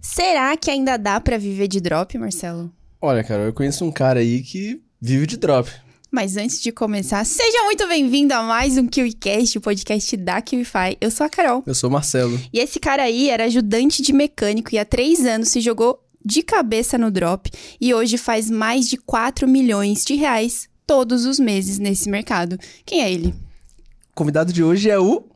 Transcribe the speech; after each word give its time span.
Será 0.00 0.56
que 0.56 0.70
ainda 0.70 0.96
dá 0.96 1.20
pra 1.20 1.36
viver 1.38 1.66
de 1.66 1.80
drop, 1.80 2.16
Marcelo? 2.16 2.70
Olha, 3.00 3.24
cara, 3.24 3.42
eu 3.42 3.52
conheço 3.52 3.84
um 3.84 3.90
cara 3.90 4.20
aí 4.20 4.42
que 4.42 4.80
vive 5.00 5.26
de 5.26 5.36
drop. 5.36 5.68
Mas 6.10 6.36
antes 6.36 6.62
de 6.62 6.70
começar, 6.70 7.24
seja 7.26 7.64
muito 7.64 7.86
bem-vindo 7.88 8.32
a 8.32 8.42
mais 8.44 8.78
um 8.78 8.86
KiwiCast, 8.86 9.58
o 9.58 9.60
podcast 9.60 10.16
da 10.16 10.40
KiwiFi. 10.40 10.96
Eu 11.00 11.10
sou 11.10 11.26
a 11.26 11.28
Carol. 11.28 11.64
Eu 11.66 11.74
sou 11.74 11.90
o 11.90 11.92
Marcelo. 11.92 12.40
E 12.52 12.60
esse 12.60 12.78
cara 12.78 13.02
aí 13.02 13.28
era 13.28 13.44
ajudante 13.44 14.00
de 14.00 14.12
mecânico 14.12 14.72
e 14.72 14.78
há 14.78 14.84
três 14.84 15.26
anos 15.26 15.48
se 15.48 15.60
jogou 15.60 16.00
de 16.24 16.42
cabeça 16.44 16.96
no 16.96 17.10
drop 17.10 17.50
e 17.80 17.92
hoje 17.92 18.16
faz 18.16 18.48
mais 18.48 18.88
de 18.88 18.96
4 18.98 19.48
milhões 19.48 20.04
de 20.04 20.14
reais 20.14 20.68
todos 20.86 21.26
os 21.26 21.40
meses 21.40 21.78
nesse 21.78 22.08
mercado. 22.08 22.56
Quem 22.86 23.02
é 23.02 23.12
ele? 23.12 23.34
O 24.12 24.14
convidado 24.14 24.52
de 24.52 24.62
hoje 24.62 24.88
é 24.88 24.98
o 24.98 25.27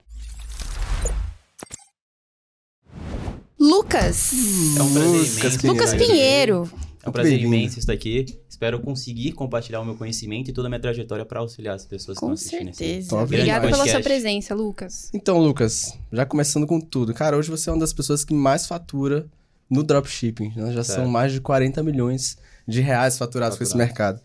Lucas. 3.67 4.33
É 4.77 4.83
um 4.83 4.93
prazer 4.93 5.21
Lucas 5.23 5.39
imenso. 5.55 5.59
Pinheiro. 5.61 5.69
Lucas 5.73 5.95
Pinheiro. 5.95 6.71
É 7.05 7.09
um 7.09 7.13
prazer 7.13 7.41
imenso 7.41 7.79
estar 7.79 7.93
aqui. 7.93 8.27
Espero 8.49 8.81
conseguir 8.81 9.31
compartilhar 9.33 9.81
o 9.81 9.85
meu 9.85 9.95
conhecimento 9.95 10.51
e 10.51 10.53
toda 10.53 10.67
a 10.67 10.69
minha 10.69 10.81
trajetória 10.81 11.25
para 11.25 11.39
auxiliar 11.39 11.77
as 11.77 11.87
pessoas 11.87 12.19
que 12.19 12.25
Com 12.27 12.33
estão 12.33 12.59
assistindo. 12.59 12.71
esse- 12.71 13.09
certeza. 13.09 13.27
Grande 13.27 13.71
pela 13.71 13.87
sua 13.89 14.01
presença, 14.01 14.53
Lucas. 14.53 15.11
Então, 15.15 15.39
Lucas, 15.39 15.97
já 16.13 16.27
começando 16.27 16.67
com 16.67 16.81
tudo. 16.81 17.15
Cara, 17.15 17.37
hoje 17.37 17.51
você 17.53 17.71
é 17.71 17.73
uma 17.73 17.79
das 17.79 17.93
pessoas 17.93 18.25
que 18.25 18.35
mais 18.35 18.67
fatura 18.67 19.27
no 19.71 19.85
dropshipping. 19.85 20.53
né? 20.57 20.73
Já 20.73 20.83
Certo. 20.83 20.99
são 21.03 21.07
mais 21.09 21.33
de 21.33 21.41
40 21.41 21.85
milhões 21.85 22.37
de 22.67 22.81
reais 22.81 23.17
faturados 23.17 23.57
com 23.57 23.63
esse 23.63 23.73
Faturado. 23.75 23.89
mercado. 23.89 24.21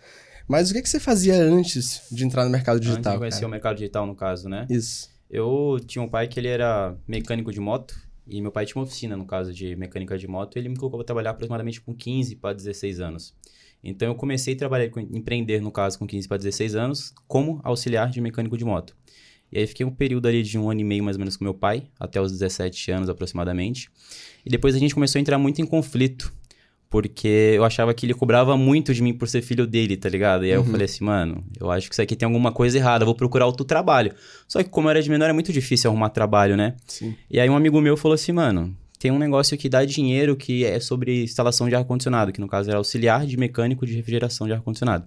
Mas 0.47 0.71
o 0.71 0.73
que, 0.73 0.81
que 0.81 0.89
você 0.89 0.99
fazia 0.99 1.35
antes 1.43 2.01
de 2.11 2.25
entrar 2.25 2.43
no 2.43 2.49
mercado 2.49 2.77
Antes 2.77 2.87
de 2.87 2.93
digital? 2.95 3.17
conhecer 3.19 3.37
cara? 3.37 3.47
o 3.47 3.51
mercado 3.51 3.77
digital, 3.77 4.05
no 4.07 4.15
caso, 4.15 4.49
né? 4.49 4.65
Isso. 4.67 5.09
Eu 5.29 5.77
tinha 5.85 6.01
um 6.01 6.07
pai 6.09 6.27
que 6.27 6.39
ele 6.39 6.47
era 6.47 6.95
mecânico 7.07 7.51
de 7.51 7.59
moto 7.59 7.95
e 8.29 8.41
meu 8.41 8.51
pai 8.51 8.65
tinha 8.65 8.79
uma 8.79 8.85
oficina, 8.85 9.15
no 9.15 9.25
caso, 9.25 9.53
de 9.53 9.75
mecânica 9.75 10.17
de 10.17 10.27
moto. 10.27 10.57
Ele 10.57 10.69
me 10.69 10.75
colocou 10.75 10.99
para 10.99 11.05
trabalhar 11.05 11.31
aproximadamente 11.31 11.81
com 11.81 11.93
15 11.93 12.35
para 12.35 12.53
16 12.53 12.99
anos. 12.99 13.33
Então 13.83 14.07
eu 14.07 14.15
comecei 14.15 14.53
a 14.53 14.57
trabalhar, 14.57 14.91
empreender, 15.11 15.61
no 15.61 15.71
caso, 15.71 15.97
com 15.97 16.07
15 16.07 16.27
para 16.27 16.37
16 16.37 16.75
anos, 16.75 17.13
como 17.27 17.61
auxiliar 17.63 18.09
de 18.09 18.19
mecânico 18.19 18.57
de 18.57 18.65
moto. 18.65 18.95
E 19.51 19.59
aí 19.59 19.67
fiquei 19.67 19.85
um 19.85 19.91
período 19.91 20.27
ali 20.27 20.43
de 20.43 20.57
um 20.57 20.69
ano 20.69 20.81
e 20.81 20.83
meio, 20.83 21.03
mais 21.03 21.15
ou 21.15 21.19
menos, 21.19 21.37
com 21.37 21.43
meu 21.43 21.53
pai, 21.53 21.87
até 21.99 22.19
os 22.19 22.31
17 22.31 22.91
anos 22.91 23.09
aproximadamente. 23.09 23.89
E 24.45 24.49
depois 24.49 24.75
a 24.75 24.79
gente 24.79 24.93
começou 24.93 25.19
a 25.19 25.21
entrar 25.21 25.37
muito 25.37 25.61
em 25.61 25.65
conflito, 25.65 26.33
porque 26.89 27.53
eu 27.55 27.63
achava 27.65 27.93
que 27.93 28.05
ele 28.05 28.13
cobrava 28.13 28.55
muito 28.55 28.93
de 28.93 29.01
mim 29.01 29.13
por 29.13 29.27
ser 29.27 29.41
filho 29.41 29.67
dele, 29.67 29.97
tá 29.97 30.07
ligado? 30.07 30.45
E 30.45 30.49
aí 30.49 30.55
eu 30.55 30.61
Uhum. 30.61 30.67
falei 30.71 30.85
assim, 30.85 31.03
mano, 31.03 31.43
eu 31.59 31.69
acho 31.69 31.87
que 31.89 31.93
isso 31.95 32.01
aqui 32.01 32.15
tem 32.15 32.25
alguma 32.25 32.51
coisa 32.51 32.77
errada, 32.77 33.03
eu 33.03 33.05
vou 33.07 33.15
procurar 33.15 33.45
outro 33.45 33.65
trabalho. 33.65 34.13
Só 34.47 34.63
que 34.63 34.69
como 34.69 34.87
eu 34.87 34.91
era 34.91 35.01
de 35.03 35.09
menor, 35.09 35.29
é 35.29 35.33
muito 35.33 35.51
difícil 35.51 35.89
arrumar 35.89 36.09
trabalho, 36.09 36.55
né? 36.55 36.75
Sim. 36.87 37.13
E 37.29 37.39
aí 37.39 37.49
um 37.49 37.55
amigo 37.55 37.79
meu 37.81 37.97
falou 37.97 38.15
assim, 38.15 38.31
mano, 38.31 38.73
tem 38.99 39.11
um 39.11 39.19
negócio 39.19 39.57
que 39.57 39.67
dá 39.69 39.83
dinheiro 39.85 40.35
que 40.35 40.63
é 40.65 40.79
sobre 40.79 41.23
instalação 41.23 41.67
de 41.69 41.75
ar-condicionado, 41.75 42.31
que 42.31 42.39
no 42.39 42.47
caso 42.47 42.69
era 42.69 42.77
auxiliar 42.77 43.25
de 43.25 43.37
mecânico 43.37 43.85
de 43.85 43.93
refrigeração 43.93 44.47
de 44.47 44.53
ar-condicionado. 44.53 45.05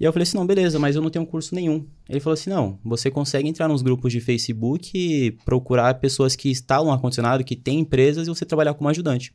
E 0.00 0.04
aí 0.04 0.08
eu 0.08 0.12
falei 0.12 0.22
assim, 0.22 0.38
não, 0.38 0.46
beleza, 0.46 0.78
mas 0.78 0.94
eu 0.94 1.02
não 1.02 1.10
tenho 1.10 1.26
curso 1.26 1.52
nenhum. 1.56 1.84
Ele 2.08 2.20
falou 2.20 2.34
assim, 2.34 2.48
não, 2.48 2.78
você 2.84 3.10
consegue 3.10 3.48
entrar 3.48 3.66
nos 3.66 3.82
grupos 3.82 4.12
de 4.12 4.20
Facebook 4.20 4.92
e 4.94 5.32
procurar 5.44 5.92
pessoas 5.94 6.36
que 6.36 6.48
instalam 6.48 6.92
ar-condicionado, 6.92 7.42
que 7.42 7.56
têm 7.56 7.80
empresas 7.80 8.28
e 8.28 8.30
você 8.30 8.44
trabalhar 8.46 8.74
como 8.74 8.88
ajudante. 8.88 9.32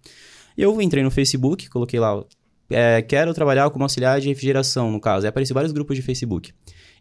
Eu 0.58 0.82
entrei 0.82 1.04
no 1.04 1.12
Facebook, 1.12 1.70
coloquei 1.70 2.00
lá, 2.00 2.23
é, 2.70 3.02
quero 3.02 3.34
trabalhar 3.34 3.70
como 3.70 3.84
auxiliar 3.84 4.20
de 4.20 4.30
refrigeração, 4.30 4.92
no 4.92 5.00
caso. 5.00 5.26
Aí 5.26 5.30
apareceu 5.30 5.54
vários 5.54 5.72
grupos 5.72 5.95
de 5.95 6.02
Facebook. 6.02 6.52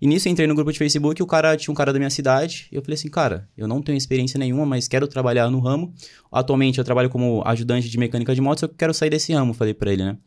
E 0.01 0.07
nisso 0.07 0.27
eu 0.27 0.33
entrei 0.33 0.49
no 0.49 0.55
grupo 0.55 0.73
de 0.73 0.79
Facebook 0.79 1.23
o 1.23 1.27
cara 1.27 1.57
tinha 1.57 1.71
um 1.71 1.77
cara 1.77 1.93
da 1.93 1.99
minha 1.99 2.11
cidade. 2.11 2.67
E 2.73 2.75
eu 2.75 2.83
falei 2.83 2.95
assim, 2.95 3.09
cara, 3.09 3.49
eu 3.57 3.69
não 3.69 3.81
tenho 3.81 3.97
experiência 3.97 4.37
nenhuma, 4.37 4.67
mas 4.67 4.89
quero 4.89 5.07
trabalhar 5.07 5.49
no 5.49 5.61
ramo. 5.61 5.95
Atualmente 6.31 6.79
eu 6.79 6.85
trabalho 6.85 7.09
como 7.09 7.43
ajudante 7.47 7.89
de 7.89 7.99
mecânica 7.99 8.35
de 8.35 8.41
moto, 8.41 8.61
só 8.61 8.67
que 8.67 8.75
eu 8.75 8.79
quero 8.79 8.93
sair 8.93 9.11
desse 9.11 9.33
ramo, 9.33 9.55
falei 9.55 9.75
pra 9.75 9.93
ele, 9.93 10.05
né? 10.05 10.19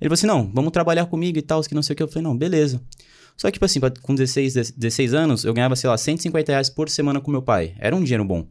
Ele 0.00 0.08
falou 0.08 0.14
assim, 0.14 0.26
não, 0.26 0.50
vamos 0.54 0.70
trabalhar 0.70 1.06
comigo 1.06 1.36
e 1.36 1.42
tal, 1.42 1.60
que 1.62 1.74
não 1.74 1.82
sei 1.82 1.94
o 1.94 1.96
que. 1.96 2.02
Eu 2.02 2.08
falei, 2.08 2.22
não, 2.22 2.36
beleza. 2.36 2.80
Só 3.36 3.48
que, 3.48 3.54
tipo 3.54 3.64
assim, 3.64 3.80
com 4.02 4.14
16, 4.14 4.70
16 4.70 5.12
anos, 5.14 5.44
eu 5.44 5.52
ganhava, 5.52 5.74
sei 5.74 5.90
lá, 5.90 5.98
150 5.98 6.52
reais 6.52 6.70
por 6.70 6.88
semana 6.88 7.20
com 7.20 7.30
meu 7.30 7.42
pai. 7.42 7.74
Era 7.78 7.96
um 7.96 8.02
dinheiro 8.02 8.24
bom. 8.24 8.46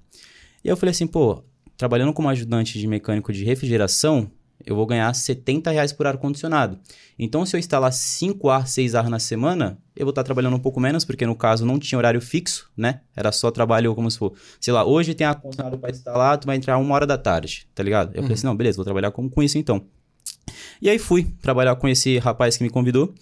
E 0.63 0.67
eu 0.67 0.75
falei 0.75 0.91
assim, 0.91 1.07
pô, 1.07 1.43
trabalhando 1.77 2.13
como 2.13 2.29
ajudante 2.29 2.79
de 2.79 2.87
mecânico 2.87 3.31
de 3.31 3.43
refrigeração, 3.43 4.29
eu 4.65 4.75
vou 4.75 4.85
ganhar 4.85 5.13
70 5.13 5.71
reais 5.71 5.91
por 5.91 6.07
ar-condicionado. 6.07 6.79
Então, 7.19 7.45
se 7.45 7.55
eu 7.55 7.59
instalar 7.59 7.91
5 7.91 8.49
ar, 8.49 8.67
6 8.67 8.95
ar 8.95 9.09
na 9.09 9.19
semana, 9.19 9.77
eu 9.95 10.05
vou 10.05 10.11
estar 10.11 10.23
trabalhando 10.23 10.55
um 10.55 10.59
pouco 10.59 10.79
menos, 10.79 11.03
porque 11.03 11.25
no 11.25 11.35
caso 11.35 11.65
não 11.65 11.77
tinha 11.77 11.97
horário 11.97 12.21
fixo, 12.21 12.71
né? 12.75 13.01
Era 13.15 13.31
só 13.31 13.51
trabalho 13.51 13.93
como 13.93 14.09
se 14.09 14.17
for, 14.17 14.33
sei 14.59 14.73
lá, 14.73 14.85
hoje 14.85 15.13
tem 15.13 15.27
ar-condicionado 15.27 15.77
para 15.77 15.91
instalar, 15.91 16.37
tu 16.37 16.45
vai 16.45 16.55
entrar 16.55 16.77
uma 16.77 16.95
hora 16.95 17.05
da 17.05 17.17
tarde, 17.17 17.67
tá 17.75 17.83
ligado? 17.83 18.11
Eu 18.13 18.21
falei 18.21 18.35
assim, 18.35 18.47
não, 18.47 18.55
beleza, 18.55 18.77
vou 18.77 18.85
trabalhar 18.85 19.11
com, 19.11 19.29
com 19.29 19.43
isso 19.43 19.57
então. 19.57 19.85
E 20.81 20.89
aí 20.89 20.99
fui 20.99 21.25
trabalhar 21.41 21.75
com 21.75 21.87
esse 21.87 22.17
rapaz 22.17 22.57
que 22.57 22.63
me 22.63 22.69
convidou. 22.69 23.13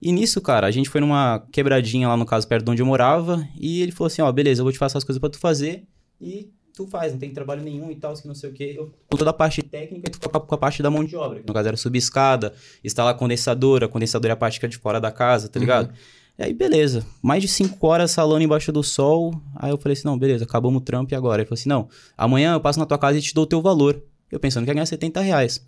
E 0.00 0.10
nisso, 0.10 0.40
cara, 0.40 0.66
a 0.66 0.70
gente 0.70 0.90
foi 0.90 1.00
numa 1.00 1.46
quebradinha 1.52 2.08
lá 2.08 2.16
no 2.16 2.26
caso, 2.26 2.48
perto 2.48 2.64
de 2.64 2.70
onde 2.72 2.82
eu 2.82 2.86
morava. 2.86 3.46
E 3.56 3.82
ele 3.82 3.92
falou 3.92 4.08
assim: 4.08 4.20
Ó, 4.20 4.32
beleza, 4.32 4.60
eu 4.60 4.64
vou 4.64 4.72
te 4.72 4.78
passar 4.78 4.98
as 4.98 5.04
coisas 5.04 5.20
pra 5.20 5.30
tu 5.30 5.38
fazer. 5.38 5.84
E 6.20 6.50
tu 6.74 6.86
faz, 6.86 7.12
não 7.12 7.18
tem 7.18 7.30
trabalho 7.30 7.62
nenhum 7.62 7.90
e 7.90 7.96
tal, 7.96 8.14
que 8.14 8.26
não 8.26 8.34
sei 8.34 8.50
o 8.50 8.52
quê. 8.52 8.74
Eu 8.76 8.92
com 9.08 9.16
toda 9.16 9.30
a 9.30 9.34
parte 9.34 9.62
técnica 9.62 10.08
e 10.08 10.10
tu 10.10 10.28
com 10.28 10.36
a, 10.36 10.40
com 10.40 10.54
a 10.54 10.58
parte 10.58 10.82
da 10.82 10.90
mão 10.90 11.04
de 11.04 11.14
obra. 11.16 11.42
No 11.46 11.52
caso 11.52 11.68
era 11.68 11.76
subir 11.76 11.98
escada, 11.98 12.54
instalar 12.82 13.14
condensadora. 13.16 13.88
Condensadora 13.88 14.32
é 14.32 14.34
a 14.34 14.36
parte 14.36 14.58
que 14.58 14.66
é 14.66 14.68
de 14.68 14.78
fora 14.78 15.00
da 15.00 15.10
casa, 15.10 15.48
tá 15.48 15.60
ligado? 15.60 15.92
E 16.38 16.44
aí, 16.44 16.54
beleza. 16.54 17.04
Mais 17.22 17.42
de 17.42 17.48
cinco 17.48 17.86
horas 17.86 18.10
salando 18.10 18.42
embaixo 18.42 18.72
do 18.72 18.82
sol. 18.82 19.34
Aí 19.54 19.70
eu 19.70 19.76
falei 19.76 19.92
assim: 19.92 20.06
não, 20.06 20.18
beleza, 20.18 20.44
acabamos 20.44 20.80
o 20.80 20.84
trampo 20.84 21.12
e 21.12 21.14
agora? 21.14 21.42
Ele 21.42 21.46
falou 21.46 21.58
assim: 21.58 21.68
não, 21.68 21.88
amanhã 22.16 22.54
eu 22.54 22.60
passo 22.60 22.78
na 22.78 22.86
tua 22.86 22.98
casa 22.98 23.18
e 23.18 23.22
te 23.22 23.34
dou 23.34 23.44
o 23.44 23.46
teu 23.46 23.60
valor. 23.60 24.02
Eu 24.30 24.40
pensando 24.40 24.64
que 24.64 24.70
ia 24.70 24.74
ganhar 24.74 24.86
70 24.86 25.20
reais. 25.20 25.62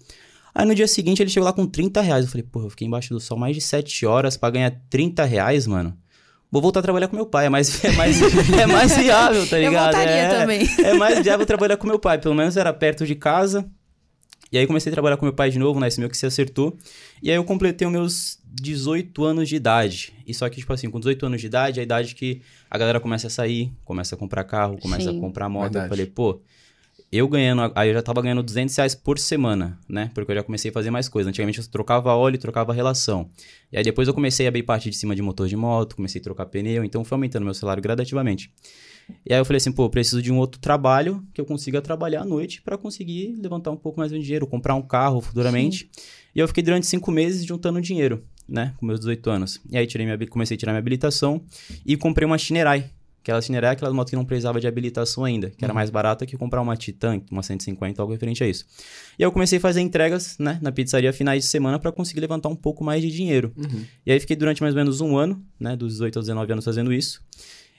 Aí 0.55 0.65
no 0.65 0.75
dia 0.75 0.87
seguinte 0.87 1.21
ele 1.21 1.29
chegou 1.29 1.45
lá 1.45 1.53
com 1.53 1.67
30 1.67 2.01
reais. 2.01 2.25
Eu 2.25 2.31
falei, 2.31 2.47
pô, 2.51 2.63
eu 2.63 2.71
fiquei 2.71 2.87
embaixo 2.87 3.13
do 3.13 3.21
sol 3.21 3.37
mais 3.37 3.55
de 3.55 3.61
7 3.61 4.07
horas 4.07 4.37
pra 4.37 4.49
ganhar 4.51 4.71
30 4.89 5.25
reais, 5.25 5.67
mano. 5.67 5.95
Vou 6.55 6.63
voltar 6.63 6.79
a 6.79 6.83
trabalhar 6.85 7.09
com 7.09 7.17
meu 7.17 7.27
pai, 7.27 7.47
é 7.47 7.49
mais, 7.49 7.83
é 7.85 7.91
mais, 7.97 8.23
é 8.23 8.65
mais 8.65 8.97
viável, 8.97 9.45
tá 9.45 9.59
Eu 9.59 9.71
ligado? 9.71 9.93
voltaria 9.93 10.15
é, 10.15 10.39
também. 10.39 10.69
É 10.85 10.95
mais 10.95 11.21
viável 11.21 11.45
trabalhar 11.45 11.77
com 11.77 11.85
meu 11.85 11.99
pai, 11.99 12.17
pelo 12.17 12.33
menos 12.33 12.57
era 12.57 12.73
perto 12.73 13.05
de 13.05 13.17
casa. 13.17 13.69
E 14.53 14.59
aí 14.59 14.65
comecei 14.65 14.89
a 14.89 14.93
trabalhar 14.93 15.17
com 15.17 15.27
meu 15.27 15.33
pai 15.33 15.51
de 15.51 15.59
novo, 15.59 15.81
né? 15.81 15.89
Esse 15.89 15.99
meu 15.99 16.09
que 16.09 16.17
se 16.17 16.25
acertou. 16.27 16.79
E 17.21 17.29
aí 17.29 17.37
eu 17.37 17.43
completei 17.43 17.89
os 17.89 17.93
meus 17.93 18.39
18 18.53 19.25
anos 19.25 19.49
de 19.49 19.57
idade. 19.57 20.13
E 20.25 20.33
só 20.33 20.49
que, 20.49 20.61
tipo 20.61 20.73
assim, 20.73 20.89
com 20.89 21.01
18 21.01 21.27
anos 21.27 21.41
de 21.41 21.49
idade, 21.49 21.81
é 21.81 21.83
a 21.83 21.83
idade 21.83 22.15
que 22.15 22.41
a 22.71 22.79
galera 22.79 23.01
começa 23.01 23.27
a 23.27 23.31
sair, 23.31 23.73
começa 23.85 24.15
a 24.15 24.19
comprar 24.19 24.45
carro, 24.45 24.79
começa 24.79 25.11
Sim. 25.11 25.19
a 25.19 25.21
comprar 25.21 25.49
moto. 25.49 25.73
Verdade. 25.73 25.87
Eu 25.87 25.89
falei, 25.89 26.07
pô, 26.07 26.41
eu 27.17 27.29
ganhando, 27.29 27.71
aí 27.75 27.89
eu 27.89 27.95
já 27.95 28.03
tava 28.03 28.23
ganhando 28.23 28.43
200 28.43 28.75
reais 28.77 28.95
por 28.95 29.19
semana, 29.19 29.79
né? 29.89 30.11
Porque 30.15 30.33
eu 30.33 30.37
já 30.37 30.43
comecei 30.43 30.71
a 30.71 30.75
fazer 30.75 30.91
mais 30.91 31.09
coisas. 31.09 31.29
Antigamente 31.29 31.59
eu 31.59 31.67
trocava 31.67 32.15
óleo 32.15 32.37
e 32.37 32.39
trocava 32.39 32.73
relação. 32.73 33.31
E 33.71 33.77
aí 33.77 33.85
depois 33.85 34.09
eu 34.09 34.15
comecei 34.15 34.47
a 34.47 34.49
abrir 34.49 34.63
parte 34.63 34.91
de 34.91 34.97
cima 34.97 35.15
de 35.15 35.23
motor 35.23 35.47
de 35.47 35.57
moto, 35.57 35.97
comecei 35.97 36.21
a 36.21 36.25
trocar 36.25 36.47
pneu, 36.47 36.85
então 36.85 37.05
foi 37.05 37.17
aumentando 37.17 37.45
meu 37.45 37.55
salário 37.55 37.83
gradativamente. 37.83 38.51
E 39.27 39.33
aí 39.33 39.39
eu 39.39 39.45
falei 39.45 39.59
assim, 39.59 39.73
pô, 39.73 39.85
eu 39.85 39.91
preciso 39.91 40.23
de 40.23 40.33
um 40.33 40.39
outro 40.39 40.61
trabalho 40.61 41.23
que 41.33 41.41
eu 41.41 41.45
consiga 41.45 41.81
trabalhar 41.83 42.23
à 42.23 42.25
noite 42.25 42.63
pra 42.63 42.79
conseguir 42.79 43.37
levantar 43.39 43.71
um 43.71 43.77
pouco 43.77 43.99
mais 43.99 44.11
de 44.11 44.19
dinheiro, 44.19 44.47
comprar 44.47 44.75
um 44.75 44.83
carro 44.83 45.21
futuramente. 45.21 45.91
E 46.35 46.41
eu 46.41 46.49
fiquei 46.49 46.63
durante 46.63 46.87
cinco 46.87 47.11
meses 47.11 47.45
juntando 47.45 47.81
dinheiro, 47.81 48.25
né? 48.49 48.75
Com 48.79 48.87
meus 48.87 49.01
18 49.01 49.31
anos. 49.31 49.61
E 49.71 49.77
aí 49.77 49.87
tirei 49.87 50.07
minha, 50.07 50.27
comecei 50.27 50.57
a 50.57 50.59
tirar 50.59 50.73
minha 50.73 50.81
habilitação 50.81 51.43
e 51.85 51.97
comprei 51.97 52.27
uma 52.27 52.39
Chinerai. 53.25 53.33
Aquela 53.35 53.41
Chinerai 53.41 53.71
é 53.71 53.73
aquela 53.73 53.93
moto 53.93 54.11
que 54.11 54.17
não 54.17 54.25
precisava 54.25 54.61
de 54.61 54.67
habilitação 54.67 55.25
ainda, 55.25 55.51
que 55.51 55.65
era 55.65 55.73
mais 55.73 55.89
barata 55.89 56.27
que 56.27 56.37
comprar 56.37 56.61
uma 56.61 56.77
Titan, 56.77 57.23
uma 57.31 57.43
150, 57.43 58.01
algo 58.01 58.13
referente 58.13 58.45
a 58.45 58.49
isso. 58.49 58.67
E 59.19 59.23
eu 59.23 59.33
comecei 59.33 59.59
a 59.59 59.61
fazer 59.61 59.81
entregas, 59.81 60.37
né, 60.39 60.59
na 60.61 60.71
pizzaria 60.71 61.13
finais 61.13 61.45
de 61.45 61.49
semana 61.49 61.79
pra 61.79 61.91
conseguir 61.91 62.21
levantar 62.21 62.51
um 62.51 62.57
pouco 62.57 62.85
mais 62.85 63.03
de 63.03 63.11
dinheiro. 63.11 63.53
Uhum. 63.57 63.85
E 64.05 64.13
aí 64.13 64.21
fiquei 64.21 64.37
durante 64.37 64.61
mais 64.61 64.75
ou 64.75 64.79
menos 64.79 65.01
um 65.01 65.17
ano, 65.17 65.43
né, 65.59 65.75
dos 65.75 65.95
18 65.95 66.19
aos 66.19 66.27
19 66.27 66.53
anos 66.53 66.65
fazendo 66.65 66.93
isso. 66.93 67.23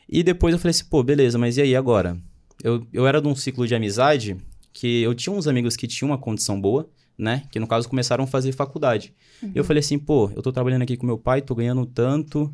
E 0.10 0.24
depois 0.24 0.54
eu 0.54 0.60
falei 0.60 0.72
assim, 0.72 0.86
pô, 0.86 1.04
beleza, 1.04 1.38
mas 1.38 1.58
e 1.58 1.62
aí 1.62 1.76
agora? 1.76 2.18
Eu, 2.64 2.86
eu 2.92 3.06
era 3.06 3.22
de 3.22 3.28
um 3.28 3.36
ciclo 3.36 3.68
de 3.68 3.76
amizade 3.76 4.38
que 4.74 5.04
eu 5.04 5.14
tinha 5.14 5.34
uns 5.34 5.48
amigos 5.48 5.76
que 5.76 5.88
tinham 5.88 6.10
uma 6.10 6.18
condição 6.18 6.60
boa, 6.60 6.90
né, 7.18 7.44
que 7.52 7.60
no 7.60 7.68
caso 7.68 7.88
começaram 7.88 8.24
a 8.24 8.28
fazer 8.28 8.52
faculdade. 8.52 9.14
E 9.44 9.58
eu 9.58 9.64
falei 9.64 9.80
assim, 9.80 9.98
pô, 9.98 10.30
eu 10.36 10.42
tô 10.42 10.52
trabalhando 10.52 10.82
aqui 10.82 10.98
com 10.98 11.06
meu 11.06 11.18
pai, 11.18 11.42
tô 11.42 11.56
ganhando 11.56 11.86
tanto, 11.86 12.54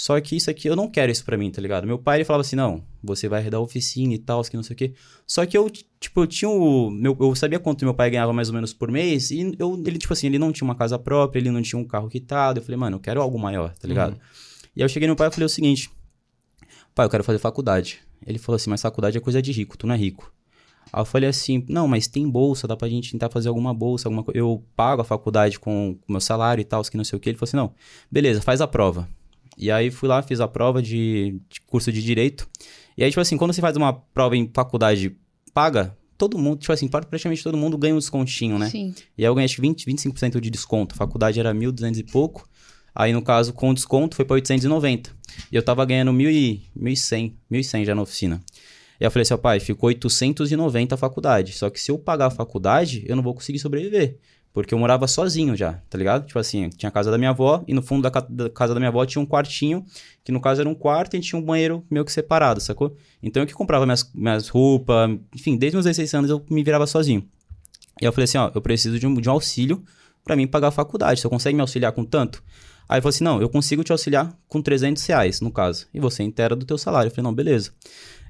só 0.00 0.18
que 0.18 0.34
isso 0.34 0.48
aqui, 0.48 0.66
eu 0.66 0.74
não 0.74 0.88
quero 0.88 1.12
isso 1.12 1.22
pra 1.22 1.36
mim, 1.36 1.50
tá 1.50 1.60
ligado? 1.60 1.86
Meu 1.86 1.98
pai, 1.98 2.16
ele 2.16 2.24
falava 2.24 2.40
assim, 2.40 2.56
não, 2.56 2.82
você 3.02 3.28
vai 3.28 3.38
arredar 3.38 3.60
a 3.60 3.62
oficina 3.62 4.14
e 4.14 4.18
tal, 4.18 4.42
que 4.42 4.56
não 4.56 4.62
sei 4.62 4.72
o 4.72 4.76
quê. 4.78 4.94
Só 5.26 5.44
que 5.44 5.54
eu, 5.58 5.68
tipo, 5.68 6.22
eu 6.22 6.26
tinha 6.26 6.48
o... 6.48 6.90
Meu, 6.90 7.14
eu 7.20 7.34
sabia 7.34 7.58
quanto 7.58 7.84
meu 7.84 7.92
pai 7.92 8.08
ganhava 8.08 8.32
mais 8.32 8.48
ou 8.48 8.54
menos 8.54 8.72
por 8.72 8.90
mês, 8.90 9.30
e 9.30 9.54
eu, 9.58 9.74
ele, 9.84 9.98
tipo 9.98 10.10
assim, 10.10 10.28
ele 10.28 10.38
não 10.38 10.52
tinha 10.52 10.64
uma 10.64 10.74
casa 10.74 10.98
própria, 10.98 11.38
ele 11.38 11.50
não 11.50 11.60
tinha 11.60 11.78
um 11.78 11.84
carro 11.84 12.08
quitado. 12.08 12.60
Eu 12.60 12.64
falei, 12.64 12.78
mano, 12.78 12.96
eu 12.96 13.00
quero 13.00 13.20
algo 13.20 13.38
maior, 13.38 13.74
tá 13.74 13.86
ligado? 13.86 14.18
E 14.74 14.80
aí 14.80 14.84
eu 14.86 14.88
cheguei 14.88 15.06
no 15.06 15.10
meu 15.10 15.16
pai 15.16 15.28
e 15.28 15.30
falei 15.32 15.44
o 15.44 15.50
seguinte, 15.50 15.90
pai, 16.94 17.04
eu 17.04 17.10
quero 17.10 17.22
fazer 17.22 17.38
faculdade. 17.38 18.00
Ele 18.26 18.38
falou 18.38 18.56
assim, 18.56 18.70
mas 18.70 18.80
faculdade 18.80 19.18
é 19.18 19.20
coisa 19.20 19.42
de 19.42 19.52
rico, 19.52 19.76
tu 19.76 19.86
não 19.86 19.94
é 19.94 19.98
rico. 19.98 20.32
Aí 20.90 21.02
eu 21.02 21.04
falei 21.04 21.28
assim, 21.28 21.62
não, 21.68 21.86
mas 21.86 22.06
tem 22.06 22.26
bolsa, 22.26 22.66
dá 22.66 22.74
pra 22.74 22.88
gente 22.88 23.12
tentar 23.12 23.28
fazer 23.28 23.50
alguma 23.50 23.74
bolsa, 23.74 24.08
alguma 24.08 24.24
coisa. 24.24 24.38
Eu 24.38 24.64
pago 24.74 25.02
a 25.02 25.04
faculdade 25.04 25.60
com 25.60 25.98
o 26.08 26.12
meu 26.12 26.22
salário 26.22 26.62
e 26.62 26.64
tal, 26.64 26.82
que 26.84 26.96
não 26.96 27.04
sei 27.04 27.18
o 27.18 27.20
que. 27.20 27.28
Ele 27.28 27.36
falou 27.36 27.50
assim, 27.50 27.56
não, 27.58 27.74
beleza, 28.10 28.40
faz 28.40 28.62
a 28.62 28.66
prova. 28.66 29.06
E 29.60 29.70
aí 29.70 29.90
fui 29.90 30.08
lá, 30.08 30.22
fiz 30.22 30.40
a 30.40 30.48
prova 30.48 30.80
de, 30.80 31.38
de 31.50 31.60
curso 31.66 31.92
de 31.92 32.02
Direito. 32.02 32.48
E 32.96 33.04
aí, 33.04 33.10
tipo 33.10 33.20
assim, 33.20 33.36
quando 33.36 33.52
você 33.52 33.60
faz 33.60 33.76
uma 33.76 33.92
prova 33.92 34.34
em 34.34 34.50
faculdade 34.52 35.14
paga, 35.52 35.94
todo 36.16 36.38
mundo, 36.38 36.60
tipo 36.60 36.72
assim, 36.72 36.88
praticamente 36.88 37.42
todo 37.42 37.58
mundo 37.58 37.76
ganha 37.76 37.94
um 37.94 37.98
descontinho, 37.98 38.58
né? 38.58 38.70
Sim. 38.70 38.94
E 39.18 39.22
aí 39.22 39.28
eu 39.28 39.34
ganhei 39.34 39.44
acho 39.44 39.56
que 39.56 39.60
20, 39.60 39.84
25% 39.84 40.40
de 40.40 40.48
desconto. 40.48 40.94
A 40.94 40.96
faculdade 40.96 41.38
era 41.38 41.52
1.200 41.54 41.98
e 41.98 42.02
pouco. 42.04 42.48
Aí, 42.94 43.12
no 43.12 43.20
caso, 43.20 43.52
com 43.52 43.72
desconto, 43.74 44.16
foi 44.16 44.24
pra 44.24 44.34
890. 44.34 45.10
E 45.52 45.56
eu 45.56 45.62
tava 45.62 45.84
ganhando 45.84 46.10
1.000 46.10 46.30
e, 46.30 46.62
1.100, 46.78 47.34
1.100 47.52 47.84
já 47.84 47.94
na 47.94 48.02
oficina. 48.02 48.42
E 48.98 49.04
aí 49.04 49.06
eu 49.06 49.10
falei 49.10 49.22
assim, 49.22 49.34
ó, 49.34 49.36
pai, 49.36 49.60
ficou 49.60 49.88
890 49.88 50.94
a 50.94 50.98
faculdade. 50.98 51.52
Só 51.52 51.68
que 51.68 51.78
se 51.78 51.90
eu 51.90 51.98
pagar 51.98 52.26
a 52.26 52.30
faculdade, 52.30 53.04
eu 53.06 53.14
não 53.14 53.22
vou 53.22 53.34
conseguir 53.34 53.58
sobreviver. 53.58 54.18
Porque 54.52 54.74
eu 54.74 54.78
morava 54.78 55.06
sozinho 55.06 55.56
já, 55.56 55.74
tá 55.88 55.96
ligado? 55.96 56.26
Tipo 56.26 56.38
assim, 56.38 56.68
tinha 56.70 56.88
a 56.88 56.92
casa 56.92 57.08
da 57.10 57.16
minha 57.16 57.30
avó 57.30 57.62
e 57.68 57.72
no 57.72 57.80
fundo 57.82 58.02
da, 58.02 58.10
ca- 58.10 58.26
da 58.28 58.50
casa 58.50 58.74
da 58.74 58.80
minha 58.80 58.88
avó 58.88 59.06
tinha 59.06 59.22
um 59.22 59.26
quartinho, 59.26 59.84
que 60.24 60.32
no 60.32 60.40
caso 60.40 60.60
era 60.60 60.68
um 60.68 60.74
quarto 60.74 61.16
e 61.16 61.20
tinha 61.20 61.38
um 61.40 61.42
banheiro 61.44 61.84
meio 61.88 62.04
que 62.04 62.10
separado, 62.12 62.60
sacou? 62.60 62.96
Então 63.22 63.42
eu 63.42 63.46
que 63.46 63.54
comprava 63.54 63.86
minhas, 63.86 64.10
minhas 64.12 64.48
roupas, 64.48 65.08
enfim, 65.34 65.56
desde 65.56 65.76
meus 65.76 65.84
16 65.84 66.12
anos 66.14 66.30
eu 66.30 66.44
me 66.50 66.64
virava 66.64 66.84
sozinho. 66.86 67.24
E 68.02 68.04
eu 68.04 68.12
falei 68.12 68.24
assim, 68.24 68.38
ó, 68.38 68.50
eu 68.54 68.60
preciso 68.60 68.98
de 68.98 69.06
um, 69.06 69.14
de 69.14 69.28
um 69.28 69.32
auxílio 69.32 69.84
pra 70.24 70.34
mim 70.34 70.46
pagar 70.48 70.68
a 70.68 70.72
faculdade, 70.72 71.20
você 71.20 71.28
consegue 71.28 71.54
me 71.54 71.60
auxiliar 71.60 71.92
com 71.92 72.04
tanto? 72.04 72.42
Aí 72.88 72.96
ele 72.96 73.02
falou 73.02 73.10
assim, 73.10 73.22
não, 73.22 73.40
eu 73.40 73.48
consigo 73.48 73.84
te 73.84 73.92
auxiliar 73.92 74.36
com 74.48 74.60
300 74.60 75.06
reais, 75.06 75.40
no 75.40 75.52
caso, 75.52 75.86
e 75.94 76.00
você 76.00 76.24
inteira 76.24 76.56
do 76.56 76.66
teu 76.66 76.76
salário. 76.76 77.06
Eu 77.08 77.14
falei, 77.14 77.22
não, 77.22 77.32
beleza. 77.32 77.70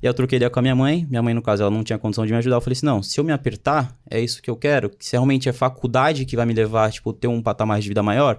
E 0.02 0.06
eu 0.06 0.14
troquei 0.14 0.36
ideia 0.36 0.50
com 0.50 0.58
a 0.58 0.62
minha 0.62 0.74
mãe. 0.74 1.06
Minha 1.08 1.22
mãe, 1.22 1.34
no 1.34 1.42
caso, 1.42 1.62
ela 1.62 1.70
não 1.70 1.84
tinha 1.84 1.98
condição 1.98 2.24
de 2.24 2.32
me 2.32 2.38
ajudar. 2.38 2.56
Eu 2.56 2.60
falei 2.60 2.72
assim: 2.72 2.86
não, 2.86 3.02
se 3.02 3.18
eu 3.20 3.24
me 3.24 3.32
apertar, 3.32 3.96
é 4.10 4.20
isso 4.20 4.42
que 4.42 4.50
eu 4.50 4.56
quero. 4.56 4.90
Se 4.98 5.12
realmente 5.12 5.48
é 5.48 5.52
faculdade 5.52 6.24
que 6.24 6.36
vai 6.36 6.46
me 6.46 6.54
levar, 6.54 6.90
tipo, 6.90 7.12
ter 7.12 7.28
um 7.28 7.42
patamar 7.42 7.80
de 7.80 7.88
vida 7.88 8.02
maior, 8.02 8.38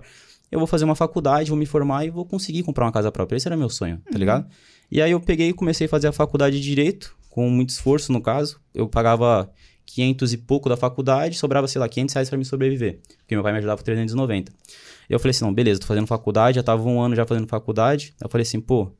eu 0.52 0.60
vou 0.60 0.68
fazer 0.68 0.86
uma 0.86 0.96
faculdade, 0.96 1.50
vou 1.50 1.58
me 1.58 1.66
formar 1.66 2.06
e 2.06 2.10
vou 2.10 2.26
conseguir 2.26 2.64
comprar 2.64 2.86
uma 2.86 2.92
casa 2.92 3.12
própria. 3.12 3.38
Esse 3.38 3.48
era 3.48 3.56
meu 3.56 3.70
sonho, 3.70 4.02
tá 4.12 4.18
ligado? 4.18 4.48
E 4.92 5.02
aí 5.02 5.12
eu 5.12 5.20
peguei 5.20 5.50
e 5.50 5.54
comecei 5.54 5.86
a 5.86 5.90
fazer 5.90 6.08
a 6.08 6.12
faculdade 6.12 6.60
de 6.60 6.64
Direito, 6.64 7.16
com 7.30 7.50
muito 7.50 7.70
esforço, 7.70 8.12
no 8.12 8.22
caso. 8.22 8.60
Eu 8.74 8.90
pagava 8.90 9.50
500 9.86 10.34
e 10.34 10.38
pouco 10.38 10.68
da 10.68 10.76
faculdade, 10.76 11.38
sobrava, 11.38 11.68
sei 11.68 11.80
lá, 11.80 11.88
500 11.88 12.14
reais 12.16 12.30
pra 12.30 12.38
me 12.38 12.44
sobreviver. 12.44 13.00
Porque 13.20 13.36
meu 13.36 13.44
pai 13.44 13.54
me 13.54 13.60
ajudava 13.60 13.78
com 13.78 13.86
390. 13.86 14.52
E 15.10 15.14
eu 15.14 15.20
falei 15.20 15.32
assim: 15.32 15.46
não, 15.46 15.54
beleza, 15.54 15.80
tô 15.80 15.88
fazendo 15.88 16.08
faculdade, 16.08 16.56
já 16.56 16.64
tava 16.64 16.84
um 16.88 17.00
ano 17.00 17.16
já 17.16 17.26
fazendo 17.26 17.48
faculdade. 17.48 18.14
Eu 18.22 18.30
falei 18.30 18.44
assim, 18.44 18.60
pô, 18.60 18.92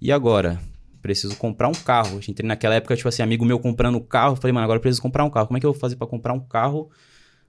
e 0.00 0.10
agora? 0.10 0.60
Preciso 1.06 1.36
comprar 1.36 1.68
um 1.68 1.72
carro. 1.72 2.18
Entrei 2.26 2.48
naquela 2.48 2.74
época, 2.74 2.96
tipo 2.96 3.08
assim, 3.08 3.22
amigo 3.22 3.44
meu 3.44 3.60
comprando 3.60 4.00
carro. 4.00 4.34
Falei, 4.34 4.52
mano, 4.52 4.64
agora 4.64 4.78
eu 4.78 4.80
preciso 4.80 5.00
comprar 5.00 5.22
um 5.22 5.30
carro. 5.30 5.46
Como 5.46 5.56
é 5.56 5.60
que 5.60 5.64
eu 5.66 5.72
vou 5.72 5.80
fazer 5.80 5.94
pra 5.94 6.04
comprar 6.04 6.32
um 6.32 6.40
carro? 6.40 6.90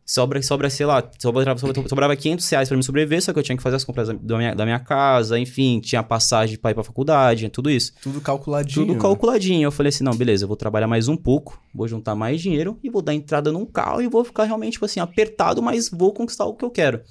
Sobra, 0.05 0.39
sobra 0.43 0.69
sei 0.69 0.85
lá, 0.85 1.03
sobrava, 1.19 1.57
sobrava, 1.59 1.89
sobrava 1.89 2.15
500 2.15 2.47
reais 2.49 2.67
pra 2.69 2.77
me 2.77 2.83
sobreviver, 2.83 3.19
só 3.21 3.33
que 3.33 3.39
eu 3.39 3.43
tinha 3.43 3.57
que 3.57 3.63
fazer 3.63 3.77
as 3.77 3.83
compras 3.83 4.07
da- 4.09 4.13
da 4.13 4.37
minha, 4.37 4.53
da 4.55 4.63
minha 4.63 4.79
casa, 4.79 5.37
enfim, 5.39 5.79
tinha 5.81 6.01
passagem 6.03 6.55
pra 6.57 6.69
ir 6.71 6.75
pra 6.75 6.83
faculdade, 6.83 7.49
tudo 7.49 7.69
isso. 7.69 7.93
Tudo 8.01 8.21
calculadinho. 8.21 8.85
Tudo 8.85 8.93
né? 8.93 9.01
calculadinho. 9.01 9.63
Eu 9.65 9.71
falei 9.71 9.89
assim, 9.89 10.03
não, 10.03 10.13
beleza, 10.13 10.43
eu 10.43 10.47
vou 10.47 10.55
trabalhar 10.55 10.87
mais 10.87 11.07
um 11.07 11.17
pouco, 11.17 11.59
vou 11.73 11.87
juntar 11.87 12.13
mais 12.15 12.39
dinheiro 12.39 12.79
e 12.83 12.89
vou 12.91 13.01
dar 13.01 13.15
entrada 13.15 13.51
num 13.51 13.65
carro 13.65 14.01
e 14.01 14.07
vou 14.07 14.23
ficar 14.23 14.43
realmente, 14.45 14.73
tipo 14.73 14.85
assim, 14.85 14.99
apertado, 14.99 15.61
mas 15.63 15.89
vou 15.89 16.13
conquistar 16.13 16.45
o 16.45 16.53
que 16.53 16.63
eu 16.63 16.69
quero. 16.69 17.01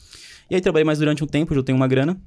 E 0.49 0.55
aí 0.55 0.61
trabalhei 0.61 0.85
mais 0.87 0.99
durante 1.01 1.23
um 1.25 1.27
tempo, 1.27 1.55
já 1.55 1.63
tenho 1.63 1.77
uma 1.77 1.89
grana, 1.89 2.19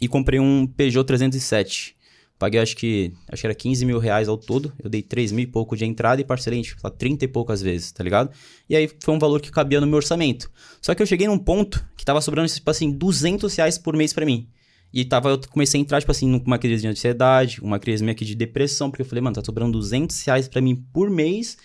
e 0.00 0.08
comprei 0.08 0.38
um 0.40 0.66
Peugeot 0.66 1.06
307. 1.06 1.96
Paguei 2.38 2.60
acho 2.60 2.76
que, 2.76 3.12
acho 3.30 3.40
que 3.42 3.46
era 3.46 3.54
15 3.54 3.86
mil 3.86 3.98
reais 3.98 4.28
ao 4.28 4.36
todo. 4.36 4.72
Eu 4.82 4.90
dei 4.90 5.02
3 5.02 5.32
mil 5.32 5.44
e 5.44 5.46
pouco 5.46 5.76
de 5.76 5.84
entrada 5.84 6.20
e 6.20 6.24
parcelei, 6.24 6.62
tipo, 6.62 6.80
sei 6.80 6.90
lá, 6.90 6.96
30 6.96 7.24
e 7.24 7.28
poucas 7.28 7.62
vezes, 7.62 7.92
tá 7.92 8.02
ligado? 8.02 8.30
E 8.68 8.74
aí 8.74 8.90
foi 9.00 9.14
um 9.14 9.18
valor 9.18 9.40
que 9.40 9.50
cabia 9.50 9.80
no 9.80 9.86
meu 9.86 9.96
orçamento. 9.96 10.50
Só 10.82 10.94
que 10.94 11.02
eu 11.02 11.06
cheguei 11.06 11.26
num 11.26 11.38
ponto 11.38 11.84
que 11.96 12.04
tava 12.04 12.20
sobrando, 12.20 12.48
tipo 12.48 12.70
assim, 12.70 12.90
200 12.90 13.54
reais 13.54 13.78
por 13.78 13.96
mês 13.96 14.12
pra 14.12 14.26
mim. 14.26 14.48
E 14.92 15.04
tava, 15.04 15.30
eu 15.30 15.40
comecei 15.50 15.80
a 15.80 15.82
entrar, 15.82 16.00
tipo 16.00 16.12
assim, 16.12 16.28
numa 16.28 16.58
crise 16.58 16.82
de 16.82 16.88
ansiedade, 16.88 17.60
uma 17.60 17.80
crise 17.80 18.04
meio 18.04 18.16
que 18.16 18.24
de 18.24 18.34
depressão, 18.34 18.90
porque 18.90 19.02
eu 19.02 19.06
falei, 19.06 19.22
mano, 19.22 19.34
tá 19.34 19.42
sobrando 19.44 19.72
200 19.72 20.22
reais 20.24 20.46
pra 20.46 20.60
mim 20.60 20.76
por 20.92 21.10
mês. 21.10 21.56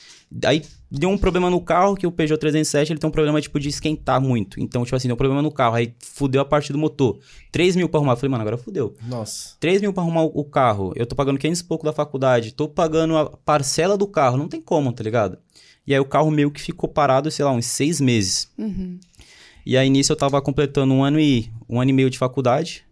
Aí 0.45 0.63
deu 0.91 1.09
um 1.09 1.18
problema 1.18 1.50
no 1.50 1.62
carro, 1.62 1.95
que 1.95 2.07
o 2.07 2.12
Peugeot 2.12 2.39
307, 2.39 2.91
ele 2.91 3.00
tem 3.00 3.07
um 3.07 3.12
problema, 3.12 3.39
tipo, 3.39 3.59
de 3.59 3.69
esquentar 3.69 4.19
muito. 4.19 4.59
Então, 4.59 4.83
tipo 4.83 4.95
assim, 4.95 5.07
deu 5.07 5.15
um 5.15 5.18
problema 5.18 5.41
no 5.41 5.51
carro, 5.51 5.75
aí 5.75 5.94
fudeu 6.00 6.41
a 6.41 6.45
parte 6.45 6.71
do 6.71 6.77
motor. 6.77 7.19
3 7.51 7.75
mil 7.75 7.88
pra 7.88 8.00
arrumar. 8.00 8.13
Eu 8.13 8.18
falei, 8.18 8.31
mano, 8.31 8.41
agora 8.41 8.57
fudeu. 8.57 8.95
Nossa. 9.07 9.56
3 9.59 9.81
mil 9.81 9.94
pra 9.94 10.01
arrumar 10.01 10.24
o 10.24 10.44
carro, 10.44 10.94
eu 10.95 11.06
tô 11.06 11.15
pagando 11.15 11.38
500 11.38 11.59
e 11.59 11.63
pouco 11.63 11.86
da 11.86 11.94
faculdade, 11.94 12.53
tô 12.53 12.68
pagando 12.68 13.18
a 13.18 13.30
parcela 13.30 13.97
do 13.97 14.07
carro, 14.07 14.38
não 14.38 14.47
tem 14.47 14.62
como, 14.62 14.91
tá 14.91 15.03
ligado? 15.03 15.38
E 15.86 15.94
aí 15.94 16.00
o 16.00 16.06
carro 16.06 16.30
meio 16.30 16.51
que 16.51 16.62
ficou 16.62 16.89
parado, 16.89 17.31
sei 17.31 17.44
lá, 17.45 17.51
uns 17.51 17.65
seis 17.65 18.00
meses. 18.00 18.51
Uhum. 18.57 19.00
E 19.65 19.77
aí 19.77 19.89
nisso 19.89 20.12
eu 20.12 20.15
tava 20.15 20.41
completando 20.41 20.94
um 20.94 21.03
ano 21.03 21.19
e 21.19 21.51
um 21.68 21.80
ano 21.80 21.89
e 21.91 21.94
meio 21.94 22.09
de 22.09 22.18
faculdade. 22.18 22.83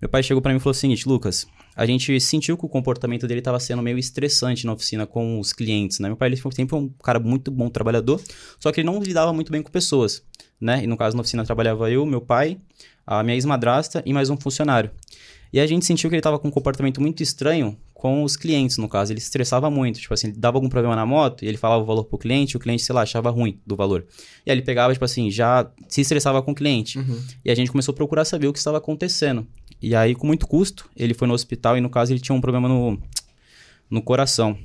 Meu 0.00 0.08
pai 0.08 0.22
chegou 0.22 0.42
pra 0.42 0.52
mim 0.52 0.58
e 0.58 0.60
falou 0.60 0.72
o 0.72 0.74
seguinte, 0.74 1.08
Lucas, 1.08 1.46
a 1.76 1.84
gente 1.84 2.18
sentiu 2.20 2.56
que 2.56 2.64
o 2.64 2.68
comportamento 2.68 3.26
dele 3.26 3.42
tava 3.42 3.60
sendo 3.60 3.82
meio 3.82 3.98
estressante 3.98 4.64
na 4.64 4.72
oficina 4.72 5.06
com 5.06 5.38
os 5.38 5.52
clientes, 5.52 5.98
né? 5.98 6.08
Meu 6.08 6.16
pai 6.16 6.30
ele 6.30 6.36
foi 6.36 6.50
sempre 6.52 6.74
um 6.74 6.88
cara 7.02 7.20
muito 7.20 7.50
bom 7.50 7.68
trabalhador, 7.68 8.20
só 8.58 8.72
que 8.72 8.80
ele 8.80 8.86
não 8.86 8.98
lidava 8.98 9.32
muito 9.32 9.52
bem 9.52 9.62
com 9.62 9.70
pessoas, 9.70 10.22
né? 10.58 10.82
E 10.82 10.86
no 10.86 10.96
caso 10.96 11.14
na 11.14 11.20
oficina 11.20 11.44
trabalhava 11.44 11.90
eu, 11.90 12.06
meu 12.06 12.22
pai, 12.22 12.58
a 13.06 13.22
minha 13.22 13.36
ex-madrasta 13.36 14.02
e 14.06 14.12
mais 14.12 14.30
um 14.30 14.36
funcionário. 14.38 14.90
E 15.52 15.60
a 15.60 15.66
gente 15.66 15.84
sentiu 15.84 16.10
que 16.10 16.16
ele 16.16 16.22
tava 16.22 16.38
com 16.38 16.48
um 16.48 16.50
comportamento 16.50 17.00
muito 17.00 17.22
estranho 17.22 17.76
com 17.94 18.22
os 18.22 18.36
clientes, 18.36 18.76
no 18.76 18.88
caso. 18.88 19.12
Ele 19.12 19.20
se 19.20 19.26
estressava 19.26 19.70
muito. 19.70 19.98
Tipo 20.00 20.14
assim, 20.14 20.28
ele 20.28 20.36
dava 20.36 20.58
algum 20.58 20.68
problema 20.68 20.94
na 20.94 21.06
moto 21.06 21.44
e 21.44 21.48
ele 21.48 21.56
falava 21.56 21.82
o 21.82 21.86
valor 21.86 22.04
pro 22.04 22.18
cliente, 22.18 22.52
e 22.52 22.56
o 22.56 22.60
cliente, 22.60 22.82
sei 22.82 22.94
lá, 22.94 23.02
achava 23.02 23.30
ruim 23.30 23.58
do 23.66 23.74
valor. 23.74 24.06
E 24.44 24.50
aí 24.50 24.56
ele 24.56 24.62
pegava, 24.62 24.92
tipo 24.92 25.04
assim, 25.04 25.30
já 25.30 25.70
se 25.88 26.00
estressava 26.00 26.42
com 26.42 26.52
o 26.52 26.54
cliente. 26.54 26.98
Uhum. 26.98 27.22
E 27.44 27.50
a 27.50 27.54
gente 27.54 27.70
começou 27.70 27.92
a 27.92 27.96
procurar 27.96 28.24
saber 28.24 28.48
o 28.48 28.52
que 28.52 28.58
estava 28.58 28.78
acontecendo. 28.78 29.46
E 29.80 29.94
aí, 29.94 30.14
com 30.14 30.26
muito 30.26 30.46
custo, 30.46 30.88
ele 30.96 31.14
foi 31.14 31.28
no 31.28 31.34
hospital 31.34 31.76
e, 31.76 31.80
no 31.80 31.90
caso, 31.90 32.12
ele 32.12 32.20
tinha 32.20 32.34
um 32.34 32.40
problema 32.40 32.68
no, 32.68 32.98
no 33.90 34.02
coração. 34.02 34.58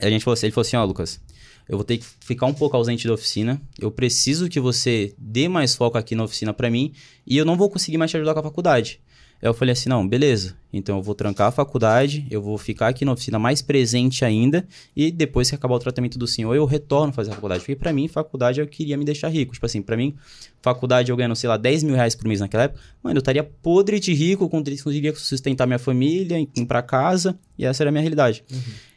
E 0.00 0.06
a 0.06 0.10
gente 0.10 0.24
falou 0.24 0.34
assim, 0.34 0.46
ele 0.46 0.52
falou 0.52 0.66
assim, 0.66 0.76
ó, 0.76 0.84
Lucas, 0.84 1.20
eu 1.68 1.76
vou 1.76 1.84
ter 1.84 1.98
que 1.98 2.06
ficar 2.20 2.46
um 2.46 2.54
pouco 2.54 2.76
ausente 2.76 3.06
da 3.06 3.14
oficina. 3.14 3.60
Eu 3.78 3.90
preciso 3.90 4.48
que 4.48 4.60
você 4.60 5.14
dê 5.16 5.48
mais 5.48 5.74
foco 5.74 5.96
aqui 5.96 6.14
na 6.14 6.24
oficina 6.24 6.52
pra 6.52 6.70
mim 6.70 6.92
e 7.26 7.36
eu 7.36 7.44
não 7.44 7.56
vou 7.56 7.70
conseguir 7.70 7.98
mais 7.98 8.10
te 8.10 8.16
ajudar 8.16 8.34
com 8.34 8.40
a 8.40 8.42
faculdade. 8.42 9.00
Aí 9.42 9.48
eu 9.48 9.54
falei 9.54 9.72
assim, 9.72 9.88
não, 9.88 10.06
beleza. 10.06 10.56
Então 10.72 10.98
eu 10.98 11.02
vou 11.02 11.16
trancar 11.16 11.48
a 11.48 11.50
faculdade, 11.50 12.24
eu 12.30 12.40
vou 12.40 12.56
ficar 12.56 12.86
aqui 12.86 13.04
na 13.04 13.12
oficina 13.12 13.40
mais 13.40 13.60
presente 13.60 14.24
ainda 14.24 14.64
e 14.94 15.10
depois 15.10 15.48
que 15.48 15.54
acabar 15.56 15.74
o 15.74 15.78
tratamento 15.80 16.16
do 16.16 16.28
senhor, 16.28 16.54
eu 16.54 16.64
retorno 16.64 17.12
fazer 17.12 17.32
a 17.32 17.34
faculdade. 17.34 17.60
Porque 17.60 17.74
pra 17.74 17.92
mim, 17.92 18.06
faculdade 18.06 18.60
eu 18.60 18.66
queria 18.68 18.96
me 18.96 19.04
deixar 19.04 19.28
rico. 19.28 19.52
Tipo 19.52 19.66
assim, 19.66 19.82
pra 19.82 19.96
mim, 19.96 20.14
faculdade 20.62 21.10
eu 21.10 21.16
ganhando, 21.16 21.34
sei 21.34 21.48
lá, 21.48 21.56
10 21.56 21.82
mil 21.82 21.96
reais 21.96 22.14
por 22.14 22.28
mês 22.28 22.38
naquela 22.38 22.62
época, 22.62 22.80
mano, 23.02 23.16
eu 23.16 23.20
estaria 23.20 23.42
podre 23.42 23.98
de 23.98 24.14
rico, 24.14 24.48
conseguiria 24.48 25.12
sustentar 25.16 25.66
minha 25.66 25.78
família, 25.78 26.38
ir 26.38 26.66
pra 26.66 26.80
casa 26.80 27.36
e 27.58 27.66
essa 27.66 27.82
era 27.82 27.90
a 27.90 27.92
minha 27.92 28.02
realidade. 28.02 28.44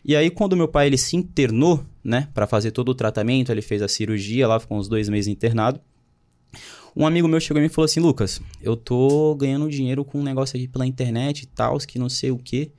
E 0.06 0.16
aí, 0.16 0.30
quando 0.30 0.56
meu 0.56 0.68
pai 0.68 0.86
ele 0.86 0.98
se 0.98 1.18
internou, 1.18 1.84
né, 2.04 2.28
pra 2.36 2.46
fazer 2.46 2.70
todo 2.70 2.90
o 2.90 2.96
tratamento, 2.96 3.52
ele 3.52 3.64
fez 3.64 3.82
a 3.82 3.88
cirurgia 3.88 4.48
lá, 4.48 4.60
ficou 4.60 4.78
uns 4.78 4.88
dois 4.88 5.10
meses 5.10 5.28
internado. 5.28 5.82
Um 6.96 7.06
amigo 7.06 7.28
meu 7.28 7.40
chegou 7.40 7.62
e 7.62 7.64
me 7.64 7.70
falou 7.70 7.86
assim: 7.86 8.00
Lucas, 8.00 8.42
eu 8.62 8.78
tô 8.78 9.36
ganhando 9.36 9.70
dinheiro 9.70 10.06
com 10.06 10.20
um 10.20 10.24
negócio 10.24 10.56
aqui 10.56 10.68
pela 10.68 10.86
internet 10.86 11.42
e 11.42 11.48
tal, 11.48 11.78
que 11.80 12.00
não 12.00 12.08
sei 12.08 12.32
o 12.32 12.38
quê. 12.38 12.72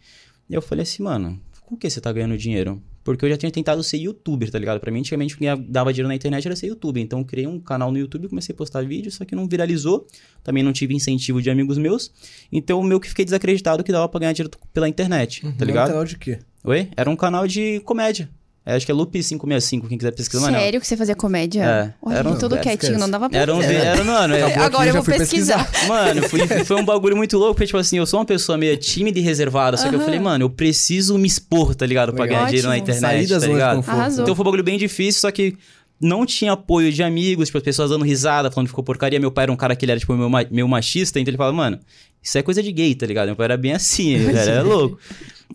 E 0.49 0.55
eu 0.55 0.63
falei 0.63 0.85
assim, 0.85 1.03
mano, 1.03 1.41
com 1.63 1.77
que 1.77 1.91
você 1.91 2.01
tá 2.01 2.13
ganhando 2.13 2.39
dinheiro? 2.39 2.81
Porque 3.03 3.25
eu 3.25 3.29
já 3.29 3.37
tinha 3.37 3.53
tentado 3.53 3.83
ser 3.85 3.99
youtuber, 3.99 4.51
tá 4.51 4.59
ligado? 4.59 4.81
Pra 4.81 4.91
mim, 4.91 4.99
antigamente, 4.99 5.35
o 5.35 5.39
que 5.39 5.45
dava 5.69 5.93
dinheiro 5.93 6.09
na 6.09 6.15
internet 6.15 6.45
era 6.45 6.57
ser 6.57 6.67
youtuber. 6.67 7.01
Então, 7.01 7.21
eu 7.21 7.25
criei 7.25 7.47
um 7.47 7.61
canal 7.61 7.93
no 7.93 7.99
YouTube, 7.99 8.29
comecei 8.29 8.53
a 8.53 8.57
postar 8.57 8.85
vídeo, 8.85 9.13
só 9.13 9.25
que 9.25 9.37
não 9.37 9.47
viralizou. 9.47 10.09
Também 10.43 10.63
não 10.63 10.73
tive 10.73 10.93
incentivo 10.93 11.41
de 11.41 11.49
amigos 11.49 11.79
meus. 11.79 12.13
Então, 12.51 12.83
meio 12.83 12.99
que 12.99 13.09
fiquei 13.09 13.25
desacreditado 13.25 13.85
que 13.85 13.93
dava 13.93 14.09
pra 14.09 14.19
ganhar 14.19 14.33
dinheiro 14.33 14.51
pela 14.73 14.89
internet, 14.89 15.43
tá 15.43 15.47
Uhum. 15.47 15.55
É 15.57 15.63
um 15.63 15.67
ligado? 15.67 15.89
canal 15.89 16.05
de 16.05 16.19
quê? 16.19 16.39
Oi? 16.65 16.89
Era 16.97 17.09
um 17.09 17.15
canal 17.15 17.47
de 17.47 17.81
comédia. 17.85 18.29
É, 18.69 18.75
acho 18.75 18.85
que 18.85 18.91
é 18.91 18.95
Loop 18.95 19.13
565, 19.13 19.87
quem 19.89 19.97
quiser 19.97 20.11
pesquisar. 20.11 20.43
mas 20.43 20.53
não. 20.53 20.59
Sério 20.59 20.81
que 20.81 20.87
você 20.89 20.97
fazia 20.97 21.15
comédia? 21.15 21.63
É, 21.63 21.95
Olha, 22.03 22.17
era 22.17 22.29
um- 22.29 22.37
tudo 22.37 22.57
é, 22.57 22.59
quietinho, 22.59 22.99
não 22.99 23.09
dava 23.09 23.31
pra 23.31 23.39
Era 23.39 23.55
um. 23.55 23.61
ver. 23.61 23.75
Era, 23.75 24.03
mano, 24.03 24.35
é- 24.35 24.43
aqui, 24.43 24.59
Agora 24.59 24.89
eu 24.89 24.95
vou 24.95 25.05
fui 25.05 25.17
pesquisar. 25.17 25.71
Mano, 25.87 26.29
foi, 26.29 26.41
foi 26.67 26.77
um 26.77 26.85
bagulho 26.85 27.17
muito 27.17 27.39
louco, 27.39 27.55
porque, 27.55 27.67
tipo 27.67 27.79
assim, 27.79 27.99
eu 27.99 28.07
sou 28.07 28.19
uma 28.19 28.27
pessoa 28.27 28.59
meio 28.59 28.77
tímida 28.77 29.21
e 29.21 29.23
reservada, 29.23 29.77
só 29.77 29.89
que 29.89 29.95
eu 29.95 30.01
falei, 30.01 30.19
mano, 30.19 30.43
eu 30.45 30.51
preciso 30.51 31.17
me 31.17 31.29
expor, 31.29 31.77
tá 31.77 31.87
ligado? 31.87 32.13
Pra 32.13 32.25
Legal. 32.25 32.39
ganhar 32.39 32.47
dinheiro 32.49 32.69
na 32.69 32.77
internet, 32.77 33.01
Sair 33.01 33.27
da 33.29 33.39
tá 33.41 33.47
ligado? 33.47 33.85
Então 34.21 34.35
foi 34.35 34.43
um 34.43 34.45
bagulho 34.45 34.65
bem 34.65 34.77
difícil, 34.77 35.21
só 35.21 35.31
que 35.31 35.57
não 36.01 36.27
tinha 36.27 36.51
apoio 36.53 36.93
de 36.93 37.05
amigos, 37.05 37.47
tipo, 37.47 37.59
as 37.59 37.65
pessoas 37.65 37.91
dando 37.91 38.05
risada, 38.05 38.51
falando 38.51 38.67
que 38.67 38.73
ficou 38.73 38.83
porcaria. 38.85 39.21
Meu 39.21 39.31
pai 39.31 39.45
era 39.45 39.53
um 39.53 39.57
cara 39.57 39.77
que 39.77 39.85
ele 39.85 39.93
era, 39.93 40.01
tipo, 40.01 40.13
meio, 40.13 40.29
ma- 40.29 40.45
meio 40.51 40.67
machista, 40.69 41.21
então 41.21 41.31
ele 41.31 41.37
falava, 41.39 41.57
mano, 41.57 41.79
isso 42.21 42.37
é 42.37 42.43
coisa 42.43 42.61
de 42.63 42.73
gay, 42.73 42.95
tá 42.97 43.07
ligado? 43.07 43.27
Meu 43.29 43.37
pai 43.37 43.45
era 43.45 43.57
bem 43.57 43.73
assim, 43.73 44.11
ele 44.15 44.37
era 44.37 44.61
louco. 44.67 44.99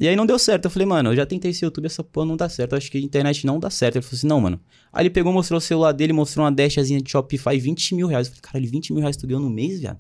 E 0.02 0.08
aí 0.08 0.16
não 0.16 0.26
deu 0.26 0.40
certo. 0.40 0.66
Eu 0.66 0.72
falei, 0.72 0.86
mano, 0.88 1.12
eu 1.12 1.16
já 1.16 1.26
tentei 1.26 1.52
esse 1.52 1.64
YouTube, 1.64 1.86
essa 1.86 2.04
porra 2.04 2.26
não 2.26 2.36
dá 2.36 2.50
certo. 2.50 2.72
Eu 2.74 2.78
acho 2.80 2.90
que 2.92 2.98
a 2.98 3.02
internet 3.02 3.46
não 3.46 3.60
dá 3.60 3.70
certo. 3.70 3.98
Ele 3.98 4.02
falou 4.04 4.18
assim, 4.18 4.28
não, 4.28 4.42
mano. 4.42 4.60
Aí 4.92 5.04
ele 5.04 5.10
pegou, 5.12 5.32
mostrou 5.32 5.60
o 5.60 5.62
celular 5.62 5.92
dele, 5.92 6.12
mostrou 6.12 6.44
uma 6.44 6.52
dashzinha 6.52 7.00
de 7.00 7.10
Shopify, 7.12 7.58
20 7.60 7.94
mil 7.96 8.08
reais. 8.08 8.28
Eu 8.28 8.34
falei, 8.34 8.42
caralho, 8.42 8.68
20 8.72 8.94
mil 8.94 9.02
reais 9.02 9.16
tu 9.16 9.28
ganhou 9.28 9.42
no 9.42 9.50
mês, 9.50 9.80
viado? 9.80 10.00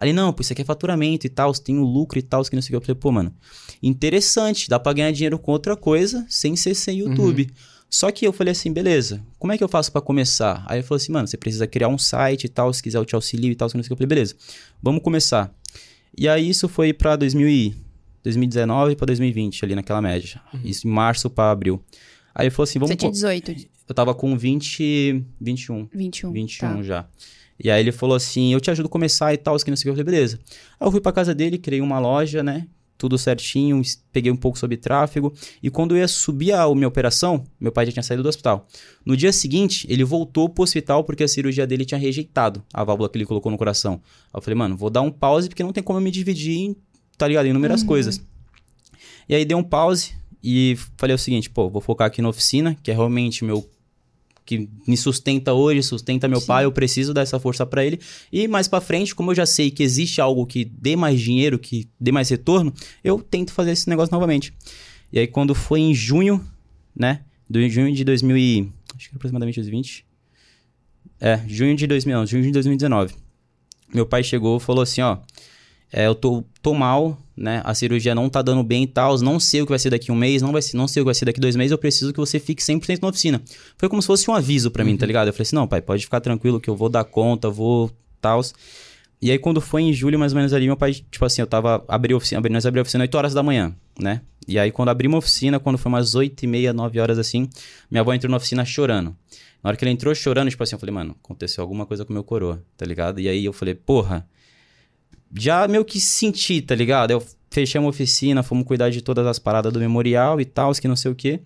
Ele, 0.00 0.12
não, 0.14 0.32
pô, 0.32 0.40
isso 0.42 0.52
aqui 0.52 0.62
é 0.62 0.64
faturamento 0.64 1.26
e 1.26 1.30
tal, 1.30 1.52
tem 1.52 1.78
o 1.78 1.84
lucro 1.84 2.18
e 2.18 2.22
tal, 2.22 2.42
que 2.44 2.56
não 2.56 2.62
sei 2.62 2.68
o 2.68 2.70
que. 2.70 2.76
Eu 2.76 2.80
falei, 2.80 2.94
pô, 2.98 3.12
mano, 3.12 3.32
interessante, 3.82 4.68
dá 4.68 4.78
pra 4.78 4.92
ganhar 4.92 5.10
dinheiro 5.12 5.38
com 5.38 5.52
outra 5.52 5.76
coisa 5.76 6.24
sem 6.28 6.56
ser 6.56 6.74
sem 6.74 6.98
YouTube. 6.98 7.48
Só 7.90 8.10
que 8.10 8.26
eu 8.26 8.32
falei 8.32 8.52
assim, 8.52 8.72
beleza, 8.72 9.22
como 9.38 9.52
é 9.52 9.58
que 9.58 9.62
eu 9.62 9.68
faço 9.68 9.92
pra 9.92 10.00
começar? 10.00 10.64
Aí 10.66 10.78
ele 10.78 10.82
falou 10.82 10.96
assim, 10.96 11.12
mano, 11.12 11.28
você 11.28 11.36
precisa 11.36 11.66
criar 11.66 11.88
um 11.88 11.98
site 11.98 12.44
e 12.44 12.48
tal, 12.48 12.72
se 12.72 12.82
quiser 12.82 12.96
eu 12.96 13.04
te 13.04 13.14
auxilio 13.14 13.52
e 13.52 13.54
tal, 13.54 13.68
que 13.68 13.76
não 13.76 13.82
sei 13.82 13.88
o 13.88 13.90
que. 13.90 13.92
Eu 13.92 13.96
falei, 13.98 14.08
beleza, 14.08 14.34
vamos 14.82 15.02
começar. 15.02 15.54
E 16.16 16.26
aí 16.26 16.48
isso 16.48 16.68
foi 16.70 16.92
pra 16.94 17.16
2000 17.16 17.48
e- 17.48 17.74
2019 18.22 18.96
pra 18.96 19.06
2020, 19.06 19.64
ali 19.64 19.74
naquela 19.74 20.00
média. 20.00 20.40
Isso 20.64 20.86
em 20.86 20.90
março 20.90 21.28
pra 21.30 21.50
abril. 21.50 21.82
Aí 22.34 22.44
ele 22.46 22.50
falou 22.50 22.64
assim, 22.64 22.78
vamos... 22.78 22.90
Você 22.90 22.96
tinha 22.96 23.10
co- 23.10 23.14
18, 23.14 23.68
Eu 23.88 23.94
tava 23.94 24.14
com 24.14 24.36
20, 24.36 25.24
21. 25.40 25.88
21. 25.92 26.32
21 26.32 26.76
tá. 26.76 26.82
já. 26.82 27.06
E 27.62 27.70
aí 27.70 27.80
ele 27.80 27.92
falou 27.92 28.16
assim, 28.16 28.52
eu 28.52 28.60
te 28.60 28.70
ajudo 28.70 28.86
a 28.86 28.88
começar 28.88 29.32
e 29.34 29.36
tal, 29.36 29.56
que 29.58 29.70
não 29.70 29.76
sei 29.76 29.90
o 29.90 29.94
que. 29.94 30.00
Eu 30.00 30.04
falei, 30.04 30.16
beleza. 30.16 30.40
Aí 30.80 30.86
eu 30.86 30.90
fui 30.90 31.00
pra 31.00 31.12
casa 31.12 31.34
dele, 31.34 31.58
criei 31.58 31.80
uma 31.80 31.98
loja, 31.98 32.42
né? 32.42 32.66
Tudo 32.96 33.18
certinho, 33.18 33.82
peguei 34.12 34.30
um 34.30 34.36
pouco 34.36 34.56
sobre 34.58 34.76
tráfego. 34.76 35.32
E 35.62 35.68
quando 35.68 35.94
eu 35.94 35.98
ia 35.98 36.08
subir 36.08 36.52
a 36.52 36.72
minha 36.74 36.86
operação, 36.88 37.42
meu 37.60 37.72
pai 37.72 37.86
já 37.86 37.92
tinha 37.92 38.02
saído 38.02 38.22
do 38.22 38.28
hospital. 38.28 38.66
No 39.04 39.16
dia 39.16 39.32
seguinte, 39.32 39.86
ele 39.90 40.04
voltou 40.04 40.48
pro 40.48 40.62
hospital 40.62 41.02
porque 41.04 41.24
a 41.24 41.28
cirurgia 41.28 41.66
dele 41.66 41.84
tinha 41.84 41.98
rejeitado 41.98 42.62
a 42.72 42.82
válvula 42.84 43.08
que 43.08 43.18
ele 43.18 43.26
colocou 43.26 43.50
no 43.50 43.58
coração. 43.58 43.94
Aí 44.32 44.38
eu 44.38 44.42
falei, 44.42 44.56
mano, 44.56 44.76
vou 44.76 44.88
dar 44.88 45.00
um 45.02 45.10
pause 45.10 45.48
porque 45.48 45.62
não 45.64 45.72
tem 45.72 45.82
como 45.82 45.98
eu 45.98 46.02
me 46.02 46.10
dividir 46.12 46.56
em, 46.58 46.76
tá 47.22 47.28
ligado? 47.28 47.46
Em 47.46 47.50
inúmeras 47.50 47.84
coisas. 47.84 48.20
E 49.28 49.34
aí 49.36 49.44
dei 49.44 49.56
um 49.56 49.62
pause 49.62 50.12
e 50.42 50.76
falei 50.96 51.14
o 51.14 51.18
seguinte, 51.18 51.48
pô, 51.48 51.70
vou 51.70 51.80
focar 51.80 52.08
aqui 52.08 52.20
na 52.20 52.28
oficina, 52.28 52.76
que 52.82 52.90
é 52.90 52.94
realmente 52.94 53.44
meu 53.44 53.64
que 54.44 54.68
me 54.88 54.96
sustenta 54.96 55.52
hoje, 55.52 55.84
sustenta 55.84 56.26
meu 56.26 56.40
Sim. 56.40 56.46
pai, 56.48 56.64
eu 56.64 56.72
preciso 56.72 57.14
dar 57.14 57.20
essa 57.20 57.38
força 57.38 57.64
pra 57.64 57.84
ele. 57.84 58.00
E 58.32 58.48
mais 58.48 58.66
pra 58.66 58.80
frente, 58.80 59.14
como 59.14 59.30
eu 59.30 59.36
já 59.36 59.46
sei 59.46 59.70
que 59.70 59.84
existe 59.84 60.20
algo 60.20 60.44
que 60.44 60.64
dê 60.64 60.96
mais 60.96 61.20
dinheiro, 61.20 61.60
que 61.60 61.88
dê 62.00 62.10
mais 62.10 62.28
retorno, 62.28 62.74
eu 63.04 63.20
tento 63.22 63.52
fazer 63.52 63.70
esse 63.70 63.88
negócio 63.88 64.12
novamente. 64.12 64.52
E 65.12 65.20
aí 65.20 65.28
quando 65.28 65.54
foi 65.54 65.78
em 65.78 65.94
junho, 65.94 66.44
né, 66.92 67.20
do 67.48 67.68
junho 67.68 67.94
de 67.94 68.02
2000 68.02 68.36
e, 68.36 68.72
acho 68.96 69.10
que 69.10 69.14
aproximadamente 69.14 69.60
os 69.60 69.68
20. 69.68 70.04
É, 71.20 71.40
junho 71.46 71.76
de 71.76 71.86
2000, 71.86 72.16
não, 72.16 72.26
junho 72.26 72.42
de 72.42 72.50
2019. 72.50 73.14
Meu 73.94 74.04
pai 74.04 74.24
chegou 74.24 74.56
e 74.56 74.60
falou 74.60 74.82
assim, 74.82 75.02
ó, 75.02 75.18
é, 75.92 76.06
eu 76.06 76.14
tô, 76.14 76.42
tô 76.62 76.72
mal, 76.72 77.18
né? 77.36 77.60
A 77.64 77.74
cirurgia 77.74 78.14
não 78.14 78.28
tá 78.30 78.40
dando 78.40 78.62
bem 78.62 78.84
e 78.84 78.86
tal. 78.86 79.18
Não 79.18 79.38
sei 79.38 79.60
o 79.60 79.66
que 79.66 79.70
vai 79.70 79.78
ser 79.78 79.90
daqui 79.90 80.10
um 80.10 80.14
mês, 80.14 80.40
não, 80.40 80.50
vai 80.50 80.62
ser, 80.62 80.76
não 80.76 80.88
sei 80.88 81.02
o 81.02 81.04
que 81.04 81.08
vai 81.08 81.14
ser 81.14 81.26
daqui 81.26 81.38
dois 81.38 81.54
meses. 81.54 81.70
Eu 81.70 81.78
preciso 81.78 82.12
que 82.12 82.18
você 82.18 82.40
fique 82.40 82.62
100% 82.62 83.02
na 83.02 83.08
oficina. 83.08 83.42
Foi 83.76 83.88
como 83.90 84.00
se 84.00 84.06
fosse 84.06 84.30
um 84.30 84.34
aviso 84.34 84.70
pra 84.70 84.84
mim, 84.84 84.96
tá 84.96 85.04
ligado? 85.04 85.28
Eu 85.28 85.32
falei 85.34 85.42
assim: 85.42 85.56
não, 85.56 85.68
pai, 85.68 85.82
pode 85.82 86.04
ficar 86.04 86.20
tranquilo 86.20 86.58
que 86.58 86.70
eu 86.70 86.74
vou 86.74 86.88
dar 86.88 87.04
conta, 87.04 87.50
vou 87.50 87.90
tal. 88.22 88.40
E 89.20 89.30
aí, 89.30 89.38
quando 89.38 89.60
foi 89.60 89.82
em 89.82 89.92
julho, 89.92 90.18
mais 90.18 90.32
ou 90.32 90.36
menos 90.36 90.52
ali, 90.52 90.66
meu 90.66 90.76
pai, 90.76 90.94
tipo 90.94 91.24
assim, 91.24 91.42
eu 91.42 91.46
tava. 91.46 91.84
Abri 91.86 92.14
a 92.14 92.16
oficina, 92.16 92.38
abri, 92.38 92.50
nós 92.50 92.64
abrimos 92.64 92.80
a 92.80 92.88
oficina 92.88 93.04
8 93.04 93.14
horas 93.14 93.34
da 93.34 93.42
manhã, 93.42 93.74
né? 94.00 94.22
E 94.48 94.58
aí, 94.58 94.72
quando 94.72 94.88
abrimos 94.88 95.16
a 95.16 95.18
oficina, 95.18 95.60
quando 95.60 95.76
foi 95.78 95.90
umas 95.92 96.14
8 96.14 96.42
e 96.42 96.46
meia, 96.46 96.72
9 96.72 96.98
horas 96.98 97.18
assim, 97.18 97.48
minha 97.90 98.00
avó 98.00 98.12
entrou 98.14 98.30
na 98.30 98.38
oficina 98.38 98.64
chorando. 98.64 99.14
Na 99.62 99.68
hora 99.68 99.76
que 99.76 99.84
ela 99.84 99.92
entrou 99.92 100.12
chorando, 100.14 100.50
tipo 100.50 100.62
assim, 100.62 100.74
eu 100.74 100.78
falei, 100.78 100.92
mano, 100.92 101.14
aconteceu 101.22 101.62
alguma 101.62 101.86
coisa 101.86 102.04
com 102.04 102.12
meu 102.12 102.24
coroa, 102.24 102.64
tá 102.76 102.84
ligado? 102.84 103.20
E 103.20 103.28
aí 103.28 103.44
eu 103.44 103.52
falei, 103.52 103.74
porra, 103.74 104.26
já 105.36 105.66
meio 105.68 105.84
que 105.84 106.00
senti, 106.00 106.60
tá 106.60 106.74
ligado? 106.74 107.10
Eu 107.10 107.22
fechei 107.50 107.78
uma 107.78 107.90
oficina, 107.90 108.42
fomos 108.42 108.66
cuidar 108.66 108.90
de 108.90 109.00
todas 109.00 109.26
as 109.26 109.38
paradas 109.38 109.72
do 109.72 109.78
memorial 109.78 110.40
e 110.40 110.44
tal, 110.44 110.72
que 110.72 110.88
não 110.88 110.96
sei 110.96 111.10
o 111.10 111.14
quê. 111.14 111.40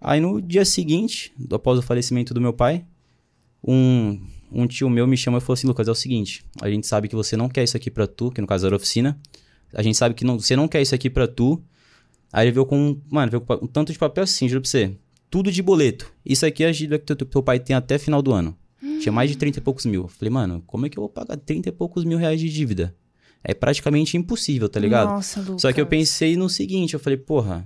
Aí 0.00 0.20
no 0.20 0.40
dia 0.40 0.64
seguinte, 0.64 1.32
após 1.50 1.78
o 1.78 1.82
falecimento 1.82 2.34
do 2.34 2.40
meu 2.40 2.52
pai, 2.52 2.84
um, 3.66 4.20
um 4.52 4.66
tio 4.66 4.90
meu 4.90 5.06
me 5.06 5.16
chamou 5.16 5.38
e 5.38 5.40
falou 5.40 5.54
assim: 5.54 5.66
Lucas, 5.66 5.88
é 5.88 5.90
o 5.90 5.94
seguinte, 5.94 6.44
a 6.60 6.68
gente 6.68 6.86
sabe 6.86 7.08
que 7.08 7.16
você 7.16 7.36
não 7.36 7.48
quer 7.48 7.64
isso 7.64 7.76
aqui 7.76 7.90
pra 7.90 8.06
tu, 8.06 8.30
que 8.30 8.40
no 8.40 8.46
caso 8.46 8.66
era 8.66 8.74
a 8.74 8.76
oficina. 8.76 9.18
A 9.72 9.82
gente 9.82 9.96
sabe 9.96 10.14
que 10.14 10.24
não, 10.24 10.38
você 10.38 10.54
não 10.54 10.68
quer 10.68 10.82
isso 10.82 10.94
aqui 10.94 11.10
pra 11.10 11.26
tu. 11.26 11.62
Aí 12.32 12.46
ele 12.46 12.52
veio 12.52 12.66
com, 12.66 13.00
mano, 13.10 13.30
veio 13.30 13.40
com 13.40 13.54
um 13.54 13.66
tanto 13.66 13.92
de 13.92 13.98
papel 13.98 14.24
assim, 14.24 14.48
juro 14.48 14.60
pra 14.60 14.70
você. 14.70 14.96
Tudo 15.30 15.50
de 15.50 15.62
boleto. 15.62 16.12
Isso 16.24 16.44
aqui 16.44 16.62
é 16.62 16.68
a 16.68 16.72
dívida 16.72 16.98
que 16.98 17.06
teu, 17.06 17.16
teu 17.16 17.42
pai 17.42 17.58
tem 17.58 17.74
até 17.74 17.98
final 17.98 18.22
do 18.22 18.32
ano. 18.32 18.56
Tinha 19.00 19.12
mais 19.12 19.30
de 19.30 19.36
30 19.36 19.58
e 19.58 19.62
poucos 19.62 19.84
mil. 19.86 20.08
Falei, 20.08 20.30
mano, 20.30 20.62
como 20.66 20.86
é 20.86 20.88
que 20.88 20.98
eu 20.98 21.02
vou 21.02 21.08
pagar 21.08 21.36
30 21.36 21.68
e 21.68 21.72
poucos 21.72 22.04
mil 22.04 22.18
reais 22.18 22.40
de 22.40 22.48
dívida? 22.48 22.94
É 23.44 23.52
praticamente 23.54 24.16
impossível, 24.16 24.68
tá 24.68 24.80
ligado? 24.80 25.10
Nossa, 25.10 25.40
Lucas. 25.40 25.60
Só 25.62 25.72
que 25.72 25.80
eu 25.80 25.86
pensei 25.86 26.34
no 26.36 26.48
seguinte, 26.48 26.94
eu 26.94 27.00
falei, 27.00 27.18
porra, 27.18 27.64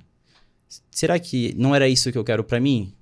será 0.90 1.18
que 1.18 1.54
não 1.56 1.74
era 1.74 1.88
isso 1.88 2.10
que 2.12 2.18
eu 2.18 2.24
quero 2.24 2.42
pra 2.44 2.60
mim? 2.60 2.92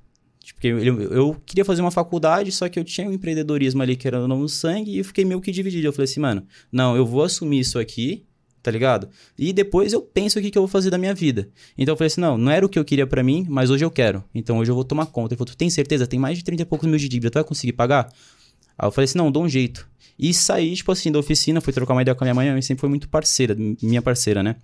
Tipo, 0.43 0.57
porque 0.61 0.69
eu, 0.69 0.79
eu- 0.79 1.01
eu 1.13 1.37
queria 1.45 1.65
fazer 1.65 1.81
uma 1.81 1.91
faculdade, 1.91 2.53
só 2.53 2.69
que 2.69 2.79
eu 2.79 2.85
tinha 2.85 3.09
um 3.09 3.13
empreendedorismo 3.13 3.83
ali 3.83 3.97
que 3.97 4.07
era 4.07 4.27
no 4.29 4.37
meu 4.37 4.49
sangue 4.49 4.93
e 4.93 4.99
eu 4.99 5.05
fiquei 5.05 5.25
meio 5.25 5.41
que 5.41 5.51
dividido. 5.51 5.87
Eu 5.89 5.93
falei 5.93 6.05
assim, 6.05 6.21
mano, 6.21 6.45
não, 6.71 6.95
eu 6.97 7.05
vou 7.05 7.25
assumir 7.25 7.59
isso 7.61 7.79
aqui, 7.79 8.25
tá 8.63 8.71
ligado? 8.71 9.09
E 9.39 9.53
depois 9.53 9.93
eu 9.93 10.01
penso 10.03 10.39
o 10.39 10.43
que, 10.43 10.51
que 10.51 10.59
eu 10.59 10.63
vou 10.63 10.69
fazer 10.69 10.91
da 10.91 10.99
minha 10.99 11.15
vida. 11.15 11.49
Então 11.77 11.93
eu 11.95 11.97
falei 11.97 12.07
assim, 12.09 12.21
não, 12.21 12.37
não 12.39 12.53
era 12.53 12.65
o 12.65 12.69
que 12.69 12.79
eu 12.79 12.85
queria 12.85 13.07
pra 13.07 13.23
mim, 13.25 13.45
mas 13.49 13.71
hoje 13.71 13.85
eu 13.85 13.91
quero. 13.91 14.23
Então 14.35 14.59
hoje 14.59 14.71
eu 14.71 14.75
vou 14.75 14.85
tomar 14.85 15.07
conta. 15.07 15.33
Ele 15.35 15.39
falou, 15.39 15.47
tu 15.53 15.57
tem 15.57 15.69
certeza? 15.71 16.07
Tem 16.07 16.19
mais 16.21 16.39
de 16.39 16.45
30 16.45 16.63
e 16.63 16.65
poucos 16.67 16.89
mil 16.89 16.99
de 16.99 17.09
dívida, 17.09 17.31
tu 17.31 17.35
vai 17.35 17.45
conseguir 17.45 17.73
pagar? 17.73 18.13
Aí 18.79 18.87
eu 18.87 18.93
falei 18.93 19.07
assim, 19.07 19.19
não, 19.19 19.31
dou 19.31 19.45
um 19.45 19.49
jeito. 19.49 19.89
E 20.19 20.33
saí, 20.33 20.75
tipo 20.75 20.91
assim, 20.93 21.13
da 21.13 21.19
oficina, 21.19 21.61
fui 21.61 21.73
trocar 21.73 21.95
uma 21.95 22.03
ideia 22.03 22.15
com 22.15 22.25
a 22.25 22.27
minha 22.27 22.35
mãe, 22.35 22.45
minha 22.45 22.55
mãe 22.55 22.63
sempre 22.63 22.81
foi 22.81 22.89
muito 22.89 23.09
parceira, 23.09 23.55
minha 23.83 24.01
parceira, 24.01 24.43
né? 24.43 24.57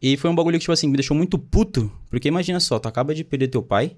E 0.00 0.16
foi 0.16 0.30
um 0.30 0.34
bagulho 0.34 0.58
que, 0.58 0.60
tipo 0.60 0.72
assim, 0.72 0.88
me 0.88 0.96
deixou 0.96 1.16
muito 1.16 1.38
puto, 1.38 1.90
porque 2.10 2.28
imagina 2.28 2.60
só, 2.60 2.78
tu 2.78 2.86
acaba 2.86 3.14
de 3.14 3.24
perder 3.24 3.48
teu 3.48 3.62
pai, 3.62 3.96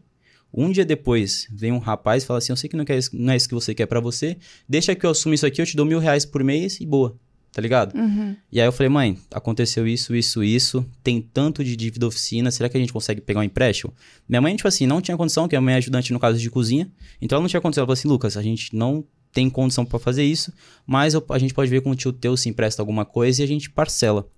um 0.53 0.71
dia 0.71 0.85
depois 0.85 1.49
vem 1.51 1.73
um 1.73 1.79
rapaz 1.79 2.23
e 2.23 2.27
fala 2.27 2.39
assim, 2.39 2.53
eu 2.53 2.57
sei 2.57 2.71
que 2.71 2.77
não, 2.77 2.85
quer, 2.85 3.01
não 3.13 3.33
é 3.33 3.37
isso 3.37 3.49
que 3.49 3.55
você 3.55 3.75
quer 3.75 3.87
pra 3.87 4.01
você, 4.01 4.37
deixa 4.69 4.95
que 4.95 5.05
eu 5.05 5.11
assumo 5.11 5.35
isso 5.35 5.45
aqui, 5.45 5.61
eu 5.61 5.67
te 5.67 5.77
dou 5.77 5.85
mil 5.85 5.99
reais 5.99 6.25
por 6.25 6.43
mês 6.45 6.81
e 6.81 6.87
boa, 6.87 7.19
tá 7.59 7.63
ligado? 7.63 7.93
Uhum. 7.99 8.37
E 8.53 8.61
aí 8.61 8.69
eu 8.69 8.71
falei, 8.71 8.89
mãe, 8.89 9.19
aconteceu 9.35 9.85
isso, 9.85 10.15
isso, 10.15 10.45
isso, 10.45 10.87
tem 11.03 11.21
tanto 11.21 11.65
de 11.65 11.75
dívida 11.75 12.07
oficina, 12.07 12.53
será 12.53 12.69
que 12.69 12.77
a 12.77 12.81
gente 12.81 12.93
consegue 12.93 13.21
pegar 13.21 13.41
um 13.41 13.43
empréstimo? 13.43 13.93
Minha 14.29 14.41
mãe, 14.41 14.55
tipo 14.55 14.69
assim, 14.69 14.87
não 14.87 15.01
tinha 15.01 15.17
condição, 15.17 15.49
que 15.49 15.57
a 15.57 15.61
mãe 15.61 15.75
é 15.75 15.79
ajudante 15.79 16.13
no 16.13 16.21
caso 16.21 16.39
de 16.39 16.49
cozinha, 16.49 16.89
então 17.21 17.35
ela 17.35 17.43
não 17.43 17.49
tinha 17.49 17.61
condição. 17.61 17.83
Ela 17.83 17.89
falou 17.89 17.95
assim, 17.95 18.07
Lucas, 18.07 18.37
a 18.37 18.43
gente 18.43 18.77
não 18.77 19.05
tem 19.33 19.51
condição 19.51 19.85
pra 19.85 19.99
fazer 19.99 20.23
isso, 20.23 20.53
mas 20.87 21.17
a 21.17 21.39
gente 21.39 21.53
pode 21.53 21.69
ver 21.69 21.81
com 21.81 21.91
o 21.91 21.97
tio 21.97 22.13
teu 22.13 22.37
se 22.37 22.49
empresta 22.49 22.81
alguma 22.81 23.05
coisa 23.05 23.43
e 23.43 23.45
a 23.45 23.49
gente 23.49 23.69
parcela. 23.69 24.29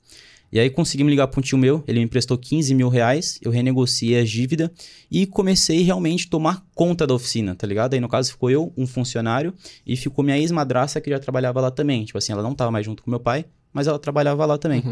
E 0.52 0.58
aí 0.58 0.68
conseguimos 0.68 1.10
ligar 1.10 1.28
para 1.28 1.38
um 1.38 1.42
tio 1.42 1.56
meu, 1.56 1.84
ele 1.86 2.00
me 2.00 2.04
emprestou 2.04 2.36
15 2.36 2.74
mil 2.74 2.88
reais, 2.88 3.38
eu 3.40 3.50
renegociei 3.50 4.18
a 4.18 4.24
dívida 4.24 4.70
e 5.10 5.24
comecei 5.26 5.82
realmente 5.82 6.26
a 6.26 6.30
tomar 6.30 6.66
conta 6.74 7.06
da 7.06 7.14
oficina, 7.14 7.54
tá 7.54 7.66
ligado? 7.66 7.94
Aí 7.94 8.00
no 8.00 8.08
caso 8.08 8.32
ficou 8.32 8.50
eu, 8.50 8.72
um 8.76 8.86
funcionário, 8.86 9.54
e 9.86 9.96
ficou 9.96 10.24
minha 10.24 10.38
ex-madraça 10.38 11.00
que 11.00 11.08
já 11.08 11.18
trabalhava 11.20 11.60
lá 11.60 11.70
também. 11.70 12.04
Tipo 12.04 12.18
assim, 12.18 12.32
ela 12.32 12.42
não 12.42 12.54
tava 12.54 12.70
mais 12.70 12.84
junto 12.84 13.02
com 13.02 13.10
meu 13.10 13.20
pai, 13.20 13.44
mas 13.72 13.86
ela 13.86 13.98
trabalhava 13.98 14.44
lá 14.44 14.58
também. 14.58 14.82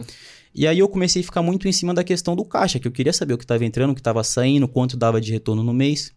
E 0.54 0.66
aí 0.66 0.78
eu 0.78 0.88
comecei 0.88 1.22
a 1.22 1.24
ficar 1.24 1.42
muito 1.42 1.66
em 1.68 1.72
cima 1.72 1.92
da 1.92 2.04
questão 2.04 2.36
do 2.36 2.44
caixa, 2.44 2.78
que 2.78 2.86
eu 2.86 2.92
queria 2.92 3.12
saber 3.12 3.34
o 3.34 3.38
que 3.38 3.44
estava 3.44 3.64
entrando, 3.64 3.90
o 3.90 3.94
que 3.94 4.00
estava 4.00 4.22
saindo, 4.22 4.68
quanto 4.68 4.96
dava 4.96 5.20
de 5.20 5.32
retorno 5.32 5.62
no 5.62 5.74
mês. 5.74 6.12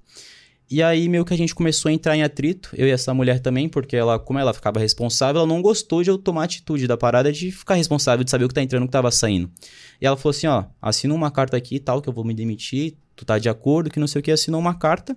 E 0.71 0.81
aí 0.81 1.09
meio 1.09 1.25
que 1.25 1.33
a 1.33 1.37
gente 1.37 1.53
começou 1.53 1.89
a 1.89 1.91
entrar 1.91 2.15
em 2.15 2.23
atrito, 2.23 2.69
eu 2.77 2.87
e 2.87 2.91
essa 2.91 3.13
mulher 3.13 3.41
também, 3.41 3.67
porque 3.67 3.93
ela, 3.93 4.17
como 4.17 4.39
ela 4.39 4.53
ficava 4.53 4.79
responsável, 4.79 5.39
ela 5.39 5.47
não 5.47 5.61
gostou 5.61 6.01
de 6.01 6.09
eu 6.09 6.17
tomar 6.17 6.45
atitude 6.45 6.87
da 6.87 6.95
parada 6.95 7.29
de 7.29 7.51
ficar 7.51 7.75
responsável, 7.75 8.23
de 8.23 8.31
saber 8.31 8.45
o 8.45 8.47
que 8.47 8.53
tá 8.53 8.61
entrando, 8.61 8.83
o 8.83 8.85
que 8.85 8.91
tava 8.93 9.11
saindo. 9.11 9.51
E 9.99 10.05
ela 10.05 10.15
falou 10.15 10.29
assim, 10.29 10.47
ó, 10.47 10.63
assina 10.81 11.13
uma 11.13 11.29
carta 11.29 11.57
aqui 11.57 11.75
e 11.75 11.79
tal, 11.79 12.01
que 12.01 12.07
eu 12.07 12.13
vou 12.13 12.23
me 12.23 12.33
demitir, 12.33 12.95
tu 13.17 13.25
tá 13.25 13.37
de 13.37 13.49
acordo, 13.49 13.89
que 13.89 13.99
não 13.99 14.07
sei 14.07 14.21
o 14.21 14.23
que, 14.23 14.31
assinou 14.31 14.61
uma 14.61 14.73
carta, 14.73 15.13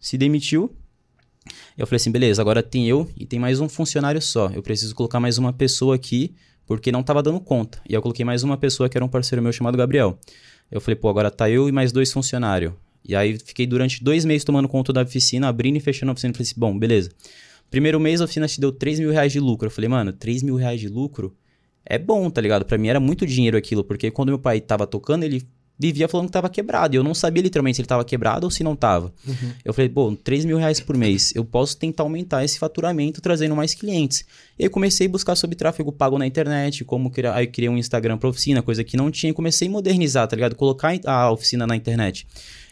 se 0.00 0.18
demitiu. 0.18 0.74
Eu 1.78 1.86
falei 1.86 1.96
assim, 1.98 2.10
beleza, 2.10 2.42
agora 2.42 2.60
tem 2.60 2.88
eu 2.88 3.08
e 3.16 3.24
tem 3.24 3.38
mais 3.38 3.60
um 3.60 3.68
funcionário 3.68 4.20
só. 4.20 4.50
Eu 4.52 4.60
preciso 4.60 4.92
colocar 4.96 5.20
mais 5.20 5.38
uma 5.38 5.52
pessoa 5.52 5.94
aqui, 5.94 6.34
porque 6.66 6.90
não 6.90 7.04
tava 7.04 7.22
dando 7.22 7.38
conta. 7.38 7.80
E 7.88 7.94
eu 7.94 8.02
coloquei 8.02 8.24
mais 8.24 8.42
uma 8.42 8.56
pessoa 8.56 8.88
que 8.88 8.98
era 8.98 9.04
um 9.04 9.08
parceiro 9.08 9.40
meu 9.40 9.52
chamado 9.52 9.78
Gabriel. 9.78 10.18
Eu 10.68 10.80
falei, 10.80 10.96
pô, 10.96 11.08
agora 11.08 11.30
tá 11.30 11.48
eu 11.48 11.68
e 11.68 11.72
mais 11.72 11.92
dois 11.92 12.12
funcionários. 12.12 12.72
E 13.04 13.14
aí 13.16 13.38
fiquei 13.38 13.66
durante 13.66 14.02
dois 14.02 14.24
meses 14.24 14.44
tomando 14.44 14.68
conta 14.68 14.92
da 14.92 15.02
oficina, 15.02 15.48
abrindo 15.48 15.76
e 15.76 15.80
fechando 15.80 16.10
a 16.10 16.12
oficina. 16.12 16.32
Falei 16.32 16.42
assim, 16.42 16.60
bom, 16.60 16.78
beleza. 16.78 17.10
Primeiro 17.70 18.00
mês 18.00 18.20
a 18.20 18.24
oficina 18.24 18.48
te 18.48 18.60
deu 18.60 18.72
3 18.72 18.98
mil 18.98 19.10
reais 19.10 19.32
de 19.32 19.38
lucro. 19.38 19.68
Eu 19.68 19.70
falei, 19.70 19.88
mano, 19.88 20.12
3 20.12 20.42
mil 20.42 20.56
reais 20.56 20.80
de 20.80 20.88
lucro 20.88 21.34
é 21.84 21.98
bom, 21.98 22.28
tá 22.28 22.40
ligado? 22.40 22.64
Pra 22.64 22.76
mim 22.76 22.88
era 22.88 23.00
muito 23.00 23.26
dinheiro 23.26 23.56
aquilo, 23.56 23.84
porque 23.84 24.10
quando 24.10 24.28
meu 24.28 24.38
pai 24.38 24.60
tava 24.60 24.86
tocando, 24.86 25.22
ele 25.22 25.46
vivia 25.78 26.06
falando 26.08 26.26
que 26.26 26.32
tava 26.32 26.50
quebrado. 26.50 26.94
E 26.94 26.98
eu 26.98 27.02
não 27.02 27.14
sabia 27.14 27.42
literalmente 27.42 27.76
se 27.76 27.80
ele 27.80 27.88
tava 27.88 28.04
quebrado 28.04 28.44
ou 28.44 28.50
se 28.50 28.62
não 28.62 28.76
tava. 28.76 29.14
Eu 29.64 29.72
falei, 29.72 29.88
pô, 29.88 30.14
3 30.14 30.44
mil 30.44 30.58
reais 30.58 30.78
por 30.78 30.96
mês, 30.96 31.32
eu 31.34 31.44
posso 31.44 31.76
tentar 31.76 32.02
aumentar 32.02 32.44
esse 32.44 32.58
faturamento 32.58 33.20
trazendo 33.20 33.56
mais 33.56 33.72
clientes. 33.72 34.24
E 34.58 34.64
aí 34.64 34.68
comecei 34.68 35.06
a 35.06 35.10
buscar 35.10 35.36
sobre 35.36 35.56
tráfego 35.56 35.90
pago 35.90 36.18
na 36.18 36.26
internet, 36.26 36.84
como 36.84 37.10
criar, 37.10 37.34
aí 37.34 37.46
criei 37.46 37.70
um 37.70 37.78
Instagram 37.78 38.18
pra 38.18 38.28
oficina, 38.28 38.60
coisa 38.60 38.84
que 38.84 38.96
não 38.96 39.10
tinha, 39.10 39.30
e 39.30 39.32
comecei 39.32 39.68
a 39.68 39.70
modernizar, 39.70 40.28
tá 40.28 40.36
ligado? 40.36 40.54
Colocar 40.54 40.98
a 41.06 41.30
oficina 41.30 41.66
na 41.66 41.74
internet. 41.74 42.26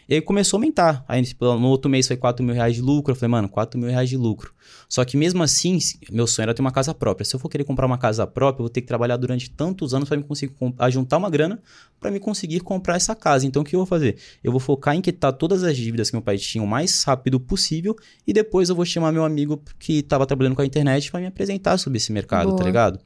E 0.09 0.15
aí 0.15 0.21
começou 0.21 0.57
a 0.57 0.59
aumentar. 0.59 1.05
Aí 1.07 1.21
tipo, 1.23 1.45
no 1.55 1.67
outro 1.67 1.89
mês 1.89 2.07
foi 2.07 2.17
4 2.17 2.43
mil 2.43 2.55
reais 2.55 2.73
de 2.73 2.81
lucro. 2.81 3.11
Eu 3.11 3.15
falei, 3.15 3.29
mano, 3.29 3.47
4 3.47 3.79
mil 3.79 3.89
reais 3.89 4.09
de 4.09 4.17
lucro. 4.17 4.51
Só 4.87 5.05
que 5.05 5.15
mesmo 5.15 5.43
assim, 5.43 5.77
meu 6.11 6.25
sonho 6.25 6.45
era 6.45 6.53
ter 6.53 6.61
uma 6.61 6.71
casa 6.71 6.95
própria. 6.95 7.23
Se 7.23 7.35
eu 7.35 7.39
for 7.39 7.47
querer 7.47 7.63
comprar 7.63 7.85
uma 7.85 7.97
casa 7.97 8.25
própria, 8.25 8.61
eu 8.61 8.65
vou 8.65 8.69
ter 8.69 8.81
que 8.81 8.87
trabalhar 8.87 9.17
durante 9.17 9.51
tantos 9.51 9.93
anos 9.93 10.09
para 10.09 10.17
me 10.17 10.23
conseguir 10.23 10.53
ajuntar 10.79 11.19
uma 11.19 11.29
grana 11.29 11.61
para 11.99 12.09
me 12.09 12.19
conseguir 12.19 12.61
comprar 12.61 12.95
essa 12.95 13.13
casa. 13.13 13.45
Então 13.45 13.61
o 13.61 13.65
que 13.65 13.75
eu 13.75 13.79
vou 13.79 13.85
fazer? 13.85 14.17
Eu 14.43 14.51
vou 14.51 14.59
focar 14.59 14.95
em 14.95 15.01
quitar 15.01 15.33
todas 15.33 15.63
as 15.63 15.75
dívidas 15.75 16.09
que 16.09 16.15
meu 16.15 16.23
pai 16.23 16.37
tinha 16.37 16.63
o 16.63 16.67
mais 16.67 17.03
rápido 17.03 17.39
possível 17.39 17.95
e 18.25 18.33
depois 18.33 18.69
eu 18.69 18.75
vou 18.75 18.85
chamar 18.85 19.11
meu 19.11 19.23
amigo 19.23 19.61
que 19.77 19.99
estava 19.99 20.25
trabalhando 20.25 20.55
com 20.55 20.61
a 20.61 20.65
internet 20.65 21.11
para 21.11 21.19
me 21.19 21.27
apresentar 21.27 21.77
sobre 21.77 21.97
esse 21.97 22.11
mercado, 22.11 22.47
Boa. 22.47 22.57
tá 22.57 22.63
ligado? 22.63 22.99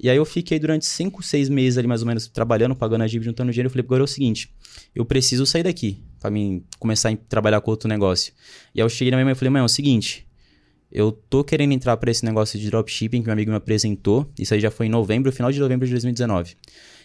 E 0.00 0.08
aí 0.08 0.16
eu 0.16 0.24
fiquei 0.24 0.58
durante 0.58 0.86
5, 0.86 1.22
6 1.22 1.48
meses 1.48 1.76
ali 1.76 1.88
mais 1.88 2.02
ou 2.02 2.06
menos 2.06 2.28
trabalhando, 2.28 2.74
pagando 2.74 3.02
a 3.02 3.06
dívida, 3.06 3.30
juntando 3.30 3.50
dinheiro. 3.50 3.66
Eu 3.66 3.70
falei, 3.70 3.84
agora 3.84 4.02
é 4.02 4.04
o 4.04 4.08
seguinte, 4.08 4.50
eu 4.94 5.04
preciso 5.04 5.44
sair 5.44 5.64
daqui 5.64 6.02
para 6.20 6.30
mim 6.30 6.64
começar 6.78 7.10
a 7.10 7.16
trabalhar 7.16 7.60
com 7.60 7.70
outro 7.70 7.88
negócio. 7.88 8.32
E 8.74 8.80
aí 8.80 8.84
eu 8.84 8.88
cheguei 8.88 9.10
na 9.10 9.16
minha 9.16 9.26
mãe 9.26 9.32
e 9.32 9.34
falei, 9.34 9.50
mãe, 9.50 9.62
é 9.62 9.64
o 9.64 9.68
seguinte, 9.68 10.26
eu 10.90 11.12
tô 11.12 11.42
querendo 11.42 11.72
entrar 11.72 11.96
pra 11.96 12.10
esse 12.10 12.24
negócio 12.24 12.58
de 12.58 12.70
dropshipping 12.70 13.20
que 13.20 13.26
meu 13.26 13.32
amigo 13.32 13.50
me 13.50 13.56
apresentou. 13.56 14.30
Isso 14.38 14.54
aí 14.54 14.60
já 14.60 14.70
foi 14.70 14.86
em 14.86 14.88
novembro, 14.88 15.32
final 15.32 15.50
de 15.50 15.58
novembro 15.58 15.86
de 15.86 15.92
2019. 15.92 16.56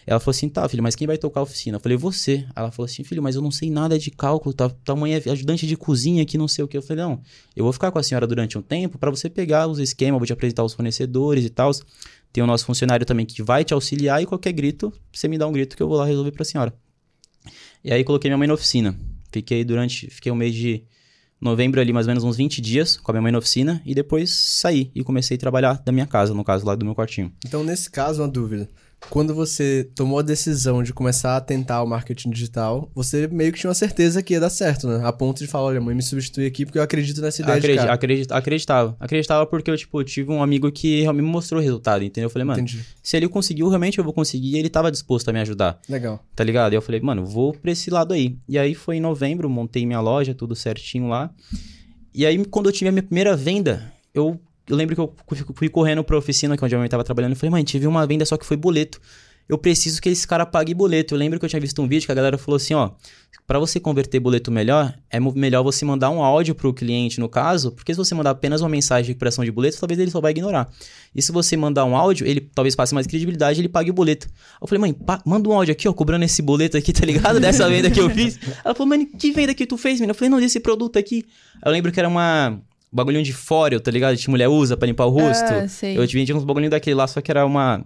Ela 0.06 0.18
falou 0.18 0.32
assim, 0.32 0.48
tá, 0.48 0.68
filho, 0.68 0.82
mas 0.82 0.96
quem 0.96 1.06
vai 1.06 1.16
tocar 1.16 1.40
a 1.40 1.42
oficina? 1.42 1.76
Eu 1.76 1.80
falei, 1.80 1.96
você. 1.96 2.44
Ela 2.56 2.70
falou 2.70 2.86
assim, 2.86 3.04
filho, 3.04 3.22
mas 3.22 3.36
eu 3.36 3.42
não 3.42 3.50
sei 3.50 3.70
nada 3.70 3.98
de 3.98 4.10
cálculo, 4.10 4.52
tá, 4.52 4.68
tua 4.68 4.96
mãe 4.96 5.14
é 5.14 5.30
ajudante 5.30 5.66
de 5.66 5.76
cozinha 5.76 6.22
aqui, 6.22 6.36
não 6.36 6.48
sei 6.48 6.64
o 6.64 6.68
que. 6.68 6.76
Eu 6.76 6.82
falei, 6.82 7.04
não, 7.04 7.20
eu 7.54 7.64
vou 7.64 7.72
ficar 7.72 7.90
com 7.90 7.98
a 7.98 8.02
senhora 8.02 8.26
durante 8.26 8.58
um 8.58 8.62
tempo 8.62 8.98
para 8.98 9.10
você 9.10 9.28
pegar 9.28 9.66
os 9.68 9.78
esquemas, 9.78 10.18
vou 10.18 10.26
te 10.26 10.32
apresentar 10.32 10.64
os 10.64 10.74
fornecedores 10.74 11.44
e 11.44 11.50
tal. 11.50 11.70
Tem 12.32 12.42
o 12.42 12.46
nosso 12.46 12.64
funcionário 12.64 13.04
também 13.04 13.26
que 13.26 13.42
vai 13.42 13.62
te 13.62 13.74
auxiliar 13.74 14.22
e 14.22 14.26
qualquer 14.26 14.52
grito, 14.52 14.92
você 15.12 15.28
me 15.28 15.36
dá 15.38 15.46
um 15.46 15.52
grito 15.52 15.76
que 15.76 15.82
eu 15.82 15.88
vou 15.88 15.98
lá 15.98 16.06
resolver 16.06 16.32
pra 16.32 16.44
senhora. 16.44 16.74
E 17.84 17.92
aí 17.92 18.04
coloquei 18.04 18.28
minha 18.30 18.38
mãe 18.38 18.48
na 18.48 18.54
oficina. 18.54 18.96
Fiquei 19.32 19.64
durante, 19.64 20.08
fiquei 20.08 20.30
um 20.30 20.36
mês 20.36 20.54
de 20.54 20.84
novembro 21.40 21.80
ali, 21.80 21.92
mais 21.92 22.06
ou 22.06 22.10
menos 22.10 22.22
uns 22.22 22.36
20 22.36 22.60
dias 22.60 22.96
com 22.96 23.10
a 23.10 23.14
minha 23.14 23.22
mãe 23.22 23.32
na 23.32 23.38
oficina 23.38 23.82
e 23.84 23.94
depois 23.94 24.30
saí 24.30 24.92
e 24.94 25.02
comecei 25.02 25.36
a 25.36 25.40
trabalhar 25.40 25.82
da 25.84 25.90
minha 25.90 26.06
casa, 26.06 26.32
no 26.32 26.44
caso 26.44 26.64
lá 26.64 26.76
do 26.76 26.84
meu 26.84 26.94
quartinho. 26.94 27.32
Então, 27.44 27.64
nesse 27.64 27.90
caso, 27.90 28.22
uma 28.22 28.28
dúvida. 28.28 28.68
Quando 29.10 29.34
você 29.34 29.90
tomou 29.94 30.18
a 30.20 30.22
decisão 30.22 30.82
de 30.82 30.90
começar 30.94 31.36
a 31.36 31.40
tentar 31.40 31.82
o 31.82 31.86
marketing 31.86 32.30
digital, 32.30 32.90
você 32.94 33.26
meio 33.28 33.52
que 33.52 33.58
tinha 33.58 33.68
uma 33.68 33.74
certeza 33.74 34.22
que 34.22 34.32
ia 34.32 34.40
dar 34.40 34.48
certo, 34.48 34.88
né? 34.88 35.02
A 35.06 35.12
ponto 35.12 35.38
de 35.40 35.46
falar, 35.46 35.64
olha, 35.66 35.80
mãe, 35.82 35.94
me 35.94 36.02
substitui 36.02 36.46
aqui 36.46 36.64
porque 36.64 36.78
eu 36.78 36.82
acredito 36.82 37.20
nessa 37.20 37.42
ideia 37.42 37.58
Acredi 37.58 37.74
de 37.74 37.78
cara. 37.80 37.92
acredit- 37.92 38.32
acreditava. 38.32 38.96
Acreditava 38.98 39.44
porque 39.44 39.70
eu, 39.70 39.76
tipo, 39.76 40.02
tive 40.02 40.30
um 40.32 40.42
amigo 40.42 40.72
que 40.72 41.02
realmente 41.02 41.24
me 41.26 41.30
mostrou 41.30 41.60
o 41.60 41.62
resultado, 41.62 42.02
entendeu? 42.02 42.26
Eu 42.26 42.30
falei, 42.30 42.46
mano, 42.46 42.60
Entendi. 42.60 42.82
se 43.02 43.16
ele 43.16 43.28
conseguiu, 43.28 43.68
realmente 43.68 43.98
eu 43.98 44.04
vou 44.04 44.14
conseguir 44.14 44.52
e 44.54 44.58
ele 44.58 44.70
tava 44.70 44.90
disposto 44.90 45.28
a 45.28 45.32
me 45.32 45.40
ajudar. 45.40 45.78
Legal. 45.88 46.24
tá 46.34 46.42
ligado? 46.42 46.72
E 46.72 46.76
eu 46.76 46.80
falei, 46.82 47.00
mano, 47.02 47.26
vou 47.26 47.52
pra 47.52 47.70
esse 47.70 47.90
lado 47.90 48.14
aí. 48.14 48.38
E 48.48 48.58
aí 48.58 48.74
foi 48.74 48.96
em 48.96 49.00
novembro, 49.00 49.50
montei 49.50 49.84
minha 49.84 50.00
loja, 50.00 50.34
tudo 50.34 50.56
certinho 50.56 51.08
lá. 51.08 51.30
E 52.14 52.24
aí, 52.24 52.42
quando 52.46 52.66
eu 52.70 52.72
tive 52.72 52.88
a 52.88 52.92
minha 52.92 53.02
primeira 53.02 53.36
venda, 53.36 53.92
eu, 54.14 54.40
eu 54.68 54.76
lembro 54.76 54.94
que 54.94 55.00
eu 55.00 55.14
fui, 55.54 55.68
correndo 55.68 56.02
pra 56.04 56.16
oficina, 56.16 56.56
que 56.56 56.62
é 56.62 56.66
onde 56.66 56.74
a 56.74 56.78
mãe 56.78 56.88
tava 56.88 57.04
trabalhando, 57.04 57.32
e 57.32 57.34
falei, 57.34 57.50
mãe, 57.50 57.64
tive 57.64 57.86
uma 57.86 58.06
venda, 58.06 58.24
só 58.24 58.36
que 58.36 58.46
foi 58.46 58.56
boleto. 58.56 59.00
Eu 59.48 59.58
preciso 59.58 60.00
que 60.00 60.08
esse 60.08 60.26
cara 60.26 60.46
pague 60.46 60.72
boleto. 60.72 61.14
Eu 61.14 61.18
lembro 61.18 61.38
que 61.38 61.44
eu 61.44 61.48
tinha 61.48 61.60
visto 61.60 61.82
um 61.82 61.88
vídeo 61.88 62.06
que 62.06 62.12
a 62.12 62.14
galera 62.14 62.38
falou 62.38 62.56
assim, 62.56 62.74
ó, 62.74 62.92
Pra 63.44 63.58
você 63.58 63.80
converter 63.80 64.20
boleto 64.20 64.52
melhor, 64.52 64.94
é 65.10 65.18
melhor 65.18 65.64
você 65.64 65.84
mandar 65.84 66.10
um 66.10 66.22
áudio 66.22 66.54
pro 66.54 66.72
cliente, 66.72 67.18
no 67.18 67.28
caso, 67.28 67.72
porque 67.72 67.92
se 67.92 67.98
você 67.98 68.14
mandar 68.14 68.30
apenas 68.30 68.60
uma 68.60 68.68
mensagem 68.68 69.02
de 69.04 69.08
recuperação 69.08 69.44
de 69.44 69.50
boleto, 69.50 69.78
talvez 69.78 69.98
ele 69.98 70.12
só 70.12 70.20
vai 70.20 70.30
ignorar. 70.30 70.70
E 71.14 71.20
se 71.20 71.32
você 71.32 71.56
mandar 71.56 71.84
um 71.84 71.96
áudio, 71.96 72.24
ele 72.26 72.40
talvez 72.40 72.76
passe 72.76 72.94
mais 72.94 73.06
credibilidade 73.06 73.60
ele 73.60 73.68
pague 73.68 73.90
o 73.90 73.92
boleto. 73.92 74.28
Eu 74.60 74.68
falei, 74.68 74.80
mãe, 74.80 74.96
manda 75.26 75.48
um 75.48 75.52
áudio 75.52 75.72
aqui, 75.72 75.88
ó, 75.88 75.92
cobrando 75.92 76.24
esse 76.24 76.40
boleto 76.40 76.76
aqui, 76.76 76.92
tá 76.92 77.04
ligado? 77.04 77.38
Dessa 77.40 77.68
venda 77.68 77.90
que 77.90 78.00
eu 78.00 78.08
fiz. 78.08 78.38
Ela 78.64 78.74
falou, 78.74 78.88
mano, 78.88 79.06
que 79.18 79.32
venda 79.32 79.52
que 79.54 79.66
tu 79.66 79.76
fez, 79.76 79.94
menina? 79.94 80.12
Eu 80.12 80.14
falei, 80.14 80.30
não, 80.30 80.40
desse 80.40 80.60
produto 80.60 80.96
aqui. 80.96 81.26
Eu 81.64 81.72
lembro 81.72 81.90
que 81.90 81.98
era 81.98 82.08
uma 82.08 82.50
um 82.50 82.60
bagulhinho 82.92 83.24
de 83.24 83.32
fóreo, 83.32 83.80
tá 83.80 83.90
ligado? 83.90 84.16
Que 84.16 84.28
mulher 84.28 84.48
usa 84.48 84.76
pra 84.76 84.86
limpar 84.86 85.06
o 85.06 85.10
rosto. 85.10 85.52
Ah, 85.52 85.66
sei. 85.66 85.96
Eu 85.96 86.06
vendi 86.06 86.32
uns 86.32 86.44
bagulhinhos 86.44 86.70
daquele 86.70 86.94
lá, 86.94 87.06
só 87.06 87.20
que 87.20 87.30
era 87.30 87.46
uma. 87.46 87.82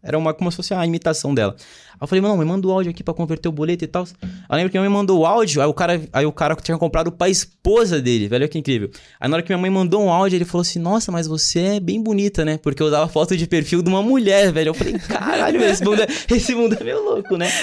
Era 0.00 0.16
uma 0.16 0.32
como 0.32 0.48
se 0.50 0.56
fosse 0.56 0.72
uma 0.72 0.86
imitação 0.86 1.34
dela. 1.34 1.56
Aí 1.58 1.98
eu 2.00 2.06
falei, 2.06 2.22
mano, 2.22 2.36
me 2.36 2.44
manda 2.44 2.66
o 2.68 2.70
áudio 2.70 2.90
aqui 2.90 3.02
pra 3.02 3.12
converter 3.12 3.48
o 3.48 3.52
boleto 3.52 3.82
e 3.82 3.86
tal. 3.88 4.06
Aí 4.22 4.28
eu 4.48 4.56
lembro 4.56 4.70
que 4.70 4.78
minha 4.78 4.88
mãe 4.88 4.96
mandou 4.96 5.18
o 5.18 5.26
áudio, 5.26 5.60
aí 5.60 5.66
o 5.66 5.74
cara, 5.74 6.00
aí 6.12 6.24
o 6.24 6.30
cara 6.30 6.54
tinha 6.54 6.78
comprado 6.78 7.10
pra 7.10 7.28
esposa 7.28 8.00
dele, 8.00 8.28
velho, 8.28 8.42
olha 8.42 8.48
que 8.48 8.56
incrível. 8.56 8.90
Aí 9.18 9.28
na 9.28 9.36
hora 9.36 9.42
que 9.42 9.50
minha 9.50 9.60
mãe 9.60 9.68
mandou 9.68 10.04
um 10.04 10.12
áudio, 10.12 10.36
ele 10.36 10.44
falou 10.44 10.62
assim: 10.62 10.78
Nossa, 10.78 11.10
mas 11.10 11.26
você 11.26 11.60
é 11.60 11.80
bem 11.80 12.00
bonita, 12.00 12.44
né? 12.44 12.58
Porque 12.58 12.80
eu 12.80 12.86
usava 12.86 13.08
foto 13.08 13.36
de 13.36 13.44
perfil 13.48 13.82
de 13.82 13.88
uma 13.88 14.00
mulher, 14.00 14.52
velho. 14.52 14.68
Eu 14.68 14.74
falei, 14.74 14.94
caralho, 15.00 15.62
esse 15.64 15.84
mundo 15.84 16.00
é, 16.00 16.06
esse 16.32 16.54
mundo 16.54 16.76
é 16.78 16.84
meio 16.84 17.02
louco, 17.02 17.36
né? 17.36 17.48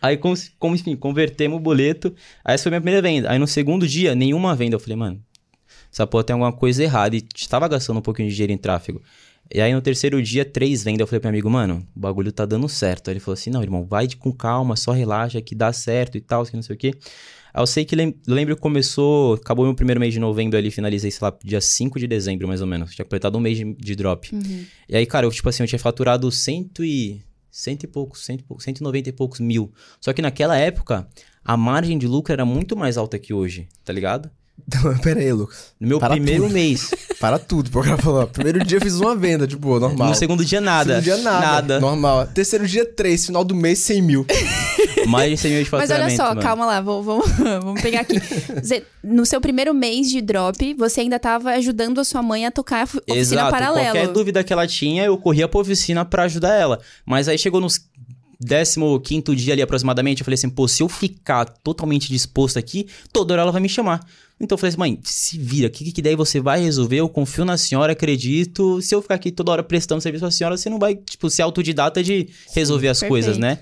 Aí, 0.00 0.16
como, 0.16 0.34
como, 0.58 0.74
enfim, 0.74 0.96
convertemos 0.96 1.58
o 1.58 1.60
boleto. 1.60 2.14
Aí 2.44 2.54
essa 2.54 2.64
foi 2.64 2.70
a 2.70 2.72
minha 2.72 2.80
primeira 2.80 3.02
venda. 3.02 3.30
Aí 3.30 3.38
no 3.38 3.46
segundo 3.46 3.86
dia, 3.86 4.14
nenhuma 4.14 4.54
venda. 4.54 4.76
Eu 4.76 4.80
falei, 4.80 4.96
mano, 4.96 5.20
essa 5.92 6.06
porra 6.06 6.24
tem 6.24 6.34
alguma 6.34 6.52
coisa 6.52 6.82
errada. 6.82 7.16
E 7.16 7.24
estava 7.34 7.66
gastando 7.68 7.98
um 7.98 8.02
pouquinho 8.02 8.28
de 8.28 8.34
dinheiro 8.34 8.52
em 8.52 8.58
tráfego. 8.58 9.02
E 9.52 9.60
aí 9.60 9.72
no 9.72 9.80
terceiro 9.80 10.22
dia, 10.22 10.44
três 10.44 10.82
vendas. 10.82 11.00
Eu 11.00 11.06
falei 11.06 11.20
pro 11.20 11.28
meu 11.28 11.36
amigo, 11.36 11.50
mano, 11.50 11.86
o 11.96 12.00
bagulho 12.00 12.30
tá 12.30 12.44
dando 12.44 12.68
certo. 12.68 13.08
Aí 13.08 13.14
ele 13.14 13.20
falou 13.20 13.34
assim: 13.34 13.50
não, 13.50 13.62
irmão, 13.62 13.84
vai 13.84 14.06
com 14.18 14.32
calma, 14.32 14.76
só 14.76 14.92
relaxa 14.92 15.40
que 15.40 15.54
dá 15.54 15.72
certo 15.72 16.18
e 16.18 16.20
tal, 16.20 16.44
que 16.44 16.54
não 16.54 16.62
sei 16.62 16.76
o 16.76 16.78
quê. 16.78 16.92
Aí 17.52 17.62
eu 17.62 17.66
sei 17.66 17.84
que 17.84 17.96
lem 17.96 18.14
lembro 18.26 18.54
que 18.54 18.60
começou, 18.60 19.34
acabou 19.34 19.64
meu 19.64 19.74
primeiro 19.74 19.98
mês 19.98 20.12
de 20.12 20.20
novembro 20.20 20.58
ali, 20.58 20.70
finalizei, 20.70 21.10
sei 21.10 21.26
lá, 21.26 21.36
dia 21.42 21.60
5 21.60 21.98
de 21.98 22.06
dezembro, 22.06 22.46
mais 22.46 22.60
ou 22.60 22.66
menos. 22.66 22.94
Tinha 22.94 23.04
completado 23.04 23.38
um 23.38 23.40
mês 23.40 23.56
de, 23.56 23.74
de 23.74 23.96
drop. 23.96 24.34
Uhum. 24.34 24.64
E 24.88 24.96
aí, 24.96 25.06
cara, 25.06 25.24
eu, 25.24 25.30
tipo 25.30 25.48
assim, 25.48 25.62
eu 25.62 25.66
tinha 25.66 25.78
faturado 25.78 26.30
cento 26.30 26.84
e... 26.84 27.22
Cento 27.50 27.84
e 27.84 27.86
poucos, 27.88 28.24
cento 28.24 28.40
e 28.40 28.44
poucos, 28.44 28.64
190 28.64 29.08
e 29.08 29.12
poucos 29.12 29.40
mil. 29.40 29.72
Só 30.00 30.12
que 30.12 30.22
naquela 30.22 30.56
época, 30.56 31.08
a 31.42 31.56
margem 31.56 31.98
de 31.98 32.06
lucro 32.06 32.32
era 32.32 32.44
muito 32.44 32.76
mais 32.76 32.96
alta 32.96 33.18
que 33.18 33.32
hoje, 33.32 33.66
tá 33.84 33.92
ligado? 33.92 34.30
Então, 34.66 34.96
pera 34.98 35.20
aí, 35.20 35.32
Lucas. 35.32 35.72
No 35.80 35.88
meu 35.88 35.98
Para 35.98 36.14
primeiro 36.14 36.44
tudo. 36.44 36.52
mês. 36.52 36.90
Para 37.18 37.38
tudo, 37.38 37.70
porque 37.70 37.88
o 37.88 37.90
cara 37.90 38.02
falou, 38.02 38.26
primeiro 38.28 38.64
dia 38.64 38.76
eu 38.78 38.80
fiz 38.80 38.94
uma 39.00 39.14
venda, 39.16 39.46
de 39.46 39.56
boa, 39.56 39.80
normal. 39.80 40.08
No 40.10 40.14
segundo 40.14 40.44
dia, 40.44 40.60
nada. 40.60 41.00
Segundo 41.02 41.04
dia, 41.04 41.16
nada. 41.16 41.46
Nada. 41.46 41.80
Normal. 41.80 42.26
Terceiro 42.28 42.66
dia, 42.66 42.84
três. 42.84 43.26
Final 43.26 43.44
do 43.44 43.54
mês, 43.54 43.78
100 43.80 44.02
mil. 44.02 44.26
Mais 45.08 45.30
de 45.30 45.36
100 45.36 45.50
mil 45.52 45.64
de 45.64 45.70
Mas 45.72 45.80
faturamento, 45.88 46.04
olha 46.04 46.16
só, 46.16 46.34
mano. 46.34 46.42
calma 46.42 46.66
lá, 46.66 46.80
vamos, 46.80 47.04
vamos, 47.04 47.26
vamos 47.64 47.82
pegar 47.82 48.00
aqui. 48.00 48.20
No 49.02 49.26
seu 49.26 49.40
primeiro 49.40 49.74
mês 49.74 50.08
de 50.10 50.20
drop, 50.20 50.74
você 50.74 51.00
ainda 51.00 51.18
tava 51.18 51.50
ajudando 51.52 52.00
a 52.00 52.04
sua 52.04 52.22
mãe 52.22 52.46
a 52.46 52.50
tocar 52.50 52.80
a 52.80 52.84
oficina 52.84 53.16
Exato. 53.18 53.50
paralelo. 53.50 53.86
Qualquer 53.86 54.08
dúvida 54.08 54.44
que 54.44 54.52
ela 54.52 54.66
tinha, 54.66 55.04
eu 55.04 55.16
corria 55.18 55.48
pra 55.48 55.60
oficina 55.60 56.04
pra 56.04 56.24
ajudar 56.24 56.54
ela. 56.54 56.80
Mas 57.04 57.26
aí 57.28 57.38
chegou 57.38 57.60
nos 57.60 57.80
15 58.40 59.34
dia 59.34 59.54
ali 59.54 59.62
aproximadamente, 59.62 60.20
eu 60.20 60.24
falei 60.24 60.34
assim, 60.36 60.48
pô, 60.48 60.68
se 60.68 60.82
eu 60.82 60.88
ficar 60.88 61.44
totalmente 61.46 62.08
disposto 62.08 62.58
aqui, 62.58 62.86
toda 63.12 63.34
hora 63.34 63.42
ela 63.42 63.52
vai 63.52 63.60
me 63.60 63.68
chamar. 63.68 64.00
Então 64.40 64.54
eu 64.54 64.58
falei 64.58 64.68
assim, 64.68 64.78
mãe, 64.78 64.98
se 65.02 65.38
vira, 65.38 65.68
que, 65.68 65.90
que 65.90 66.00
daí 66.00 66.14
você 66.14 66.40
vai 66.40 66.60
resolver? 66.60 66.96
Eu 66.96 67.08
confio 67.08 67.44
na 67.44 67.56
senhora, 67.56 67.92
acredito. 67.92 68.80
Se 68.80 68.94
eu 68.94 69.02
ficar 69.02 69.16
aqui 69.16 69.32
toda 69.32 69.50
hora 69.50 69.62
prestando 69.62 70.00
serviço 70.00 70.22
pra 70.22 70.30
senhora, 70.30 70.56
você 70.56 70.70
não 70.70 70.78
vai, 70.78 70.94
tipo, 70.94 71.28
ser 71.28 71.42
autodidata 71.42 72.02
de 72.02 72.28
resolver 72.54 72.88
as 72.88 73.00
perfeito. 73.00 73.10
coisas, 73.10 73.38
né? 73.38 73.58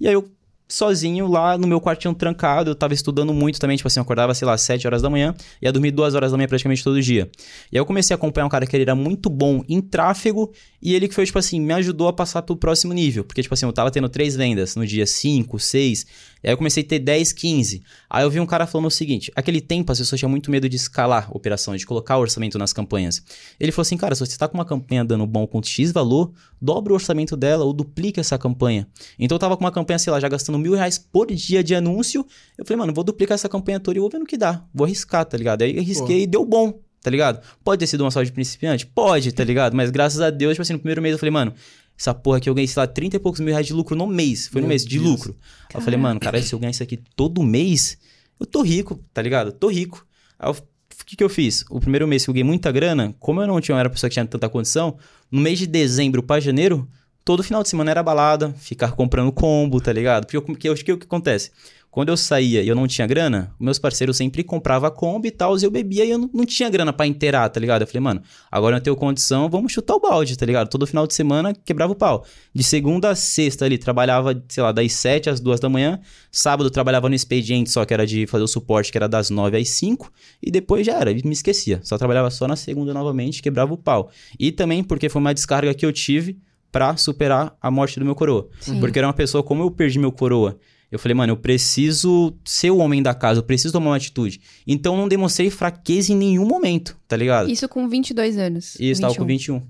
E 0.00 0.06
aí 0.06 0.14
eu 0.14 0.30
sozinho 0.70 1.26
lá 1.26 1.58
no 1.58 1.66
meu 1.66 1.80
quartinho 1.80 2.14
trancado, 2.14 2.70
eu 2.70 2.74
tava 2.74 2.94
estudando 2.94 3.34
muito 3.34 3.58
também, 3.58 3.76
tipo 3.76 3.88
assim, 3.88 3.98
eu 3.98 4.02
acordava, 4.02 4.32
sei 4.34 4.46
lá, 4.46 4.56
7 4.56 4.86
horas 4.86 5.02
da 5.02 5.10
manhã, 5.10 5.34
ia 5.60 5.72
dormir 5.72 5.90
2 5.90 6.14
horas 6.14 6.30
da 6.30 6.36
manhã 6.36 6.48
praticamente 6.48 6.82
todo 6.82 7.02
dia. 7.02 7.28
E 7.70 7.76
aí 7.76 7.80
eu 7.80 7.84
comecei 7.84 8.14
a 8.14 8.16
acompanhar 8.16 8.46
um 8.46 8.48
cara 8.48 8.64
que 8.64 8.74
ele 8.74 8.84
era 8.84 8.94
muito 8.94 9.28
bom 9.28 9.62
em 9.68 9.80
tráfego, 9.80 10.52
e 10.80 10.94
ele 10.94 11.08
que 11.08 11.14
foi, 11.14 11.26
tipo 11.26 11.38
assim, 11.38 11.60
me 11.60 11.74
ajudou 11.74 12.08
a 12.08 12.12
passar 12.12 12.42
pro 12.42 12.56
próximo 12.56 12.92
nível. 12.92 13.24
Porque, 13.24 13.42
tipo 13.42 13.52
assim, 13.52 13.66
eu 13.66 13.72
tava 13.72 13.90
tendo 13.90 14.08
três 14.08 14.36
vendas 14.36 14.76
no 14.76 14.86
dia 14.86 15.06
5, 15.06 15.58
6, 15.58 16.06
e 16.42 16.48
aí 16.48 16.52
eu 16.52 16.56
comecei 16.56 16.82
a 16.82 16.86
ter 16.86 16.98
10, 16.98 17.32
15. 17.32 17.82
Aí 18.08 18.24
eu 18.24 18.30
vi 18.30 18.40
um 18.40 18.46
cara 18.46 18.66
falando 18.66 18.86
o 18.86 18.90
seguinte, 18.90 19.30
aquele 19.34 19.60
tempo 19.60 19.92
as 19.92 19.98
pessoas 19.98 20.18
tinham 20.18 20.30
muito 20.30 20.50
medo 20.50 20.68
de 20.68 20.76
escalar 20.76 21.28
a 21.30 21.36
operação, 21.36 21.76
de 21.76 21.84
colocar 21.84 22.16
o 22.16 22.20
orçamento 22.20 22.58
nas 22.58 22.72
campanhas. 22.72 23.22
Ele 23.58 23.70
falou 23.72 23.82
assim, 23.82 23.96
cara, 23.96 24.14
se 24.14 24.24
você 24.24 24.36
tá 24.36 24.48
com 24.48 24.56
uma 24.56 24.64
campanha 24.64 25.04
dando 25.04 25.26
bom 25.26 25.46
com 25.46 25.62
X 25.62 25.92
valor, 25.92 26.32
dobra 26.60 26.92
o 26.92 26.94
orçamento 26.94 27.36
dela 27.36 27.64
ou 27.64 27.72
duplica 27.72 28.20
essa 28.20 28.38
campanha. 28.38 28.86
Então 29.18 29.36
eu 29.36 29.38
tava 29.38 29.56
com 29.56 29.64
uma 29.64 29.72
campanha, 29.72 29.98
sei 29.98 30.12
lá, 30.12 30.20
já 30.20 30.28
gastando 30.28 30.58
mil 30.58 30.74
reais 30.74 30.98
por 30.98 31.26
dia 31.32 31.62
de 31.62 31.74
anúncio. 31.74 32.26
Eu 32.56 32.64
falei, 32.64 32.78
mano, 32.78 32.94
vou 32.94 33.04
duplicar 33.04 33.34
essa 33.34 33.48
campanha 33.48 33.78
toda 33.78 33.98
e 33.98 34.00
vou 34.00 34.10
ver 34.10 34.18
no 34.18 34.26
que 34.26 34.36
dá. 34.36 34.64
Vou 34.74 34.84
arriscar, 34.84 35.24
tá 35.24 35.36
ligado? 35.36 35.62
Aí 35.62 35.78
arrisquei 35.78 36.22
e 36.22 36.26
deu 36.26 36.44
bom, 36.44 36.80
tá 37.02 37.10
ligado? 37.10 37.40
Pode 37.64 37.80
ter 37.80 37.86
sido 37.86 38.02
uma 38.02 38.10
sorte 38.10 38.26
de 38.26 38.32
principiante? 38.32 38.86
Pode, 38.86 39.32
tá 39.32 39.44
ligado? 39.44 39.74
Mas 39.74 39.90
graças 39.90 40.20
a 40.20 40.30
Deus, 40.30 40.52
tipo 40.52 40.62
assim, 40.62 40.72
no 40.74 40.78
primeiro 40.78 41.02
mês 41.02 41.12
eu 41.12 41.18
falei, 41.18 41.32
mano, 41.32 41.54
essa 42.00 42.14
porra 42.14 42.38
aqui 42.38 42.48
eu 42.48 42.54
ganhei, 42.54 42.66
sei 42.66 42.80
lá, 42.80 42.86
30 42.86 43.16
e 43.16 43.18
poucos 43.20 43.40
mil 43.40 43.50
reais 43.52 43.66
de 43.66 43.74
lucro 43.74 43.94
no 43.94 44.06
mês. 44.06 44.48
Foi 44.48 44.62
no 44.62 44.66
Meu 44.66 44.70
mês, 44.70 44.84
de 44.86 44.98
Deus. 44.98 45.06
lucro. 45.10 45.36
Aí 45.68 45.76
eu 45.76 45.80
falei, 45.82 46.00
mano, 46.00 46.18
cara, 46.18 46.40
se 46.42 46.52
eu 46.54 46.58
ganhar 46.58 46.70
isso 46.70 46.82
aqui 46.82 46.98
todo 47.14 47.42
mês, 47.42 47.98
eu 48.40 48.46
tô 48.46 48.62
rico, 48.62 48.98
tá 49.12 49.20
ligado? 49.20 49.48
Eu 49.48 49.52
tô 49.52 49.68
rico. 49.68 50.06
Aí 50.38 50.48
eu- 50.48 50.54
o 50.54 51.04
que, 51.04 51.16
que 51.16 51.22
eu 51.24 51.28
fiz? 51.28 51.64
O 51.70 51.78
primeiro 51.78 52.06
mês 52.08 52.24
que 52.24 52.30
eu 52.30 52.34
ganhei 52.34 52.44
muita 52.44 52.72
grana, 52.72 53.14
como 53.20 53.40
eu 53.42 53.46
não 53.46 53.60
tinha, 53.60 53.76
era 53.78 53.88
uma 53.88 53.92
pessoa 53.92 54.08
que 54.08 54.14
tinha 54.14 54.24
tanta 54.26 54.48
condição, 54.48 54.96
no 55.30 55.40
mês 55.40 55.58
de 55.58 55.66
dezembro 55.66 56.22
pra 56.22 56.40
janeiro, 56.40 56.88
todo 57.24 57.42
final 57.42 57.62
de 57.62 57.68
semana 57.68 57.90
era 57.90 58.02
balada, 58.02 58.50
ficar 58.58 58.92
comprando 58.92 59.30
combo, 59.32 59.80
tá 59.80 59.92
ligado? 59.92 60.24
Porque, 60.26 60.36
eu- 60.36 60.56
eu 60.64 60.72
acho 60.72 60.84
que 60.84 60.92
o 60.92 60.98
que 60.98 61.04
acontece? 61.04 61.50
Quando 61.90 62.10
eu 62.10 62.16
saía 62.16 62.62
e 62.62 62.68
eu 62.68 62.76
não 62.76 62.86
tinha 62.86 63.04
grana, 63.04 63.52
meus 63.58 63.76
parceiros 63.76 64.16
sempre 64.16 64.44
compravam 64.44 64.88
combo 64.92 65.26
e 65.26 65.30
tal, 65.30 65.58
e 65.58 65.64
eu 65.64 65.70
bebia 65.72 66.04
e 66.04 66.10
eu 66.10 66.18
não, 66.18 66.30
não 66.32 66.46
tinha 66.46 66.70
grana 66.70 66.92
pra 66.92 67.04
inteirar, 67.04 67.48
tá 67.48 67.58
ligado? 67.58 67.82
Eu 67.82 67.86
falei, 67.86 68.00
mano, 68.00 68.22
agora 68.48 68.76
eu 68.76 68.80
tenho 68.80 68.94
condição, 68.94 69.50
vamos 69.50 69.72
chutar 69.72 69.96
o 69.96 70.00
balde, 70.00 70.38
tá 70.38 70.46
ligado? 70.46 70.68
Todo 70.68 70.86
final 70.86 71.04
de 71.04 71.14
semana 71.14 71.52
quebrava 71.52 71.92
o 71.92 71.96
pau. 71.96 72.24
De 72.54 72.62
segunda 72.62 73.10
a 73.10 73.16
sexta 73.16 73.64
ali, 73.64 73.76
trabalhava, 73.76 74.40
sei 74.48 74.62
lá, 74.62 74.70
das 74.70 74.92
7 74.92 75.30
às 75.30 75.40
2 75.40 75.58
da 75.58 75.68
manhã. 75.68 75.98
Sábado 76.30 76.70
trabalhava 76.70 77.08
no 77.08 77.14
expediente, 77.14 77.70
só 77.70 77.84
que 77.84 77.92
era 77.92 78.06
de 78.06 78.24
fazer 78.28 78.44
o 78.44 78.48
suporte, 78.48 78.92
que 78.92 78.98
era 78.98 79.08
das 79.08 79.28
9 79.28 79.58
às 79.58 79.68
5. 79.70 80.12
E 80.40 80.48
depois 80.48 80.86
já 80.86 80.94
era, 80.94 81.12
me 81.12 81.32
esquecia. 81.32 81.80
Só 81.82 81.98
trabalhava 81.98 82.30
só 82.30 82.46
na 82.46 82.54
segunda 82.54 82.94
novamente, 82.94 83.42
quebrava 83.42 83.74
o 83.74 83.76
pau. 83.76 84.10
E 84.38 84.52
também 84.52 84.84
porque 84.84 85.08
foi 85.08 85.20
uma 85.20 85.34
descarga 85.34 85.74
que 85.74 85.84
eu 85.84 85.92
tive 85.92 86.38
pra 86.70 86.96
superar 86.96 87.56
a 87.60 87.68
morte 87.68 87.98
do 87.98 88.04
meu 88.04 88.14
coroa. 88.14 88.48
Sim. 88.60 88.78
Porque 88.78 88.98
era 88.98 89.08
uma 89.08 89.12
pessoa, 89.12 89.42
como 89.42 89.62
eu 89.62 89.70
perdi 89.70 89.98
meu 89.98 90.12
coroa, 90.12 90.56
eu 90.90 90.98
falei, 90.98 91.14
mano, 91.14 91.32
eu 91.32 91.36
preciso 91.36 92.34
ser 92.44 92.70
o 92.70 92.78
homem 92.78 93.02
da 93.02 93.14
casa, 93.14 93.38
eu 93.38 93.44
preciso 93.44 93.72
tomar 93.72 93.90
uma 93.90 93.96
atitude. 93.96 94.40
Então 94.66 94.94
eu 94.94 95.00
não 95.00 95.08
demonstrei 95.08 95.48
fraqueza 95.50 96.12
em 96.12 96.16
nenhum 96.16 96.46
momento, 96.46 96.96
tá 97.06 97.16
ligado? 97.16 97.50
Isso 97.50 97.68
com 97.68 97.88
22 97.88 98.36
anos. 98.36 98.76
E 98.80 98.90
estava 98.90 99.12
21. 99.12 99.22
com 99.22 99.26
21. 99.26 99.62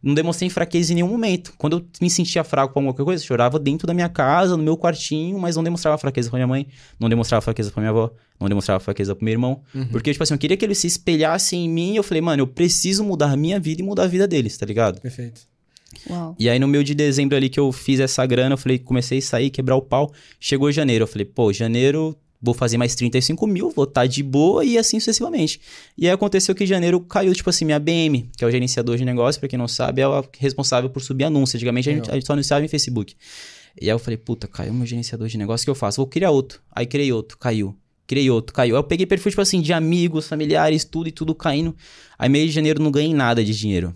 Não 0.00 0.14
demonstrei 0.14 0.48
fraqueza 0.48 0.92
em 0.92 0.94
nenhum 0.94 1.08
momento. 1.08 1.52
Quando 1.58 1.78
eu 1.78 1.86
me 2.00 2.08
sentia 2.08 2.44
fraco 2.44 2.72
com 2.72 2.78
alguma 2.78 2.94
coisa, 2.94 3.20
eu 3.20 3.26
chorava 3.26 3.58
dentro 3.58 3.86
da 3.86 3.92
minha 3.92 4.08
casa, 4.08 4.56
no 4.56 4.62
meu 4.62 4.76
quartinho, 4.76 5.36
mas 5.38 5.56
não 5.56 5.64
demonstrava 5.64 5.98
fraqueza 5.98 6.30
pra 6.30 6.38
minha 6.38 6.46
mãe, 6.46 6.68
não 7.00 7.08
demonstrava 7.08 7.42
fraqueza 7.42 7.72
pra 7.72 7.80
minha 7.80 7.90
avó, 7.90 8.12
não 8.38 8.48
demonstrava 8.48 8.78
fraqueza 8.78 9.16
pro 9.16 9.24
meu 9.24 9.32
irmão. 9.32 9.60
Uhum. 9.74 9.88
Porque, 9.88 10.12
tipo 10.12 10.22
assim, 10.22 10.34
eu 10.34 10.38
queria 10.38 10.56
que 10.56 10.64
eles 10.64 10.78
se 10.78 10.86
espelhassem 10.86 11.64
em 11.64 11.68
mim 11.68 11.92
e 11.94 11.96
eu 11.96 12.04
falei, 12.04 12.20
mano, 12.20 12.42
eu 12.42 12.46
preciso 12.46 13.02
mudar 13.02 13.32
a 13.32 13.36
minha 13.36 13.58
vida 13.58 13.82
e 13.82 13.84
mudar 13.84 14.04
a 14.04 14.06
vida 14.06 14.28
deles, 14.28 14.56
tá 14.56 14.64
ligado? 14.64 15.00
Perfeito. 15.00 15.40
Uau. 16.08 16.36
E 16.38 16.48
aí, 16.48 16.58
no 16.58 16.68
meu 16.68 16.82
de 16.82 16.94
dezembro 16.94 17.36
ali 17.36 17.48
que 17.48 17.60
eu 17.60 17.70
fiz 17.72 18.00
essa 18.00 18.24
grana, 18.26 18.54
eu 18.54 18.58
falei, 18.58 18.78
comecei 18.78 19.18
a 19.18 19.22
sair, 19.22 19.50
quebrar 19.50 19.76
o 19.76 19.82
pau. 19.82 20.12
Chegou 20.40 20.70
janeiro, 20.70 21.04
eu 21.04 21.08
falei, 21.08 21.24
pô, 21.24 21.52
janeiro 21.52 22.16
vou 22.40 22.54
fazer 22.54 22.78
mais 22.78 22.94
35 22.94 23.46
mil, 23.46 23.70
vou 23.70 23.84
estar 23.84 24.06
de 24.06 24.22
boa 24.22 24.64
e 24.64 24.78
assim 24.78 24.98
sucessivamente. 24.98 25.60
E 25.96 26.06
aí 26.06 26.12
aconteceu 26.12 26.54
que 26.54 26.64
em 26.64 26.66
janeiro 26.66 27.00
caiu, 27.00 27.34
tipo 27.34 27.50
assim, 27.50 27.64
minha 27.64 27.78
BM, 27.78 28.30
que 28.36 28.44
é 28.44 28.46
o 28.46 28.50
gerenciador 28.50 28.96
de 28.96 29.04
negócio, 29.04 29.40
pra 29.40 29.48
quem 29.48 29.58
não 29.58 29.68
sabe, 29.68 30.00
é 30.00 30.08
o 30.08 30.24
responsável 30.38 30.88
por 30.88 31.02
subir 31.02 31.24
anúncios. 31.24 31.56
Antigamente 31.56 31.90
a 31.90 31.92
gente, 31.92 32.10
a 32.10 32.14
gente 32.14 32.26
só 32.26 32.32
anunciava 32.32 32.64
em 32.64 32.68
Facebook. 32.68 33.14
E 33.80 33.86
aí 33.86 33.90
eu 33.90 33.98
falei, 33.98 34.16
puta, 34.16 34.46
caiu 34.46 34.72
meu 34.72 34.86
gerenciador 34.86 35.28
de 35.28 35.38
negócio, 35.38 35.64
o 35.64 35.66
que 35.66 35.70
eu 35.70 35.74
faço? 35.74 35.98
Vou 35.98 36.06
criar 36.06 36.30
outro. 36.30 36.60
Aí 36.70 36.86
criei 36.86 37.12
outro, 37.12 37.36
caiu. 37.38 37.76
Criei 38.06 38.30
outro, 38.30 38.54
caiu. 38.54 38.74
Aí 38.74 38.80
eu 38.80 38.84
peguei 38.84 39.06
perfil, 39.06 39.30
tipo 39.30 39.42
assim, 39.42 39.60
de 39.60 39.72
amigos, 39.72 40.26
familiares, 40.26 40.84
tudo 40.84 41.08
e 41.08 41.12
tudo 41.12 41.34
caindo. 41.34 41.76
Aí 42.18 42.28
mês 42.28 42.46
de 42.48 42.52
janeiro 42.52 42.82
não 42.82 42.90
ganhei 42.90 43.12
nada 43.12 43.44
de 43.44 43.56
dinheiro. 43.56 43.94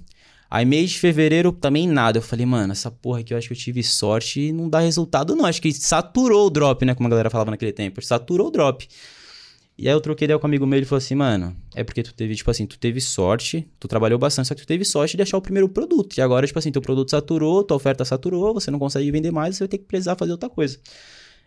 Aí 0.54 0.66
mês 0.66 0.90
de 0.90 0.98
fevereiro 0.98 1.50
também 1.50 1.88
nada. 1.88 2.18
Eu 2.18 2.22
falei, 2.22 2.44
mano, 2.44 2.72
essa 2.72 2.90
porra 2.90 3.20
aqui 3.20 3.32
eu 3.32 3.38
acho 3.38 3.48
que 3.48 3.54
eu 3.54 3.58
tive 3.58 3.82
sorte 3.82 4.38
e 4.38 4.52
não 4.52 4.68
dá 4.68 4.80
resultado 4.80 5.34
não. 5.34 5.46
Acho 5.46 5.62
que 5.62 5.72
saturou 5.72 6.46
o 6.46 6.50
drop, 6.50 6.84
né? 6.84 6.94
Como 6.94 7.06
a 7.06 7.10
galera 7.10 7.30
falava 7.30 7.50
naquele 7.50 7.72
tempo. 7.72 8.04
Saturou 8.04 8.48
o 8.48 8.50
drop. 8.50 8.86
E 9.78 9.88
aí 9.88 9.94
eu 9.94 10.00
troquei 10.02 10.26
ideia 10.26 10.38
com 10.38 10.46
um 10.46 10.50
amigo 10.50 10.66
meu 10.66 10.76
ele 10.76 10.84
falou 10.84 10.98
assim, 10.98 11.14
mano, 11.14 11.56
é 11.74 11.82
porque 11.82 12.02
tu 12.02 12.12
teve, 12.12 12.34
tipo 12.34 12.50
assim, 12.50 12.66
tu 12.66 12.78
teve 12.78 13.00
sorte, 13.00 13.66
tu 13.80 13.88
trabalhou 13.88 14.18
bastante, 14.18 14.48
só 14.48 14.54
que 14.54 14.60
tu 14.60 14.66
teve 14.66 14.84
sorte 14.84 15.16
de 15.16 15.22
achar 15.22 15.38
o 15.38 15.40
primeiro 15.40 15.70
produto. 15.70 16.18
E 16.18 16.20
agora, 16.20 16.46
tipo 16.46 16.58
assim, 16.58 16.70
teu 16.70 16.82
produto 16.82 17.10
saturou, 17.10 17.64
tua 17.64 17.78
oferta 17.78 18.04
saturou, 18.04 18.52
você 18.52 18.70
não 18.70 18.78
consegue 18.78 19.10
vender 19.10 19.30
mais, 19.30 19.56
você 19.56 19.64
vai 19.64 19.68
ter 19.68 19.78
que 19.78 19.84
precisar 19.84 20.16
fazer 20.16 20.32
outra 20.32 20.50
coisa. 20.50 20.78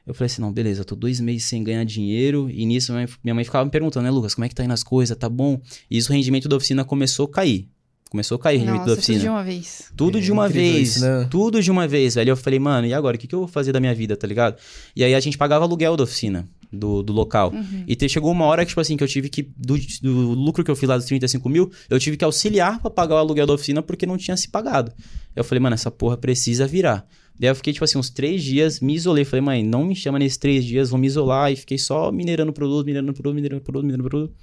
Eu 0.08 0.16
falei 0.16 0.26
assim, 0.26 0.42
não, 0.42 0.52
beleza, 0.52 0.84
tô 0.84 0.96
dois 0.96 1.20
meses 1.20 1.44
sem 1.44 1.64
ganhar 1.64 1.84
dinheiro, 1.84 2.50
e 2.50 2.66
nisso 2.66 2.92
minha 3.24 3.36
mãe 3.36 3.44
ficava 3.44 3.64
me 3.66 3.70
perguntando, 3.70 4.06
né, 4.06 4.10
Lucas, 4.10 4.34
como 4.34 4.46
é 4.46 4.50
que 4.50 4.56
tá 4.56 4.64
indo 4.64 4.74
as 4.74 4.82
coisas, 4.84 5.16
tá 5.16 5.30
bom? 5.30 5.62
E 5.92 5.96
isso, 5.96 6.12
o 6.12 6.16
rendimento 6.16 6.50
da 6.50 6.56
oficina 6.56 6.84
começou 6.84 7.28
a 7.28 7.30
cair. 7.30 7.70
Começou 8.10 8.36
a 8.36 8.40
cair 8.40 8.58
o 8.58 8.60
rendimento 8.60 8.82
da 8.82 8.88
Nossa, 8.88 9.00
oficina. 9.00 9.18
tudo 9.18 9.24
de 9.24 9.30
uma 9.30 9.44
vez. 9.44 9.92
Tudo 9.98 10.18
É 10.18 10.22
de 10.22 10.32
uma 10.32 10.48
vez. 10.48 10.88
isso, 10.90 11.00
né? 11.02 11.28
Tudo 11.30 11.62
de 11.62 11.72
uma 11.72 11.88
vez, 11.88 12.16
velho. 12.16 12.30
Eu 12.30 12.38
falei, 12.38 12.60
mano, 12.60 12.88
e 12.88 12.94
agora? 12.94 13.18
O 13.18 13.20
que, 13.20 13.28
que 13.28 13.34
eu 13.36 13.40
vou 13.40 13.48
fazer 13.48 13.72
da 13.72 13.80
minha 13.80 13.94
vida, 13.96 14.16
tá 14.16 14.28
ligado? 14.28 14.58
E 14.96 15.04
aí 15.04 15.14
a 15.16 15.20
gente 15.20 15.38
pagava 15.38 15.66
aluguel 15.66 15.98
da 15.98 16.04
oficina, 16.04 16.48
do, 16.72 17.02
do 17.02 17.12
local. 17.12 17.52
Uhum. 17.52 17.84
E 17.88 17.96
te, 17.96 18.08
chegou 18.08 18.32
uma 18.32 18.46
hora 18.46 18.64
que, 18.64 18.70
tipo 18.70 18.80
assim, 18.80 18.96
que 18.96 19.04
eu 19.04 19.08
tive 19.08 19.28
que. 19.28 19.42
Do, 19.58 19.76
do 20.02 20.12
lucro 20.34 20.64
que 20.64 20.70
eu 20.70 20.76
fiz 20.76 20.88
lá 20.88 20.96
dos 20.98 21.06
35 21.08 21.50
mil, 21.50 21.72
eu 21.90 22.00
tive 22.00 22.16
que 22.16 22.24
auxiliar 22.24 22.80
pra 22.80 22.92
pagar 22.92 23.16
o 23.16 23.18
aluguel 23.18 23.48
da 23.48 23.54
oficina 23.54 23.82
porque 23.82 24.06
não 24.06 24.18
tinha 24.18 24.38
se 24.38 24.48
pagado. 24.50 24.92
Eu 25.36 25.44
falei, 25.44 25.60
mano, 25.60 25.74
essa 25.74 25.90
porra 25.90 26.16
precisa 26.16 26.68
virar. 26.68 27.06
Daí 27.38 27.50
eu 27.50 27.56
fiquei, 27.56 27.74
tipo 27.74 27.84
assim, 27.84 27.98
uns 27.98 28.10
três 28.12 28.42
dias, 28.44 28.80
me 28.80 28.94
isolei. 28.96 29.26
Falei, 29.26 29.42
mãe, 29.42 29.64
não 29.64 29.84
me 29.84 29.96
chama 29.96 30.20
nesses 30.20 30.38
três 30.38 30.64
dias, 30.64 30.90
vou 30.92 31.00
me 31.00 31.08
isolar. 31.08 31.52
E 31.52 31.56
fiquei 31.58 31.78
só 31.78 32.12
minerando 32.12 32.54
produto, 32.54 32.86
minerando 32.86 33.12
produto, 33.14 33.36
minerando 33.36 33.62
produto, 33.62 33.84
minerando 33.84 34.08
produto. 34.10 34.34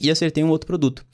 E 0.00 0.10
acertei 0.10 0.44
um 0.44 0.50
outro 0.50 0.66
produto. 0.66 1.04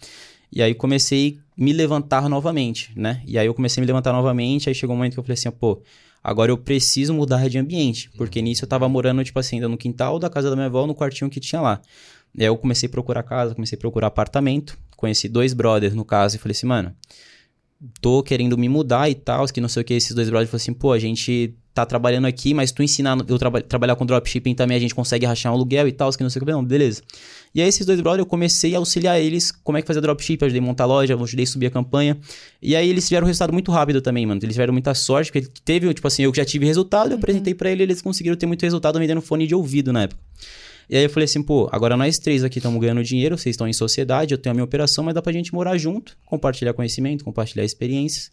E 0.51 0.63
aí 0.63 0.75
comecei 0.75 1.39
a 1.39 1.63
me 1.63 1.73
levantar 1.73 2.29
novamente, 2.29 2.93
né? 2.97 3.23
E 3.27 3.39
aí 3.39 3.47
eu 3.47 3.55
comecei 3.55 3.81
a 3.81 3.83
me 3.83 3.87
levantar 3.87 4.13
novamente, 4.13 4.69
aí 4.69 4.75
chegou 4.75 4.95
um 4.95 4.97
momento 4.97 5.15
que 5.15 5.19
eu 5.19 5.25
falei 5.25 5.35
assim, 5.35 5.51
pô, 5.51 5.83
agora 6.23 6.51
eu 6.51 6.59
preciso 6.59 7.13
mudar 7.13 7.49
de 7.49 7.59
ambiente. 7.59 8.11
Porque 8.17 8.41
nisso 8.41 8.65
eu 8.65 8.69
tava 8.69 8.89
morando, 8.89 9.23
tipo 9.23 9.39
assim, 9.39 9.57
ainda 9.57 9.69
no 9.69 9.77
quintal 9.77 10.19
da 10.19 10.31
casa 10.31 10.51
da 10.51 10.57
minha 10.57 10.67
avó, 10.67 10.87
no 10.87 10.95
quartinho 10.95 11.31
que 11.31 11.41
tinha 11.41 11.61
lá. 11.61 11.81
E 12.35 12.43
aí 12.43 12.49
eu 12.49 12.57
comecei 12.57 12.89
a 12.89 12.91
procurar 12.91 13.23
casa, 13.23 13.55
comecei 13.55 13.77
a 13.77 13.79
procurar 13.81 14.07
apartamento. 14.09 14.79
Conheci 14.97 15.29
dois 15.29 15.53
brothers, 15.53 15.95
no 15.95 16.05
caso, 16.05 16.37
e 16.37 16.39
falei 16.39 16.53
assim, 16.53 16.67
mano, 16.67 16.95
tô 18.01 18.23
querendo 18.23 18.57
me 18.59 18.69
mudar 18.69 19.09
e 19.09 19.15
tal, 19.15 19.47
que 19.47 19.61
não 19.61 19.69
sei 19.69 19.83
o 19.83 19.85
que. 19.85 19.95
Esses 19.95 20.15
dois 20.15 20.29
brothers 20.29 20.51
falaram 20.51 20.63
assim, 20.63 20.73
pô, 20.73 20.93
a 20.93 20.99
gente 20.99 21.55
tá 21.81 21.87
trabalhando 21.87 22.27
aqui, 22.27 22.55
mas 22.55 22.73
tu 22.73 22.83
ensinar 22.83 23.17
eu 23.29 23.39
traba 23.39 23.61
trabalhar 23.61 23.97
com 23.97 24.05
dropshipping 24.05 24.55
também, 24.55 24.77
a 24.77 24.81
gente 24.81 24.95
consegue 24.95 25.27
rachar 25.27 25.53
um 25.53 25.55
aluguel 25.55 25.89
e 25.89 25.93
tal, 25.93 26.11
que 26.13 26.23
não 26.23 26.31
sei 26.31 26.43
o 26.43 26.45
que. 26.45 26.51
Não, 26.51 26.65
beleza. 26.65 27.03
E 27.55 27.63
aí 27.63 27.69
esses 27.69 27.85
dois 27.87 28.01
brothers, 28.01 28.21
eu 28.21 28.27
comecei 28.27 28.75
a 28.75 28.79
auxiliar 28.79 29.21
eles 29.21 29.51
como 29.51 29.79
é 29.79 29.81
que 29.81 29.87
fazer 29.87 30.01
dropshipping, 30.01 30.45
ajudei 30.47 30.61
a 30.61 30.65
montar 30.65 30.85
a 30.85 30.87
loja, 30.87 31.15
ajudei 31.15 31.45
a 31.45 31.47
subir 31.47 31.67
a 31.67 31.71
campanha. 31.71 32.17
E 32.61 32.77
aí 32.77 32.89
eles 32.89 33.07
tiveram 33.07 33.25
um 33.25 33.29
resultado 33.29 33.53
muito 33.53 33.71
rápido 33.71 34.01
também, 34.01 34.27
mano. 34.27 34.41
Eles 34.43 34.55
tiveram 34.55 34.73
muita 34.73 34.95
sorte, 34.95 35.33
porque 35.33 35.49
teve, 35.65 35.93
tipo 35.95 36.07
assim, 36.07 36.23
eu 36.23 36.35
já 36.35 36.45
tive 36.45 36.67
resultado, 36.67 37.13
eu 37.13 37.17
apresentei 37.17 37.55
pra 37.55 37.71
eles, 37.71 37.83
eles 37.83 38.03
conseguiram 38.03 38.37
ter 38.37 38.47
muito 38.47 38.63
resultado 38.63 38.99
vendendo 38.99 39.23
fone 39.23 39.47
de 39.47 39.55
ouvido 39.55 39.93
na 39.93 40.03
época. 40.03 40.21
E 40.89 40.97
aí 40.97 41.05
eu 41.05 41.11
falei 41.11 41.25
assim, 41.25 41.43
pô, 41.43 41.69
agora 41.71 41.97
nós 41.97 42.19
três 42.19 42.43
aqui 42.43 42.59
estamos 42.59 42.81
ganhando 42.81 43.05
dinheiro, 43.05 43.37
vocês 43.37 43.55
estão 43.55 43.69
em 43.69 43.73
sociedade, 43.73 44.33
eu 44.33 44.39
tenho 44.39 44.53
a 44.53 44.55
minha 44.55 44.65
operação, 44.65 45.05
mas 45.05 45.15
dá 45.15 45.21
pra 45.21 45.33
gente 45.33 45.53
morar 45.53 45.77
junto, 45.77 46.17
compartilhar 46.25 46.73
conhecimento, 46.73 47.25
compartilhar 47.25 47.65
experiências. 47.65 48.31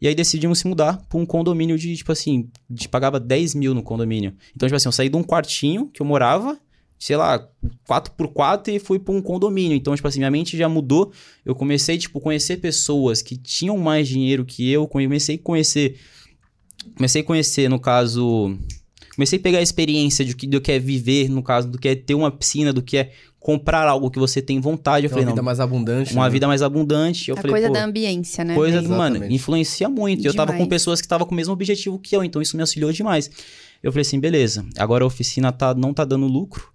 E 0.00 0.06
aí 0.06 0.14
decidimos 0.14 0.58
se 0.58 0.66
mudar 0.66 1.00
pra 1.08 1.18
um 1.18 1.24
condomínio 1.24 1.78
de, 1.78 1.96
tipo 1.96 2.12
assim, 2.12 2.50
de 2.68 2.88
pagava 2.88 3.18
10 3.18 3.54
mil 3.54 3.72
no 3.72 3.82
condomínio. 3.82 4.34
Então, 4.54 4.68
tipo 4.68 4.76
assim, 4.76 4.88
eu 4.88 4.92
saí 4.92 5.08
de 5.08 5.16
um 5.16 5.22
quartinho 5.22 5.88
que 5.88 6.02
eu 6.02 6.06
morava, 6.06 6.58
sei 6.98 7.16
lá, 7.16 7.48
4x4 7.88 8.68
e 8.68 8.78
fui 8.78 8.98
pra 8.98 9.14
um 9.14 9.22
condomínio. 9.22 9.76
Então, 9.76 9.94
tipo 9.94 10.06
assim, 10.06 10.18
minha 10.18 10.30
mente 10.30 10.56
já 10.56 10.68
mudou. 10.68 11.12
Eu 11.44 11.54
comecei, 11.54 11.96
tipo, 11.96 12.20
conhecer 12.20 12.58
pessoas 12.58 13.22
que 13.22 13.36
tinham 13.36 13.78
mais 13.78 14.06
dinheiro 14.06 14.44
que 14.44 14.70
eu, 14.70 14.86
comecei 14.86 15.36
a 15.36 15.38
conhecer. 15.38 15.98
Comecei 16.96 17.22
a 17.22 17.24
conhecer, 17.24 17.68
no 17.68 17.80
caso. 17.80 18.58
Comecei 19.14 19.38
a 19.38 19.42
pegar 19.42 19.58
a 19.58 19.62
experiência 19.62 20.24
de 20.24 20.34
que, 20.34 20.46
do 20.46 20.60
que 20.60 20.72
é 20.72 20.78
viver, 20.78 21.28
no 21.28 21.42
caso, 21.42 21.68
do 21.68 21.78
que 21.78 21.88
é 21.88 21.94
ter 21.94 22.14
uma 22.14 22.30
piscina, 22.30 22.72
do 22.72 22.82
que 22.82 22.96
é 22.96 23.12
comprar 23.44 23.86
algo 23.86 24.10
que 24.10 24.18
você 24.18 24.40
tem 24.40 24.58
vontade. 24.58 25.04
Eu 25.04 25.10
Tem 25.10 25.16
falei, 25.16 25.24
uma 25.26 25.32
vida 25.32 25.36
não, 25.36 25.44
mais 25.44 25.60
abundante. 25.60 26.14
uma 26.14 26.24
né? 26.24 26.30
vida 26.30 26.48
mais 26.48 26.62
abundante. 26.62 27.28
Eu 27.28 27.34
a 27.34 27.36
falei, 27.36 27.50
coisa 27.52 27.70
da 27.70 27.84
ambiência, 27.84 28.42
né? 28.42 28.54
coisa, 28.54 28.80
mano, 28.80 29.24
influencia 29.26 29.88
muito. 29.88 30.24
E 30.24 30.26
Eu 30.26 30.34
tava 30.34 30.52
com 30.52 30.58
Demais. 30.58 30.68
pessoas 30.70 31.00
que 31.00 31.04
estavam 31.04 31.26
com 31.26 31.32
o 31.32 31.36
mesmo 31.36 31.52
objetivo 31.52 31.98
que 31.98 32.16
eu, 32.16 32.24
então 32.24 32.40
isso 32.40 32.56
me 32.56 32.62
auxiliou 32.62 32.90
demais. 32.90 33.30
Eu 33.82 33.92
falei 33.92 34.00
assim, 34.00 34.18
beleza, 34.18 34.64
agora 34.78 35.04
a 35.04 35.06
oficina 35.06 35.52
tá, 35.52 35.74
não 35.74 35.92
tá 35.92 36.06
dando 36.06 36.26
lucro. 36.26 36.72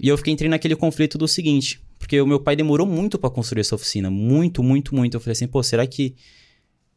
E 0.00 0.08
eu 0.08 0.16
fiquei 0.16 0.32
entrei 0.32 0.48
naquele 0.48 0.76
conflito 0.76 1.18
do 1.18 1.26
seguinte, 1.26 1.80
porque 1.98 2.20
o 2.20 2.26
meu 2.26 2.38
pai 2.38 2.54
demorou 2.54 2.86
muito 2.86 3.18
pra 3.18 3.28
construir 3.28 3.62
essa 3.62 3.74
oficina, 3.74 4.08
muito, 4.08 4.62
muito, 4.62 4.94
muito. 4.94 5.16
Eu 5.16 5.20
falei 5.20 5.32
assim, 5.32 5.48
pô, 5.48 5.62
será 5.64 5.84
que 5.84 6.14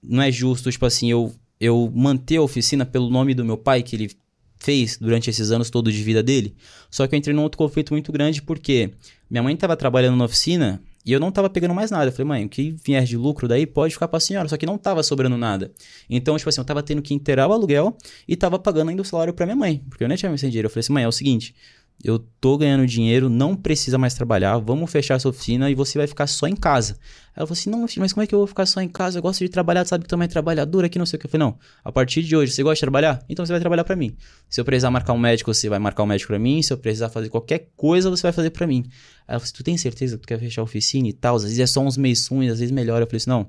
não 0.02 0.21
é 0.21 0.32
justo, 0.32 0.71
tipo 0.71 0.86
assim, 0.86 1.10
eu, 1.10 1.34
eu 1.60 1.91
manter 1.93 2.38
a 2.38 2.41
oficina 2.43 2.86
pelo 2.86 3.10
nome 3.10 3.34
do 3.34 3.43
meu 3.43 3.58
pai, 3.58 3.82
que 3.82 3.95
ele 3.95 4.12
fez 4.59 4.97
durante 4.97 5.29
esses 5.29 5.51
anos 5.51 5.69
todos 5.69 5.93
de 5.93 6.03
vida 6.03 6.21
dele? 6.23 6.55
Só 6.89 7.07
que 7.07 7.15
eu 7.15 7.17
entrei 7.17 7.35
num 7.35 7.43
outro 7.43 7.57
conflito 7.57 7.93
muito 7.93 8.11
grande, 8.11 8.41
porque 8.41 8.91
minha 9.29 9.43
mãe 9.43 9.55
tava 9.55 9.75
trabalhando 9.75 10.17
na 10.17 10.25
oficina 10.25 10.81
e 11.07 11.13
eu 11.13 11.21
não 11.21 11.31
tava 11.31 11.49
pegando 11.49 11.73
mais 11.73 11.89
nada. 11.89 12.07
Eu 12.07 12.11
falei, 12.11 12.27
mãe, 12.27 12.45
o 12.45 12.49
que 12.49 12.75
vier 12.83 13.05
de 13.05 13.15
lucro 13.15 13.47
daí 13.47 13.65
pode 13.65 13.93
ficar 13.93 14.09
pra 14.09 14.19
senhora. 14.19 14.49
Só 14.49 14.57
que 14.57 14.65
não 14.65 14.77
tava 14.77 15.01
sobrando 15.01 15.37
nada. 15.37 15.71
Então, 16.09 16.37
tipo 16.37 16.49
assim, 16.49 16.59
eu 16.59 16.65
tava 16.65 16.83
tendo 16.83 17.01
que 17.01 17.13
inteirar 17.13 17.47
o 17.47 17.53
aluguel 17.53 17.95
e 18.27 18.35
tava 18.35 18.59
pagando 18.59 18.89
ainda 18.89 19.01
o 19.01 19.05
salário 19.05 19.33
pra 19.33 19.45
minha 19.45 19.55
mãe. 19.55 19.81
Porque 19.89 20.03
eu 20.03 20.07
nem 20.09 20.17
tinha 20.17 20.29
mais 20.29 20.41
dinheiro. 20.41 20.65
Eu 20.65 20.69
falei 20.69 20.81
assim, 20.81 20.91
mãe, 20.91 21.05
é 21.05 21.07
o 21.07 21.11
seguinte, 21.13 21.55
eu 22.03 22.19
tô 22.19 22.57
ganhando 22.57 22.86
dinheiro, 22.86 23.29
não 23.29 23.55
precisa 23.55 23.97
mais 23.97 24.13
trabalhar, 24.13 24.57
vamos 24.60 24.91
fechar 24.91 25.15
essa 25.15 25.27
oficina 25.27 25.69
e 25.69 25.75
você 25.75 25.97
vai 25.97 26.07
ficar 26.07 26.27
só 26.27 26.47
em 26.47 26.55
casa. 26.55 26.97
Ela 27.36 27.45
falou 27.45 27.60
assim, 27.60 27.69
não, 27.69 27.86
mas 27.97 28.13
como 28.13 28.23
é 28.23 28.27
que 28.27 28.33
eu 28.33 28.39
vou 28.39 28.47
ficar 28.47 28.65
só 28.65 28.81
em 28.81 28.88
casa? 28.88 29.19
Eu 29.19 29.21
gosto 29.21 29.39
de 29.39 29.49
trabalhar, 29.49 29.86
sabe 29.86 30.03
que 30.03 30.10
tu 30.10 30.15
é 30.15 30.17
mais 30.17 30.31
trabalhadora 30.31 30.88
aqui, 30.88 30.97
não 30.97 31.05
sei 31.05 31.17
o 31.17 31.19
que. 31.19 31.27
Eu 31.27 31.29
falei, 31.29 31.45
não, 31.45 31.57
a 31.83 31.91
partir 31.91 32.23
de 32.23 32.36
hoje, 32.36 32.51
você 32.51 32.63
gosta 32.63 32.75
de 32.75 32.81
trabalhar? 32.81 33.23
Então 33.29 33.45
você 33.45 33.51
vai 33.51 33.60
trabalhar 33.60 33.83
pra 33.83 33.95
mim. 33.95 34.15
Se 34.49 34.60
eu 34.60 34.65
precisar 34.65 34.89
marcar 34.89 35.13
um 35.13 35.19
médico, 35.19 35.53
você 35.53 35.69
vai 35.69 35.77
marcar 35.79 36.03
um 36.03 36.07
médico 36.07 36.29
pra 36.29 36.39
mim. 36.39 36.62
Se 36.62 36.73
eu 36.73 36.77
precisar 36.77 37.10
fazer 37.10 37.29
qualquer 37.29 37.69
coisa, 37.75 38.10
você 38.10 38.23
vai 38.23 38.31
fazer 38.31 38.49
pra 38.49 38.65
mim. 38.65 38.86
Ela 39.27 39.39
falou 39.39 39.43
assim, 39.43 39.53
tu 39.53 39.63
tem 39.63 39.77
certeza 39.77 40.15
que 40.17 40.23
tu 40.23 40.27
quer 40.27 40.39
fechar 40.39 40.62
a 40.62 40.63
oficina 40.63 41.07
e 41.07 41.13
tal? 41.13 41.36
Às 41.36 41.43
vezes 41.43 41.60
é 41.60 41.67
só 41.67 41.81
uns 41.81 41.95
meses 41.95 42.25
ruins, 42.27 42.51
às 42.51 42.60
vezes 42.60 42.71
melhora. 42.71 43.03
Eu 43.03 43.07
falei 43.07 43.17
assim, 43.17 43.29
não, 43.29 43.47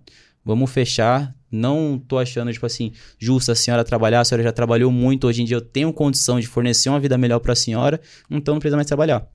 vamos 0.48 0.70
fechar. 0.70 1.34
Não 1.50 2.02
tô 2.08 2.18
achando, 2.18 2.50
tipo 2.52 2.64
assim, 2.64 2.92
justo 3.18 3.52
a 3.52 3.54
senhora 3.54 3.84
trabalhar. 3.84 4.20
A 4.20 4.24
senhora 4.24 4.42
já 4.42 4.52
trabalhou 4.52 4.90
muito. 4.90 5.26
Hoje 5.26 5.42
em 5.42 5.44
dia 5.44 5.56
eu 5.56 5.60
tenho 5.60 5.92
condição 5.92 6.40
de 6.40 6.46
fornecer 6.46 6.88
uma 6.88 6.98
vida 6.98 7.18
melhor 7.18 7.38
pra 7.38 7.54
senhora. 7.54 8.00
Então 8.30 8.54
não 8.54 8.58
precisa 8.58 8.76
mais 8.76 8.86
trabalhar. 8.86 9.28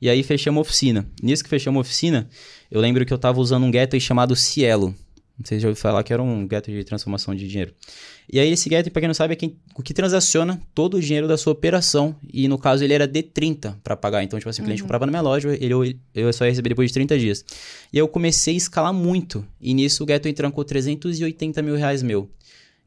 E 0.00 0.10
aí 0.10 0.22
fechamos 0.22 0.58
a 0.58 0.60
oficina. 0.60 1.06
Nisso 1.22 1.42
que 1.42 1.48
fechamos 1.48 1.78
a 1.78 1.80
oficina, 1.80 2.28
eu 2.70 2.80
lembro 2.80 3.04
que 3.06 3.12
eu 3.12 3.18
tava 3.18 3.40
usando 3.40 3.64
um 3.64 3.70
gateway 3.70 4.00
chamado 4.00 4.36
Cielo. 4.36 4.94
Não 5.40 5.46
sei 5.46 5.56
se 5.56 5.62
já 5.62 5.68
ouviu 5.68 5.80
falar 5.80 6.04
que 6.04 6.12
era 6.12 6.22
um 6.22 6.46
gateway 6.46 6.80
de 6.80 6.84
transformação 6.84 7.34
de 7.34 7.48
dinheiro. 7.48 7.72
E 8.30 8.38
aí 8.38 8.52
esse 8.52 8.68
gateway, 8.68 8.90
pra 8.90 9.00
quem 9.00 9.08
não 9.08 9.14
sabe, 9.14 9.32
é 9.32 9.36
quem, 9.36 9.56
o 9.74 9.82
que 9.82 9.94
transaciona 9.94 10.60
todo 10.74 10.98
o 10.98 11.00
dinheiro 11.00 11.26
da 11.26 11.38
sua 11.38 11.54
operação. 11.54 12.14
E 12.30 12.46
no 12.46 12.58
caso 12.58 12.84
ele 12.84 12.92
era 12.92 13.08
D30 13.08 13.76
para 13.82 13.96
pagar. 13.96 14.22
Então, 14.22 14.38
tipo 14.38 14.50
assim, 14.50 14.60
o 14.60 14.66
cliente 14.66 14.82
comprava 14.82 15.06
na 15.06 15.12
minha 15.12 15.22
loja, 15.22 15.56
ele, 15.58 15.72
eu, 15.72 15.82
eu 16.14 16.30
só 16.30 16.44
ia 16.44 16.50
receber 16.50 16.68
depois 16.68 16.90
de 16.90 16.94
30 16.94 17.18
dias. 17.18 17.44
E 17.90 17.96
aí 17.96 18.02
eu 18.02 18.08
comecei 18.08 18.52
a 18.52 18.56
escalar 18.58 18.92
muito. 18.92 19.42
E 19.58 19.72
nisso 19.72 20.02
o 20.02 20.06
gateway 20.06 20.34
trancou 20.34 20.62
380 20.62 21.62
mil 21.62 21.74
reais 21.74 22.02
meu. 22.02 22.30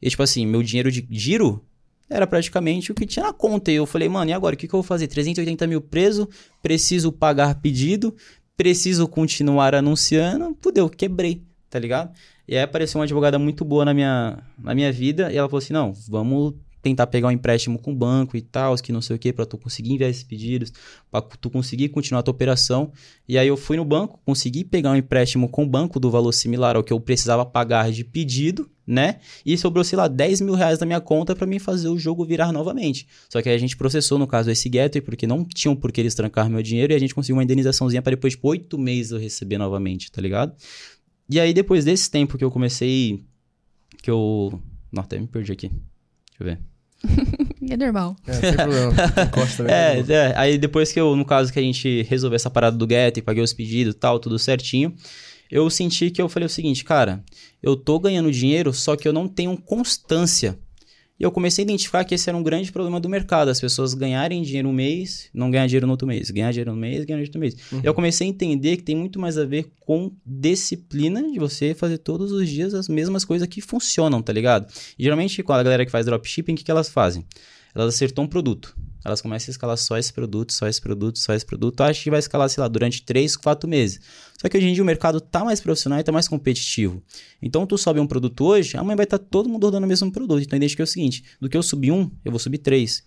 E 0.00 0.08
tipo 0.08 0.22
assim, 0.22 0.46
meu 0.46 0.62
dinheiro 0.62 0.92
de 0.92 1.04
giro 1.10 1.60
era 2.08 2.26
praticamente 2.26 2.92
o 2.92 2.94
que 2.94 3.04
tinha 3.04 3.26
na 3.26 3.32
conta. 3.32 3.72
E 3.72 3.74
eu 3.74 3.86
falei, 3.86 4.08
mano, 4.08 4.30
e 4.30 4.32
agora? 4.32 4.54
O 4.54 4.58
que, 4.58 4.68
que 4.68 4.74
eu 4.74 4.78
vou 4.78 4.86
fazer? 4.86 5.08
380 5.08 5.66
mil 5.66 5.80
preso, 5.80 6.28
preciso 6.62 7.10
pagar 7.10 7.56
pedido, 7.56 8.14
preciso 8.56 9.08
continuar 9.08 9.74
anunciando. 9.74 10.56
Fudeu, 10.60 10.88
quebrei, 10.88 11.42
tá 11.68 11.78
ligado? 11.78 12.14
E 12.46 12.56
aí 12.56 12.62
apareceu 12.62 12.98
uma 12.98 13.04
advogada 13.04 13.38
muito 13.38 13.64
boa 13.64 13.84
na 13.84 13.94
minha, 13.94 14.42
na 14.58 14.74
minha 14.74 14.92
vida 14.92 15.32
e 15.32 15.36
ela 15.36 15.48
falou 15.48 15.58
assim: 15.58 15.72
não, 15.72 15.92
vamos 16.08 16.54
tentar 16.84 17.06
pegar 17.06 17.28
um 17.28 17.30
empréstimo 17.30 17.78
com 17.78 17.92
o 17.92 17.94
banco 17.94 18.36
e 18.36 18.42
tal, 18.42 18.76
que 18.76 18.92
não 18.92 19.00
sei 19.00 19.16
o 19.16 19.18
que, 19.18 19.32
para 19.32 19.46
tu 19.46 19.56
conseguir 19.56 19.94
enviar 19.94 20.10
esses 20.10 20.22
pedidos, 20.22 20.70
para 21.10 21.22
tu 21.22 21.48
conseguir 21.48 21.88
continuar 21.88 22.20
a 22.20 22.22
tua 22.22 22.32
operação. 22.32 22.92
E 23.26 23.38
aí 23.38 23.48
eu 23.48 23.56
fui 23.56 23.78
no 23.78 23.84
banco, 23.86 24.20
consegui 24.24 24.64
pegar 24.64 24.90
um 24.90 24.96
empréstimo 24.96 25.48
com 25.48 25.64
o 25.64 25.66
banco 25.66 25.98
do 25.98 26.10
valor 26.10 26.32
similar 26.32 26.76
ao 26.76 26.84
que 26.84 26.92
eu 26.92 27.00
precisava 27.00 27.46
pagar 27.46 27.90
de 27.90 28.04
pedido, 28.04 28.70
né? 28.86 29.18
E 29.46 29.56
sobrou, 29.56 29.82
sei 29.82 29.96
lá, 29.96 30.06
10 30.06 30.42
mil 30.42 30.54
reais 30.54 30.78
na 30.78 30.84
minha 30.84 31.00
conta 31.00 31.34
para 31.34 31.46
mim 31.46 31.58
fazer 31.58 31.88
o 31.88 31.98
jogo 31.98 32.22
virar 32.22 32.52
novamente. 32.52 33.08
Só 33.30 33.40
que 33.40 33.48
aí 33.48 33.54
a 33.54 33.58
gente 33.58 33.78
processou, 33.78 34.18
no 34.18 34.26
caso, 34.26 34.50
esse 34.50 34.68
gateway, 34.68 35.00
porque 35.00 35.26
não 35.26 35.42
tinham 35.42 35.74
por 35.74 35.90
que 35.90 36.02
eles 36.02 36.14
trancar 36.14 36.50
meu 36.50 36.62
dinheiro 36.62 36.92
e 36.92 36.96
a 36.96 36.98
gente 36.98 37.14
conseguiu 37.14 37.36
uma 37.36 37.44
indenizaçãozinha 37.44 38.02
para 38.02 38.10
depois 38.10 38.32
de 38.32 38.36
tipo, 38.36 38.48
oito 38.48 38.76
meses 38.76 39.12
eu 39.12 39.18
receber 39.18 39.56
novamente, 39.56 40.12
tá 40.12 40.20
ligado? 40.20 40.54
E 41.34 41.40
aí, 41.40 41.52
depois 41.52 41.84
desse 41.84 42.08
tempo 42.08 42.38
que 42.38 42.44
eu 42.44 42.50
comecei. 42.50 43.24
Que 44.00 44.08
eu. 44.08 44.62
Não, 44.92 45.02
até 45.02 45.18
me 45.18 45.26
perdi 45.26 45.50
aqui. 45.50 45.68
Deixa 45.68 45.80
eu 46.38 46.46
ver. 46.46 46.60
é 47.72 47.76
normal. 47.76 48.14
É, 48.24 48.32
sem 48.34 48.54
problema. 48.54 48.92
Encosta 49.26 49.64
é, 49.68 49.98
é, 50.08 50.32
aí 50.36 50.56
depois 50.56 50.92
que 50.92 51.00
eu, 51.00 51.16
no 51.16 51.24
caso 51.24 51.52
que 51.52 51.58
a 51.58 51.62
gente 51.62 52.02
resolveu 52.02 52.36
essa 52.36 52.48
parada 52.48 52.76
do 52.76 52.88
Get 52.88 53.16
e 53.16 53.22
paguei 53.22 53.42
os 53.42 53.52
pedidos 53.52 53.96
e 53.96 53.98
tal, 53.98 54.20
tudo 54.20 54.38
certinho, 54.38 54.94
eu 55.50 55.68
senti 55.68 56.08
que 56.08 56.22
eu 56.22 56.28
falei 56.28 56.46
o 56.46 56.48
seguinte, 56.48 56.84
cara, 56.84 57.20
eu 57.60 57.74
tô 57.74 57.98
ganhando 57.98 58.30
dinheiro, 58.30 58.72
só 58.72 58.94
que 58.94 59.08
eu 59.08 59.12
não 59.12 59.26
tenho 59.26 59.56
constância 59.56 60.56
e 61.18 61.22
eu 61.22 61.30
comecei 61.30 61.62
a 61.62 61.64
identificar 61.64 62.04
que 62.04 62.14
esse 62.14 62.28
era 62.28 62.36
um 62.36 62.42
grande 62.42 62.72
problema 62.72 62.98
do 62.98 63.08
mercado. 63.08 63.48
As 63.48 63.60
pessoas 63.60 63.94
ganharem 63.94 64.42
dinheiro 64.42 64.68
um 64.68 64.72
mês, 64.72 65.28
não 65.32 65.48
ganhar 65.48 65.66
dinheiro 65.66 65.86
no 65.86 65.92
outro 65.92 66.08
mês. 66.08 66.28
Ganhar 66.30 66.50
dinheiro 66.50 66.72
no 66.72 66.76
mês, 66.76 67.04
ganhar 67.04 67.18
dinheiro 67.22 67.22
no 67.22 67.28
outro 67.28 67.40
mês. 67.40 67.56
Uhum. 67.72 67.80
Eu 67.84 67.94
comecei 67.94 68.26
a 68.26 68.30
entender 68.30 68.76
que 68.76 68.82
tem 68.82 68.96
muito 68.96 69.20
mais 69.20 69.38
a 69.38 69.44
ver 69.44 69.70
com 69.80 70.10
disciplina 70.26 71.22
de 71.30 71.38
você 71.38 71.72
fazer 71.72 71.98
todos 71.98 72.32
os 72.32 72.48
dias 72.48 72.74
as 72.74 72.88
mesmas 72.88 73.24
coisas 73.24 73.46
que 73.46 73.60
funcionam, 73.60 74.20
tá 74.20 74.32
ligado? 74.32 74.66
E 74.98 75.04
geralmente, 75.04 75.40
com 75.42 75.52
a 75.52 75.62
galera 75.62 75.84
que 75.84 75.92
faz 75.92 76.04
dropshipping, 76.04 76.54
o 76.54 76.56
que, 76.56 76.64
que 76.64 76.70
elas 76.70 76.88
fazem? 76.88 77.24
Elas 77.74 77.94
acertam 77.94 78.24
um 78.24 78.28
produto. 78.28 78.76
Elas 79.04 79.20
começam 79.20 79.50
a 79.50 79.52
escalar 79.52 79.76
só 79.76 79.98
esse 79.98 80.12
produto, 80.12 80.52
só 80.52 80.66
esse 80.66 80.80
produto, 80.80 81.18
só 81.18 81.34
esse 81.34 81.44
produto. 81.44 81.80
Acho 81.82 82.02
que 82.02 82.10
vai 82.10 82.18
escalar, 82.18 82.48
sei 82.48 82.60
lá, 82.60 82.68
durante 82.68 83.02
3, 83.02 83.36
4 83.36 83.68
meses. 83.68 84.00
Só 84.44 84.48
que 84.50 84.58
hoje 84.58 84.68
em 84.68 84.74
dia 84.74 84.82
o 84.82 84.86
mercado 84.86 85.22
tá 85.22 85.42
mais 85.42 85.58
profissional 85.58 85.98
e 85.98 86.02
tá 86.02 86.12
mais 86.12 86.28
competitivo. 86.28 87.02
Então 87.40 87.66
tu 87.66 87.78
sobe 87.78 87.98
um 87.98 88.06
produto 88.06 88.44
hoje, 88.44 88.76
amanhã 88.76 88.94
vai 88.94 89.04
estar 89.04 89.18
tá 89.18 89.24
todo 89.30 89.48
mundo 89.48 89.64
rodando 89.64 89.86
o 89.86 89.88
mesmo 89.88 90.12
produto. 90.12 90.42
Então 90.42 90.58
deixa 90.58 90.76
que 90.76 90.82
é 90.82 90.84
o 90.84 90.86
seguinte, 90.86 91.24
do 91.40 91.48
que 91.48 91.56
eu 91.56 91.62
subi 91.62 91.90
um, 91.90 92.10
eu 92.22 92.30
vou 92.30 92.38
subir 92.38 92.58
três. 92.58 93.02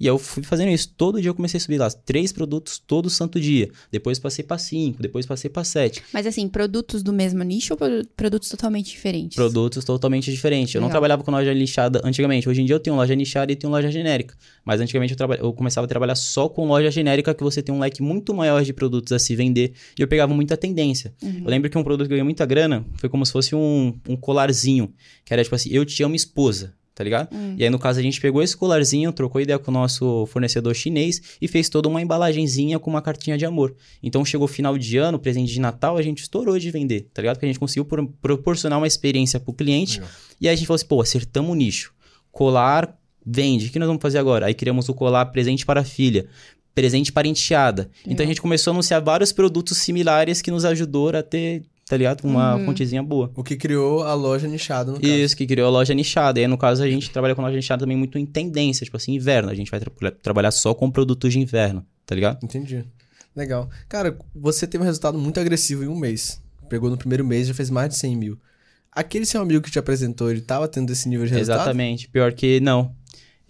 E 0.00 0.06
eu 0.06 0.18
fui 0.18 0.42
fazendo 0.42 0.70
isso. 0.70 0.94
Todo 0.96 1.20
dia 1.20 1.28
eu 1.28 1.34
comecei 1.34 1.58
a 1.58 1.60
subir 1.60 1.76
lá 1.76 1.90
três 1.90 2.32
produtos 2.32 2.78
todo 2.78 3.10
santo 3.10 3.38
dia. 3.38 3.70
Depois 3.92 4.18
passei 4.18 4.42
para 4.42 4.56
cinco, 4.56 5.02
depois 5.02 5.26
passei 5.26 5.50
para 5.50 5.62
sete. 5.62 6.02
Mas 6.10 6.26
assim, 6.26 6.48
produtos 6.48 7.02
do 7.02 7.12
mesmo 7.12 7.42
nicho 7.42 7.74
ou 7.74 8.04
produtos 8.16 8.48
totalmente 8.48 8.90
diferentes? 8.90 9.36
Produtos 9.36 9.84
totalmente 9.84 10.30
diferentes. 10.32 10.74
Eu 10.74 10.80
não 10.80 10.88
trabalhava 10.88 11.22
com 11.22 11.30
loja 11.30 11.52
nichada 11.52 12.00
antigamente. 12.02 12.48
Hoje 12.48 12.62
em 12.62 12.64
dia 12.64 12.74
eu 12.74 12.80
tenho 12.80 12.96
loja 12.96 13.14
nichada 13.14 13.52
e 13.52 13.56
tenho 13.56 13.70
loja 13.70 13.90
genérica. 13.90 14.34
Mas 14.64 14.80
antigamente 14.80 15.12
eu, 15.12 15.16
traba... 15.18 15.34
eu 15.34 15.52
começava 15.52 15.84
a 15.84 15.88
trabalhar 15.88 16.14
só 16.14 16.48
com 16.48 16.66
loja 16.66 16.90
genérica, 16.90 17.34
que 17.34 17.42
você 17.42 17.62
tem 17.62 17.74
um 17.74 17.78
leque 17.78 18.02
muito 18.02 18.32
maior 18.32 18.64
de 18.64 18.72
produtos 18.72 19.12
a 19.12 19.18
se 19.18 19.36
vender. 19.36 19.74
E 19.98 20.02
eu 20.02 20.08
pegava 20.08 20.32
muita 20.32 20.56
tendência. 20.56 21.12
Uhum. 21.22 21.42
Eu 21.44 21.50
lembro 21.50 21.68
que 21.68 21.76
um 21.76 21.84
produto 21.84 22.06
que 22.06 22.14
ganhou 22.14 22.24
muita 22.24 22.46
grana 22.46 22.86
foi 22.94 23.10
como 23.10 23.26
se 23.26 23.32
fosse 23.32 23.54
um, 23.54 23.94
um 24.08 24.16
colarzinho. 24.16 24.94
Que 25.26 25.34
era 25.34 25.42
tipo 25.42 25.54
assim, 25.54 25.68
eu 25.70 25.84
te 25.84 26.02
amo 26.02 26.14
esposa 26.14 26.79
tá 27.00 27.04
ligado? 27.04 27.34
Hum. 27.34 27.54
E 27.56 27.64
aí, 27.64 27.70
no 27.70 27.78
caso, 27.78 27.98
a 27.98 28.02
gente 28.02 28.20
pegou 28.20 28.42
esse 28.42 28.54
colarzinho, 28.54 29.10
trocou 29.10 29.40
ideia 29.40 29.58
com 29.58 29.70
o 29.70 29.72
nosso 29.74 30.26
fornecedor 30.26 30.74
chinês 30.74 31.38
e 31.40 31.48
fez 31.48 31.70
toda 31.70 31.88
uma 31.88 32.02
embalagenzinha 32.02 32.78
com 32.78 32.90
uma 32.90 33.00
cartinha 33.00 33.38
de 33.38 33.46
amor. 33.46 33.74
Então, 34.02 34.22
chegou 34.22 34.46
final 34.46 34.76
de 34.76 34.98
ano, 34.98 35.18
presente 35.18 35.50
de 35.50 35.58
Natal, 35.58 35.96
a 35.96 36.02
gente 36.02 36.20
estourou 36.20 36.58
de 36.58 36.70
vender, 36.70 37.08
tá 37.14 37.22
ligado? 37.22 37.36
Porque 37.36 37.46
a 37.46 37.48
gente 37.48 37.58
conseguiu 37.58 37.86
pro 37.86 38.06
proporcionar 38.20 38.78
uma 38.78 38.86
experiência 38.86 39.40
pro 39.40 39.54
cliente. 39.54 39.94
Legal. 39.94 40.10
E 40.42 40.46
aí 40.46 40.52
a 40.52 40.56
gente 40.56 40.66
falou 40.66 40.76
assim, 40.76 40.86
pô, 40.86 41.00
acertamos 41.00 41.50
o 41.50 41.54
nicho. 41.54 41.94
Colar 42.30 42.94
vende. 43.24 43.68
O 43.68 43.70
que 43.70 43.78
nós 43.78 43.88
vamos 43.88 44.02
fazer 44.02 44.18
agora? 44.18 44.44
Aí 44.44 44.52
criamos 44.52 44.86
o 44.90 44.94
colar 44.94 45.24
presente 45.26 45.64
para 45.64 45.80
a 45.80 45.84
filha 45.84 46.28
presente 46.74 47.12
para 47.12 47.26
enteada. 47.26 47.90
Então 48.06 48.24
a 48.24 48.26
gente 48.26 48.40
começou 48.40 48.70
a 48.70 48.74
anunciar 48.74 49.02
vários 49.02 49.32
produtos 49.32 49.78
similares 49.78 50.40
que 50.40 50.50
nos 50.50 50.64
ajudou 50.64 51.16
a 51.16 51.22
ter 51.22 51.62
tá 51.90 51.96
ligado? 51.96 52.22
Uma 52.22 52.54
uhum. 52.54 52.66
fontezinha 52.66 53.02
boa. 53.02 53.32
O 53.34 53.42
que 53.42 53.56
criou 53.56 54.04
a 54.04 54.14
loja 54.14 54.46
nichada, 54.46 54.92
no 54.92 55.00
caso. 55.00 55.12
Isso, 55.12 55.36
que 55.36 55.44
criou 55.44 55.66
a 55.66 55.70
loja 55.70 55.92
nichada. 55.92 56.38
E 56.38 56.44
aí, 56.44 56.48
no 56.48 56.56
caso, 56.56 56.84
a 56.84 56.88
gente 56.88 57.10
trabalha 57.10 57.34
com 57.34 57.42
loja 57.42 57.56
nichada 57.56 57.80
também 57.80 57.96
muito 57.96 58.16
em 58.16 58.24
tendência, 58.24 58.84
tipo 58.84 58.96
assim, 58.96 59.14
inverno. 59.14 59.50
A 59.50 59.54
gente 59.56 59.68
vai 59.72 59.80
tra 59.80 60.12
trabalhar 60.12 60.52
só 60.52 60.72
com 60.72 60.88
produtos 60.88 61.32
de 61.32 61.40
inverno, 61.40 61.84
tá 62.06 62.14
ligado? 62.14 62.44
Entendi. 62.44 62.84
Legal. 63.34 63.68
Cara, 63.88 64.16
você 64.32 64.68
teve 64.68 64.84
um 64.84 64.86
resultado 64.86 65.18
muito 65.18 65.40
agressivo 65.40 65.82
em 65.82 65.88
um 65.88 65.96
mês. 65.96 66.40
Pegou 66.68 66.88
no 66.88 66.96
primeiro 66.96 67.24
mês 67.24 67.48
já 67.48 67.54
fez 67.54 67.70
mais 67.70 67.88
de 67.88 67.96
100 67.96 68.16
mil. 68.16 68.38
Aquele 68.92 69.26
seu 69.26 69.40
amigo 69.40 69.60
que 69.60 69.70
te 69.72 69.78
apresentou, 69.78 70.30
ele 70.30 70.42
tava 70.42 70.68
tendo 70.68 70.92
esse 70.92 71.08
nível 71.08 71.26
de 71.26 71.32
resultado? 71.32 71.58
Exatamente. 71.58 72.08
Pior 72.08 72.32
que 72.32 72.60
não. 72.60 72.94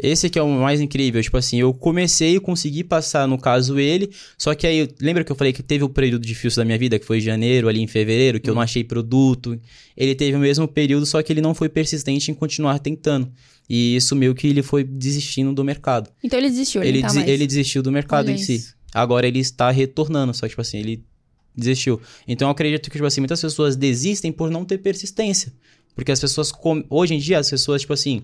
Esse 0.02 0.30
que 0.30 0.38
é 0.38 0.42
o 0.42 0.48
mais 0.48 0.80
incrível, 0.80 1.22
tipo 1.22 1.36
assim, 1.36 1.60
eu 1.60 1.74
comecei 1.74 2.36
e 2.36 2.40
consegui 2.40 2.82
passar, 2.82 3.28
no 3.28 3.36
caso, 3.36 3.78
ele, 3.78 4.10
só 4.38 4.54
que 4.54 4.66
aí, 4.66 4.88
lembra 5.00 5.22
que 5.22 5.30
eu 5.30 5.36
falei 5.36 5.52
que 5.52 5.62
teve 5.62 5.84
o 5.84 5.88
período 5.88 6.24
difícil 6.24 6.60
da 6.60 6.64
minha 6.64 6.78
vida, 6.78 6.98
que 6.98 7.04
foi 7.04 7.20
janeiro, 7.20 7.68
ali 7.68 7.80
em 7.80 7.86
fevereiro, 7.86 8.40
que 8.40 8.48
eu 8.48 8.54
não 8.54 8.62
achei 8.62 8.82
produto? 8.82 9.60
Ele 9.96 10.14
teve 10.14 10.36
o 10.36 10.40
mesmo 10.40 10.66
período, 10.66 11.04
só 11.04 11.22
que 11.22 11.32
ele 11.32 11.42
não 11.42 11.54
foi 11.54 11.68
persistente 11.68 12.30
em 12.30 12.34
continuar 12.34 12.78
tentando. 12.78 13.30
E 13.68 13.94
isso 13.94 14.16
meio 14.16 14.34
que 14.34 14.48
ele 14.48 14.62
foi 14.62 14.82
desistindo 14.82 15.52
do 15.52 15.62
mercado. 15.62 16.10
Então 16.24 16.38
ele 16.38 16.48
desistiu, 16.48 16.82
ele, 16.82 16.98
ele, 16.98 17.02
tá 17.02 17.26
ele 17.26 17.46
desistiu 17.46 17.82
do 17.82 17.92
mercado 17.92 18.26
Olha 18.26 18.34
em 18.34 18.38
si. 18.38 18.56
Isso. 18.56 18.74
Agora 18.92 19.28
ele 19.28 19.38
está 19.38 19.70
retornando, 19.70 20.34
só 20.34 20.46
que, 20.46 20.50
tipo 20.50 20.62
assim, 20.62 20.78
ele 20.78 21.04
desistiu. 21.54 22.00
Então 22.26 22.48
eu 22.48 22.52
acredito 22.52 22.90
que, 22.90 22.96
tipo 22.96 23.06
assim, 23.06 23.20
muitas 23.20 23.40
pessoas 23.40 23.76
desistem 23.76 24.32
por 24.32 24.50
não 24.50 24.64
ter 24.64 24.78
persistência. 24.78 25.52
Porque 25.94 26.10
as 26.10 26.20
pessoas, 26.20 26.52
hoje 26.88 27.14
em 27.14 27.18
dia, 27.18 27.38
as 27.38 27.50
pessoas, 27.50 27.82
tipo 27.82 27.92
assim, 27.92 28.22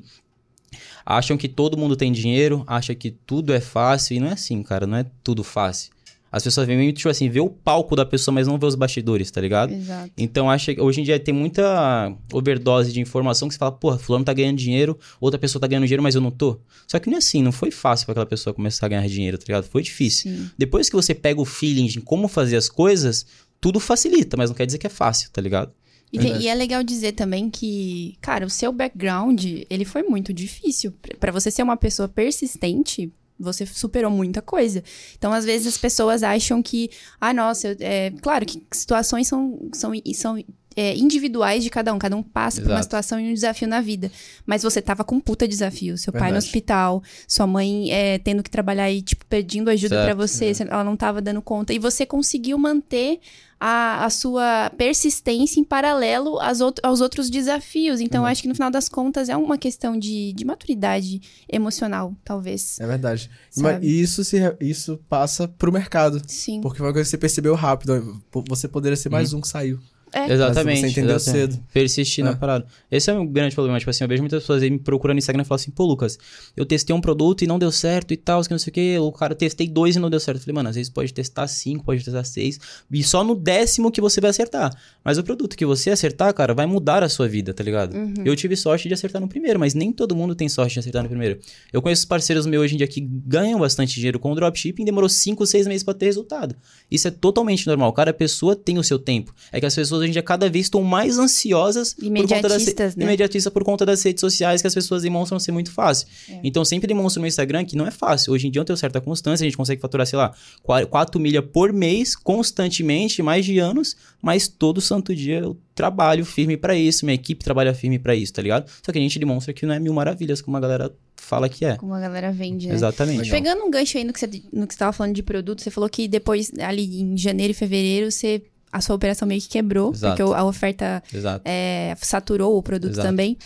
acham 1.05 1.37
que 1.37 1.49
todo 1.49 1.77
mundo 1.77 1.97
tem 1.97 2.13
dinheiro, 2.13 2.65
acham 2.67 2.95
que 2.95 3.11
tudo 3.11 3.53
é 3.53 3.61
fácil, 3.61 4.17
e 4.17 4.21
não 4.21 4.29
é 4.29 4.33
assim, 4.33 4.63
cara, 4.63 4.87
não 4.87 4.99
é 4.99 5.07
tudo 5.23 5.43
fácil. 5.45 5.97
As 6.31 6.43
pessoas 6.43 6.67
vêm 6.67 6.93
tipo 6.93 7.09
assim, 7.09 7.31
vê 7.31 7.41
o 7.41 7.49
palco 7.49 7.97
da 7.97 8.05
pessoa, 8.05 8.35
mas 8.35 8.47
não 8.47 8.59
vê 8.59 8.67
os 8.67 8.75
bastidores, 8.75 9.31
tá 9.31 9.41
ligado? 9.41 9.73
Exato. 9.73 10.11
Então, 10.19 10.51
acho 10.51 10.75
que 10.75 10.81
hoje 10.81 11.01
em 11.01 11.05
dia 11.05 11.19
tem 11.19 11.33
muita 11.33 12.13
overdose 12.33 12.93
de 12.93 13.01
informação 13.01 13.49
que 13.49 13.55
você 13.55 13.59
fala, 13.59 13.73
porra, 13.73 13.99
fulano 13.99 14.25
tá 14.25 14.35
ganhando 14.35 14.59
dinheiro, 14.59 14.99
outra 15.21 15.39
pessoa 15.39 15.61
tá 15.61 15.67
ganhando 15.67 15.85
dinheiro, 15.85 16.03
mas 16.03 16.15
eu 16.15 16.21
não 16.21 16.31
tô. 16.31 16.59
Só 16.87 16.99
que 16.99 17.09
não 17.09 17.15
é 17.15 17.19
assim, 17.19 17.43
não 17.43 17.53
foi 17.53 17.71
fácil 17.71 18.05
para 18.05 18.13
aquela 18.13 18.27
pessoa 18.27 18.53
começar 18.53 18.85
a 18.85 18.89
ganhar 18.91 19.07
dinheiro, 19.09 19.39
tá 19.39 19.45
ligado? 19.47 19.65
Foi 19.65 19.83
difícil. 19.83 20.31
Sim. 20.31 20.51
Depois 20.59 20.91
que 20.91 20.97
você 20.97 21.15
pega 21.15 21.41
o 21.41 21.45
feeling 21.45 21.87
de 21.87 22.03
como 22.03 22.29
fazer 22.29 22.57
as 22.57 22.69
coisas, 22.69 23.25
tudo 23.59 23.81
facilita, 23.81 24.37
mas 24.37 24.51
não 24.51 24.57
quer 24.57 24.67
dizer 24.67 24.79
que 24.79 24.87
é 24.87 24.91
fácil, 24.91 25.31
tá 25.31 25.41
ligado? 25.41 25.73
E, 26.13 26.19
tem, 26.19 26.41
e, 26.43 26.49
é 26.49 26.55
legal 26.55 26.83
dizer 26.83 27.13
também 27.13 27.51
que, 27.51 28.17
cara, 28.21 28.47
o 28.47 28.51
seu 28.51 28.73
background, 28.73 29.45
ele 29.69 29.85
foi 29.85 30.03
muito 30.03 30.33
difícil. 30.33 30.95
para 31.19 31.33
você 31.33 31.51
ser 31.51 31.63
uma 31.63 31.77
pessoa 31.77 32.09
persistente, 32.09 33.13
você 33.39 33.67
superou 33.67 34.11
muita 34.11 34.41
coisa. 34.41 34.83
Então, 35.19 35.33
às 35.33 35.45
vezes, 35.45 35.67
as 35.67 35.79
pessoas 35.79 36.23
acham 36.23 36.63
que, 36.63 36.91
ah, 37.21 37.35
nossa, 37.35 37.77
é, 37.81 38.13
claro 38.23 38.47
que 38.47 38.63
situações 38.73 39.29
são, 39.29 39.59
são, 39.73 39.93
são 40.15 40.39
é, 40.77 40.95
individuais 40.95 41.65
de 41.65 41.71
cada 41.71 41.93
um. 41.93 41.99
Cada 41.99 42.15
um 42.17 42.23
passa 42.23 42.59
Exato. 42.59 42.69
por 42.69 42.77
uma 42.77 42.83
situação 42.83 43.19
e 43.19 43.31
um 43.31 43.35
desafio 43.35 43.67
na 43.67 43.81
vida. 43.81 44.13
Mas 44.45 44.63
você 44.63 44.83
tava 44.83 45.03
com 45.03 45.17
um 45.17 45.21
puta 45.21 45.49
desafio. 45.49 45.97
Seu 45.97 46.13
Verdade. 46.13 46.31
pai 46.31 46.33
no 46.33 46.39
hospital, 46.39 47.03
sua 47.27 47.47
mãe 47.47 47.91
é, 47.91 48.19
tendo 48.19 48.43
que 48.43 48.51
trabalhar 48.51 48.91
e, 48.91 49.01
tipo, 49.01 49.25
pedindo 49.27 49.71
ajuda 49.71 50.05
para 50.05 50.15
você. 50.15 50.47
É. 50.47 50.63
Ela 50.71 50.85
não 50.85 50.97
tava 50.97 51.23
dando 51.23 51.41
conta. 51.41 51.73
E 51.73 51.79
você 51.79 52.05
conseguiu 52.05 52.59
manter 52.59 53.21
a, 53.59 54.05
a 54.05 54.11
sua 54.11 54.71
persistência 54.77 55.59
em 55.61 55.65
paralelo 55.65 56.39
às 56.41 56.61
out 56.61 56.81
aos 56.83 57.01
outros 57.01 57.31
desafios. 57.31 58.01
Então, 58.01 58.23
uhum. 58.23 58.29
acho 58.29 58.43
que 58.43 58.49
no 58.49 58.55
final 58.55 58.71
das 58.71 58.89
contas 58.89 59.29
é 59.29 59.37
uma 59.37 59.57
questão 59.57 59.99
de, 59.99 60.33
de 60.35 60.45
maturidade 60.45 61.21
emocional, 61.49 62.15
talvez. 62.25 62.79
É 62.81 62.87
verdade. 62.87 63.31
Mas 63.57 63.83
isso, 63.83 64.25
se, 64.25 64.39
isso 64.61 64.99
passa 65.09 65.49
pro 65.49 65.73
mercado. 65.73 66.21
Sim. 66.27 66.61
Porque 66.61 66.79
foi 66.79 66.87
uma 66.87 66.93
coisa 66.93 67.07
que 67.07 67.11
você 67.11 67.19
percebeu 67.19 67.55
rápido. 67.55 68.23
Você 68.49 68.69
poderia 68.69 68.97
ser 68.97 69.09
mais 69.09 69.33
uhum. 69.33 69.39
um 69.39 69.43
que 69.43 69.49
saiu. 69.49 69.81
É. 70.13 70.33
Exatamente. 70.33 70.67
Mas 70.67 70.81
você 70.81 70.87
entendeu 71.01 71.17
exatamente. 71.17 71.53
cedo. 71.53 71.65
Persistir 71.73 72.25
é. 72.25 72.29
na 72.29 72.37
parada. 72.37 72.67
Esse 72.91 73.11
é 73.11 73.15
um 73.15 73.27
grande 73.27 73.55
problema. 73.55 73.79
Tipo 73.79 73.91
assim, 73.91 74.05
eu 74.05 74.09
vejo 74.09 74.23
muitas 74.23 74.43
pessoas 74.43 74.63
aí 74.63 74.71
me 74.71 74.79
procurando 74.79 75.17
no 75.17 75.19
Instagram 75.19 75.43
e 75.43 75.47
falam 75.47 75.61
assim, 75.61 75.71
pô, 75.71 75.85
Lucas, 75.85 76.19
eu 76.57 76.67
testei 76.67 76.95
um 76.95 77.01
produto 77.01 77.43
e 77.43 77.47
não 77.47 77.59
deu 77.59 77.73
certo 77.73 78.13
e 78.13 78.17
tal, 78.17 78.43
que 78.43 78.51
não 78.51 78.59
sei 78.59 78.71
o 78.71 78.75
que. 78.75 78.99
O 78.99 79.13
cara, 79.13 79.35
testei 79.35 79.69
dois 79.69 79.97
e 79.97 79.99
não 79.99 80.11
deu 80.11 80.21
certo. 80.21 80.39
Eu 80.39 80.43
falei, 80.43 80.55
mano, 80.55 80.69
às 80.69 80.77
vezes 80.77 80.91
pode 80.91 81.13
testar 81.13 81.47
cinco, 81.49 81.85
pode 81.85 82.05
testar 82.05 82.25
seis. 82.25 82.59
E 82.91 83.03
só 83.03 83.25
no 83.25 83.35
décimo 83.35 83.91
que 83.91 84.01
você 84.01 84.21
vai 84.21 84.31
acertar. 84.31 84.75
Mas 85.05 85.19
o 85.19 85.25
produto 85.25 85.57
que 85.57 85.65
você 85.65 85.91
acertar, 85.91 86.33
cara, 86.35 86.55
vai 86.55 86.67
mudar 86.67 87.03
a 87.03 87.09
sua 87.09 87.29
vida, 87.29 87.55
tá 87.55 87.63
ligado? 87.63 87.95
Uhum. 87.95 88.15
Eu 88.25 88.37
tive 88.37 88.57
sorte 88.57 88.89
de 88.89 88.95
acertar 88.95 89.21
no 89.21 89.29
primeiro, 89.29 89.59
mas 89.59 89.75
nem 89.75 89.93
todo 89.93 90.15
mundo 90.15 90.35
tem 90.35 90.49
sorte 90.49 90.75
de 90.75 90.81
acertar 90.81 91.03
no 91.03 91.09
primeiro. 91.09 91.39
Eu 91.73 91.81
conheço 91.81 92.07
parceiros 92.07 92.47
meus 92.47 92.67
hoje 92.67 92.75
em 92.75 92.79
dia 92.79 92.87
que 92.87 93.01
ganham 93.01 93.61
bastante 93.61 93.95
dinheiro 93.95 94.19
com 94.19 94.33
o 94.33 94.35
dropshipping 94.35 94.83
e 94.83 94.85
demorou 94.85 95.09
cinco, 95.09 95.47
seis 95.47 95.67
meses 95.67 95.83
para 95.83 95.95
ter 95.95 96.07
resultado. 96.07 96.55
Isso 96.91 97.09
é 97.09 97.11
totalmente 97.11 97.67
normal. 97.67 97.93
Cada 97.93 98.13
pessoa 98.13 98.55
tem 98.55 98.79
o 98.79 98.85
seu 98.85 98.99
tempo. 98.99 99.35
É 99.53 99.61
que 99.61 99.67
as 99.67 99.75
pessoas 99.75 99.96
pessoas 99.97 100.03
hoje 100.03 100.09
em 100.11 100.13
dia 100.13 100.23
cada 100.23 100.49
vez 100.49 100.67
estão 100.67 100.83
mais 100.83 101.19
ansiosas 101.19 101.95
por 101.95 102.05
conta 102.05 102.43
das, 102.43 102.53
Imediatistas, 102.53 102.97
né? 102.97 103.05
imediatista 103.05 103.51
por 103.51 103.65
conta 103.65 103.87
das 103.87 104.03
redes 104.03 104.21
sociais 104.21 104.61
que 104.61 104.67
as 104.67 104.75
pessoas 104.75 105.03
demonstram 105.03 105.39
ser 105.39 105.53
muito 105.53 105.71
fácil. 105.71 106.07
É. 106.29 106.41
Então 106.45 106.65
sempre 106.65 106.87
demonstro 106.87 107.21
no 107.21 107.27
Instagram 107.27 107.65
que 107.65 107.77
não 107.77 107.87
é 107.87 107.91
fácil. 107.91 108.33
Hoje 108.33 108.47
em 108.47 108.51
dia 108.51 108.61
eu 108.61 108.65
tenho 108.65 108.77
certa 108.77 109.01
constância, 109.01 109.45
a 109.45 109.47
gente 109.47 109.57
consegue 109.57 109.81
faturar, 109.81 110.07
sei 110.07 110.19
lá, 110.19 110.35
4 110.63 111.21
milha 111.21 111.43
por 111.43 111.73
mês, 111.73 112.15
constantemente, 112.15 113.23
mais 113.23 113.45
de 113.45 113.59
anos, 113.59 113.97
mas 114.23 114.49
todo 114.49 114.81
santo 114.81 115.15
dia 115.15 115.39
eu 115.41 115.57
trabalho 115.75 116.25
firme 116.25 116.57
pra 116.57 116.75
isso, 116.75 117.05
minha 117.05 117.15
equipe 117.15 117.45
trabalha 117.45 117.75
firme 117.75 117.99
pra 117.99 118.15
isso, 118.15 118.33
tá 118.33 118.41
ligado? 118.41 118.69
Só 118.83 118.91
que 118.91 118.99
a 118.99 119.01
gente 119.01 119.19
demonstra 119.19 119.53
que 119.53 119.67
não 119.67 119.75
é 119.75 119.79
mil 119.79 119.93
maravilhas, 119.93 120.41
como 120.41 120.57
a 120.57 120.61
galera 120.61 120.91
fala 121.17 121.49
que 121.49 121.65
é. 121.65 121.77
Como 121.77 121.93
a 121.93 122.01
galera 122.01 122.33
vende, 122.33 122.69
né? 122.69 122.75
Exatamente. 122.75 123.31
Legal. 123.31 123.39
Pegando 123.43 123.65
um 123.65 123.71
gancho 123.71 123.99
aí 123.99 124.05
no 124.05 124.13
que, 124.13 124.21
você, 124.21 124.27
no 124.53 124.67
que 124.67 124.73
você 124.73 124.79
tava 124.79 124.93
falando 124.93 125.15
de 125.15 125.23
produto, 125.23 125.63
você 125.63 125.71
falou 125.71 125.89
que 125.91 126.09
depois, 126.09 126.51
ali 126.61 127.03
em 127.03 127.17
janeiro 127.19 127.51
e 127.51 127.55
fevereiro, 127.55 128.11
você, 128.11 128.43
a 128.73 128.81
sua 128.81 128.95
operação 128.97 129.27
meio 129.27 129.41
que 129.41 129.49
quebrou, 129.49 129.93
Exato. 129.93 130.17
porque 130.23 130.35
a 130.35 130.45
oferta 130.45 131.03
é, 131.45 131.97
saturou 132.01 132.57
o 132.57 132.63
produto 132.63 132.93
Exato. 132.93 133.09
também. 133.09 133.37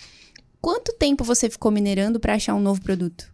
Quanto 0.60 0.92
tempo 0.92 1.24
você 1.24 1.48
ficou 1.48 1.70
minerando 1.70 2.20
pra 2.20 2.34
achar 2.34 2.54
um 2.54 2.60
novo 2.60 2.80
produto? 2.82 3.24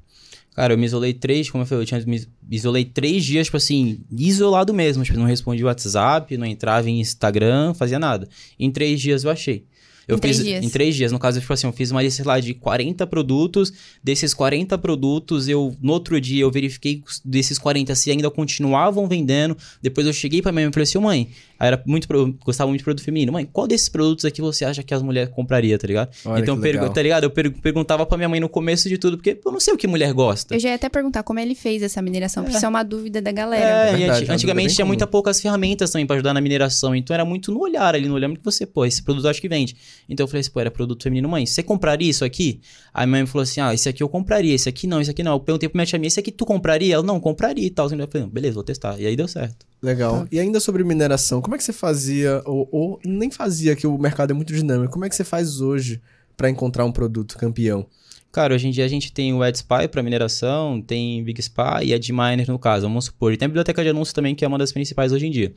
Cara, 0.54 0.72
eu 0.72 0.78
me 0.78 0.86
isolei 0.86 1.12
três, 1.12 1.50
como 1.50 1.62
eu 1.64 1.66
falei, 1.66 1.82
eu 1.82 1.86
tinha 1.86 2.02
me 2.06 2.26
isolei 2.50 2.84
três 2.84 3.24
dias, 3.24 3.46
tipo 3.46 3.58
assim, 3.58 4.00
isolado 4.10 4.72
mesmo. 4.72 5.04
Tipo, 5.04 5.18
não 5.18 5.26
respondia 5.26 5.66
WhatsApp, 5.66 6.34
não 6.38 6.46
entrava 6.46 6.88
em 6.88 6.98
Instagram, 6.98 7.74
fazia 7.74 7.98
nada. 7.98 8.26
Em 8.58 8.70
três 8.70 8.98
dias 9.00 9.24
eu 9.24 9.30
achei. 9.30 9.66
Eu 10.08 10.16
Em 10.16 10.20
três 10.20 10.36
fiz, 10.36 10.46
dias? 10.46 10.64
Em 10.64 10.68
três 10.70 10.94
dias. 10.94 11.10
No 11.12 11.18
caso, 11.18 11.40
tipo 11.40 11.52
assim, 11.52 11.66
eu 11.66 11.72
fiz 11.72 11.90
uma 11.90 12.00
lista 12.00 12.22
lá 12.24 12.38
de 12.38 12.54
40 12.54 13.06
produtos. 13.08 13.72
Desses 14.02 14.32
40 14.32 14.78
produtos, 14.78 15.48
eu, 15.48 15.76
no 15.82 15.92
outro 15.92 16.20
dia, 16.20 16.42
eu 16.42 16.50
verifiquei 16.50 17.02
desses 17.24 17.58
40 17.58 17.92
se 17.96 18.10
ainda 18.10 18.30
continuavam 18.30 19.08
vendendo. 19.08 19.56
Depois 19.82 20.06
eu 20.06 20.12
cheguei 20.12 20.40
pra 20.40 20.52
minha 20.52 20.64
mãe 20.66 20.70
e 20.70 20.72
falei 20.72 20.84
assim, 20.84 20.98
"Ô, 20.98 21.00
mãe, 21.00 21.28
aí 21.58 21.68
era 21.68 21.82
muito, 21.86 22.06
gostava 22.44 22.68
muito 22.68 22.78
de 22.80 22.84
produto 22.84 23.04
feminino. 23.04 23.32
Mãe, 23.32 23.48
qual 23.50 23.66
desses 23.66 23.88
produtos 23.88 24.24
aqui 24.24 24.40
você 24.40 24.64
acha 24.64 24.82
que 24.82 24.92
as 24.94 25.02
mulheres 25.02 25.30
comprariam, 25.34 25.78
tá 25.78 25.86
ligado? 25.86 26.10
Olha 26.24 26.40
então, 26.42 26.58
pergu- 26.60 26.80
legal. 26.80 26.94
tá 26.94 27.02
ligado? 27.02 27.24
Eu 27.24 27.30
per- 27.30 27.52
perguntava 27.60 28.04
pra 28.06 28.16
minha 28.16 28.28
mãe 28.28 28.40
no 28.40 28.48
começo 28.48 28.88
de 28.88 28.98
tudo, 28.98 29.16
porque 29.16 29.38
eu 29.44 29.52
não 29.52 29.60
sei 29.60 29.74
o 29.74 29.76
que 29.76 29.86
mulher 29.86 30.12
gosta. 30.12 30.54
Eu 30.54 30.60
já 30.60 30.68
ia 30.70 30.74
até 30.74 30.88
perguntar 30.88 31.22
como 31.22 31.38
ele 31.40 31.54
fez 31.54 31.82
essa 31.82 32.00
mineração, 32.02 32.42
porque 32.44 32.56
isso 32.56 32.66
é 32.66 32.68
uma 32.68 32.82
dúvida 32.82 33.20
da 33.22 33.32
galera. 33.32 33.88
É, 33.88 33.92
É 33.92 33.96
verdade, 33.96 34.30
antigamente 34.30 34.74
tinha 34.74 34.86
comum. 34.86 34.98
poucas 35.06 35.40
ferramentas 35.40 35.90
também 35.90 36.06
pra 36.06 36.14
ajudar 36.16 36.34
na 36.34 36.40
mineração, 36.40 36.94
então 36.94 37.14
era 37.14 37.24
muito 37.24 37.50
no 37.52 37.60
olhar 37.60 37.94
ali, 37.94 38.08
no 38.08 38.14
olhar 38.14 38.30
que 38.30 38.40
você, 38.44 38.66
pô, 38.66 38.84
esse 38.84 39.02
produto 39.02 39.24
eu 39.24 39.30
acho 39.30 39.40
que 39.40 39.48
vende. 39.48 39.76
Então 40.08 40.24
eu 40.24 40.28
falei 40.28 40.40
assim, 40.40 40.50
pô, 40.50 40.60
era 40.60 40.70
produto 40.70 41.02
feminino, 41.02 41.28
mãe, 41.28 41.46
você 41.46 41.62
compraria 41.62 42.10
isso 42.10 42.24
aqui? 42.24 42.60
Aí 42.92 43.06
minha 43.06 43.18
mãe 43.20 43.26
falou 43.26 43.42
assim, 43.42 43.60
ah, 43.60 43.72
esse 43.72 43.88
aqui 43.88 44.02
eu 44.02 44.08
compraria, 44.08 44.54
esse 44.54 44.68
aqui 44.68 44.86
não, 44.86 45.00
esse 45.00 45.10
aqui 45.10 45.22
não. 45.22 45.32
Eu 45.32 45.40
perguntei 45.40 45.68
pra 45.68 45.78
minha 45.78 45.86
tia 45.86 45.98
minha, 45.98 46.08
esse 46.08 46.18
aqui 46.20 46.30
tu 46.32 46.44
compraria? 46.44 46.94
Ela, 46.94 47.02
não, 47.02 47.20
compraria 47.20 47.66
e 47.66 47.70
tal. 47.70 47.88
Eu 47.90 48.08
falei, 48.08 48.26
beleza, 48.26 48.54
vou 48.54 48.64
testar. 48.64 48.98
E 49.00 49.06
aí 49.06 49.14
deu 49.16 49.28
certo. 49.28 49.64
Legal. 49.82 50.26
E 50.32 50.40
ainda 50.40 50.58
sobre 50.58 50.82
mineração, 50.82 51.40
como 51.46 51.54
é 51.54 51.58
que 51.58 51.62
você 51.62 51.72
fazia, 51.72 52.42
ou, 52.44 52.68
ou 52.72 53.00
nem 53.06 53.30
fazia, 53.30 53.76
que 53.76 53.86
o 53.86 53.96
mercado 53.96 54.32
é 54.32 54.34
muito 54.34 54.52
dinâmico, 54.52 54.92
como 54.92 55.04
é 55.04 55.08
que 55.08 55.14
você 55.14 55.22
faz 55.22 55.60
hoje 55.60 56.02
pra 56.36 56.50
encontrar 56.50 56.84
um 56.84 56.90
produto 56.90 57.38
campeão? 57.38 57.86
Cara, 58.32 58.52
hoje 58.52 58.66
em 58.66 58.72
dia 58.72 58.84
a 58.84 58.88
gente 58.88 59.12
tem 59.12 59.32
o 59.32 59.44
AdSpy 59.44 59.86
para 59.88 60.02
mineração, 60.02 60.82
tem 60.82 61.22
Big 61.22 61.40
Spy 61.40 61.84
e 61.84 61.94
AdMiner 61.94 62.50
no 62.50 62.58
caso, 62.58 62.88
vamos 62.88 63.04
supor. 63.04 63.32
E 63.32 63.36
tem 63.36 63.46
a 63.46 63.48
biblioteca 63.48 63.80
de 63.80 63.90
anúncios 63.90 64.12
também, 64.12 64.34
que 64.34 64.44
é 64.44 64.48
uma 64.48 64.58
das 64.58 64.72
principais 64.72 65.12
hoje 65.12 65.28
em 65.28 65.30
dia. 65.30 65.54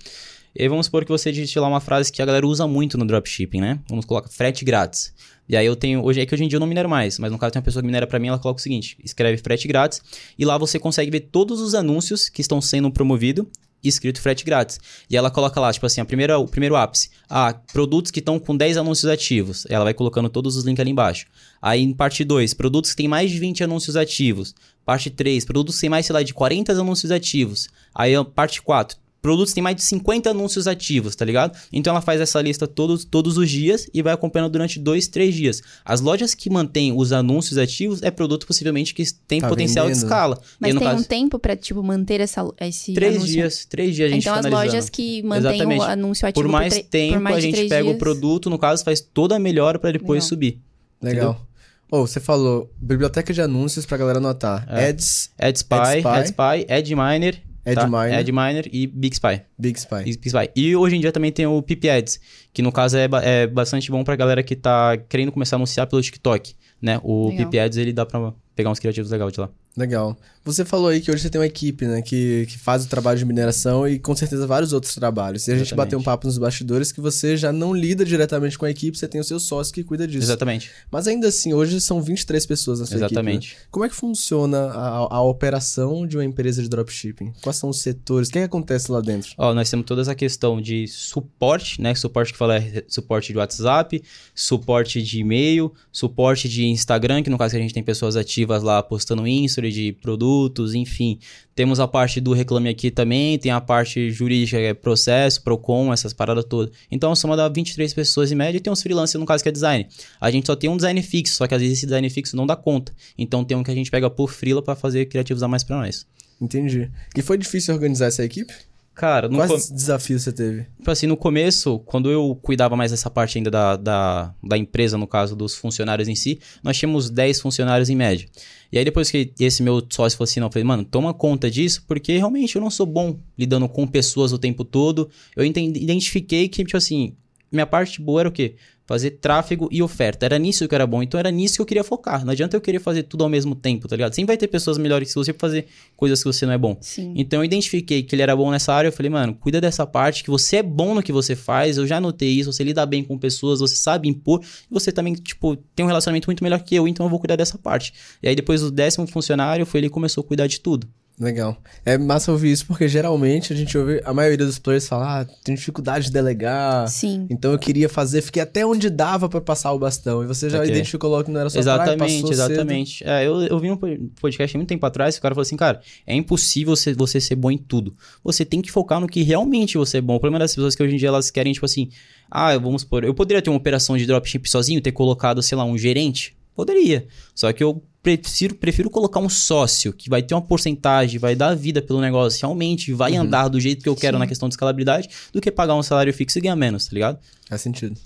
E 0.55 0.67
vamos 0.69 0.85
supor 0.85 1.03
que 1.03 1.09
você 1.09 1.31
digite 1.31 1.57
lá 1.57 1.67
uma 1.67 1.79
frase 1.79 2.11
que 2.11 2.21
a 2.21 2.25
galera 2.25 2.45
usa 2.45 2.67
muito 2.67 2.95
no 2.95 3.03
dropshipping, 3.03 3.59
né? 3.59 3.79
Vamos 3.89 4.05
colocar 4.05 4.29
frete 4.29 4.63
grátis. 4.63 5.11
E 5.49 5.57
aí 5.57 5.65
eu 5.65 5.75
tenho, 5.75 6.03
hoje 6.03 6.21
é 6.21 6.25
que 6.27 6.35
hoje 6.35 6.43
em 6.43 6.47
dia 6.47 6.57
eu 6.57 6.59
não 6.59 6.67
minero 6.67 6.87
mais, 6.87 7.17
mas 7.17 7.31
no 7.31 7.39
caso 7.39 7.51
tem 7.51 7.59
uma 7.59 7.65
pessoa 7.65 7.81
que 7.81 7.87
minera 7.87 8.05
para 8.05 8.19
mim, 8.19 8.27
ela 8.27 8.37
coloca 8.37 8.59
o 8.59 8.61
seguinte, 8.61 8.95
escreve 9.03 9.41
frete 9.41 9.67
grátis 9.67 10.03
e 10.37 10.45
lá 10.45 10.55
você 10.55 10.77
consegue 10.77 11.09
ver 11.09 11.21
todos 11.21 11.59
os 11.59 11.73
anúncios 11.73 12.29
que 12.29 12.41
estão 12.41 12.61
sendo 12.61 12.91
promovidos 12.91 13.47
escrito 13.87 14.21
frete 14.21 14.43
grátis. 14.43 14.79
E 15.09 15.15
ela 15.15 15.31
coloca 15.31 15.59
lá, 15.59 15.71
tipo 15.71 15.85
assim, 15.85 16.01
a 16.01 16.05
primeira, 16.05 16.37
o 16.37 16.47
primeiro 16.47 16.75
ápice. 16.75 17.09
Ah, 17.29 17.53
produtos 17.71 18.11
que 18.11 18.19
estão 18.19 18.39
com 18.39 18.55
10 18.55 18.77
anúncios 18.77 19.09
ativos. 19.09 19.65
Ela 19.69 19.83
vai 19.83 19.93
colocando 19.93 20.29
todos 20.29 20.55
os 20.55 20.65
links 20.65 20.81
ali 20.81 20.91
embaixo. 20.91 21.25
Aí 21.61 21.81
em 21.81 21.93
parte 21.93 22.23
2, 22.23 22.53
produtos 22.53 22.91
que 22.91 22.97
têm 22.97 23.07
mais 23.07 23.31
de 23.31 23.39
20 23.39 23.63
anúncios 23.63 23.95
ativos. 23.95 24.53
Parte 24.85 25.09
3, 25.09 25.45
produtos 25.45 25.75
que 25.75 25.81
têm 25.81 25.89
mais, 25.89 26.05
sei 26.05 26.13
lá, 26.13 26.23
de 26.23 26.33
40 26.33 26.73
anúncios 26.73 27.11
ativos. 27.11 27.69
Aí 27.93 28.13
parte 28.33 28.61
4, 28.61 28.97
produtos 29.21 29.51
que 29.51 29.55
têm 29.55 29.63
mais 29.63 29.75
de 29.75 29.83
50 29.83 30.29
anúncios 30.29 30.65
ativos, 30.67 31.15
tá 31.15 31.25
ligado? 31.25 31.57
Então 31.73 31.91
ela 31.91 32.01
faz 32.01 32.21
essa 32.21 32.41
lista 32.41 32.67
todos, 32.67 33.03
todos 33.03 33.37
os 33.37 33.49
dias 33.49 33.87
e 33.93 34.01
vai 34.01 34.13
acompanhando 34.13 34.51
durante 34.51 34.79
dois, 34.79 35.07
três 35.07 35.35
dias. 35.35 35.61
As 35.83 35.99
lojas 36.01 36.33
que 36.33 36.49
mantêm 36.49 36.93
os 36.95 37.11
anúncios 37.11 37.57
ativos 37.57 38.01
é 38.01 38.09
produto 38.11 38.47
possivelmente 38.47 38.93
que 38.93 39.03
tem 39.27 39.41
Tá 39.41 39.49
potencial 39.49 39.85
de 39.87 39.93
vendendo. 39.93 40.05
escala. 40.05 40.41
Mas 40.59 40.73
tem 40.73 40.79
caso, 40.83 41.01
um 41.01 41.03
tempo 41.03 41.37
pra, 41.39 41.55
tipo, 41.55 41.83
manter 41.83 42.21
essa, 42.21 42.47
esse 42.61 42.93
três 42.93 43.15
anúncio? 43.15 43.33
dias, 43.33 43.65
três 43.65 43.95
dias 43.95 44.09
a 44.09 44.13
gente 44.13 44.21
Então 44.23 44.33
as 44.33 44.39
fica 44.39 44.47
analisando. 44.49 44.73
lojas 44.75 44.89
que 44.89 45.23
mantêm 45.23 45.49
Exatamente. 45.51 45.79
o 45.79 45.83
anúncio 45.83 46.27
ativo 46.27 46.43
Por 46.45 46.51
mais 46.51 46.73
tre- 46.73 46.83
tempo, 46.83 47.13
por 47.15 47.21
mais 47.21 47.35
a 47.35 47.39
gente 47.41 47.67
pega 47.67 47.83
o 47.83 47.87
dias. 47.89 47.97
produto, 47.99 48.49
no 48.49 48.57
caso, 48.57 48.83
faz 48.83 49.01
toda 49.01 49.35
a 49.35 49.39
melhora 49.39 49.77
pra 49.77 49.91
depois 49.91 50.23
Legal. 50.23 50.29
subir. 50.29 50.59
Legal. 51.01 51.45
Ô, 51.91 52.05
você 52.05 52.19
falou 52.19 52.71
biblioteca 52.79 53.33
de 53.33 53.41
anúncios 53.41 53.85
pra 53.85 53.97
galera 53.97 54.19
anotar. 54.19 54.65
É. 54.69 54.89
Ads, 54.89 55.31
AdSpy, 55.39 55.73
AdSpy. 55.73 56.07
AdSpy, 56.07 56.71
AdMiner, 56.71 57.41
tá? 57.75 57.83
AdMiner. 57.83 58.19
AdMiner 58.19 58.69
e 58.71 58.87
BigSpy. 58.87 59.41
Big 59.57 59.79
Spy. 59.79 60.03
Big 60.03 60.27
Spy. 60.29 60.49
E 60.55 60.75
hoje 60.75 60.95
em 60.95 60.99
dia 61.01 61.11
também 61.11 61.31
tem 61.31 61.45
o 61.45 61.61
PP 61.61 61.89
Ads, 61.89 62.19
que 62.53 62.61
no 62.61 62.71
caso 62.71 62.97
é, 62.97 63.07
ba- 63.07 63.23
é 63.23 63.45
bastante 63.47 63.89
bom 63.91 64.03
pra 64.03 64.15
galera 64.15 64.41
que 64.43 64.55
tá 64.55 64.97
querendo 64.97 65.31
começar 65.31 65.55
a 65.55 65.57
anunciar 65.57 65.87
pelo 65.87 66.01
TikTok, 66.01 66.53
né? 66.81 66.99
O 67.03 67.29
Legal. 67.29 67.45
PP 67.45 67.59
Ads, 67.59 67.77
ele 67.77 67.93
dá 67.93 68.05
pra 68.05 68.33
pegar 68.55 68.69
uns 68.71 68.79
criativos 68.79 69.09
legais 69.11 69.31
de 69.33 69.39
lá. 69.39 69.49
Legal. 69.79 70.17
Você 70.43 70.65
falou 70.65 70.87
aí 70.89 70.99
que 70.99 71.09
hoje 71.09 71.21
você 71.21 71.29
tem 71.29 71.39
uma 71.39 71.45
equipe, 71.45 71.85
né, 71.85 72.01
que, 72.01 72.45
que 72.49 72.57
faz 72.57 72.83
o 72.83 72.89
trabalho 72.89 73.17
de 73.17 73.23
mineração 73.23 73.87
e 73.87 73.99
com 73.99 74.15
certeza 74.15 74.45
vários 74.47 74.73
outros 74.73 74.93
trabalhos. 74.93 75.47
E 75.47 75.51
a 75.51 75.53
gente 75.53 75.67
Exatamente. 75.67 75.85
bateu 75.85 75.99
um 75.99 76.03
papo 76.03 76.27
nos 76.27 76.37
bastidores 76.37 76.91
que 76.91 76.99
você 76.99 77.37
já 77.37 77.53
não 77.53 77.73
lida 77.73 78.03
diretamente 78.03 78.57
com 78.57 78.65
a 78.65 78.69
equipe, 78.69 78.97
você 78.97 79.07
tem 79.07 79.21
o 79.21 79.23
seu 79.23 79.39
sócio 79.39 79.73
que 79.73 79.83
cuida 79.83 80.07
disso. 80.07 80.25
Exatamente. 80.25 80.69
Mas 80.91 81.07
ainda 81.07 81.27
assim, 81.27 81.53
hoje 81.53 81.79
são 81.79 82.01
23 82.01 82.45
pessoas 82.45 82.79
na 82.79 82.85
sua 82.85 82.97
Exatamente. 82.97 83.47
equipe. 83.49 83.61
né? 83.61 83.67
Como 83.71 83.85
é 83.85 83.89
que 83.89 83.95
funciona 83.95 84.57
a, 84.71 85.15
a 85.15 85.21
operação 85.21 86.05
de 86.05 86.17
uma 86.17 86.25
empresa 86.25 86.61
de 86.61 86.67
dropshipping? 86.67 87.31
Quais 87.41 87.55
são 87.55 87.69
os 87.69 87.79
setores? 87.79 88.27
O 88.27 88.31
que, 88.31 88.39
é 88.39 88.41
que 88.41 88.45
acontece 88.47 88.91
lá 88.91 88.99
dentro? 88.99 89.31
Ó, 89.37 89.53
nós 89.53 89.69
temos 89.69 89.85
toda 89.85 90.01
essa 90.01 90.15
questão 90.15 90.59
de 90.61 90.87
suporte, 90.87 91.81
né? 91.81 91.93
Suporte 91.95 92.33
que 92.33 92.37
fala 92.37 92.57
é 92.57 92.83
suporte 92.87 93.31
de 93.31 93.37
WhatsApp, 93.37 94.01
suporte 94.33 95.01
de 95.01 95.19
e-mail, 95.19 95.71
suporte 95.91 96.49
de 96.49 96.65
Instagram, 96.65 97.23
que 97.23 97.29
no 97.29 97.37
caso 97.37 97.55
a 97.55 97.59
gente 97.59 97.73
tem 97.73 97.83
pessoas 97.83 98.15
ativas 98.15 98.63
lá 98.63 98.81
postando 98.81 99.27
de 99.73 99.93
produtos, 99.93 100.73
enfim. 100.73 101.19
Temos 101.55 101.79
a 101.79 101.87
parte 101.87 102.19
do 102.21 102.31
Reclame 102.33 102.69
Aqui 102.69 102.89
também, 102.89 103.37
tem 103.37 103.51
a 103.51 103.59
parte 103.61 104.09
jurídica, 104.11 104.57
que 104.57 104.63
é 104.63 104.73
processo, 104.73 105.41
Procon, 105.43 105.91
essas 105.91 106.13
paradas 106.13 106.45
todas. 106.45 106.73
Então, 106.89 107.15
soma 107.15 107.35
dá 107.35 107.47
23 107.49 107.93
pessoas 107.93 108.31
em 108.31 108.35
média 108.35 108.57
e 108.57 108.61
tem 108.61 108.71
uns 108.71 108.81
freelancers 108.81 109.19
no 109.19 109.25
caso 109.25 109.43
que 109.43 109.49
é 109.49 109.51
design. 109.51 109.87
A 110.21 110.31
gente 110.31 110.45
só 110.47 110.55
tem 110.55 110.69
um 110.69 110.75
design 110.77 111.01
fixo, 111.01 111.35
só 111.35 111.47
que 111.47 111.53
às 111.53 111.61
vezes 111.61 111.77
esse 111.77 111.85
design 111.85 112.09
fixo 112.09 112.35
não 112.35 112.45
dá 112.47 112.55
conta. 112.55 112.93
Então, 113.17 113.43
tem 113.43 113.55
um 113.57 113.63
que 113.63 113.71
a 113.71 113.75
gente 113.75 113.91
pega 113.91 114.09
por 114.09 114.31
freela 114.31 114.61
pra 114.61 114.75
fazer 114.75 115.05
criativos 115.05 115.43
a 115.43 115.47
mais 115.47 115.63
pra 115.63 115.77
nós. 115.77 116.05
Entendi. 116.41 116.89
E 117.15 117.21
foi 117.21 117.37
difícil 117.37 117.73
organizar 117.73 118.05
essa 118.07 118.23
equipe? 118.23 118.53
Cara, 118.95 119.29
no 119.29 119.37
Quais 119.37 119.67
com- 119.69 119.75
desafios 119.75 120.23
você 120.23 120.31
teve? 120.33 120.65
Tipo 120.77 120.91
assim, 120.91 121.07
no 121.07 121.15
começo, 121.15 121.79
quando 121.85 122.11
eu 122.11 122.37
cuidava 122.41 122.75
mais 122.75 122.91
dessa 122.91 123.09
parte 123.09 123.37
ainda 123.37 123.49
da, 123.49 123.77
da, 123.77 124.33
da 124.43 124.57
empresa, 124.57 124.97
no 124.97 125.07
caso 125.07 125.37
dos 125.37 125.55
funcionários 125.55 126.09
em 126.09 126.15
si, 126.15 126.37
nós 126.61 126.77
tínhamos 126.77 127.09
10 127.09 127.39
funcionários 127.39 127.89
em 127.89 127.95
média. 127.95 128.27
E 128.71 128.77
aí 128.77 128.85
depois 128.85 129.09
que 129.09 129.33
esse 129.39 129.63
meu 129.63 129.81
sócio 129.89 130.17
falou 130.17 130.29
assim, 130.29 130.39
não, 130.39 130.47
eu 130.47 130.51
falei, 130.51 130.63
mano, 130.63 130.83
toma 130.83 131.13
conta 131.13 131.49
disso, 131.49 131.83
porque 131.87 132.17
realmente 132.17 132.55
eu 132.55 132.61
não 132.61 132.69
sou 132.69 132.85
bom 132.85 133.19
lidando 133.37 133.67
com 133.67 133.87
pessoas 133.87 134.31
o 134.31 134.37
tempo 134.37 134.63
todo. 134.63 135.09
Eu 135.35 135.43
identifiquei 135.43 136.47
que, 136.47 136.63
tipo 136.63 136.77
assim, 136.77 137.15
minha 137.51 137.65
parte 137.65 138.01
boa 138.01 138.21
era 138.21 138.29
o 138.29 138.31
quê? 138.31 138.55
Fazer 138.89 139.11
tráfego 139.11 139.69
e 139.71 139.83
oferta. 139.83 140.25
Era 140.25 140.39
nisso 140.39 140.67
que 140.67 140.73
eu 140.73 140.75
era 140.75 140.87
bom. 140.87 141.03
Então 141.03 141.19
era 141.19 141.29
nisso 141.29 141.57
que 141.57 141.61
eu 141.61 141.65
queria 141.67 141.83
focar. 141.83 142.25
Não 142.25 142.31
adianta 142.31 142.57
eu 142.57 142.61
querer 142.61 142.79
fazer 142.79 143.03
tudo 143.03 143.23
ao 143.23 143.29
mesmo 143.29 143.53
tempo, 143.53 143.87
tá 143.87 143.95
ligado? 143.95 144.15
Sempre 144.15 144.29
vai 144.29 144.37
ter 144.37 144.47
pessoas 144.47 144.79
melhores 144.79 145.09
que 145.09 145.13
você 145.13 145.31
pra 145.31 145.47
fazer 145.47 145.67
coisas 145.95 146.17
que 146.17 146.25
você 146.25 146.43
não 146.43 146.53
é 146.53 146.57
bom. 146.57 146.75
Sim. 146.81 147.13
Então 147.15 147.41
eu 147.41 147.43
identifiquei 147.43 148.01
que 148.01 148.15
ele 148.15 148.23
era 148.23 148.35
bom 148.35 148.49
nessa 148.49 148.73
área, 148.73 148.87
eu 148.87 148.91
falei, 148.91 149.11
mano, 149.11 149.35
cuida 149.35 149.61
dessa 149.61 149.85
parte, 149.85 150.23
que 150.23 150.31
você 150.31 150.55
é 150.55 150.63
bom 150.63 150.95
no 150.95 151.03
que 151.03 151.11
você 151.11 151.35
faz, 151.35 151.77
eu 151.77 151.85
já 151.85 152.01
notei 152.01 152.31
isso, 152.31 152.51
você 152.51 152.63
lida 152.63 152.83
bem 152.83 153.03
com 153.03 153.15
pessoas, 153.15 153.59
você 153.59 153.75
sabe 153.75 154.09
impor, 154.09 154.41
e 154.43 154.73
você 154.73 154.91
também, 154.91 155.13
tipo, 155.13 155.55
tem 155.75 155.85
um 155.85 155.87
relacionamento 155.87 156.27
muito 156.27 156.43
melhor 156.43 156.59
que 156.63 156.73
eu, 156.73 156.87
então 156.87 157.05
eu 157.05 157.11
vou 157.11 157.19
cuidar 157.19 157.35
dessa 157.35 157.59
parte. 157.59 157.93
E 158.23 158.27
aí 158.27 158.35
depois 158.35 158.63
o 158.63 158.71
décimo 158.71 159.05
funcionário 159.05 159.67
foi 159.67 159.81
ele 159.81 159.87
que 159.87 159.93
começou 159.93 160.23
a 160.23 160.27
cuidar 160.27 160.47
de 160.47 160.59
tudo. 160.59 160.87
Legal. 161.19 161.57
É 161.85 161.97
massa 161.97 162.31
ouvir 162.31 162.49
isso, 162.53 162.65
porque 162.65 162.87
geralmente 162.87 163.51
a 163.51 163.55
gente 163.55 163.77
ouve, 163.77 164.01
a 164.05 164.13
maioria 164.13 164.37
dos 164.45 164.57
players 164.57 164.87
fala, 164.87 165.21
ah, 165.21 165.25
tem 165.43 165.53
dificuldade 165.53 166.05
de 166.05 166.11
delegar. 166.13 166.87
Sim. 166.87 167.27
Então 167.29 167.51
eu 167.51 167.59
queria 167.59 167.89
fazer, 167.89 168.21
fiquei 168.21 168.41
até 168.41 168.65
onde 168.65 168.89
dava 168.89 169.27
pra 169.27 169.41
passar 169.41 169.73
o 169.73 169.79
bastão. 169.79 170.23
E 170.23 170.27
você 170.27 170.49
já 170.49 170.59
Ok. 170.59 170.71
identificou 170.71 171.09
logo 171.09 171.25
que 171.25 171.31
não 171.31 171.41
era 171.41 171.49
sua 171.49 171.61
praia, 171.61 171.75
exatamente, 171.83 172.21
cedo. 172.21 172.31
exatamente. 172.31 173.03
É, 173.05 173.27
eu, 173.27 173.41
eu 173.41 173.59
vi 173.59 173.69
um 173.69 173.75
podcast 174.21 174.55
há 174.55 174.57
muito 174.57 174.69
tempo 174.69 174.85
atrás, 174.85 175.17
o 175.17 175.21
cara 175.21 175.35
falou 175.35 175.41
assim, 175.41 175.57
cara, 175.57 175.81
é 176.07 176.15
impossível 176.15 176.73
você, 176.73 176.93
você 176.93 177.19
ser 177.19 177.35
bom 177.35 177.51
em 177.51 177.57
tudo. 177.57 177.93
Você 178.23 178.45
tem 178.45 178.61
que 178.61 178.71
focar 178.71 179.01
no 179.01 179.07
que 179.07 179.21
realmente 179.21 179.77
você 179.77 179.97
é 179.97 180.01
bom. 180.01 180.15
O 180.15 180.19
problema 180.21 180.39
das 180.39 180.55
pessoas 180.55 180.73
é 180.73 180.77
que 180.77 180.83
hoje 180.83 180.93
em 180.95 180.97
dia 180.97 181.09
elas 181.09 181.29
querem, 181.29 181.51
tipo 181.51 181.65
assim, 181.65 181.89
ah, 182.31 182.57
vamos 182.57 182.83
supor, 182.83 183.03
eu 183.03 183.13
poderia 183.13 183.41
ter 183.41 183.49
uma 183.49 183.57
operação 183.57 183.97
de 183.97 184.05
dropship 184.05 184.49
sozinho, 184.49 184.79
ter 184.79 184.93
colocado, 184.93 185.41
sei 185.43 185.57
lá, 185.57 185.65
um 185.65 185.77
gerente? 185.77 186.33
Poderia. 186.55 187.07
Só 187.35 187.51
que 187.51 187.63
eu 187.63 187.83
prefiro, 188.01 188.55
prefiro 188.55 188.89
colocar 188.89 189.19
um 189.19 189.29
sócio 189.29 189.91
que 189.93 190.09
vai 190.09 190.21
ter 190.21 190.33
uma 190.33 190.41
porcentagem, 190.41 191.19
vai 191.19 191.35
dar 191.35 191.55
vida 191.55 191.81
pelo 191.81 191.99
negócio, 192.01 192.39
realmente 192.41 192.93
vai 192.93 193.13
Uhum. 193.13 193.21
andar 193.21 193.47
do 193.47 193.59
jeito 193.59 193.83
que 193.83 193.89
eu 193.89 193.95
quero 193.95 194.17
Sim. 194.17 194.19
na 194.19 194.27
questão 194.27 194.47
de 194.47 194.53
escalabilidade, 194.53 195.09
do 195.33 195.41
que 195.41 195.51
pagar 195.51 195.75
um 195.75 195.83
salário 195.83 196.13
fixo 196.13 196.37
e 196.37 196.41
ganhar 196.41 196.55
menos, 196.55 196.85
tá 196.85 196.93
ligado? 196.93 197.19
Faz 197.47 197.61
sentido. 197.61 197.99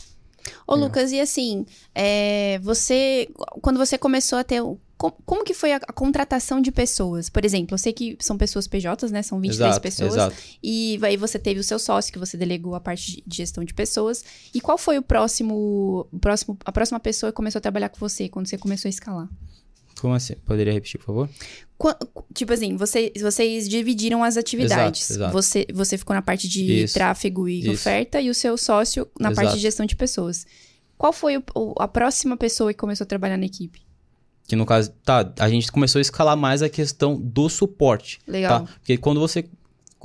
Ô, 0.68 0.74
Legal. 0.74 0.88
Lucas, 0.90 1.12
e 1.12 1.20
assim, 1.22 1.66
é, 1.96 2.60
você. 2.62 3.30
Quando 3.62 3.78
você 3.78 3.98
começou 3.98 4.38
a 4.40 4.44
ter. 4.44 4.62
Como, 4.98 5.16
como 5.26 5.44
que 5.44 5.54
foi 5.54 5.74
a, 5.74 5.78
a 5.78 5.94
contratação 5.94 6.62
de 6.62 6.72
pessoas? 6.72 7.30
Por 7.30 7.44
exemplo, 7.46 7.74
eu 7.74 7.78
sei 7.78 7.94
que 7.94 8.18
são 8.20 8.38
pessoas 8.38 8.68
PJs, 8.68 9.12
né? 9.12 9.22
São 9.22 9.40
23 9.40 9.70
exato, 9.70 9.82
pessoas. 9.82 10.14
exato. 10.14 10.36
E 10.62 11.00
aí 11.02 11.16
você 11.18 11.40
teve 11.40 11.60
o 11.60 11.64
seu 11.64 11.80
sócio, 11.80 12.12
que 12.12 12.20
você 12.20 12.36
delegou 12.38 12.76
a 12.76 12.80
parte 12.82 13.24
de 13.26 13.38
gestão 13.38 13.64
de 13.64 13.74
pessoas. 13.74 14.24
E 14.54 14.60
qual 14.62 14.78
foi 14.78 14.98
o 14.98 15.02
próximo, 15.02 16.08
o 16.12 16.20
próximo, 16.20 16.58
a 16.66 16.72
próxima 16.72 17.00
pessoa 17.00 17.32
que 17.32 17.36
começou 17.36 17.60
a 17.60 17.62
trabalhar 17.62 17.90
com 17.90 18.00
você 18.00 18.28
quando 18.30 18.48
você 18.48 18.58
começou 18.58 18.88
a 18.88 18.92
escalar? 18.92 19.30
Como 20.00 20.14
assim? 20.14 20.36
Poderia 20.46 20.74
repetir, 20.74 21.00
por 21.00 21.06
favor? 21.06 21.30
Qua- 21.78 21.98
tipo 22.34 22.54
assim, 22.54 22.76
você, 22.76 23.12
vocês 23.20 23.68
dividiram 23.70 24.24
as 24.24 24.38
atividades. 24.38 25.10
Exato, 25.10 25.14
exato. 25.20 25.34
Você, 25.34 25.68
você 25.74 25.98
ficou 25.98 26.16
na 26.16 26.22
parte 26.22 26.48
de 26.48 26.84
Isso, 26.84 26.94
tráfego 26.94 27.48
e 27.48 27.62
isso. 27.62 27.72
oferta 27.72 28.20
e 28.22 28.30
o 28.30 28.34
seu 28.34 28.58
sócio 28.58 29.08
na 29.20 29.30
parte 29.30 29.42
Exato. 29.48 29.56
de 29.58 29.62
gestão 29.62 29.86
de 29.86 29.96
pessoas. 29.96 30.46
Qual 30.98 31.12
foi 31.14 31.38
o- 31.38 31.74
a 31.80 31.88
próxima 31.88 32.38
pessoa 32.38 32.72
que 32.74 32.80
começou 32.80 33.04
a 33.06 33.08
trabalhar 33.08 33.38
na 33.38 33.46
equipe? 33.46 33.82
Que 34.48 34.56
no 34.56 34.66
caso, 34.66 34.92
tá, 35.06 35.34
a 35.40 35.50
gente 35.50 35.72
começou 35.72 36.00
a 36.00 36.02
escalar 36.02 36.36
mais 36.36 36.62
a 36.62 36.68
questão 36.70 37.20
do 37.20 37.48
suporte. 37.50 38.20
Legal. 38.28 38.62
Tá? 38.66 38.74
Porque 38.80 38.98
quando 38.98 39.20
você. 39.20 39.46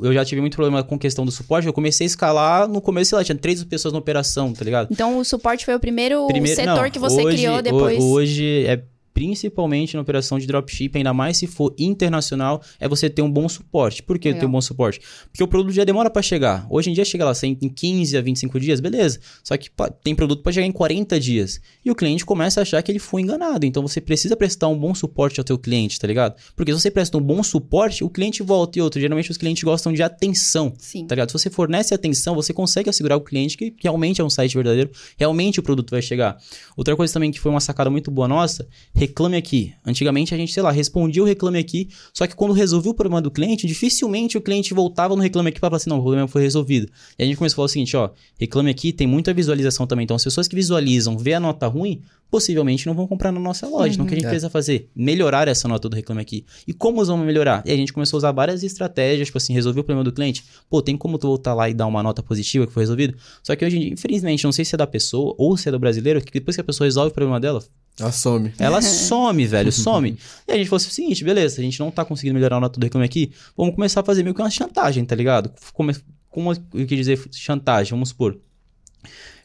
Eu 0.00 0.12
já 0.12 0.24
tive 0.24 0.40
muito 0.40 0.54
problema 0.54 0.84
com 0.84 0.96
questão 0.96 1.24
do 1.24 1.32
suporte, 1.32 1.66
eu 1.66 1.72
comecei 1.72 2.04
a 2.04 2.06
escalar 2.06 2.68
no 2.68 2.80
começo, 2.80 3.08
sei 3.10 3.18
lá, 3.18 3.24
tinha 3.24 3.36
três 3.36 3.62
pessoas 3.64 3.92
na 3.92 3.98
operação, 3.98 4.52
tá 4.52 4.64
ligado? 4.64 4.86
Então 4.92 5.18
o 5.18 5.24
suporte 5.24 5.64
foi 5.64 5.74
o 5.74 5.80
primeiro, 5.80 6.24
Primeiro- 6.28 6.54
setor 6.54 6.82
não, 6.84 6.90
que 6.90 7.00
você 7.00 7.20
hoje- 7.24 7.36
criou 7.36 7.60
depois. 7.60 7.98
Hoje 8.00 8.64
é 8.66 8.80
principalmente 9.18 9.96
na 9.96 10.00
operação 10.00 10.38
de 10.38 10.46
dropship, 10.46 10.92
ainda 10.94 11.12
mais 11.12 11.38
se 11.38 11.48
for 11.48 11.74
internacional, 11.76 12.62
é 12.78 12.86
você 12.86 13.10
ter 13.10 13.20
um 13.20 13.28
bom 13.28 13.48
suporte. 13.48 14.00
Por 14.00 14.16
que 14.16 14.32
ter 14.32 14.46
um 14.46 14.50
bom 14.50 14.60
suporte? 14.60 15.00
Porque 15.32 15.42
o 15.42 15.48
produto 15.48 15.74
já 15.74 15.82
demora 15.82 16.08
pra 16.08 16.22
chegar. 16.22 16.64
Hoje 16.70 16.90
em 16.90 16.92
dia 16.92 17.04
chega 17.04 17.24
lá 17.24 17.32
em 17.42 17.58
em 17.60 17.68
15 17.68 18.16
a 18.16 18.20
25 18.20 18.60
dias, 18.60 18.78
beleza. 18.78 19.18
Só 19.42 19.56
que 19.56 19.70
tem 20.04 20.14
produto 20.14 20.40
pra 20.44 20.52
chegar 20.52 20.68
em 20.68 20.70
40 20.70 21.18
dias. 21.18 21.60
E 21.84 21.90
o 21.90 21.96
cliente 21.96 22.24
começa 22.24 22.60
a 22.60 22.62
achar 22.62 22.80
que 22.80 22.92
ele 22.92 23.00
foi 23.00 23.22
enganado. 23.22 23.66
Então 23.66 23.82
você 23.82 24.00
precisa 24.00 24.36
prestar 24.36 24.68
um 24.68 24.78
bom 24.78 24.94
suporte 24.94 25.40
ao 25.40 25.44
teu 25.44 25.58
cliente, 25.58 25.98
tá 25.98 26.06
ligado? 26.06 26.36
Porque 26.54 26.72
se 26.72 26.80
você 26.80 26.88
presta 26.88 27.18
um 27.18 27.20
bom 27.20 27.42
suporte, 27.42 28.04
o 28.04 28.10
cliente 28.10 28.40
volta 28.40 28.78
e 28.78 28.82
outro. 28.82 29.00
Geralmente 29.00 29.32
os 29.32 29.36
clientes 29.36 29.64
gostam 29.64 29.92
de 29.92 30.00
atenção. 30.00 30.72
Sim. 30.78 31.08
Tá 31.08 31.16
ligado? 31.16 31.30
Se 31.30 31.32
você 31.32 31.50
fornece 31.50 31.92
atenção, 31.92 32.36
você 32.36 32.52
consegue 32.52 32.88
assegurar 32.88 33.18
o 33.18 33.20
cliente 33.20 33.56
que 33.56 33.74
realmente 33.82 34.20
é 34.20 34.24
um 34.24 34.30
site 34.30 34.54
verdadeiro, 34.54 34.92
realmente 35.16 35.58
o 35.58 35.62
produto 35.62 35.90
vai 35.90 36.02
chegar. 36.02 36.38
Outra 36.76 36.94
coisa 36.94 37.12
também 37.12 37.32
que 37.32 37.40
foi 37.40 37.50
uma 37.50 37.58
sacada 37.58 37.90
muito 37.90 38.12
boa 38.12 38.28
nossa, 38.28 38.64
reclame 39.08 39.36
aqui. 39.36 39.72
Antigamente 39.84 40.34
a 40.34 40.36
gente, 40.36 40.52
sei 40.52 40.62
lá, 40.62 40.70
respondia 40.70 41.22
o 41.22 41.26
reclame 41.26 41.58
aqui, 41.58 41.88
só 42.12 42.26
que 42.26 42.34
quando 42.36 42.52
resolvia 42.52 42.90
o 42.90 42.94
problema 42.94 43.20
do 43.20 43.30
cliente, 43.30 43.66
dificilmente 43.66 44.38
o 44.38 44.40
cliente 44.40 44.72
voltava 44.72 45.16
no 45.16 45.22
reclame 45.22 45.48
aqui 45.48 45.58
para 45.58 45.70
falar 45.70 45.76
assim, 45.78 45.90
não, 45.90 45.98
o 45.98 46.02
problema 46.02 46.28
foi 46.28 46.42
resolvido. 46.42 46.88
E 47.18 47.22
a 47.22 47.26
gente 47.26 47.36
começou 47.36 47.54
a 47.54 47.56
falar 47.56 47.66
o 47.66 47.68
seguinte, 47.68 47.96
ó, 47.96 48.10
reclame 48.38 48.70
aqui 48.70 48.92
tem 48.92 49.06
muita 49.06 49.34
visualização 49.34 49.86
também. 49.86 50.04
Então 50.04 50.16
as 50.16 50.24
pessoas 50.24 50.46
que 50.46 50.54
visualizam, 50.54 51.16
vê 51.18 51.34
a 51.34 51.40
nota 51.40 51.66
ruim, 51.66 52.02
possivelmente 52.30 52.86
não 52.86 52.94
vão 52.94 53.06
comprar 53.06 53.32
na 53.32 53.40
nossa 53.40 53.66
loja. 53.66 53.94
Então 53.94 54.04
o 54.04 54.08
que 54.08 54.14
a 54.14 54.16
gente 54.16 54.26
É. 54.26 54.28
precisa 54.28 54.50
fazer? 54.50 54.90
Melhorar 54.94 55.48
essa 55.48 55.66
nota 55.66 55.88
do 55.88 55.96
reclame 55.96 56.20
aqui. 56.20 56.44
E 56.66 56.72
como 56.74 57.04
vamos 57.04 57.26
melhorar? 57.26 57.62
E 57.66 57.72
a 57.72 57.76
gente 57.76 57.92
começou 57.92 58.16
a 58.16 58.18
usar 58.18 58.32
várias 58.32 58.62
estratégias, 58.62 59.28
tipo 59.28 59.38
assim, 59.38 59.52
resolver 59.54 59.80
o 59.80 59.84
problema 59.84 60.04
do 60.04 60.12
cliente. 60.12 60.44
Pô, 60.68 60.82
tem 60.82 60.96
como 60.96 61.18
tu 61.18 61.26
voltar 61.26 61.54
lá 61.54 61.68
e 61.70 61.74
dar 61.74 61.86
uma 61.86 62.02
nota 62.02 62.22
positiva 62.22 62.66
que 62.66 62.72
foi 62.72 62.82
resolvido? 62.82 63.14
Só 63.42 63.56
que 63.56 63.64
hoje 63.64 63.78
infelizmente, 63.78 64.44
não 64.44 64.52
sei 64.52 64.64
se 64.64 64.74
é 64.74 64.78
da 64.78 64.86
pessoa 64.86 65.34
ou 65.38 65.56
se 65.56 65.68
é 65.68 65.72
do 65.72 65.78
brasileiro, 65.78 66.20
que 66.20 66.32
depois 66.32 66.54
que 66.56 66.60
a 66.60 66.64
pessoa 66.64 66.86
resolve 66.86 67.10
o 67.10 67.14
problema 67.14 67.40
dela, 67.40 67.62
Assome. 68.00 68.52
ela 68.58 68.80
some, 68.82 69.46
velho, 69.46 69.72
some. 69.72 70.16
E 70.46 70.52
a 70.52 70.56
gente 70.56 70.68
falou 70.68 70.76
assim, 70.78 70.88
o 70.88 70.92
seguinte, 70.92 71.24
beleza, 71.24 71.60
a 71.60 71.64
gente 71.64 71.78
não 71.80 71.90
tá 71.90 72.04
conseguindo 72.04 72.34
melhorar 72.34 72.56
a 72.56 72.60
nota 72.60 72.78
do 72.78 72.84
reclame 72.84 73.04
aqui, 73.04 73.32
vamos 73.56 73.74
começar 73.74 74.00
a 74.00 74.04
fazer 74.04 74.22
meio 74.22 74.34
que 74.34 74.40
uma 74.40 74.50
chantagem, 74.50 75.04
tá 75.04 75.14
ligado? 75.14 75.52
Como, 75.72 75.92
como 76.30 76.52
eu 76.52 76.86
quis 76.86 76.98
dizer 76.98 77.20
chantagem, 77.32 77.90
vamos 77.90 78.10
supor. 78.10 78.38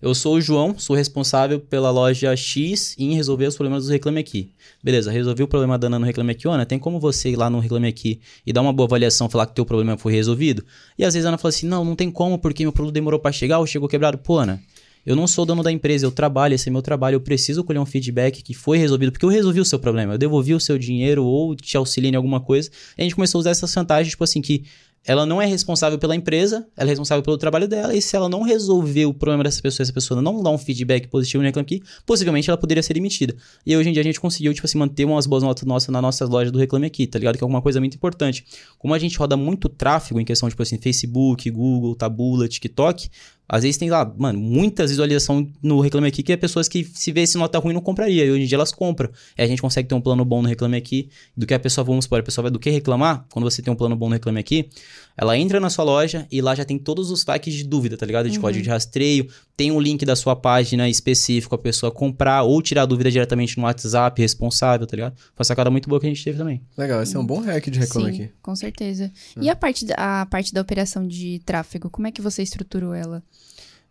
Eu 0.04 0.14
sou 0.14 0.36
o 0.36 0.42
João, 0.42 0.78
sou 0.78 0.98
responsável 0.98 1.62
pela 1.62 1.90
loja 1.90 2.36
X 2.36 2.94
em 3.00 3.16
resolver 3.16 3.46
os 3.48 3.56
problemas 3.56 3.86
do 3.86 3.92
Reclame 3.92 4.20
Aqui. 4.20 4.52
Beleza, 4.84 5.10
resolvi 5.10 5.44
o 5.44 5.48
problema 5.48 5.78
da 5.78 5.88
Ana 5.88 5.98
no 5.98 6.06
Reclame 6.06 6.32
Aqui. 6.32 6.46
Ana, 6.46 6.66
tem 6.66 6.78
como 6.78 7.00
você 7.00 7.30
ir 7.30 7.38
lá 7.38 7.50
no 7.50 7.60
Reclame 7.60 7.88
Aqui 7.88 8.20
e 8.46 8.52
dar 8.52 8.60
uma 8.62 8.74
boa 8.74 8.86
avaliação, 8.86 9.30
falar 9.30 9.46
que 9.46 9.56
teu 9.56 9.66
problema 9.66 9.98
foi 9.98 10.12
resolvido? 10.12 10.66
E 10.98 11.06
às 11.06 11.14
vezes 11.14 11.26
a 11.26 11.30
Ana 11.30 11.38
fala 11.38 11.50
assim, 11.52 11.68
não, 11.68 11.86
não 11.86 11.96
tem 11.96 12.12
como, 12.12 12.38
porque 12.38 12.64
meu 12.64 12.74
produto 12.74 12.94
demorou 12.94 13.18
pra 13.18 13.32
chegar 13.32 13.60
ou 13.60 13.66
chegou 13.66 13.88
quebrado. 13.88 14.18
Pô, 14.18 14.40
Ana, 14.40 14.62
eu 15.06 15.16
não 15.16 15.28
sou 15.28 15.46
dono 15.46 15.62
da 15.62 15.72
empresa, 15.72 16.06
eu 16.06 16.12
trabalho, 16.12 16.54
esse 16.54 16.70
é 16.70 16.72
meu 16.72 16.82
trabalho, 16.82 17.16
eu 17.16 17.22
preciso 17.22 17.64
colher 17.64 17.80
um 17.80 17.86
feedback 17.86 18.42
que 18.42 18.54
foi 18.54 18.78
resolvido, 18.78 19.12
porque 19.12 19.26
eu 19.26 19.30
resolvi 19.30 19.60
o 19.60 19.66
seu 19.66 19.80
problema, 19.80 20.14
eu 20.14 20.18
devolvi 20.18 20.54
o 20.54 20.60
seu 20.60 20.78
dinheiro 20.78 21.24
ou 21.26 21.56
te 21.56 21.76
auxiliei 21.76 22.12
em 22.12 22.16
alguma 22.16 22.40
coisa. 22.40 22.70
E 22.98 23.02
a 23.02 23.04
gente 23.04 23.16
começou 23.16 23.40
a 23.40 23.42
usar 23.42 23.50
essas 23.52 23.72
chantagens, 23.72 24.12
tipo 24.12 24.24
assim, 24.24 24.42
que 24.42 24.64
ela 25.06 25.26
não 25.26 25.42
é 25.42 25.46
responsável 25.46 26.00
pela 26.00 26.16
empresa, 26.16 26.66
ela 26.78 26.90
é 26.90 26.92
responsável 26.92 27.22
pelo 27.22 27.38
trabalho 27.38 27.68
dela, 27.68 27.94
e 27.94 28.02
se 28.02 28.16
ela 28.16 28.30
não 28.30 28.42
resolver 28.42 29.06
o 29.06 29.14
problema 29.14 29.44
dessa 29.44 29.62
pessoa, 29.62 29.84
essa 29.84 29.92
pessoa 29.92 30.22
não 30.22 30.42
dá 30.42 30.50
um 30.50 30.58
feedback 30.58 31.08
positivo 31.08 31.44
no 31.44 31.48
Reclame 31.48 31.66
Aqui, 31.66 31.84
possivelmente 32.06 32.50
ela 32.50 32.58
poderia 32.58 32.82
ser 32.82 32.94
demitida. 32.94 33.36
E 33.66 33.76
hoje 33.76 33.90
em 33.90 33.92
dia 33.92 34.02
a 34.02 34.04
gente 34.06 34.20
conseguiu, 34.20 34.54
tipo 34.54 34.66
assim, 34.66 34.78
manter 34.78 35.04
umas 35.04 35.28
boas 35.28 35.44
notas 35.44 35.66
nossas 35.66 35.90
na 35.90 36.02
nossa 36.02 36.26
loja 36.26 36.50
do 36.50 36.58
Reclame 36.58 36.88
Aqui, 36.88 37.06
tá 37.06 37.20
ligado? 37.20 37.38
Que 37.38 37.44
é 37.44 37.46
alguma 37.46 37.62
coisa 37.62 37.82
muito 37.82 37.96
importante. 37.96 38.46
Como 38.78 38.94
a 38.94 39.00
gente 39.00 39.18
roda 39.18 39.36
muito 39.36 39.68
tráfego 39.68 40.22
em 40.22 40.26
questão, 40.26 40.48
tipo 40.48 40.64
assim, 40.64 40.78
Facebook, 40.78 41.50
Google, 41.52 41.96
Tabula, 41.96 42.48
TikTok, 42.48 43.10
às 43.48 43.64
vezes 43.64 43.78
tem 43.78 43.90
lá, 43.90 44.12
mano, 44.18 44.40
muitas 44.40 44.90
visualizações 44.90 45.48
no 45.62 45.80
Reclame 45.80 46.08
Aqui 46.08 46.24
que 46.24 46.32
é 46.32 46.38
pessoas 46.38 46.68
que 46.68 46.84
se 46.84 47.12
vê 47.12 47.22
esse 47.22 47.38
nota 47.38 47.60
ruim 47.60 47.74
não 47.74 47.82
compraria. 47.82 48.26
E 48.26 48.32
hoje 48.32 48.44
em 48.44 48.46
dia 48.46 48.56
elas 48.56 48.72
compram. 48.72 49.10
E 49.38 49.42
a 49.42 49.48
gente 49.48 49.62
consegue 49.62 49.88
ter 49.88 49.96
um 49.96 50.02
plano 50.02 50.24
bom 50.24 50.42
no 50.42 50.48
Reclame 50.48 50.78
Aqui. 50.78 51.10
Do 51.36 51.46
que 51.46 51.54
a 51.54 51.60
pessoa, 51.60 51.84
vamos 51.84 52.06
supor, 52.06 52.20
a 52.20 52.24
pessoa 52.24 52.44
vai 52.44 52.52
do 52.52 52.60
que 52.60 52.70
reclamar. 52.70 53.26
Quando 53.32 53.44
você 53.44 53.62
tem 53.62 53.72
um 53.72 53.76
plano 53.76 53.96
bom 53.96 54.08
no 54.08 54.14
Reclame 54.14 54.40
Aqui, 54.40 54.70
ela 55.16 55.38
entra 55.38 55.60
na 55.60 55.70
sua 55.70 55.84
loja 55.84 56.26
e 56.32 56.42
lá 56.42 56.56
já 56.56 56.66
tem 56.66 56.78
todos 56.78 57.12
os 57.12 57.24
packs 57.24 57.54
de 57.54 57.64
dúvida, 57.64 57.98
tá 57.98 58.06
ligado? 58.06 58.30
De 58.30 58.40
código 58.40 58.64
de 58.64 58.70
rastreio. 58.70 59.28
Tem 59.56 59.72
um 59.72 59.80
link 59.80 60.04
da 60.06 60.16
sua 60.16 60.36
página 60.36 60.90
específico 60.90 61.54
a 61.54 61.58
pessoa 61.58 61.92
comprar 61.92 62.44
ou 62.44 62.62
tirar 62.62 62.84
a 62.84 62.86
dúvida 62.86 63.12
diretamente 63.12 63.58
no 63.58 63.64
WhatsApp 63.64 64.20
responsável, 64.20 64.88
tá 64.88 64.96
ligado? 64.96 65.16
Foi 65.16 65.34
uma 65.40 65.46
sacada 65.46 65.70
muito 65.70 65.88
boa 65.88 66.00
que 66.00 66.08
a 66.08 66.10
gente 66.10 66.24
teve 66.24 66.38
também. 66.38 66.62
Legal, 66.76 67.04
esse 67.04 67.16
é 67.16 67.20
um 67.20 67.26
bom 67.26 67.40
hack 67.42 67.70
de 67.70 67.78
reclame 67.78 68.16
Sim, 68.16 68.24
aqui. 68.24 68.34
com 68.42 68.56
certeza. 68.56 69.12
E 69.40 69.50
a 69.50 69.56
parte, 69.56 69.86
da, 69.86 70.22
a 70.22 70.26
parte 70.26 70.54
da 70.54 70.62
operação 70.62 71.08
de 71.08 71.40
tráfego, 71.46 71.90
como 71.90 72.08
é 72.08 72.12
que 72.12 72.22
você 72.22 72.42
estruturou 72.42 72.94
ela? 72.94 73.22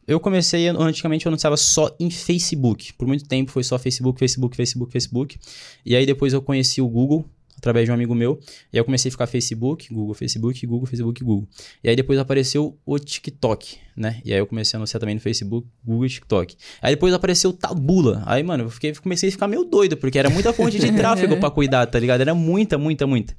Eu 0.06 0.18
comecei, 0.18 0.66
antigamente 0.68 1.26
eu 1.26 1.30
anunciava 1.30 1.56
só 1.56 1.94
em 1.98 2.10
Facebook. 2.10 2.92
Por 2.94 3.06
muito 3.06 3.24
tempo 3.26 3.50
foi 3.50 3.62
só 3.62 3.78
Facebook, 3.78 4.18
Facebook, 4.18 4.56
Facebook, 4.56 4.92
Facebook. 4.92 5.38
E 5.86 5.94
aí 5.94 6.04
depois 6.04 6.32
eu 6.32 6.42
conheci 6.42 6.80
o 6.80 6.88
Google, 6.88 7.24
através 7.62 7.86
de 7.86 7.92
um 7.92 7.94
amigo 7.94 8.12
meu. 8.12 8.40
E 8.72 8.76
aí 8.76 8.80
eu 8.80 8.84
comecei 8.84 9.08
a 9.08 9.12
ficar 9.12 9.28
Facebook, 9.28 9.92
Google, 9.94 10.14
Facebook, 10.14 10.66
Google, 10.66 10.86
Facebook, 10.86 11.22
Google. 11.22 11.48
E 11.82 11.88
aí 11.88 11.94
depois 11.94 12.18
apareceu 12.18 12.76
o 12.84 12.98
TikTok, 12.98 13.76
né? 13.96 14.20
E 14.24 14.32
aí 14.32 14.38
eu 14.40 14.46
comecei 14.46 14.76
a 14.76 14.78
anunciar 14.78 14.98
também 14.98 15.14
no 15.14 15.20
Facebook, 15.20 15.68
Google 15.84 16.06
e 16.06 16.08
TikTok. 16.08 16.56
Aí 16.82 16.94
depois 16.96 17.14
apareceu 17.14 17.50
o 17.50 17.52
Tabula. 17.52 18.24
Aí, 18.26 18.42
mano, 18.42 18.64
eu 18.64 18.70
fiquei, 18.70 18.92
comecei 18.94 19.28
a 19.28 19.32
ficar 19.32 19.46
meio 19.46 19.64
doido, 19.64 19.96
porque 19.96 20.18
era 20.18 20.28
muita 20.28 20.52
fonte 20.52 20.78
de 20.78 20.90
tráfego 20.92 21.36
pra 21.38 21.50
cuidar, 21.50 21.86
tá 21.86 21.98
ligado? 22.00 22.20
Era 22.20 22.34
muita, 22.34 22.76
muita, 22.76 23.06
muita. 23.06 23.34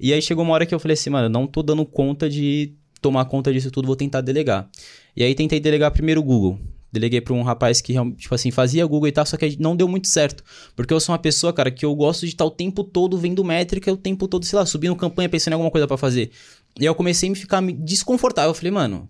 E 0.00 0.12
aí 0.12 0.20
chegou 0.20 0.42
uma 0.42 0.54
hora 0.54 0.66
que 0.66 0.74
eu 0.74 0.80
falei 0.80 0.94
assim, 0.94 1.10
mano, 1.10 1.26
eu 1.26 1.30
não 1.30 1.46
tô 1.46 1.62
dando 1.62 1.84
conta 1.86 2.28
de 2.28 2.74
tomar 3.00 3.24
conta 3.24 3.52
disso 3.52 3.70
tudo, 3.70 3.86
vou 3.86 3.96
tentar 3.96 4.20
delegar. 4.20 4.68
E 5.16 5.22
aí 5.22 5.34
tentei 5.34 5.60
delegar 5.60 5.90
primeiro 5.90 6.20
o 6.20 6.24
Google. 6.24 6.58
Deleguei 6.92 7.20
pra 7.20 7.32
um 7.32 7.42
rapaz 7.42 7.80
que, 7.80 7.94
tipo 8.16 8.34
assim, 8.34 8.50
fazia 8.50 8.84
Google 8.84 9.08
e 9.08 9.12
tal, 9.12 9.24
só 9.24 9.36
que 9.36 9.56
não 9.60 9.76
deu 9.76 9.86
muito 9.86 10.08
certo. 10.08 10.42
Porque 10.74 10.92
eu 10.92 10.98
sou 10.98 11.12
uma 11.12 11.18
pessoa, 11.18 11.52
cara, 11.52 11.70
que 11.70 11.84
eu 11.84 11.94
gosto 11.94 12.22
de 12.22 12.32
estar 12.32 12.44
o 12.44 12.50
tempo 12.50 12.82
todo 12.82 13.16
vendo 13.16 13.44
métrica, 13.44 13.92
o 13.92 13.96
tempo 13.96 14.26
todo, 14.26 14.44
sei 14.44 14.58
lá, 14.58 14.66
subindo 14.66 14.96
campanha, 14.96 15.28
pensando 15.28 15.52
em 15.52 15.54
alguma 15.54 15.70
coisa 15.70 15.86
pra 15.86 15.96
fazer. 15.96 16.32
E 16.76 16.80
aí 16.80 16.86
eu 16.86 16.94
comecei 16.94 17.28
a 17.28 17.30
me 17.30 17.36
ficar 17.36 17.62
desconfortável. 17.62 18.50
Eu 18.50 18.54
falei, 18.54 18.72
mano, 18.72 19.08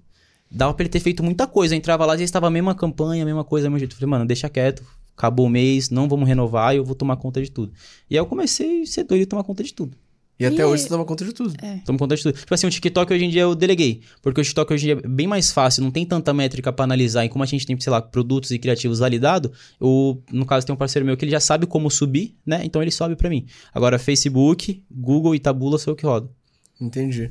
dava 0.50 0.74
pra 0.74 0.82
ele 0.82 0.90
ter 0.90 1.00
feito 1.00 1.22
muita 1.22 1.46
coisa. 1.46 1.74
Eu 1.74 1.78
entrava 1.78 2.04
lá 2.04 2.14
e 2.16 2.22
estava 2.22 2.48
a 2.48 2.50
mesma 2.50 2.74
campanha, 2.74 3.22
a 3.22 3.26
mesma 3.26 3.44
coisa, 3.44 3.68
mesmo 3.68 3.78
jeito. 3.78 3.92
Eu 3.92 3.96
falei, 3.96 4.10
mano, 4.10 4.26
deixa 4.26 4.48
quieto, 4.50 4.84
acabou 5.16 5.46
o 5.46 5.50
mês, 5.50 5.88
não 5.88 6.06
vamos 6.06 6.28
renovar 6.28 6.74
e 6.74 6.78
eu 6.78 6.84
vou 6.84 6.94
tomar 6.94 7.16
conta 7.16 7.42
de 7.42 7.50
tudo. 7.50 7.72
E 8.10 8.14
aí 8.14 8.18
eu 8.18 8.26
comecei 8.26 8.82
a 8.82 8.86
ser 8.86 9.04
doido 9.04 9.22
e 9.22 9.26
tomar 9.26 9.42
conta 9.42 9.64
de 9.64 9.72
tudo. 9.72 9.96
E 10.40 10.46
até 10.46 10.62
E- 10.62 10.64
hoje 10.64 10.82
você 10.84 10.88
toma 10.88 11.04
conta 11.04 11.22
de 11.24 11.34
tudo. 11.34 11.54
Tomo 11.84 11.98
conta 11.98 12.16
de 12.16 12.22
tudo. 12.22 12.32
Tipo 12.38 12.54
assim, 12.54 12.66
o 12.66 12.70
TikTok 12.70 13.12
hoje 13.12 13.24
em 13.26 13.28
dia 13.28 13.42
eu 13.42 13.54
deleguei. 13.54 14.00
Porque 14.22 14.40
o 14.40 14.44
TikTok 14.44 14.72
hoje 14.72 14.90
em 14.90 14.94
dia 14.96 15.04
é 15.04 15.08
bem 15.08 15.26
mais 15.26 15.52
fácil, 15.52 15.82
não 15.82 15.90
tem 15.90 16.06
tanta 16.06 16.32
métrica 16.32 16.72
pra 16.72 16.84
analisar. 16.84 17.24
E 17.24 17.28
como 17.28 17.44
a 17.44 17.46
gente 17.46 17.66
tem, 17.66 17.78
sei 17.78 17.92
lá, 17.92 18.00
produtos 18.00 18.50
e 18.50 18.58
criativos 18.58 19.00
validados, 19.00 19.50
o, 19.78 20.16
no 20.32 20.46
caso 20.46 20.64
tem 20.66 20.74
um 20.74 20.78
parceiro 20.78 21.04
meu 21.04 21.16
que 21.16 21.24
ele 21.24 21.32
já 21.32 21.40
sabe 21.40 21.66
como 21.66 21.90
subir, 21.90 22.34
né? 22.44 22.62
Então 22.64 22.80
ele 22.80 22.90
sobe 22.90 23.14
pra 23.16 23.28
mim. 23.28 23.44
Agora, 23.74 23.98
Facebook, 23.98 24.82
Google 24.90 25.34
e 25.34 25.38
Tabula 25.38 25.78
sou 25.78 25.92
eu 25.92 25.96
que 25.96 26.06
rodo. 26.06 26.30
Entendi. 26.80 27.30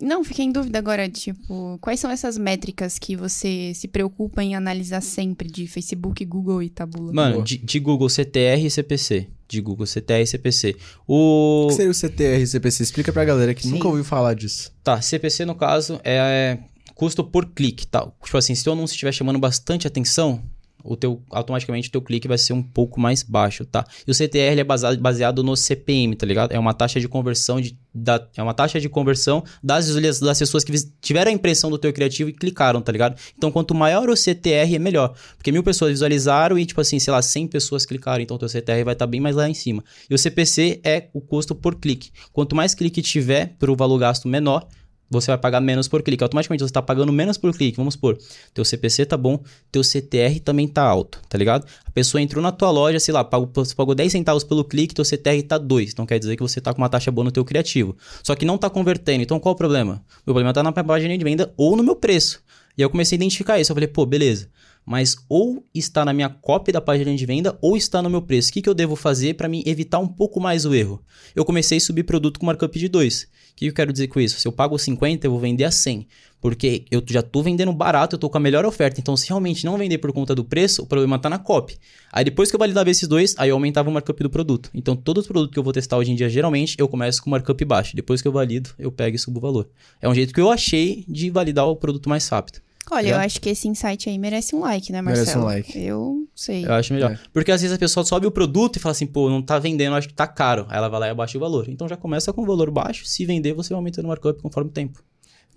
Não, 0.00 0.22
fiquei 0.22 0.44
em 0.44 0.52
dúvida 0.52 0.78
agora, 0.78 1.08
tipo, 1.08 1.78
quais 1.80 1.98
são 1.98 2.10
essas 2.10 2.36
métricas 2.36 2.98
que 2.98 3.16
você 3.16 3.72
se 3.74 3.88
preocupa 3.88 4.42
em 4.42 4.54
analisar 4.54 5.00
sempre 5.00 5.50
de 5.50 5.66
Facebook, 5.66 6.22
Google 6.26 6.62
e 6.62 6.68
Tabula? 6.68 7.12
Mano, 7.12 7.42
de, 7.42 7.56
de 7.56 7.78
Google 7.78 8.08
CTR 8.08 8.66
e 8.66 8.70
CPC. 8.70 9.28
De 9.48 9.60
Google 9.60 9.86
CTR 9.86 10.22
e 10.22 10.26
CPC. 10.26 10.76
O. 11.06 11.64
O 11.64 11.68
que 11.68 11.74
seria 11.74 11.90
o 11.90 11.94
CTR 11.94 12.42
e 12.42 12.46
CPC? 12.46 12.82
Explica 12.82 13.12
pra 13.12 13.24
galera 13.24 13.54
que 13.54 13.62
Sim. 13.62 13.72
nunca 13.72 13.88
ouviu 13.88 14.04
falar 14.04 14.34
disso. 14.34 14.72
Tá, 14.84 15.00
CPC 15.00 15.46
no 15.46 15.54
caso 15.54 16.00
é 16.04 16.58
custo 16.94 17.24
por 17.24 17.46
clique, 17.46 17.86
tá? 17.86 18.06
Tipo 18.22 18.36
assim, 18.36 18.54
se 18.54 18.68
o 18.68 18.72
anúncio 18.72 18.94
estiver 18.94 19.12
chamando 19.12 19.38
bastante 19.38 19.86
atenção, 19.86 20.42
o 20.84 20.96
teu, 20.96 21.22
automaticamente 21.30 21.88
o 21.88 21.92
teu 21.92 22.02
clique 22.02 22.28
vai 22.28 22.38
ser 22.38 22.52
um 22.52 22.62
pouco 22.62 23.00
mais 23.00 23.22
baixo, 23.22 23.64
tá? 23.64 23.84
E 24.06 24.10
o 24.10 24.14
CTR 24.14 24.58
é 24.58 24.64
baseado, 24.64 24.98
baseado 24.98 25.42
no 25.42 25.56
CPM, 25.56 26.16
tá 26.16 26.26
ligado? 26.26 26.52
É 26.52 26.58
uma 26.58 26.74
taxa 26.74 27.00
de 27.00 27.08
conversão 27.08 27.60
de, 27.60 27.76
da, 27.94 28.26
é 28.36 28.42
uma 28.42 28.54
taxa 28.54 28.80
de 28.80 28.88
conversão 28.88 29.44
das, 29.62 30.20
das 30.20 30.38
pessoas 30.38 30.64
que 30.64 30.72
tiveram 31.00 31.30
a 31.30 31.34
impressão 31.34 31.70
do 31.70 31.78
teu 31.78 31.92
criativo 31.92 32.30
e 32.30 32.32
clicaram, 32.32 32.80
tá 32.80 32.90
ligado? 32.90 33.18
Então, 33.36 33.50
quanto 33.50 33.74
maior 33.74 34.08
o 34.08 34.16
CTR, 34.16 34.74
é 34.74 34.78
melhor. 34.78 35.14
Porque 35.36 35.52
mil 35.52 35.62
pessoas 35.62 35.92
visualizaram 35.92 36.58
e, 36.58 36.66
tipo 36.66 36.80
assim, 36.80 36.98
sei 36.98 37.12
lá, 37.12 37.22
100 37.22 37.48
pessoas 37.48 37.86
clicaram, 37.86 38.22
então 38.22 38.36
o 38.36 38.38
teu 38.38 38.48
CTR 38.48 38.84
vai 38.84 38.94
estar 38.94 38.96
tá 38.96 39.06
bem 39.06 39.20
mais 39.20 39.36
lá 39.36 39.48
em 39.48 39.54
cima. 39.54 39.84
E 40.08 40.14
o 40.14 40.18
CPC 40.18 40.80
é 40.84 41.08
o 41.12 41.20
custo 41.20 41.54
por 41.54 41.76
clique. 41.76 42.10
Quanto 42.32 42.56
mais 42.56 42.74
clique 42.74 43.02
tiver, 43.02 43.54
por 43.58 43.70
o 43.70 43.76
valor 43.76 43.98
gasto 43.98 44.28
menor, 44.28 44.66
você 45.12 45.30
vai 45.30 45.38
pagar 45.38 45.60
menos 45.60 45.86
por 45.88 46.02
clique. 46.02 46.22
Automaticamente 46.22 46.62
você 46.62 46.70
está 46.70 46.82
pagando 46.82 47.12
menos 47.12 47.36
por 47.36 47.52
clique. 47.52 47.76
Vamos 47.76 47.94
supor, 47.94 48.18
teu 48.54 48.64
CPC 48.64 49.06
tá 49.06 49.16
bom, 49.16 49.38
teu 49.70 49.82
CTR 49.82 50.40
também 50.42 50.66
tá 50.66 50.82
alto, 50.82 51.20
tá 51.28 51.36
ligado? 51.36 51.66
A 51.84 51.90
pessoa 51.90 52.20
entrou 52.20 52.42
na 52.42 52.50
tua 52.50 52.70
loja, 52.70 52.98
sei 52.98 53.12
lá, 53.12 53.22
pagou, 53.22 53.50
você 53.54 53.74
pagou 53.74 53.94
10 53.94 54.10
centavos 54.10 54.44
pelo 54.44 54.64
clique, 54.64 54.94
teu 54.94 55.04
CTR 55.04 55.42
tá 55.46 55.58
2. 55.58 55.92
Então 55.92 56.06
quer 56.06 56.18
dizer 56.18 56.36
que 56.36 56.42
você 56.42 56.60
tá 56.60 56.72
com 56.72 56.80
uma 56.80 56.88
taxa 56.88 57.10
boa 57.10 57.24
no 57.24 57.30
teu 57.30 57.44
criativo. 57.44 57.96
Só 58.22 58.34
que 58.34 58.44
não 58.44 58.56
tá 58.56 58.70
convertendo. 58.70 59.22
Então 59.22 59.38
qual 59.38 59.54
o 59.54 59.56
problema? 59.56 60.02
O 60.22 60.24
problema 60.24 60.52
tá 60.52 60.62
na 60.62 60.72
página 60.72 61.16
de 61.16 61.24
venda 61.24 61.52
ou 61.56 61.76
no 61.76 61.82
meu 61.82 61.94
preço. 61.94 62.42
E 62.76 62.80
eu 62.80 62.88
comecei 62.88 63.16
a 63.16 63.18
identificar 63.18 63.60
isso. 63.60 63.70
Eu 63.70 63.76
falei, 63.76 63.88
pô, 63.88 64.06
beleza 64.06 64.48
mas 64.84 65.16
ou 65.28 65.64
está 65.74 66.04
na 66.04 66.12
minha 66.12 66.28
cópia 66.28 66.72
da 66.72 66.80
página 66.80 67.14
de 67.14 67.26
venda 67.26 67.56
ou 67.60 67.76
está 67.76 68.02
no 68.02 68.10
meu 68.10 68.22
preço. 68.22 68.50
O 68.50 68.52
que, 68.52 68.62
que 68.62 68.68
eu 68.68 68.74
devo 68.74 68.96
fazer 68.96 69.34
para 69.34 69.48
evitar 69.64 69.98
um 69.98 70.08
pouco 70.08 70.40
mais 70.40 70.64
o 70.64 70.74
erro? 70.74 71.02
Eu 71.34 71.44
comecei 71.44 71.78
a 71.78 71.80
subir 71.80 72.02
produto 72.02 72.40
com 72.40 72.46
markup 72.46 72.78
de 72.78 72.88
2. 72.88 73.22
O 73.22 73.26
que 73.54 73.66
eu 73.66 73.74
quero 73.74 73.92
dizer 73.92 74.08
com 74.08 74.18
isso? 74.18 74.40
Se 74.40 74.48
eu 74.48 74.52
pago 74.52 74.78
50, 74.78 75.26
eu 75.26 75.30
vou 75.30 75.40
vender 75.40 75.64
a 75.64 75.70
100. 75.70 76.06
Porque 76.40 76.84
eu 76.90 77.00
já 77.06 77.20
estou 77.20 77.40
vendendo 77.40 77.72
barato, 77.72 78.14
eu 78.14 78.16
estou 78.16 78.28
com 78.28 78.36
a 78.36 78.40
melhor 78.40 78.64
oferta. 78.64 78.98
Então, 78.98 79.16
se 79.16 79.28
realmente 79.28 79.64
não 79.64 79.78
vender 79.78 79.98
por 79.98 80.12
conta 80.12 80.34
do 80.34 80.42
preço, 80.42 80.82
o 80.82 80.86
problema 80.86 81.14
está 81.14 81.30
na 81.30 81.38
copy. 81.38 81.76
Aí 82.10 82.24
depois 82.24 82.50
que 82.50 82.56
eu 82.56 82.58
validava 82.58 82.90
esses 82.90 83.06
dois, 83.06 83.36
aí 83.38 83.50
eu 83.50 83.54
aumentava 83.54 83.88
o 83.88 83.92
markup 83.92 84.20
do 84.20 84.28
produto. 84.28 84.68
Então, 84.74 84.96
todos 84.96 85.22
os 85.22 85.28
produtos 85.28 85.52
que 85.52 85.58
eu 85.58 85.62
vou 85.62 85.72
testar 85.72 85.98
hoje 85.98 86.10
em 86.10 86.16
dia, 86.16 86.28
geralmente, 86.28 86.74
eu 86.78 86.88
começo 86.88 87.22
com 87.22 87.30
markup 87.30 87.64
baixo. 87.64 87.94
Depois 87.94 88.20
que 88.20 88.26
eu 88.26 88.32
valido, 88.32 88.70
eu 88.76 88.90
pego 88.90 89.14
e 89.14 89.18
subo 89.18 89.38
o 89.38 89.40
valor. 89.40 89.68
É 90.00 90.08
um 90.08 90.14
jeito 90.14 90.34
que 90.34 90.40
eu 90.40 90.50
achei 90.50 91.04
de 91.06 91.30
validar 91.30 91.68
o 91.68 91.76
produto 91.76 92.08
mais 92.08 92.26
rápido. 92.28 92.60
Olha, 92.90 93.10
eu 93.10 93.16
acho 93.16 93.40
que 93.40 93.48
esse 93.48 93.68
insight 93.68 94.08
aí 94.08 94.18
merece 94.18 94.54
um 94.54 94.60
like, 94.60 94.90
né, 94.92 95.00
Marcelo? 95.00 95.26
Merece 95.26 95.38
um 95.38 95.44
like. 95.44 95.78
Eu 95.78 96.28
sei. 96.34 96.66
Eu 96.66 96.72
acho 96.74 96.92
melhor. 96.92 97.12
É. 97.12 97.18
Porque 97.32 97.52
às 97.52 97.60
vezes 97.60 97.74
a 97.74 97.78
pessoa 97.78 98.04
sobe 98.04 98.26
o 98.26 98.30
produto 98.30 98.76
e 98.76 98.78
fala 98.80 98.92
assim, 98.92 99.06
pô, 99.06 99.30
não 99.30 99.40
tá 99.40 99.58
vendendo, 99.58 99.94
acho 99.94 100.08
que 100.08 100.14
tá 100.14 100.26
caro. 100.26 100.66
Aí 100.68 100.76
ela 100.76 100.88
vai 100.88 101.00
lá 101.00 101.06
e 101.06 101.10
abaixa 101.10 101.38
o 101.38 101.40
valor. 101.40 101.68
Então 101.68 101.88
já 101.88 101.96
começa 101.96 102.32
com 102.32 102.42
o 102.42 102.46
valor 102.46 102.70
baixo. 102.70 103.06
Se 103.06 103.24
vender, 103.24 103.54
você 103.54 103.72
aumenta 103.72 104.02
no 104.02 104.08
markup 104.08 104.40
conforme 104.42 104.70
o 104.70 104.72
tempo. 104.72 105.02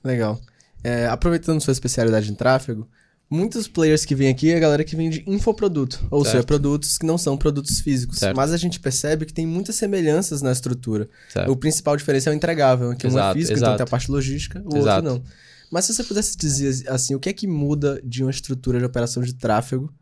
Legal. 0.04 0.40
É, 0.84 1.08
aproveitando 1.08 1.60
sua 1.62 1.72
especialidade 1.72 2.32
em 2.32 2.36
tráfego, 2.36 2.88
muitos 3.30 3.68
players 3.68 4.06
que 4.06 4.14
vêm 4.14 4.30
aqui 4.30 4.52
é 4.52 4.58
a 4.58 4.60
galera 4.60 4.84
que 4.84 4.96
vende 4.96 5.24
infoproduto, 5.26 6.06
ou 6.12 6.24
certo. 6.24 6.32
seja, 6.32 6.44
produtos 6.44 6.98
que 6.98 7.06
não 7.06 7.18
são 7.18 7.36
produtos 7.36 7.80
físicos. 7.80 8.20
Certo. 8.20 8.36
Mas 8.36 8.54
a 8.54 8.58
gente 8.58 8.80
percebe 8.80 9.26
que 9.26 9.34
tem 9.34 9.48
muitas 9.48 9.76
semelhanças 9.76 10.44
na 10.44 10.52
estrutura. 10.52 11.10
Certo. 11.30 11.52
O 11.52 11.56
principal 11.56 11.98
diferença 11.98 12.30
é 12.30 12.34
o 12.34 12.36
entregável, 12.36 12.96
que 12.96 13.08
exato, 13.08 13.28
um 13.28 13.32
é 13.32 13.34
físico, 13.34 13.58
exato. 13.58 13.72
então 13.72 13.78
tem 13.78 13.84
a 13.84 13.88
parte 13.90 14.12
logística, 14.12 14.62
o 14.64 14.78
exato. 14.78 15.08
outro 15.08 15.24
não. 15.24 15.46
Mas 15.76 15.84
se 15.84 15.94
você 15.94 16.06
pudesse 16.06 16.38
dizer 16.38 16.90
assim, 16.90 17.16
o 17.16 17.20
que 17.20 17.28
é 17.28 17.34
que 17.34 17.46
muda 17.46 18.02
de 18.02 18.24
uma 18.24 18.32
estrutura 18.32 18.80
de 18.80 18.86
operação 18.86 19.22
de 19.22 19.34
tráfego 19.34 19.94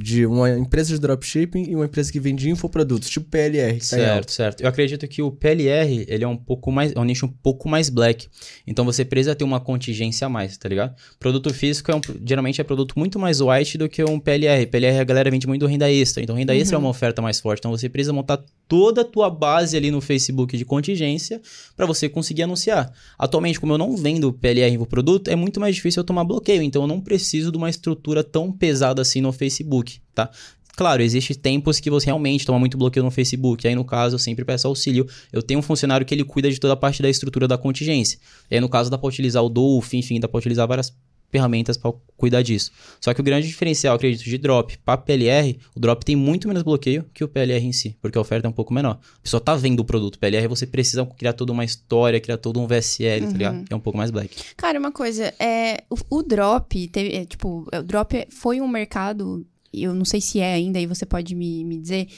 de 0.00 0.24
uma 0.24 0.56
empresa 0.56 0.94
de 0.94 1.00
dropshipping 1.00 1.70
e 1.70 1.74
uma 1.74 1.86
empresa 1.86 2.12
que 2.12 2.20
vende 2.20 2.48
infoprodutos, 2.48 3.10
tipo 3.10 3.28
PLR. 3.28 3.80
certo, 3.80 4.26
tá 4.26 4.32
certo. 4.32 4.60
Eu 4.60 4.68
acredito 4.68 5.08
que 5.08 5.20
o 5.20 5.32
PLR, 5.32 6.06
ele 6.08 6.22
é 6.22 6.28
um 6.28 6.36
pouco 6.36 6.70
mais, 6.70 6.92
é 6.92 7.00
um 7.00 7.04
nicho 7.04 7.26
um 7.26 7.28
pouco 7.28 7.68
mais 7.68 7.90
black. 7.90 8.28
Então 8.64 8.84
você 8.84 9.04
precisa 9.04 9.34
ter 9.34 9.42
uma 9.42 9.58
contingência 9.58 10.28
a 10.28 10.30
mais, 10.30 10.56
tá 10.56 10.68
ligado? 10.68 10.94
Produto 11.18 11.52
físico 11.52 11.90
é 11.90 11.96
um, 11.96 12.00
geralmente 12.24 12.60
é 12.60 12.64
produto 12.64 12.96
muito 12.96 13.18
mais 13.18 13.40
white 13.40 13.76
do 13.76 13.88
que 13.88 14.04
um 14.04 14.20
PLR. 14.20 14.66
PLR 14.66 15.00
a 15.00 15.04
galera 15.04 15.32
vende 15.32 15.48
muito 15.48 15.66
renda 15.66 15.90
extra. 15.90 16.22
Então 16.22 16.36
renda 16.36 16.52
uhum. 16.52 16.60
extra 16.60 16.76
é 16.76 16.78
uma 16.78 16.88
oferta 16.88 17.20
mais 17.20 17.40
forte. 17.40 17.58
Então 17.58 17.72
você 17.72 17.88
precisa 17.88 18.12
montar 18.12 18.40
toda 18.68 19.00
a 19.00 19.04
tua 19.04 19.30
base 19.30 19.76
ali 19.76 19.90
no 19.90 20.00
Facebook 20.00 20.56
de 20.56 20.64
contingência 20.64 21.40
para 21.74 21.86
você 21.86 22.08
conseguir 22.08 22.42
anunciar. 22.42 22.92
Atualmente, 23.18 23.58
como 23.58 23.72
eu 23.72 23.78
não 23.78 23.96
vendo 23.96 24.32
PLR 24.32 24.76
no 24.76 24.86
produto, 24.86 25.28
é 25.28 25.34
muito 25.34 25.58
mais 25.58 25.74
difícil 25.74 26.02
eu 26.02 26.04
tomar 26.04 26.22
bloqueio. 26.22 26.62
Então 26.62 26.82
eu 26.82 26.88
não 26.88 27.00
preciso 27.00 27.50
de 27.50 27.56
uma 27.56 27.70
estrutura 27.70 28.22
tão 28.22 28.52
pesada 28.52 29.02
assim 29.02 29.20
no 29.20 29.32
Facebook, 29.32 29.87
tá? 30.14 30.30
Claro, 30.76 31.02
existe 31.02 31.34
tempos 31.34 31.80
que 31.80 31.90
você 31.90 32.06
realmente 32.06 32.46
toma 32.46 32.58
muito 32.58 32.78
bloqueio 32.78 33.04
no 33.04 33.10
Facebook. 33.10 33.66
Aí, 33.66 33.74
no 33.74 33.84
caso, 33.84 34.14
eu 34.14 34.18
sempre 34.18 34.44
peço 34.44 34.68
auxílio. 34.68 35.08
Eu 35.32 35.42
tenho 35.42 35.58
um 35.58 35.62
funcionário 35.62 36.06
que 36.06 36.14
ele 36.14 36.22
cuida 36.22 36.48
de 36.48 36.60
toda 36.60 36.74
a 36.74 36.76
parte 36.76 37.02
da 37.02 37.10
estrutura 37.10 37.48
da 37.48 37.58
contingência. 37.58 38.16
Aí, 38.48 38.60
no 38.60 38.68
caso, 38.68 38.88
dá 38.88 38.96
para 38.96 39.08
utilizar 39.08 39.42
o 39.42 39.48
Dolphin, 39.48 39.98
enfim, 39.98 40.20
dá 40.20 40.28
para 40.28 40.38
utilizar 40.38 40.68
várias 40.68 40.94
ferramentas 41.30 41.76
para 41.76 41.92
cuidar 42.16 42.42
disso. 42.42 42.70
Só 43.00 43.12
que 43.12 43.20
o 43.20 43.24
grande 43.24 43.46
diferencial, 43.46 43.94
acredito, 43.96 44.24
de 44.24 44.38
drop 44.38 44.78
para 44.78 44.96
PLR, 44.96 45.58
o 45.74 45.80
drop 45.80 46.04
tem 46.04 46.16
muito 46.16 46.48
menos 46.48 46.62
bloqueio 46.62 47.04
que 47.12 47.22
o 47.22 47.28
PLR 47.28 47.64
em 47.64 47.72
si, 47.72 47.96
porque 48.00 48.16
a 48.16 48.20
oferta 48.20 48.46
é 48.46 48.50
um 48.50 48.52
pouco 48.52 48.72
menor. 48.72 48.98
A 49.18 49.22
pessoa 49.22 49.40
tá 49.40 49.54
vendo 49.54 49.80
o 49.80 49.84
produto 49.84 50.18
PLR, 50.18 50.46
você 50.48 50.66
precisa 50.66 51.04
criar 51.04 51.32
toda 51.32 51.52
uma 51.52 51.64
história, 51.64 52.20
criar 52.20 52.38
todo 52.38 52.60
um 52.60 52.66
VSL, 52.66 53.24
uhum. 53.24 53.32
tá 53.32 53.38
ligado? 53.38 53.64
Que 53.64 53.72
é 53.72 53.76
um 53.76 53.80
pouco 53.80 53.96
mais 53.96 54.10
black. 54.10 54.54
Cara, 54.56 54.78
uma 54.78 54.92
coisa, 54.92 55.34
é, 55.38 55.84
o, 55.90 56.18
o 56.18 56.22
drop, 56.22 56.88
teve, 56.88 57.14
é, 57.14 57.24
tipo, 57.24 57.66
o 57.72 57.82
drop 57.82 58.26
foi 58.30 58.60
um 58.60 58.68
mercado, 58.68 59.46
eu 59.72 59.94
não 59.94 60.04
sei 60.04 60.20
se 60.20 60.40
é 60.40 60.54
ainda, 60.54 60.78
aí 60.78 60.86
você 60.86 61.04
pode 61.06 61.34
me, 61.34 61.64
me 61.64 61.78
dizer, 61.78 62.08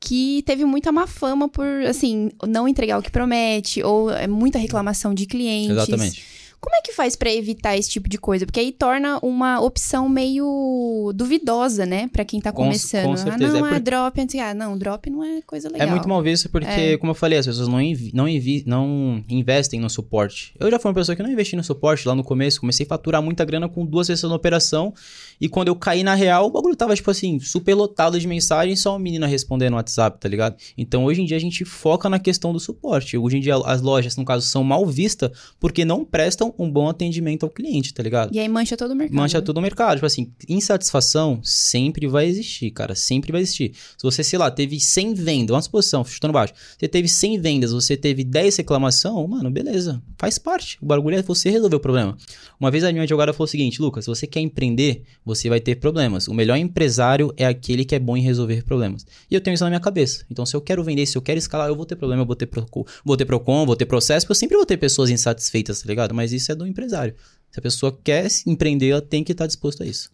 que 0.00 0.42
teve 0.44 0.64
muita 0.64 0.92
má 0.92 1.06
fama 1.06 1.48
por, 1.48 1.66
assim, 1.88 2.30
não 2.46 2.68
entregar 2.68 2.98
o 2.98 3.02
que 3.02 3.10
promete, 3.10 3.82
ou 3.82 4.10
é 4.10 4.26
muita 4.26 4.58
reclamação 4.58 5.14
de 5.14 5.26
clientes. 5.26 5.70
Exatamente. 5.70 6.24
Como 6.60 6.74
é 6.74 6.80
que 6.80 6.92
faz 6.92 7.14
para 7.14 7.32
evitar 7.32 7.76
esse 7.76 7.88
tipo 7.90 8.08
de 8.08 8.18
coisa? 8.18 8.44
Porque 8.44 8.60
aí 8.60 8.72
torna 8.72 9.18
uma 9.22 9.60
opção 9.60 10.08
meio 10.08 11.12
duvidosa, 11.14 11.86
né? 11.86 12.08
Para 12.08 12.24
quem 12.24 12.40
tá 12.40 12.52
começando. 12.52 13.04
Com, 13.04 13.10
com 13.10 13.16
certeza. 13.16 13.56
Ah, 13.56 13.60
não, 13.60 13.66
é, 13.66 13.70
por... 13.70 13.76
é 13.76 13.80
drop. 13.80 14.26
Ah, 14.40 14.54
não, 14.54 14.78
drop 14.78 15.10
não 15.10 15.24
é 15.24 15.42
coisa 15.42 15.68
legal. 15.68 15.86
É 15.86 15.90
muito 15.90 16.08
mal 16.08 16.22
visto 16.22 16.48
porque, 16.48 16.68
é. 16.68 16.96
como 16.98 17.10
eu 17.10 17.14
falei, 17.14 17.38
as 17.38 17.46
pessoas 17.46 17.68
não, 17.68 17.80
invi 17.80 18.10
não, 18.12 18.28
invi 18.28 18.64
não 18.66 19.22
investem 19.28 19.80
no 19.80 19.88
suporte. 19.88 20.54
Eu 20.58 20.70
já 20.70 20.78
fui 20.78 20.88
uma 20.88 20.94
pessoa 20.94 21.14
que 21.14 21.22
não 21.22 21.30
investi 21.30 21.56
no 21.56 21.64
suporte 21.64 22.06
lá 22.08 22.14
no 22.14 22.24
começo. 22.24 22.60
Comecei 22.60 22.84
a 22.84 22.88
faturar 22.88 23.22
muita 23.22 23.44
grana 23.44 23.68
com 23.68 23.84
duas 23.84 24.06
pessoas 24.06 24.30
na 24.30 24.36
operação. 24.36 24.92
E 25.40 25.48
quando 25.48 25.68
eu 25.68 25.76
caí 25.76 26.02
na 26.02 26.14
real, 26.14 26.46
o 26.46 26.50
bagulho 26.50 26.76
tava, 26.76 26.94
tipo 26.94 27.10
assim, 27.10 27.38
super 27.38 27.74
lotado 27.74 28.18
de 28.18 28.26
mensagens, 28.26 28.80
só 28.80 28.92
uma 28.92 28.98
menina 28.98 29.26
respondendo 29.26 29.70
no 29.70 29.76
WhatsApp, 29.76 30.18
tá 30.18 30.28
ligado? 30.28 30.56
Então, 30.76 31.04
hoje 31.04 31.22
em 31.22 31.24
dia, 31.24 31.36
a 31.36 31.40
gente 31.40 31.64
foca 31.64 32.08
na 32.08 32.18
questão 32.18 32.52
do 32.52 32.60
suporte. 32.60 33.16
Hoje 33.16 33.36
em 33.36 33.40
dia, 33.40 33.56
as 33.56 33.80
lojas, 33.80 34.16
no 34.16 34.24
caso, 34.24 34.46
são 34.46 34.64
mal 34.64 34.84
vistas 34.86 35.30
porque 35.60 35.84
não 35.84 36.04
prestam 36.04 36.45
um 36.58 36.70
bom 36.70 36.88
atendimento 36.88 37.44
ao 37.44 37.50
cliente, 37.50 37.92
tá 37.92 38.02
ligado? 38.02 38.34
E 38.34 38.38
aí 38.38 38.48
mancha 38.48 38.76
todo 38.76 38.90
o 38.90 38.94
mercado. 38.94 39.16
Mancha 39.16 39.38
né? 39.38 39.44
todo 39.44 39.58
o 39.58 39.62
mercado. 39.62 39.94
Tipo 39.96 40.06
assim, 40.06 40.32
insatisfação 40.48 41.40
sempre 41.42 42.06
vai 42.06 42.26
existir, 42.26 42.70
cara. 42.70 42.94
Sempre 42.94 43.32
vai 43.32 43.40
existir. 43.40 43.72
Se 43.96 44.02
você, 44.02 44.22
sei 44.22 44.38
lá, 44.38 44.50
teve 44.50 44.78
100 44.80 45.14
vendas, 45.14 45.54
uma 45.54 45.62
suposição, 45.62 46.04
chutando 46.04 46.32
baixo. 46.32 46.54
Você 46.78 46.88
teve 46.88 47.08
100 47.08 47.40
vendas, 47.40 47.72
você 47.72 47.96
teve 47.96 48.24
10 48.24 48.56
reclamação, 48.56 49.26
mano, 49.26 49.50
beleza. 49.50 50.02
Faz 50.18 50.38
parte. 50.38 50.78
O 50.80 50.86
bagulho 50.86 51.16
é 51.16 51.22
você 51.22 51.50
resolver 51.50 51.76
o 51.76 51.80
problema. 51.80 52.16
Uma 52.58 52.70
vez 52.70 52.84
a 52.84 52.90
minha 52.90 53.02
advogada 53.02 53.32
falou 53.32 53.44
o 53.44 53.48
seguinte, 53.48 53.80
Lucas, 53.80 54.04
se 54.04 54.08
você 54.08 54.26
quer 54.26 54.40
empreender, 54.40 55.02
você 55.24 55.48
vai 55.48 55.60
ter 55.60 55.76
problemas. 55.76 56.28
O 56.28 56.34
melhor 56.34 56.56
empresário 56.56 57.32
é 57.36 57.46
aquele 57.46 57.84
que 57.84 57.94
é 57.94 57.98
bom 57.98 58.16
em 58.16 58.22
resolver 58.22 58.64
problemas. 58.64 59.06
E 59.30 59.34
eu 59.34 59.40
tenho 59.40 59.54
isso 59.54 59.64
na 59.64 59.70
minha 59.70 59.80
cabeça. 59.80 60.24
Então, 60.30 60.46
se 60.46 60.56
eu 60.56 60.60
quero 60.60 60.82
vender, 60.82 61.06
se 61.06 61.16
eu 61.16 61.22
quero 61.22 61.38
escalar, 61.38 61.68
eu 61.68 61.76
vou 61.76 61.84
ter 61.84 61.96
problema, 61.96 62.22
eu 62.22 62.26
vou 62.26 62.36
ter, 62.36 62.46
Procon, 62.46 62.84
vou 63.04 63.16
ter 63.16 63.24
Procon, 63.24 63.66
vou 63.66 63.76
ter 63.76 63.86
processo, 63.86 64.24
porque 64.24 64.32
eu 64.32 64.36
sempre 64.36 64.56
vou 64.56 64.66
ter 64.66 64.76
pessoas 64.76 65.10
insatisfeitas, 65.10 65.82
tá 65.82 65.88
ligado? 65.88 66.14
Mas 66.14 66.32
isso 66.36 66.52
é 66.52 66.54
do 66.54 66.66
empresário. 66.66 67.14
Se 67.50 67.58
a 67.58 67.62
pessoa 67.62 67.98
quer 68.04 68.28
empreender, 68.46 68.90
ela 68.90 69.02
tem 69.02 69.24
que 69.24 69.32
estar 69.32 69.46
disposta 69.46 69.84
a 69.84 69.86
isso. 69.86 70.10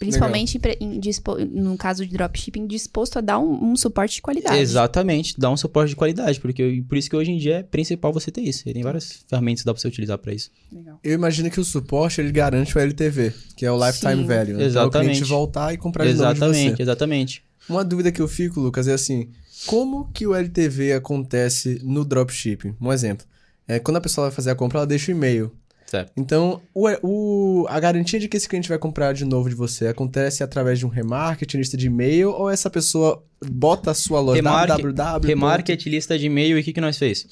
Principalmente 0.00 0.58
em, 0.80 0.98
em, 0.98 1.60
no 1.60 1.76
caso 1.76 2.06
de 2.06 2.16
dropshipping, 2.16 2.66
disposto 2.66 3.18
a 3.18 3.20
dar 3.20 3.38
um, 3.38 3.72
um, 3.72 3.76
suporte 3.76 4.14
de 4.14 4.22
qualidade. 4.22 4.56
Exatamente, 4.56 5.38
dar 5.38 5.50
um 5.50 5.58
suporte 5.58 5.90
de 5.90 5.96
qualidade, 5.96 6.40
porque 6.40 6.82
por 6.88 6.96
isso 6.96 7.10
que 7.10 7.14
hoje 7.14 7.30
em 7.30 7.36
dia 7.36 7.56
é 7.56 7.62
principal 7.62 8.10
você 8.10 8.30
ter 8.30 8.40
isso. 8.40 8.64
Tem 8.64 8.82
várias 8.82 9.22
ferramentas 9.28 9.60
que 9.60 9.66
dá 9.66 9.74
pra 9.74 9.80
você 9.80 9.88
utilizar 9.88 10.16
para 10.16 10.32
isso. 10.32 10.50
Legal. 10.72 10.98
Eu 11.04 11.12
imagino 11.12 11.50
que 11.50 11.60
o 11.60 11.64
suporte 11.64 12.18
ele 12.18 12.32
garante 12.32 12.78
o 12.78 12.80
LTV, 12.80 13.34
que 13.54 13.66
é 13.66 13.70
o 13.70 13.76
Lifetime 13.76 14.22
Sim. 14.22 14.26
Value. 14.26 14.54
Né? 14.54 14.64
Exatamente. 14.64 14.70
Então, 14.70 14.86
o 14.86 14.90
cliente 14.90 15.24
voltar 15.24 15.74
e 15.74 15.76
comprar 15.76 16.04
de 16.04 16.12
exatamente, 16.12 16.40
novo 16.40 16.54
de 16.54 16.76
você. 16.76 16.82
Exatamente, 16.82 17.44
Uma 17.68 17.84
dúvida 17.84 18.10
que 18.10 18.22
eu 18.22 18.26
fico, 18.26 18.58
Lucas, 18.58 18.88
é 18.88 18.94
assim, 18.94 19.28
como 19.66 20.10
que 20.14 20.26
o 20.26 20.34
LTV 20.34 20.94
acontece 20.94 21.78
no 21.84 22.06
dropshipping? 22.06 22.74
Um 22.80 22.90
exemplo. 22.90 23.26
É, 23.68 23.78
quando 23.78 23.98
a 23.98 24.00
pessoa 24.00 24.28
vai 24.28 24.34
fazer 24.34 24.50
a 24.50 24.54
compra, 24.54 24.78
ela 24.78 24.86
deixa 24.86 25.12
o 25.12 25.14
e-mail. 25.14 25.52
Certo. 25.90 26.12
Então, 26.16 26.62
o, 26.72 26.86
o, 27.02 27.66
a 27.68 27.80
garantia 27.80 28.20
de 28.20 28.28
que 28.28 28.36
esse 28.36 28.48
cliente 28.48 28.68
vai 28.68 28.78
comprar 28.78 29.12
de 29.12 29.24
novo 29.24 29.48
de 29.48 29.56
você 29.56 29.88
acontece 29.88 30.40
através 30.40 30.78
de 30.78 30.86
um 30.86 30.88
remarketing, 30.88 31.56
lista 31.56 31.76
de 31.76 31.88
e-mail, 31.88 32.30
ou 32.30 32.48
essa 32.48 32.70
pessoa 32.70 33.20
bota 33.44 33.90
a 33.90 33.94
sua 33.94 34.20
loja 34.20 34.36
Remarket, 34.36 34.82
www. 34.94 35.26
Remarket, 35.26 35.86
lista 35.86 36.16
de 36.16 36.26
e-mail, 36.26 36.56
e 36.56 36.60
o 36.60 36.64
que, 36.64 36.72
que 36.72 36.80
nós 36.80 36.96
fez? 36.96 37.26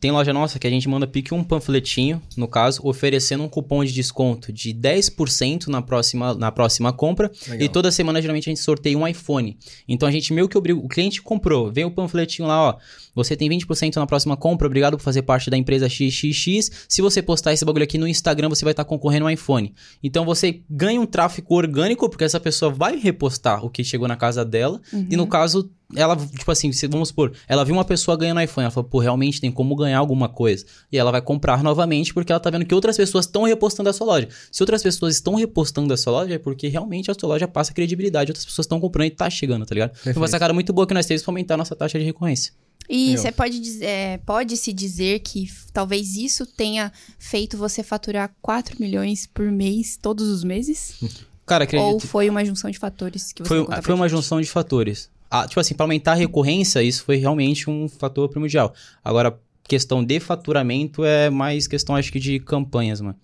tem 0.00 0.10
loja 0.10 0.32
nossa 0.32 0.58
que 0.58 0.66
a 0.66 0.70
gente 0.70 0.88
manda 0.88 1.06
pique 1.06 1.34
um 1.34 1.42
panfletinho, 1.42 2.22
no 2.36 2.46
caso, 2.46 2.80
oferecendo 2.84 3.42
um 3.42 3.48
cupom 3.48 3.84
de 3.84 3.92
desconto 3.92 4.52
de 4.52 4.72
10% 4.72 5.66
na 5.66 5.82
próxima, 5.82 6.34
na 6.34 6.52
próxima 6.52 6.92
compra. 6.92 7.30
Legal. 7.48 7.66
E 7.66 7.68
toda 7.68 7.90
semana, 7.90 8.20
geralmente, 8.20 8.48
a 8.48 8.52
gente 8.52 8.62
sorteia 8.62 8.96
um 8.96 9.06
iPhone. 9.06 9.58
Então 9.88 10.08
a 10.08 10.12
gente 10.12 10.32
meio 10.32 10.48
que 10.48 10.56
obriga. 10.56 10.78
O 10.78 10.88
cliente 10.88 11.20
comprou, 11.20 11.72
vem 11.72 11.84
o 11.84 11.90
panfletinho 11.90 12.46
lá, 12.46 12.70
ó. 12.70 12.78
Você 13.18 13.36
tem 13.36 13.50
20% 13.50 13.96
na 13.96 14.06
próxima 14.06 14.36
compra, 14.36 14.68
obrigado 14.68 14.96
por 14.96 15.02
fazer 15.02 15.22
parte 15.22 15.50
da 15.50 15.56
empresa 15.56 15.88
XXX. 15.88 16.70
Se 16.88 17.02
você 17.02 17.20
postar 17.20 17.52
esse 17.52 17.64
bagulho 17.64 17.82
aqui 17.82 17.98
no 17.98 18.06
Instagram, 18.06 18.48
você 18.48 18.64
vai 18.64 18.72
estar 18.72 18.84
concorrendo 18.84 19.26
um 19.26 19.30
iPhone. 19.30 19.74
Então 20.02 20.24
você 20.24 20.62
ganha 20.70 21.00
um 21.00 21.06
tráfego 21.06 21.54
orgânico, 21.54 22.08
porque 22.08 22.22
essa 22.22 22.38
pessoa 22.38 22.70
vai 22.70 22.96
repostar 22.96 23.64
o 23.64 23.70
que 23.70 23.82
chegou 23.82 24.06
na 24.06 24.16
casa 24.16 24.44
dela. 24.44 24.80
Uhum. 24.92 25.08
E 25.10 25.16
no 25.16 25.26
caso, 25.26 25.68
ela, 25.96 26.16
tipo 26.16 26.50
assim, 26.50 26.70
vamos 26.88 27.08
supor, 27.08 27.32
ela 27.48 27.64
viu 27.64 27.74
uma 27.74 27.84
pessoa 27.84 28.16
ganhando 28.16 28.40
iPhone, 28.40 28.64
ela 28.64 28.70
falou, 28.70 28.88
pô, 28.88 28.98
realmente 28.98 29.40
tem 29.40 29.50
como 29.50 29.74
ganhar 29.74 29.98
alguma 29.98 30.28
coisa. 30.28 30.64
E 30.92 30.98
ela 30.98 31.10
vai 31.10 31.22
comprar 31.22 31.62
novamente 31.62 32.12
porque 32.12 32.30
ela 32.30 32.38
tá 32.38 32.50
vendo 32.50 32.64
que 32.64 32.74
outras 32.74 32.96
pessoas 32.96 33.24
estão 33.24 33.44
repostando 33.44 33.88
a 33.88 33.92
sua 33.92 34.06
loja. 34.06 34.28
Se 34.52 34.62
outras 34.62 34.82
pessoas 34.82 35.14
estão 35.14 35.34
repostando 35.34 35.92
a 35.92 35.96
sua 35.96 36.12
loja, 36.12 36.34
é 36.34 36.38
porque 36.38 36.68
realmente 36.68 37.10
a 37.10 37.14
sua 37.18 37.28
loja 37.28 37.48
passa 37.48 37.72
credibilidade, 37.72 38.30
outras 38.30 38.44
pessoas 38.44 38.66
estão 38.66 38.78
comprando 38.78 39.06
e 39.06 39.10
tá 39.10 39.28
chegando, 39.30 39.64
tá 39.64 39.74
ligado? 39.74 39.90
Perfeito. 39.90 40.14
Foi 40.14 40.22
uma 40.22 40.28
sacada 40.28 40.52
muito 40.52 40.72
boa 40.72 40.86
que 40.86 40.94
nós 40.94 41.06
temos 41.06 41.22
pra 41.22 41.30
aumentar 41.30 41.54
a 41.54 41.56
nossa 41.56 41.74
taxa 41.74 41.98
de 41.98 42.04
recorrência. 42.04 42.52
E 42.88 43.16
você 43.16 43.30
pode, 43.30 43.60
dizer, 43.60 43.84
é, 43.84 44.18
pode 44.18 44.56
se 44.56 44.72
dizer 44.72 45.20
que 45.20 45.50
talvez 45.72 46.16
isso 46.16 46.46
tenha 46.46 46.90
feito 47.18 47.58
você 47.58 47.82
faturar 47.82 48.34
4 48.40 48.76
milhões 48.80 49.26
por 49.26 49.50
mês 49.50 49.98
todos 50.00 50.28
os 50.28 50.42
meses? 50.42 50.94
Cara, 51.44 51.64
acredito... 51.64 51.86
Ou 51.86 52.00
foi 52.00 52.28
uma 52.28 52.44
junção 52.44 52.70
de 52.70 52.78
fatores 52.78 53.32
que 53.32 53.42
você 53.42 53.48
Foi, 53.48 53.82
foi 53.82 53.94
uma 53.94 54.08
junção 54.08 54.40
de 54.40 54.48
fatores. 54.48 55.10
Ah, 55.30 55.46
tipo 55.46 55.60
assim, 55.60 55.74
para 55.74 55.84
aumentar 55.84 56.12
a 56.12 56.14
recorrência, 56.14 56.82
isso 56.82 57.04
foi 57.04 57.16
realmente 57.16 57.68
um 57.68 57.88
fator 57.88 58.28
primordial. 58.28 58.74
Agora, 59.04 59.38
questão 59.64 60.02
de 60.02 60.18
faturamento 60.18 61.04
é 61.04 61.28
mais 61.28 61.66
questão, 61.66 61.94
acho 61.94 62.10
que, 62.10 62.18
de 62.18 62.40
campanhas, 62.40 63.00
mano. 63.00 63.16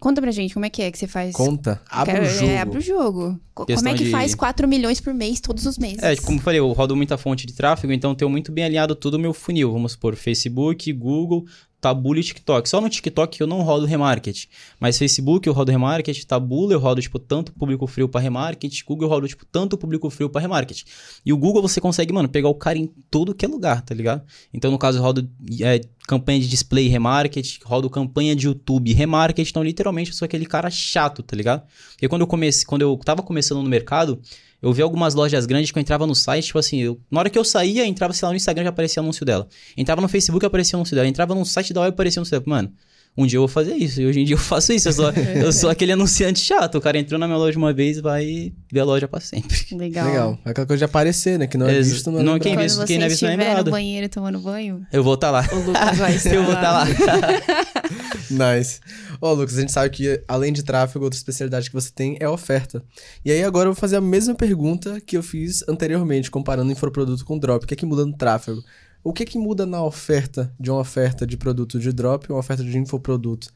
Conta 0.00 0.20
pra 0.20 0.30
gente, 0.30 0.54
como 0.54 0.64
é 0.64 0.70
que 0.70 0.80
é 0.80 0.90
que 0.92 0.98
você 0.98 1.08
faz? 1.08 1.34
Conta, 1.34 1.80
abre 1.90 2.14
Quero, 2.14 2.26
o 2.26 2.28
jogo. 2.28 2.46
É, 2.46 2.58
abre 2.58 2.78
o 2.78 2.80
jogo. 2.80 3.40
Questão 3.66 3.76
como 3.76 3.88
é 3.88 3.94
que 3.94 4.04
de... 4.04 4.10
faz 4.10 4.34
4 4.34 4.68
milhões 4.68 5.00
por 5.00 5.12
mês, 5.12 5.40
todos 5.40 5.66
os 5.66 5.76
meses? 5.76 6.02
É, 6.02 6.14
como 6.16 6.38
eu 6.38 6.42
falei, 6.42 6.60
eu 6.60 6.70
rodo 6.70 6.94
muita 6.94 7.18
fonte 7.18 7.46
de 7.46 7.52
tráfego, 7.52 7.92
então 7.92 8.12
eu 8.12 8.14
tenho 8.14 8.30
muito 8.30 8.52
bem 8.52 8.64
alinhado 8.64 8.94
todo 8.94 9.14
o 9.14 9.18
meu 9.18 9.34
funil. 9.34 9.72
Vamos 9.72 9.92
supor, 9.92 10.14
Facebook, 10.14 10.92
Google, 10.92 11.44
Tabula 11.80 12.18
e 12.18 12.22
TikTok. 12.22 12.68
Só 12.68 12.80
no 12.80 12.88
TikTok 12.88 13.40
eu 13.40 13.46
não 13.46 13.62
rodo 13.62 13.86
remarket. 13.86 14.46
Mas 14.80 14.98
Facebook 14.98 15.46
eu 15.46 15.52
rodo 15.52 15.70
remarket, 15.70 16.24
Tabula 16.24 16.72
eu 16.72 16.78
rodo, 16.78 17.00
tipo, 17.00 17.18
tanto 17.18 17.52
público 17.52 17.86
frio 17.86 18.08
para 18.08 18.20
remarket, 18.20 18.82
Google 18.84 19.06
eu 19.06 19.10
rodo, 19.10 19.28
tipo, 19.28 19.44
tanto 19.46 19.76
público 19.76 20.10
frio 20.10 20.28
para 20.28 20.40
remarket. 20.40 20.84
E 21.24 21.32
o 21.32 21.36
Google 21.36 21.62
você 21.62 21.80
consegue, 21.80 22.12
mano, 22.12 22.28
pegar 22.28 22.48
o 22.48 22.54
cara 22.54 22.78
em 22.78 22.86
todo 23.10 23.34
que 23.34 23.44
é 23.44 23.48
lugar, 23.48 23.82
tá 23.82 23.94
ligado? 23.94 24.22
Então, 24.52 24.70
no 24.70 24.78
caso, 24.78 24.98
eu 24.98 25.02
rodo 25.02 25.28
é, 25.60 25.80
campanha 26.06 26.40
de 26.40 26.48
display 26.48 26.88
remarket, 26.88 27.58
rodo 27.64 27.88
campanha 27.88 28.34
de 28.34 28.46
YouTube 28.46 28.92
remarket. 28.92 29.48
Então, 29.48 29.62
literalmente, 29.62 30.10
eu 30.10 30.16
sou 30.16 30.26
aquele 30.26 30.46
cara 30.46 30.70
chato, 30.70 31.22
tá 31.22 31.36
ligado? 31.36 31.62
Porque 31.90 32.08
quando 32.08 32.22
eu 32.22 32.26
comecei, 32.26 32.64
quando 32.66 32.82
eu 32.82 32.96
tava 33.04 33.22
começando 33.22 33.62
no 33.62 33.68
mercado, 33.68 34.20
eu 34.60 34.72
vi 34.72 34.82
algumas 34.82 35.14
lojas 35.14 35.46
grandes 35.46 35.70
que 35.70 35.78
eu 35.78 35.80
entrava 35.80 36.06
no 36.06 36.14
site, 36.14 36.46
tipo 36.46 36.58
assim, 36.58 36.78
eu, 36.78 37.00
na 37.10 37.20
hora 37.20 37.30
que 37.30 37.38
eu 37.38 37.44
saía, 37.44 37.86
entrava, 37.86 38.12
sei 38.12 38.26
lá, 38.26 38.32
no 38.32 38.36
Instagram 38.36 38.64
já 38.64 38.70
aparecia 38.70 39.00
anúncio 39.00 39.24
dela. 39.24 39.46
Entrava 39.76 40.00
no 40.00 40.08
Facebook, 40.08 40.44
aparecia 40.44 40.76
anúncio 40.76 40.94
dela. 40.96 41.06
Entrava 41.06 41.34
no 41.34 41.44
site 41.44 41.72
da 41.72 41.82
web, 41.82 41.94
aparecia 41.94 42.18
anúncio 42.20 42.32
dela. 42.32 42.44
Mano, 42.46 42.72
um 43.18 43.26
dia 43.26 43.36
eu 43.36 43.40
vou 43.40 43.48
fazer 43.48 43.74
isso. 43.74 44.00
E 44.00 44.06
hoje 44.06 44.20
em 44.20 44.24
dia 44.24 44.34
eu 44.34 44.38
faço 44.38 44.72
isso. 44.72 44.88
Eu 44.88 44.92
sou, 44.92 45.10
eu 45.34 45.52
sou 45.52 45.68
aquele 45.68 45.90
anunciante 45.90 46.38
chato. 46.38 46.78
O 46.78 46.80
cara 46.80 46.98
entrou 46.98 47.18
na 47.18 47.26
minha 47.26 47.36
loja 47.36 47.58
uma 47.58 47.72
vez 47.72 48.00
vai 48.00 48.52
ver 48.70 48.80
a 48.80 48.84
loja 48.84 49.08
pra 49.08 49.18
sempre. 49.18 49.56
Legal. 49.72 50.06
Legal. 50.06 50.38
É 50.44 50.50
aquela 50.50 50.66
coisa 50.66 50.78
de 50.78 50.84
aparecer, 50.84 51.36
né? 51.36 51.48
Que 51.48 51.58
não 51.58 51.66
é 51.66 51.76
Ex 51.76 51.90
visto, 51.90 52.12
não 52.12 52.20
é 52.20 52.22
Não, 52.22 52.38
quem, 52.38 52.56
visto, 52.56 52.84
quem 52.84 52.98
não 52.98 53.06
é 53.06 53.08
visto 53.08 53.22
não 53.22 53.30
é 53.30 53.36
lembrado. 53.36 53.66
no 53.66 53.70
banheiro 53.72 54.08
tomando 54.08 54.38
banho... 54.38 54.86
Eu 54.92 55.02
vou 55.02 55.14
estar 55.14 55.32
tá 55.32 55.32
lá. 55.32 55.48
O 55.52 55.66
Lucas 55.66 55.98
vai 55.98 56.14
estar 56.14 56.30
Eu 56.34 56.44
vou 56.44 56.54
estar 56.54 56.62
tá 56.62 56.72
lá. 56.72 58.54
nice. 58.56 58.80
Ô, 59.20 59.32
Lucas, 59.32 59.58
a 59.58 59.60
gente 59.60 59.72
sabe 59.72 59.90
que 59.90 60.22
além 60.28 60.52
de 60.52 60.62
tráfego, 60.62 61.04
outra 61.04 61.18
especialidade 61.18 61.68
que 61.68 61.74
você 61.74 61.90
tem 61.90 62.16
é 62.20 62.28
oferta. 62.28 62.82
E 63.24 63.32
aí 63.32 63.42
agora 63.42 63.68
eu 63.68 63.72
vou 63.72 63.80
fazer 63.80 63.96
a 63.96 64.00
mesma 64.00 64.34
pergunta 64.34 65.00
que 65.00 65.16
eu 65.16 65.22
fiz 65.22 65.64
anteriormente, 65.68 66.30
comparando 66.30 66.70
infoproduto 66.70 67.24
com 67.24 67.36
drop. 67.36 67.64
O 67.64 67.66
que 67.66 67.74
é 67.74 67.76
que 67.76 67.86
muda 67.86 68.06
no 68.06 68.16
tráfego? 68.16 68.62
O 69.02 69.12
que 69.12 69.24
é 69.24 69.26
que 69.26 69.38
muda 69.38 69.66
na 69.66 69.82
oferta 69.82 70.52
de 70.58 70.70
uma 70.70 70.80
oferta 70.80 71.26
de 71.26 71.36
produto 71.36 71.80
de 71.80 71.92
drop 71.92 72.26
e 72.26 72.32
uma 72.32 72.38
oferta 72.38 72.62
de 72.62 72.78
infoproduto? 72.78 73.52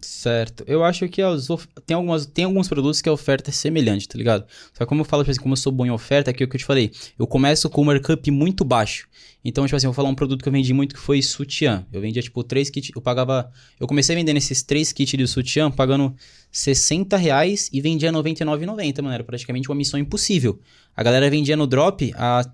Certo. 0.00 0.62
Eu 0.66 0.84
acho 0.84 1.08
que 1.08 1.20
as 1.20 1.50
of... 1.50 1.66
tem, 1.84 1.96
algumas, 1.96 2.24
tem 2.24 2.44
alguns 2.44 2.68
produtos 2.68 3.02
que 3.02 3.08
a 3.08 3.12
oferta 3.12 3.50
é 3.50 3.52
semelhante, 3.52 4.06
tá 4.06 4.16
ligado? 4.16 4.46
Só 4.72 4.84
que 4.84 4.86
como 4.86 5.00
eu 5.00 5.04
falo, 5.04 5.24
tipo 5.24 5.32
assim, 5.32 5.40
como 5.40 5.54
eu 5.54 5.56
sou 5.56 5.72
bom 5.72 5.84
em 5.84 5.90
oferta, 5.90 6.30
é 6.30 6.32
aquilo 6.32 6.48
que 6.48 6.56
eu 6.56 6.60
te 6.60 6.64
falei. 6.64 6.92
Eu 7.18 7.26
começo 7.26 7.68
com 7.68 7.82
um 7.82 7.84
markup 7.84 8.30
muito 8.30 8.64
baixo. 8.64 9.08
Então, 9.44 9.64
tipo 9.64 9.74
assim, 9.74 9.86
eu 9.86 9.90
vou 9.90 9.96
falar 9.96 10.08
um 10.08 10.14
produto 10.14 10.42
que 10.42 10.48
eu 10.48 10.52
vendi 10.52 10.72
muito 10.72 10.94
que 10.94 11.00
foi 11.00 11.20
sutiã. 11.20 11.84
Eu 11.92 12.00
vendia, 12.00 12.22
tipo, 12.22 12.44
três 12.44 12.70
kits. 12.70 12.92
Eu 12.94 13.02
pagava. 13.02 13.50
Eu 13.78 13.88
comecei 13.88 14.14
vendendo 14.14 14.36
esses 14.36 14.62
três 14.62 14.92
kits 14.92 15.18
de 15.18 15.26
sutiã, 15.26 15.68
pagando 15.70 16.14
60 16.52 17.16
reais 17.16 17.68
e 17.72 17.80
vendia 17.80 18.12
99,90, 18.12 19.02
mano. 19.02 19.14
Era 19.14 19.24
praticamente 19.24 19.68
uma 19.68 19.74
missão 19.74 19.98
impossível. 19.98 20.60
A 20.94 21.02
galera 21.02 21.28
vendia 21.28 21.56
no 21.56 21.66
drop 21.66 22.12
a 22.16 22.44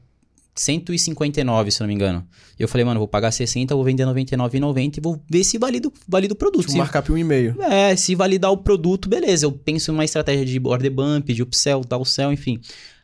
159, 0.54 1.70
se 1.70 1.80
não 1.80 1.88
me 1.88 1.94
engano. 1.94 2.24
Eu 2.58 2.68
falei, 2.68 2.84
mano, 2.84 3.00
vou 3.00 3.08
pagar 3.08 3.32
60, 3.32 3.74
vou 3.74 3.84
vender 3.84 4.04
99,90 4.04 4.98
e 4.98 5.00
vou 5.00 5.20
ver 5.28 5.42
se 5.42 5.58
valida, 5.58 5.90
valida 6.06 6.32
o 6.32 6.36
produto. 6.36 6.60
Tipo, 6.60 6.72
se 6.72 6.78
markup 6.78 7.10
1,5. 7.10 7.60
É, 7.60 7.96
se 7.96 8.14
validar 8.14 8.52
o 8.52 8.56
produto, 8.56 9.08
beleza. 9.08 9.46
Eu 9.46 9.52
penso 9.52 9.90
em 9.90 9.94
uma 9.94 10.04
estratégia 10.04 10.44
de 10.44 10.60
order 10.64 10.90
bump, 10.90 11.32
de 11.32 11.42
upsell, 11.42 11.80
downsell, 11.80 12.32
enfim. 12.32 12.60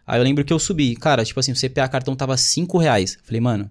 Aí 0.07 0.19
eu 0.19 0.25
lembro 0.25 0.45
que 0.45 0.53
eu 0.53 0.59
subi. 0.59 0.95
Cara, 0.95 1.25
tipo 1.25 1.41
assim, 1.41 1.53
o 1.53 1.57
CPA 1.57 1.89
cartão 1.89 2.15
tava 2.15 2.37
5 2.37 2.79
reais. 2.79 3.19
Falei, 3.25 3.41
mano, 3.41 3.71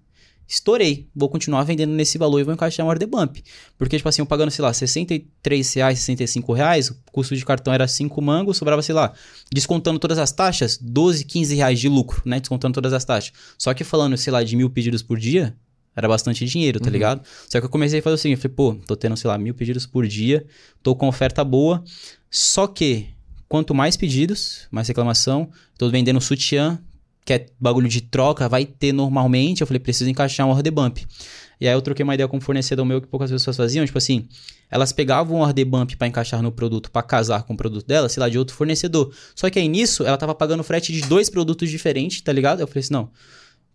estourei. 0.49 1.07
Vou 1.15 1.29
continuar 1.29 1.63
vendendo 1.63 1.93
nesse 1.93 2.17
valor 2.17 2.39
e 2.39 2.43
vou 2.43 2.53
encaixar 2.53 2.83
um 2.83 2.89
order 2.89 3.07
bump. 3.07 3.43
Porque, 3.77 3.95
tipo 3.95 4.09
assim, 4.09 4.21
eu 4.21 4.25
pagando, 4.25 4.49
sei 4.49 4.63
lá, 4.63 4.73
63 4.73 5.73
reais, 5.75 5.99
65 5.99 6.51
reais, 6.51 6.89
o 6.89 6.97
custo 7.11 7.35
de 7.35 7.45
cartão 7.45 7.71
era 7.71 7.87
5 7.87 8.19
mangos, 8.21 8.57
sobrava, 8.57 8.81
sei 8.81 8.95
lá, 8.95 9.13
descontando 9.53 9.99
todas 9.99 10.17
as 10.17 10.31
taxas, 10.31 10.77
12, 10.81 11.23
15 11.23 11.55
reais 11.55 11.79
de 11.79 11.87
lucro, 11.87 12.23
né? 12.25 12.39
Descontando 12.39 12.73
todas 12.73 12.91
as 12.91 13.05
taxas. 13.05 13.31
Só 13.57 13.73
que 13.73 13.83
falando, 13.83 14.17
sei 14.17 14.33
lá, 14.33 14.43
de 14.43 14.55
mil 14.55 14.69
pedidos 14.71 15.03
por 15.03 15.19
dia, 15.19 15.55
era 15.95 16.07
bastante 16.07 16.45
dinheiro, 16.45 16.79
tá 16.79 16.87
uhum. 16.87 16.91
ligado? 16.91 17.21
Só 17.47 17.59
que 17.59 17.65
eu 17.65 17.69
comecei 17.69 17.99
a 17.99 18.01
fazer 18.01 18.15
o 18.15 18.17
seguinte, 18.17 18.41
falei, 18.41 18.55
pô, 18.55 18.75
tô 18.87 18.95
tendo, 18.95 19.15
sei 19.15 19.27
lá, 19.27 19.37
mil 19.37 19.53
pedidos 19.53 19.85
por 19.85 20.07
dia, 20.07 20.45
tô 20.81 20.95
com 20.95 21.07
oferta 21.07 21.43
boa, 21.43 21.83
só 22.31 22.65
que 22.65 23.09
quanto 23.47 23.75
mais 23.75 23.95
pedidos, 23.95 24.67
mais 24.71 24.87
reclamação, 24.87 25.49
tô 25.77 25.89
vendendo 25.89 26.19
sutiã, 26.21 26.79
que 27.29 27.33
é 27.33 27.45
bagulho 27.59 27.87
de 27.87 28.01
troca, 28.01 28.49
vai 28.49 28.65
ter 28.65 28.91
normalmente. 28.91 29.61
Eu 29.61 29.67
falei, 29.67 29.79
preciso 29.79 30.09
encaixar 30.09 30.47
um 30.47 30.49
order 30.49 30.73
bump. 30.73 31.05
E 31.61 31.67
aí 31.67 31.73
eu 31.75 31.79
troquei 31.79 32.03
uma 32.03 32.15
ideia 32.15 32.27
com 32.27 32.37
um 32.37 32.41
fornecedor 32.41 32.83
meu 32.83 32.99
que 32.99 33.05
poucas 33.05 33.29
pessoas 33.29 33.55
faziam, 33.55 33.85
tipo 33.85 33.99
assim, 33.99 34.27
elas 34.67 34.91
pegavam 34.91 35.37
um 35.37 35.41
order 35.41 35.63
bump 35.63 35.95
para 35.95 36.07
encaixar 36.07 36.41
no 36.41 36.51
produto, 36.51 36.89
para 36.89 37.03
casar 37.03 37.43
com 37.43 37.53
o 37.53 37.55
produto 37.57 37.85
dela, 37.85 38.09
sei 38.09 38.19
lá, 38.19 38.29
de 38.29 38.39
outro 38.39 38.55
fornecedor. 38.55 39.13
Só 39.35 39.47
que 39.47 39.59
aí 39.59 39.67
nisso, 39.67 40.03
ela 40.03 40.17
tava 40.17 40.33
pagando 40.33 40.63
frete 40.63 40.91
de 40.91 41.01
dois 41.01 41.29
produtos 41.29 41.69
diferentes, 41.69 42.19
tá 42.19 42.33
ligado? 42.33 42.61
Eu 42.61 42.67
falei 42.67 42.79
assim, 42.79 42.93
não, 42.93 43.11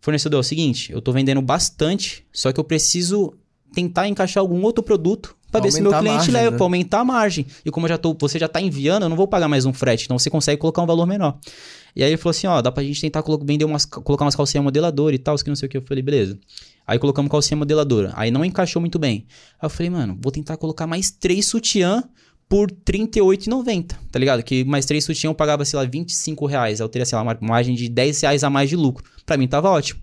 fornecedor, 0.00 0.38
é 0.38 0.40
o 0.40 0.42
seguinte, 0.42 0.90
eu 0.90 1.00
tô 1.00 1.12
vendendo 1.12 1.40
bastante, 1.40 2.26
só 2.32 2.52
que 2.52 2.59
eu 2.59 2.64
preciso 2.64 3.34
tentar 3.72 4.09
encaixar 4.09 4.40
algum 4.40 4.61
outro 4.64 4.82
produto 4.82 5.36
para 5.55 5.64
ver 5.64 5.72
se 5.72 5.80
meu 5.80 5.92
cliente 5.92 6.16
margem, 6.16 6.34
leva, 6.34 6.50
né? 6.50 6.57
para 6.57 6.66
aumentar 6.66 7.00
a 7.00 7.05
margem. 7.05 7.46
E 7.64 7.70
como 7.70 7.86
já 7.86 7.96
tô, 7.96 8.16
você 8.18 8.38
já 8.38 8.48
tá 8.48 8.61
enviando, 8.61 9.05
eu 9.05 9.09
não 9.09 9.16
vou 9.16 9.28
pagar 9.28 9.48
mais 9.48 9.64
um 9.64 9.72
frete, 9.72 10.05
então 10.05 10.18
você 10.18 10.28
consegue 10.28 10.61
colocar 10.61 10.82
um 10.82 10.86
valor 10.86 11.07
menor. 11.07 11.38
E 11.94 12.02
aí 12.02 12.11
ele 12.11 12.16
falou 12.16 12.32
assim, 12.32 12.46
ó, 12.48 12.61
dá 12.61 12.72
pra 12.72 12.82
gente 12.82 13.00
tentar 13.00 13.22
vender 13.42 13.64
umas, 13.64 13.84
colocar 13.84 14.24
umas 14.24 14.34
calcinhas 14.34 14.64
modeladoras 14.64 15.14
e 15.14 15.18
tal, 15.18 15.36
que 15.36 15.48
não 15.48 15.55
sei 15.55 15.66
o 15.66 15.70
que. 15.70 15.76
Eu 15.76 15.82
falei, 15.82 16.02
beleza. 16.02 16.36
Aí 16.84 16.98
colocamos 16.98 17.30
calcinha 17.30 17.57
modeladora. 17.57 18.12
Aí 18.16 18.30
não 18.30 18.44
encaixou 18.44 18.80
muito 18.80 18.98
bem. 18.98 19.26
Aí 19.61 19.66
eu 19.66 19.70
falei, 19.70 19.90
mano, 19.90 20.18
vou 20.20 20.32
tentar 20.32 20.57
colocar 20.57 20.86
mais 20.86 21.11
três 21.11 21.46
sutiã 21.46 22.02
por 22.48 22.68
R$38,90, 22.70 23.94
tá 24.11 24.18
ligado? 24.18 24.42
Que 24.42 24.64
mais 24.64 24.84
três 24.84 25.05
sutiã 25.05 25.30
eu 25.30 25.34
pagava, 25.34 25.64
sei 25.64 25.78
lá, 25.78 25.84
25 25.84 26.46
reais. 26.46 26.80
Eu 26.80 26.88
teria, 26.88 27.07
sei 27.07 27.16
lá, 27.16 27.22
uma 27.22 27.38
margem 27.40 27.74
de 27.74 27.88
10 27.88 28.22
reais 28.22 28.44
a 28.44 28.50
mais 28.50 28.68
de 28.68 28.76
lucro. 28.76 29.05
Pra 29.24 29.36
mim 29.36 29.46
tava 29.46 29.70
ótimo. 29.70 30.00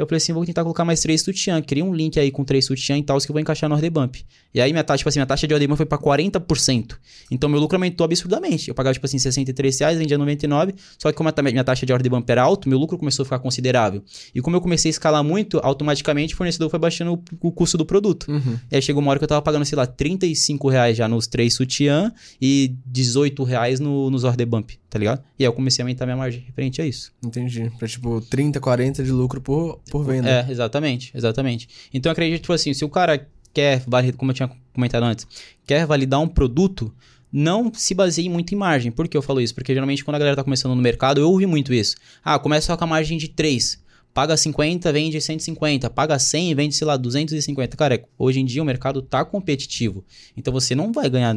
Eu 0.00 0.06
falei 0.06 0.16
assim, 0.16 0.32
vou 0.32 0.46
tentar 0.46 0.62
colocar 0.62 0.82
mais 0.82 1.00
três 1.00 1.20
sutiã. 1.20 1.60
Criei 1.60 1.82
um 1.82 1.94
link 1.94 2.18
aí 2.18 2.30
com 2.30 2.42
três 2.42 2.64
sutiã 2.64 2.96
e 2.96 3.02
tal, 3.02 3.18
que 3.18 3.30
eu 3.30 3.34
vou 3.34 3.40
encaixar 3.40 3.68
no 3.68 3.74
order 3.74 3.90
bump. 3.90 4.16
E 4.54 4.60
aí 4.60 4.72
minha 4.72 4.82
taxa, 4.82 4.98
tipo 4.98 5.08
assim, 5.10 5.18
minha 5.18 5.26
taxa 5.26 5.46
de 5.46 5.52
order 5.52 5.68
bump 5.68 5.76
foi 5.76 5.84
pra 5.84 5.98
40%. 5.98 6.96
Então 7.30 7.50
meu 7.50 7.60
lucro 7.60 7.76
aumentou 7.76 8.06
absurdamente. 8.06 8.68
Eu 8.68 8.74
pagava, 8.74 8.94
tipo 8.94 9.04
assim, 9.04 9.18
63 9.18 9.78
reais, 9.78 9.98
vendia 9.98 10.16
99. 10.16 10.74
Só 10.98 11.10
que 11.10 11.16
como 11.18 11.28
a 11.28 11.42
minha 11.42 11.62
taxa 11.62 11.84
de 11.84 11.92
order 11.92 12.10
bump 12.10 12.30
era 12.30 12.42
alto, 12.42 12.66
meu 12.66 12.78
lucro 12.78 12.96
começou 12.96 13.24
a 13.24 13.26
ficar 13.26 13.38
considerável. 13.40 14.02
E 14.34 14.40
como 14.40 14.56
eu 14.56 14.60
comecei 14.62 14.88
a 14.88 14.92
escalar 14.92 15.22
muito, 15.22 15.60
automaticamente 15.62 16.32
o 16.32 16.36
fornecedor 16.38 16.70
foi 16.70 16.78
baixando 16.78 17.12
o, 17.12 17.48
o 17.48 17.52
custo 17.52 17.76
do 17.76 17.84
produto. 17.84 18.30
Uhum. 18.30 18.58
E 18.70 18.76
aí 18.76 18.82
chegou 18.82 19.02
uma 19.02 19.10
hora 19.10 19.18
que 19.18 19.24
eu 19.24 19.28
tava 19.28 19.42
pagando, 19.42 19.66
sei 19.66 19.76
lá, 19.76 19.86
35 19.86 20.68
reais 20.70 20.96
já 20.96 21.06
nos 21.06 21.26
três 21.26 21.52
sutiã 21.52 22.10
e 22.40 22.74
18 22.86 23.44
reais 23.44 23.80
no, 23.80 24.10
nos 24.10 24.24
order 24.24 24.46
bump, 24.46 24.72
tá 24.90 24.98
ligado? 24.98 25.22
E 25.38 25.44
aí 25.44 25.46
eu 25.46 25.52
comecei 25.52 25.82
a 25.82 25.84
aumentar 25.84 26.04
minha 26.04 26.16
margem 26.16 26.40
referente 26.40 26.82
a 26.82 26.86
isso. 26.86 27.12
Entendi. 27.24 27.70
Pra 27.78 27.86
tipo 27.86 28.20
30, 28.20 28.60
40 28.60 29.04
de 29.04 29.12
lucro 29.12 29.40
por, 29.40 29.80
por 29.88 30.04
venda. 30.04 30.28
É, 30.28 30.50
exatamente, 30.50 31.12
exatamente. 31.14 31.68
Então 31.94 32.10
eu 32.10 32.12
acredito, 32.12 32.42
tipo 32.42 32.52
assim, 32.52 32.74
se 32.74 32.84
o 32.84 32.88
cara 32.88 33.26
quer, 33.54 33.84
como 34.16 34.32
eu 34.32 34.34
tinha 34.34 34.50
comentado 34.74 35.04
antes, 35.04 35.26
quer 35.64 35.86
validar 35.86 36.20
um 36.20 36.28
produto, 36.28 36.92
não 37.32 37.72
se 37.72 37.94
baseie 37.94 38.28
muito 38.28 38.52
em 38.52 38.58
margem. 38.58 38.90
Por 38.90 39.06
que 39.06 39.16
eu 39.16 39.22
falo 39.22 39.40
isso? 39.40 39.54
Porque 39.54 39.72
geralmente 39.72 40.04
quando 40.04 40.16
a 40.16 40.18
galera 40.18 40.36
tá 40.36 40.44
começando 40.44 40.74
no 40.74 40.82
mercado, 40.82 41.20
eu 41.20 41.30
ouvi 41.30 41.46
muito 41.46 41.72
isso. 41.72 41.96
Ah, 42.24 42.38
começa 42.38 42.66
só 42.66 42.76
com 42.76 42.84
a 42.84 42.88
margem 42.88 43.16
de 43.16 43.28
3. 43.28 43.80
Paga 44.12 44.36
50, 44.36 44.92
vende 44.92 45.20
150, 45.20 45.88
paga 45.90 46.18
100, 46.18 46.54
vende, 46.54 46.74
sei 46.74 46.86
lá, 46.86 46.96
250. 46.96 47.76
Cara, 47.76 48.04
hoje 48.18 48.40
em 48.40 48.44
dia 48.44 48.62
o 48.62 48.64
mercado 48.64 49.02
tá 49.02 49.24
competitivo. 49.24 50.04
Então 50.36 50.52
você 50.52 50.74
não 50.74 50.92
vai 50.92 51.08
ganhar, 51.08 51.36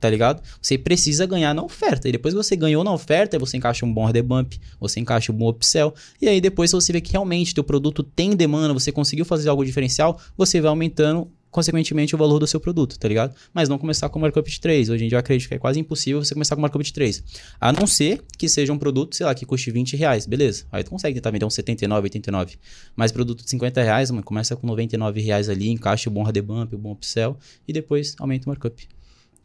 tá 0.00 0.08
ligado? 0.08 0.42
Você 0.60 0.78
precisa 0.78 1.26
ganhar 1.26 1.54
na 1.54 1.62
oferta. 1.62 2.08
E 2.08 2.12
depois 2.12 2.34
você 2.34 2.56
ganhou 2.56 2.82
na 2.82 2.92
oferta, 2.92 3.38
você 3.38 3.56
encaixa 3.56 3.84
um 3.84 3.92
bom 3.92 4.04
order 4.04 4.22
bump, 4.22 4.58
você 4.80 5.00
encaixa 5.00 5.32
um 5.32 5.34
bom 5.34 5.48
upsell. 5.48 5.94
E 6.20 6.28
aí 6.28 6.40
depois 6.40 6.72
você 6.72 6.92
vê 6.92 7.00
que 7.00 7.12
realmente 7.12 7.54
teu 7.54 7.64
produto 7.64 8.02
tem 8.02 8.34
demanda, 8.34 8.72
você 8.72 8.90
conseguiu 8.90 9.24
fazer 9.24 9.48
algo 9.48 9.64
diferencial, 9.64 10.18
você 10.36 10.60
vai 10.60 10.70
aumentando 10.70 11.30
consequentemente, 11.54 12.16
o 12.16 12.18
valor 12.18 12.40
do 12.40 12.48
seu 12.48 12.58
produto, 12.58 12.98
tá 12.98 13.06
ligado? 13.06 13.32
Mas 13.52 13.68
não 13.68 13.78
começar 13.78 14.08
com 14.08 14.18
markup 14.18 14.50
de 14.50 14.60
3. 14.60 14.88
Hoje 14.90 15.04
em 15.04 15.08
dia 15.08 15.14
eu 15.14 15.20
acredito 15.20 15.46
que 15.46 15.54
é 15.54 15.58
quase 15.58 15.78
impossível 15.78 16.22
você 16.22 16.34
começar 16.34 16.56
com 16.56 16.60
markup 16.60 16.84
de 16.84 16.92
3. 16.92 17.22
A 17.60 17.72
não 17.72 17.86
ser 17.86 18.24
que 18.36 18.48
seja 18.48 18.72
um 18.72 18.76
produto, 18.76 19.14
sei 19.14 19.24
lá, 19.24 19.32
que 19.32 19.46
custe 19.46 19.70
20 19.70 19.96
reais. 19.96 20.26
Beleza. 20.26 20.66
Aí 20.72 20.82
tu 20.82 20.90
consegue 20.90 21.14
tentar 21.14 21.30
vender 21.30 21.44
um 21.44 21.50
79, 21.50 22.06
89. 22.06 22.56
Mas 22.96 23.12
produto 23.12 23.44
de 23.44 23.50
50 23.50 23.84
reais, 23.84 24.10
mano, 24.10 24.24
começa 24.24 24.56
com 24.56 24.66
99 24.66 25.20
reais 25.20 25.48
ali, 25.48 25.68
encaixa 25.68 26.10
o 26.10 26.12
bom 26.12 26.24
hard 26.24 26.36
bump, 26.42 26.74
o 26.74 26.78
bom 26.78 26.90
upsell 26.90 27.38
e 27.68 27.72
depois 27.72 28.16
aumenta 28.18 28.46
o 28.46 28.48
markup. 28.48 28.88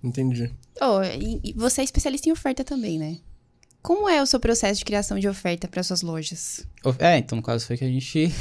Entendi. 0.03 0.51
Oh, 0.82 1.03
e 1.03 1.53
você 1.55 1.82
é 1.82 1.84
especialista 1.84 2.28
em 2.28 2.32
oferta 2.32 2.64
também, 2.64 2.97
né? 2.97 3.20
Como 3.84 4.10
é 4.10 4.20
o 4.20 4.26
seu 4.26 4.39
processo 4.39 4.80
de 4.80 4.86
criação 4.86 5.20
de 5.20 5.28
oferta 5.28 5.68
para 5.68 5.84
suas 5.84 6.01
lojas? 6.01 6.66
É, 6.97 7.20
então 7.20 7.36
no 7.36 7.43
caso 7.43 7.68
foi 7.68 7.78
que 7.78 7.86
a 7.86 7.88
gente 7.88 8.34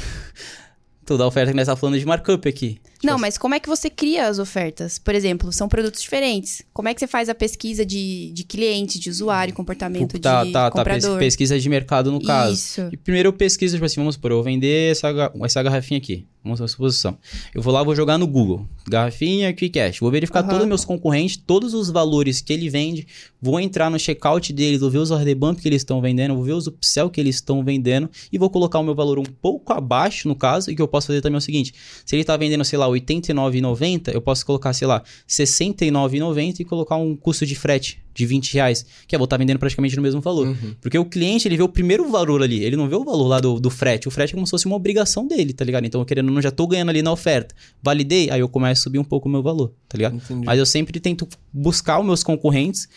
toda 1.09 1.23
a 1.23 1.27
oferta 1.27 1.51
que 1.51 1.55
nós 1.55 1.63
estamos 1.63 1.79
falando 1.79 1.99
de 1.99 2.05
markup 2.05 2.47
aqui. 2.47 2.79
Tipo 2.99 3.07
não, 3.07 3.13
assim. 3.13 3.21
mas 3.21 3.37
como 3.37 3.55
é 3.55 3.61
que 3.61 3.69
você 3.69 3.89
cria 3.89 4.27
as 4.27 4.39
ofertas? 4.39 4.99
Por 4.99 5.15
exemplo, 5.15 5.53
são 5.53 5.69
produtos 5.69 6.01
diferentes. 6.01 6.61
Como 6.73 6.89
é 6.89 6.93
que 6.93 6.99
você 6.99 7.07
faz 7.07 7.29
a 7.29 7.35
pesquisa 7.35 7.85
de, 7.85 8.29
de 8.33 8.43
cliente, 8.43 8.99
de 8.99 9.09
usuário, 9.09 9.53
comportamento 9.53 10.19
tá, 10.19 10.43
de 10.43 10.51
tá, 10.51 10.69
comprador? 10.69 11.13
Tá, 11.13 11.17
pesquisa 11.19 11.57
de 11.57 11.69
mercado 11.69 12.11
no 12.11 12.21
caso. 12.21 12.53
Isso. 12.53 12.89
E 12.91 12.97
primeiro 12.97 13.29
eu 13.29 13.33
pesquiso, 13.33 13.75
tipo 13.75 13.85
assim, 13.85 14.01
vamos 14.01 14.15
supor, 14.15 14.31
eu 14.31 14.37
vou 14.37 14.43
vender 14.43 14.91
essa, 14.91 15.09
essa 15.45 15.63
garrafinha 15.63 15.97
aqui. 15.97 16.25
Vamos 16.41 16.57
fazer 16.59 16.71
suposição. 16.71 17.17
Eu 17.53 17.61
vou 17.61 17.73
lá, 17.73 17.83
vou 17.83 17.93
jogar 17.93 18.17
no 18.17 18.25
Google. 18.25 18.65
Garrafinha, 18.87 19.51
Quick 19.51 19.77
Cash. 19.77 19.99
Vou 19.99 20.09
verificar 20.09 20.41
uhum. 20.41 20.47
todos 20.47 20.61
os 20.63 20.67
meus 20.67 20.85
concorrentes, 20.85 21.35
todos 21.35 21.73
os 21.73 21.89
valores 21.89 22.39
que 22.39 22.53
ele 22.53 22.69
vende. 22.69 23.05
Vou 23.41 23.59
entrar 23.59 23.89
no 23.89 23.99
checkout 23.99 24.53
deles, 24.53 24.79
vou 24.79 24.89
ver 24.89 24.99
os 24.99 25.11
order 25.11 25.35
bump 25.35 25.59
que 25.61 25.67
eles 25.67 25.81
estão 25.81 25.99
vendendo, 25.99 26.35
vou 26.35 26.43
ver 26.43 26.53
os 26.53 26.65
upsell 26.65 27.09
que 27.09 27.19
eles 27.19 27.35
estão 27.35 27.61
vendendo 27.63 28.09
e 28.31 28.37
vou 28.37 28.49
colocar 28.49 28.79
o 28.79 28.83
meu 28.83 28.95
valor 28.95 29.19
um 29.19 29.23
pouco 29.23 29.73
abaixo, 29.73 30.29
no 30.29 30.35
caso, 30.35 30.71
e 30.71 30.75
que 30.75 30.81
eu 30.81 30.87
posso 30.87 31.07
fazer 31.07 31.21
também 31.21 31.35
é 31.35 31.39
o 31.39 31.41
seguinte. 31.41 31.73
Se 32.05 32.15
ele 32.15 32.21
está 32.21 32.37
vendendo, 32.37 32.63
sei 32.63 32.79
lá, 32.79 32.88
89,90, 32.91 34.13
eu 34.13 34.21
posso 34.21 34.45
colocar, 34.45 34.73
sei 34.73 34.87
lá, 34.87 34.97
R$ 34.97 35.03
69,90 35.27 36.59
e 36.59 36.65
colocar 36.65 36.95
um 36.95 37.15
custo 37.15 37.45
de 37.45 37.55
frete 37.55 38.01
de 38.13 38.25
20 38.25 38.53
reais, 38.53 38.85
que 39.07 39.15
eu 39.15 39.19
vou 39.19 39.23
estar 39.23 39.37
vendendo 39.37 39.59
praticamente 39.59 39.95
no 39.95 40.01
mesmo 40.01 40.19
valor. 40.19 40.47
Uhum. 40.47 40.75
Porque 40.81 40.97
o 40.97 41.05
cliente, 41.05 41.47
ele 41.47 41.55
vê 41.55 41.63
o 41.63 41.69
primeiro 41.69 42.09
valor 42.09 42.43
ali, 42.43 42.63
ele 42.63 42.75
não 42.75 42.89
vê 42.89 42.95
o 42.95 43.03
valor 43.03 43.27
lá 43.27 43.39
do, 43.39 43.59
do 43.59 43.69
frete. 43.69 44.07
O 44.07 44.11
frete 44.11 44.33
é 44.33 44.35
como 44.35 44.45
se 44.45 44.51
fosse 44.51 44.65
uma 44.65 44.75
obrigação 44.75 45.25
dele, 45.25 45.53
tá 45.53 45.63
ligado? 45.63 45.85
Então, 45.85 46.01
eu 46.01 46.05
querendo, 46.05 46.31
não 46.31 46.41
já 46.41 46.51
tô 46.51 46.67
ganhando 46.67 46.89
ali 46.89 47.01
na 47.01 47.11
oferta. 47.11 47.55
Validei, 47.81 48.29
aí 48.29 48.41
eu 48.41 48.49
começo 48.49 48.81
a 48.81 48.83
subir 48.83 48.99
um 48.99 49.03
pouco 49.03 49.29
o 49.29 49.31
meu 49.31 49.41
valor, 49.41 49.71
tá 49.87 49.97
ligado? 49.97 50.17
Entendi. 50.17 50.45
Mas 50.45 50.59
eu 50.59 50.65
sempre 50.65 50.99
tento 50.99 51.27
buscar 51.53 51.99
os 51.99 52.05
meus 52.05 52.23
concorrentes, 52.23 52.89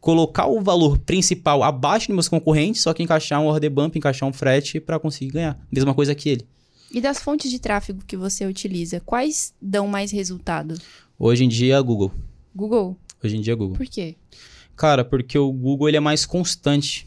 colocar 0.00 0.46
o 0.46 0.60
valor 0.60 0.98
principal 0.98 1.62
abaixo 1.62 2.08
dos 2.08 2.14
meus 2.14 2.28
concorrentes, 2.28 2.82
só 2.82 2.94
que 2.94 3.02
encaixar 3.02 3.40
um 3.40 3.46
order 3.46 3.70
bump, 3.70 3.96
encaixar 3.96 4.28
um 4.28 4.32
frete 4.32 4.80
para 4.80 4.98
conseguir 4.98 5.32
ganhar. 5.32 5.58
Mesma 5.70 5.94
coisa 5.94 6.14
que 6.14 6.28
ele. 6.28 6.46
E 6.92 7.00
das 7.00 7.20
fontes 7.20 7.50
de 7.50 7.60
tráfego 7.60 8.02
que 8.04 8.16
você 8.16 8.44
utiliza, 8.44 9.00
quais 9.00 9.54
dão 9.62 9.86
mais 9.86 10.10
resultado? 10.10 10.76
Hoje 11.18 11.44
em 11.44 11.48
dia, 11.48 11.80
Google. 11.80 12.12
Google? 12.54 12.96
Hoje 13.22 13.36
em 13.36 13.40
dia, 13.40 13.54
Google. 13.54 13.76
Por 13.76 13.86
quê? 13.86 14.16
Cara, 14.74 15.04
porque 15.04 15.38
o 15.38 15.52
Google 15.52 15.88
ele 15.88 15.98
é 15.98 16.00
mais 16.00 16.26
constante. 16.26 17.06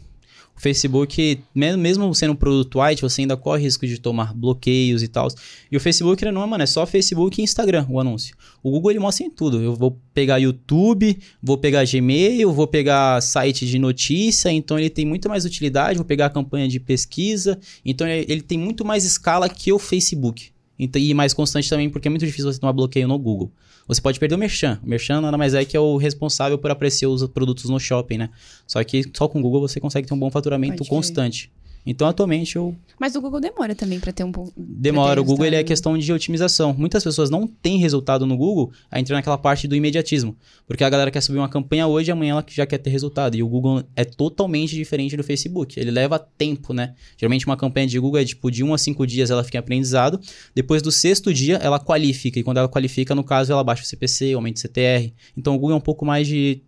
O 0.56 0.60
Facebook, 0.60 1.40
mesmo 1.54 2.14
sendo 2.14 2.32
um 2.32 2.36
produto 2.36 2.80
white, 2.80 3.02
você 3.02 3.22
ainda 3.22 3.36
corre 3.36 3.62
risco 3.62 3.86
de 3.86 3.98
tomar 3.98 4.32
bloqueios 4.32 5.02
e 5.02 5.08
tal. 5.08 5.28
E 5.70 5.76
o 5.76 5.80
Facebook, 5.80 6.24
não 6.26 6.42
é, 6.42 6.46
mano, 6.46 6.62
é 6.62 6.66
só 6.66 6.86
Facebook 6.86 7.40
e 7.40 7.44
Instagram 7.44 7.86
o 7.88 7.98
anúncio. 7.98 8.36
O 8.62 8.70
Google, 8.70 8.92
ele 8.92 9.00
mostra 9.00 9.26
em 9.26 9.30
tudo. 9.30 9.60
Eu 9.60 9.74
vou 9.74 9.98
pegar 10.14 10.38
YouTube, 10.38 11.18
vou 11.42 11.58
pegar 11.58 11.84
Gmail, 11.84 12.52
vou 12.52 12.68
pegar 12.68 13.20
site 13.20 13.66
de 13.66 13.78
notícia, 13.78 14.50
então 14.50 14.78
ele 14.78 14.90
tem 14.90 15.04
muito 15.04 15.28
mais 15.28 15.44
utilidade. 15.44 15.96
Vou 15.96 16.04
pegar 16.04 16.26
a 16.26 16.30
campanha 16.30 16.68
de 16.68 16.78
pesquisa, 16.78 17.58
então 17.84 18.06
ele 18.06 18.40
tem 18.40 18.56
muito 18.56 18.84
mais 18.84 19.04
escala 19.04 19.48
que 19.48 19.72
o 19.72 19.78
Facebook. 19.78 20.52
Então, 20.78 21.00
e 21.00 21.14
mais 21.14 21.32
constante 21.32 21.68
também, 21.68 21.88
porque 21.88 22.08
é 22.08 22.10
muito 22.10 22.26
difícil 22.26 22.52
você 22.52 22.58
tomar 22.58 22.72
bloqueio 22.72 23.06
no 23.06 23.18
Google. 23.18 23.52
Você 23.86 24.00
pode 24.00 24.18
perder 24.18 24.34
o 24.34 24.38
Merchan. 24.38 24.80
O 24.82 24.88
Merchan 24.88 25.20
nada 25.20 25.36
mais 25.36 25.54
é 25.54 25.64
que 25.64 25.76
é 25.76 25.80
o 25.80 25.96
responsável 25.96 26.56
por 26.58 26.70
aparecer 26.70 27.06
os 27.06 27.26
produtos 27.28 27.68
no 27.68 27.78
shopping, 27.78 28.18
né? 28.18 28.30
Só 28.66 28.82
que 28.82 29.04
só 29.14 29.28
com 29.28 29.38
o 29.38 29.42
Google 29.42 29.60
você 29.60 29.78
consegue 29.78 30.08
ter 30.08 30.14
um 30.14 30.18
bom 30.18 30.30
faturamento 30.30 30.78
pode 30.78 30.90
constante. 30.90 31.52
Ver. 31.54 31.63
Então, 31.86 32.08
atualmente, 32.08 32.56
eu. 32.56 32.74
Mas 32.98 33.14
o 33.14 33.20
Google 33.20 33.40
demora 33.40 33.74
também 33.74 34.00
para 34.00 34.12
ter 34.12 34.24
um 34.24 34.30
bom. 34.30 34.48
Demora. 34.56 35.20
O 35.20 35.24
Google 35.24 35.46
ele 35.46 35.56
é 35.56 35.64
questão 35.64 35.98
de 35.98 36.12
otimização. 36.12 36.72
Muitas 36.72 37.04
pessoas 37.04 37.28
não 37.28 37.46
têm 37.46 37.78
resultado 37.78 38.24
no 38.24 38.36
Google 38.36 38.72
a 38.90 38.98
entrar 38.98 39.16
naquela 39.16 39.36
parte 39.36 39.68
do 39.68 39.76
imediatismo. 39.76 40.36
Porque 40.66 40.82
a 40.82 40.88
galera 40.88 41.10
quer 41.10 41.20
subir 41.20 41.38
uma 41.38 41.48
campanha 41.48 41.86
hoje 41.86 42.10
e 42.10 42.12
amanhã 42.12 42.32
ela 42.32 42.46
já 42.48 42.64
quer 42.64 42.78
ter 42.78 42.90
resultado. 42.90 43.36
E 43.36 43.42
o 43.42 43.48
Google 43.48 43.82
é 43.94 44.04
totalmente 44.04 44.74
diferente 44.74 45.16
do 45.16 45.22
Facebook. 45.22 45.78
Ele 45.78 45.90
leva 45.90 46.18
tempo, 46.18 46.72
né? 46.72 46.94
Geralmente 47.18 47.44
uma 47.46 47.56
campanha 47.56 47.86
de 47.86 47.98
Google 47.98 48.20
é 48.20 48.24
tipo 48.24 48.50
de 48.50 48.64
1 48.64 48.72
a 48.72 48.78
5 48.78 49.06
dias 49.06 49.30
ela 49.30 49.44
fica 49.44 49.58
em 49.58 49.60
aprendizado. 49.60 50.18
Depois 50.54 50.80
do 50.80 50.90
sexto 50.90 51.34
dia 51.34 51.56
ela 51.56 51.78
qualifica. 51.78 52.38
E 52.38 52.42
quando 52.42 52.58
ela 52.58 52.68
qualifica, 52.68 53.14
no 53.14 53.24
caso, 53.24 53.52
ela 53.52 53.62
baixa 53.62 53.82
o 53.82 53.86
CPC, 53.86 54.32
aumenta 54.32 54.58
o 54.58 54.62
CTR. 54.62 55.12
Então 55.36 55.54
o 55.54 55.58
Google 55.58 55.74
é 55.74 55.78
um 55.78 55.82
pouco 55.82 56.06
mais 56.06 56.26
de. 56.26 56.62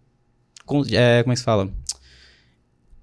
É, 0.90 1.22
como 1.22 1.32
é 1.32 1.34
que 1.34 1.38
se 1.38 1.44
fala? 1.44 1.70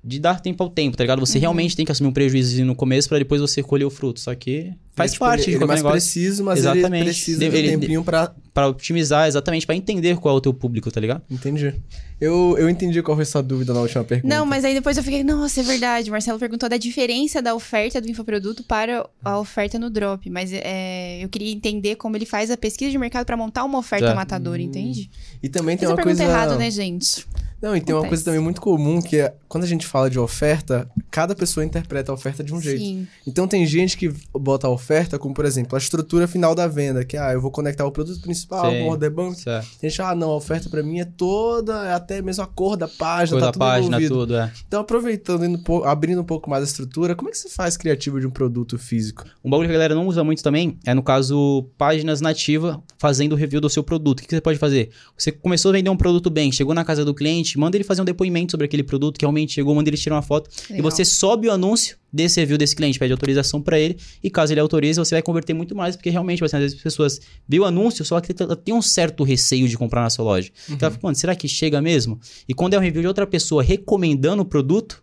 De 0.03 0.19
dar 0.19 0.41
tempo 0.41 0.61
ao 0.61 0.69
tempo, 0.69 0.97
tá 0.97 1.03
ligado? 1.03 1.19
Você 1.19 1.37
uhum. 1.37 1.41
realmente 1.41 1.75
tem 1.75 1.85
que 1.85 1.91
assumir 1.91 2.09
um 2.09 2.13
prejuízo 2.13 2.65
no 2.65 2.75
começo 2.75 3.07
para 3.07 3.19
depois 3.19 3.39
você 3.39 3.63
colher 3.63 3.85
o 3.85 3.89
fruto. 3.89 4.19
Só 4.19 4.35
que 4.35 4.73
faz 4.93 5.11
ele, 5.11 5.19
parte 5.19 5.39
tipo, 5.39 5.49
ele, 5.49 5.57
de 5.57 5.57
ele 5.57 5.63
é 5.63 5.67
mais 5.67 5.79
negócio. 5.79 5.95
preciso, 5.95 6.43
mas 6.43 6.59
exatamente. 6.59 6.95
ele 6.95 7.03
precisa 7.05 7.39
de 7.39 7.47
um 7.47 7.79
tempinho 7.79 8.03
pra... 8.03 8.33
Pra 8.53 8.67
otimizar, 8.67 9.27
exatamente, 9.27 9.65
para 9.65 9.73
entender 9.73 10.15
qual 10.17 10.35
é 10.35 10.37
o 10.37 10.39
teu 10.39 10.53
público, 10.53 10.91
tá 10.91 11.01
ligado? 11.01 11.23
Entendi. 11.27 11.73
Eu, 12.21 12.55
eu 12.55 12.69
entendi 12.69 13.01
qual 13.01 13.17
foi 13.17 13.23
a 13.23 13.25
sua 13.25 13.41
dúvida 13.41 13.73
na 13.73 13.81
última 13.81 14.03
pergunta. 14.03 14.31
Não, 14.31 14.45
mas 14.45 14.63
aí 14.63 14.75
depois 14.75 14.95
eu 14.95 15.01
fiquei, 15.01 15.23
nossa, 15.23 15.59
é 15.59 15.63
verdade. 15.63 16.11
Marcelo 16.11 16.37
perguntou 16.37 16.69
da 16.69 16.77
diferença 16.77 17.41
da 17.41 17.55
oferta 17.55 17.99
do 17.99 18.07
infoproduto 18.07 18.63
para 18.63 19.09
a 19.25 19.39
oferta 19.39 19.79
no 19.79 19.89
drop. 19.89 20.29
Mas 20.29 20.51
é, 20.53 21.23
eu 21.23 21.29
queria 21.29 21.51
entender 21.51 21.95
como 21.95 22.15
ele 22.15 22.27
faz 22.27 22.51
a 22.51 22.55
pesquisa 22.55 22.91
de 22.91 22.97
mercado 22.99 23.25
para 23.25 23.35
montar 23.35 23.63
uma 23.63 23.79
oferta 23.79 24.05
Já. 24.05 24.13
matadora, 24.13 24.61
hum. 24.61 24.65
entende? 24.65 25.09
E 25.41 25.49
também 25.49 25.75
tem 25.75 25.87
uma 25.87 25.97
coisa... 25.97 26.23
errado, 26.23 26.55
né, 26.55 26.69
gente? 26.69 27.25
Não, 27.63 27.77
e 27.77 27.79
tem 27.79 27.95
uma 27.95 28.05
coisa 28.05 28.25
também 28.25 28.41
muito 28.41 28.59
comum 28.59 29.01
que 29.01 29.15
é, 29.15 29.33
quando 29.47 29.63
a 29.63 29.67
gente 29.67 29.87
fala 29.87 30.09
de 30.09 30.19
oferta, 30.19 30.85
cada 31.09 31.33
pessoa 31.33 31.63
interpreta 31.63 32.11
a 32.11 32.13
oferta 32.13 32.43
de 32.43 32.53
um 32.53 32.59
jeito. 32.59 32.83
Sim. 32.83 33.07
Então 33.25 33.47
tem 33.47 33.65
gente 33.65 33.95
que 33.97 34.13
bota 34.33 34.67
a 34.67 34.69
oferta 34.69 35.17
como, 35.17 35.33
por 35.33 35.45
exemplo, 35.45 35.77
a 35.77 35.79
estrutura 35.79 36.27
final 36.27 36.53
da 36.53 36.67
venda, 36.67 37.05
que 37.05 37.15
ah, 37.15 37.31
eu 37.31 37.39
vou 37.39 37.49
conectar 37.49 37.85
o 37.85 37.91
produto 37.91 38.19
principal 38.19 38.69
com 38.69 38.83
o 38.83 38.89
order 38.89 39.09
bank. 39.09 39.39
Certo. 39.39 39.65
Tem 39.79 39.89
gente, 39.89 40.01
ah, 40.01 40.13
não, 40.13 40.31
a 40.31 40.35
oferta 40.35 40.69
para 40.69 40.83
mim 40.83 40.99
é 40.99 41.05
toda, 41.05 41.85
é 41.85 41.93
até 41.93 42.21
mesmo 42.21 42.43
a 42.43 42.47
cor 42.47 42.75
da 42.75 42.89
página, 42.89 43.37
cor 43.37 43.39
tá 43.39 43.45
da 43.45 43.51
tudo 43.53 43.59
página, 43.59 43.87
envolvido. 43.95 44.13
tudo, 44.13 44.35
é. 44.35 44.51
Então 44.67 44.81
aproveitando, 44.81 45.45
indo, 45.45 45.85
abrindo 45.85 46.19
um 46.19 46.25
pouco 46.25 46.49
mais 46.49 46.63
a 46.63 46.65
estrutura, 46.65 47.15
como 47.15 47.29
é 47.29 47.31
que 47.31 47.37
você 47.37 47.47
faz 47.47 47.77
criativo 47.77 48.19
de 48.19 48.27
um 48.27 48.31
produto 48.31 48.77
físico? 48.77 49.23
Um 49.41 49.49
bagulho 49.49 49.69
que 49.69 49.73
a 49.73 49.77
galera 49.77 49.95
não 49.95 50.05
usa 50.05 50.21
muito 50.21 50.43
também 50.43 50.77
é, 50.85 50.93
no 50.93 51.01
caso, 51.01 51.65
páginas 51.77 52.19
nativas 52.19 52.77
fazendo 52.97 53.35
review 53.35 53.61
do 53.61 53.69
seu 53.69 53.83
produto. 53.83 54.19
O 54.19 54.23
que 54.23 54.29
você 54.29 54.41
pode 54.41 54.59
fazer? 54.59 54.89
Você 55.17 55.31
começou 55.31 55.69
a 55.69 55.73
vender 55.73 55.89
um 55.89 55.95
produto 55.95 56.29
bem, 56.29 56.51
chegou 56.51 56.73
na 56.73 56.83
casa 56.83 57.05
do 57.05 57.13
cliente, 57.13 57.52
manda 57.57 57.77
ele 57.77 57.83
fazer 57.83 58.01
um 58.01 58.05
depoimento 58.05 58.51
sobre 58.51 58.65
aquele 58.65 58.83
produto 58.83 59.17
que 59.17 59.25
realmente 59.25 59.53
chegou, 59.53 59.73
manda 59.75 59.89
ele 59.89 59.97
tirar 59.97 60.15
uma 60.15 60.21
foto 60.21 60.49
Legal. 60.69 60.79
e 60.79 60.81
você 60.81 61.03
sobe 61.05 61.47
o 61.47 61.51
anúncio 61.51 61.97
desse 62.11 62.39
review 62.39 62.57
desse 62.57 62.75
cliente, 62.75 62.99
pede 62.99 63.11
autorização 63.11 63.59
para 63.61 63.79
ele 63.79 63.97
e 64.23 64.29
caso 64.29 64.53
ele 64.53 64.59
autorize, 64.59 64.99
você 64.99 65.15
vai 65.15 65.21
converter 65.21 65.53
muito 65.53 65.75
mais, 65.75 65.95
porque 65.95 66.11
realmente, 66.11 66.43
assim, 66.43 66.55
às 66.55 66.61
vezes 66.61 66.77
as 66.77 66.83
pessoas 66.83 67.19
viu 67.47 67.63
o 67.63 67.65
anúncio, 67.65 68.05
só 68.05 68.21
que 68.21 68.33
tem 68.33 68.73
um 68.73 68.81
certo 68.81 69.23
receio 69.23 69.67
de 69.67 69.75
comprar 69.77 70.03
na 70.03 70.09
sua 70.09 70.23
loja. 70.23 70.51
Uhum. 70.69 70.75
Então 70.75 70.89
ela 70.89 70.97
fala, 70.99 71.15
será 71.15 71.35
que 71.35 71.47
chega 71.47 71.81
mesmo? 71.81 72.19
E 72.47 72.53
quando 72.53 72.75
é 72.75 72.77
um 72.77 72.81
review 72.81 73.01
de 73.01 73.07
outra 73.07 73.25
pessoa 73.25 73.63
recomendando 73.63 74.43
o 74.43 74.45
produto, 74.45 75.02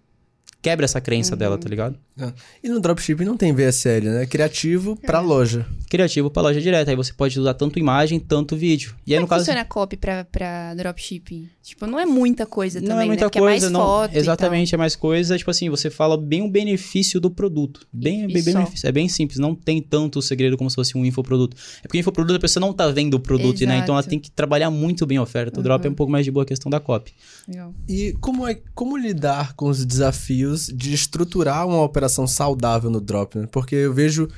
quebra 0.63 0.85
essa 0.85 1.01
crença 1.01 1.33
uhum. 1.33 1.39
dela, 1.39 1.59
tá 1.59 1.69
ligado? 1.69 1.99
É. 2.19 2.33
E 2.63 2.69
no 2.69 2.81
dropshipping 2.81 3.25
não 3.25 3.37
tem 3.37 3.53
VSL, 3.53 4.05
né? 4.05 4.27
Criativo 4.27 4.99
é. 5.03 5.07
para 5.07 5.21
loja. 5.21 5.67
Criativo 5.89 6.31
para 6.31 6.43
loja 6.43 6.61
direta. 6.61 6.91
Aí 6.91 6.97
você 6.97 7.13
pode 7.13 7.39
usar 7.39 7.55
tanto 7.55 7.79
imagem, 7.79 8.21
tanto 8.21 8.57
vídeo. 8.57 8.95
E 9.07 9.13
aí, 9.13 9.19
Como 9.19 9.25
no 9.25 9.29
caso... 9.29 9.41
funciona 9.41 9.63
a 9.63 9.65
copy 9.65 9.97
pra, 9.97 10.25
pra 10.25 10.75
dropshipping? 10.75 11.49
Tipo, 11.63 11.87
não 11.87 11.99
é 11.99 12.05
muita 12.05 12.45
coisa 12.45 12.81
também, 12.81 12.95
Não 12.95 13.03
é 13.03 13.07
muita 13.07 13.25
né? 13.27 13.31
coisa, 13.31 13.67
é 13.67 13.71
não. 13.71 13.81
Foto 13.81 14.15
Exatamente, 14.15 14.75
é 14.75 14.79
mais 14.79 14.97
coisa. 14.97 15.39
Tipo 15.39 15.51
assim, 15.51 15.71
você 15.71 15.89
fala 15.89 16.17
bem 16.17 16.43
o 16.43 16.49
benefício 16.49 17.21
do 17.21 17.31
produto. 17.31 17.87
Bem, 17.93 18.27
bem, 18.27 18.35
bem 18.35 18.43
benefício. 18.43 18.87
É 18.87 18.93
bem 18.93 19.09
simples. 19.09 19.39
Não 19.39 19.55
tem 19.55 19.81
tanto 19.81 20.21
segredo 20.21 20.57
como 20.57 20.69
se 20.69 20.77
fosse 20.77 20.99
um 20.99 21.05
infoproduto. 21.07 21.57
É 21.79 21.83
porque 21.83 21.99
o 21.99 22.01
infoproduto 22.01 22.37
a 22.37 22.41
pessoa 22.41 22.61
não 22.61 22.73
tá 22.73 22.89
vendo 22.89 23.15
o 23.15 23.21
produto, 23.21 23.63
Exato. 23.63 23.67
né? 23.67 23.79
Então 23.79 23.95
ela 23.95 24.03
tem 24.03 24.19
que 24.19 24.31
trabalhar 24.31 24.71
muito 24.71 25.07
bem 25.07 25.19
a 25.19 25.23
oferta. 25.23 25.59
O 25.59 25.61
uhum. 25.61 25.65
drop 25.65 25.87
é 25.87 25.91
um 25.91 25.95
pouco 25.95 26.13
mais 26.13 26.25
de 26.25 26.31
boa 26.31 26.43
a 26.43 26.47
questão 26.47 26.69
da 26.69 26.81
copy. 26.81 27.13
Legal. 27.49 27.75
E 27.89 28.15
como, 28.21 28.47
é, 28.47 28.61
como 28.75 28.97
lidar 28.97 29.55
com 29.55 29.69
os 29.69 29.85
desafios 29.85 30.50
de 30.57 30.93
estruturar 30.95 31.67
uma 31.67 31.83
operação 31.83 32.27
saudável 32.27 32.91
no 32.91 33.01
drop, 33.01 33.39
né? 33.39 33.49
Porque 33.51 33.75
eu 33.75 33.93
vejo 33.93 34.29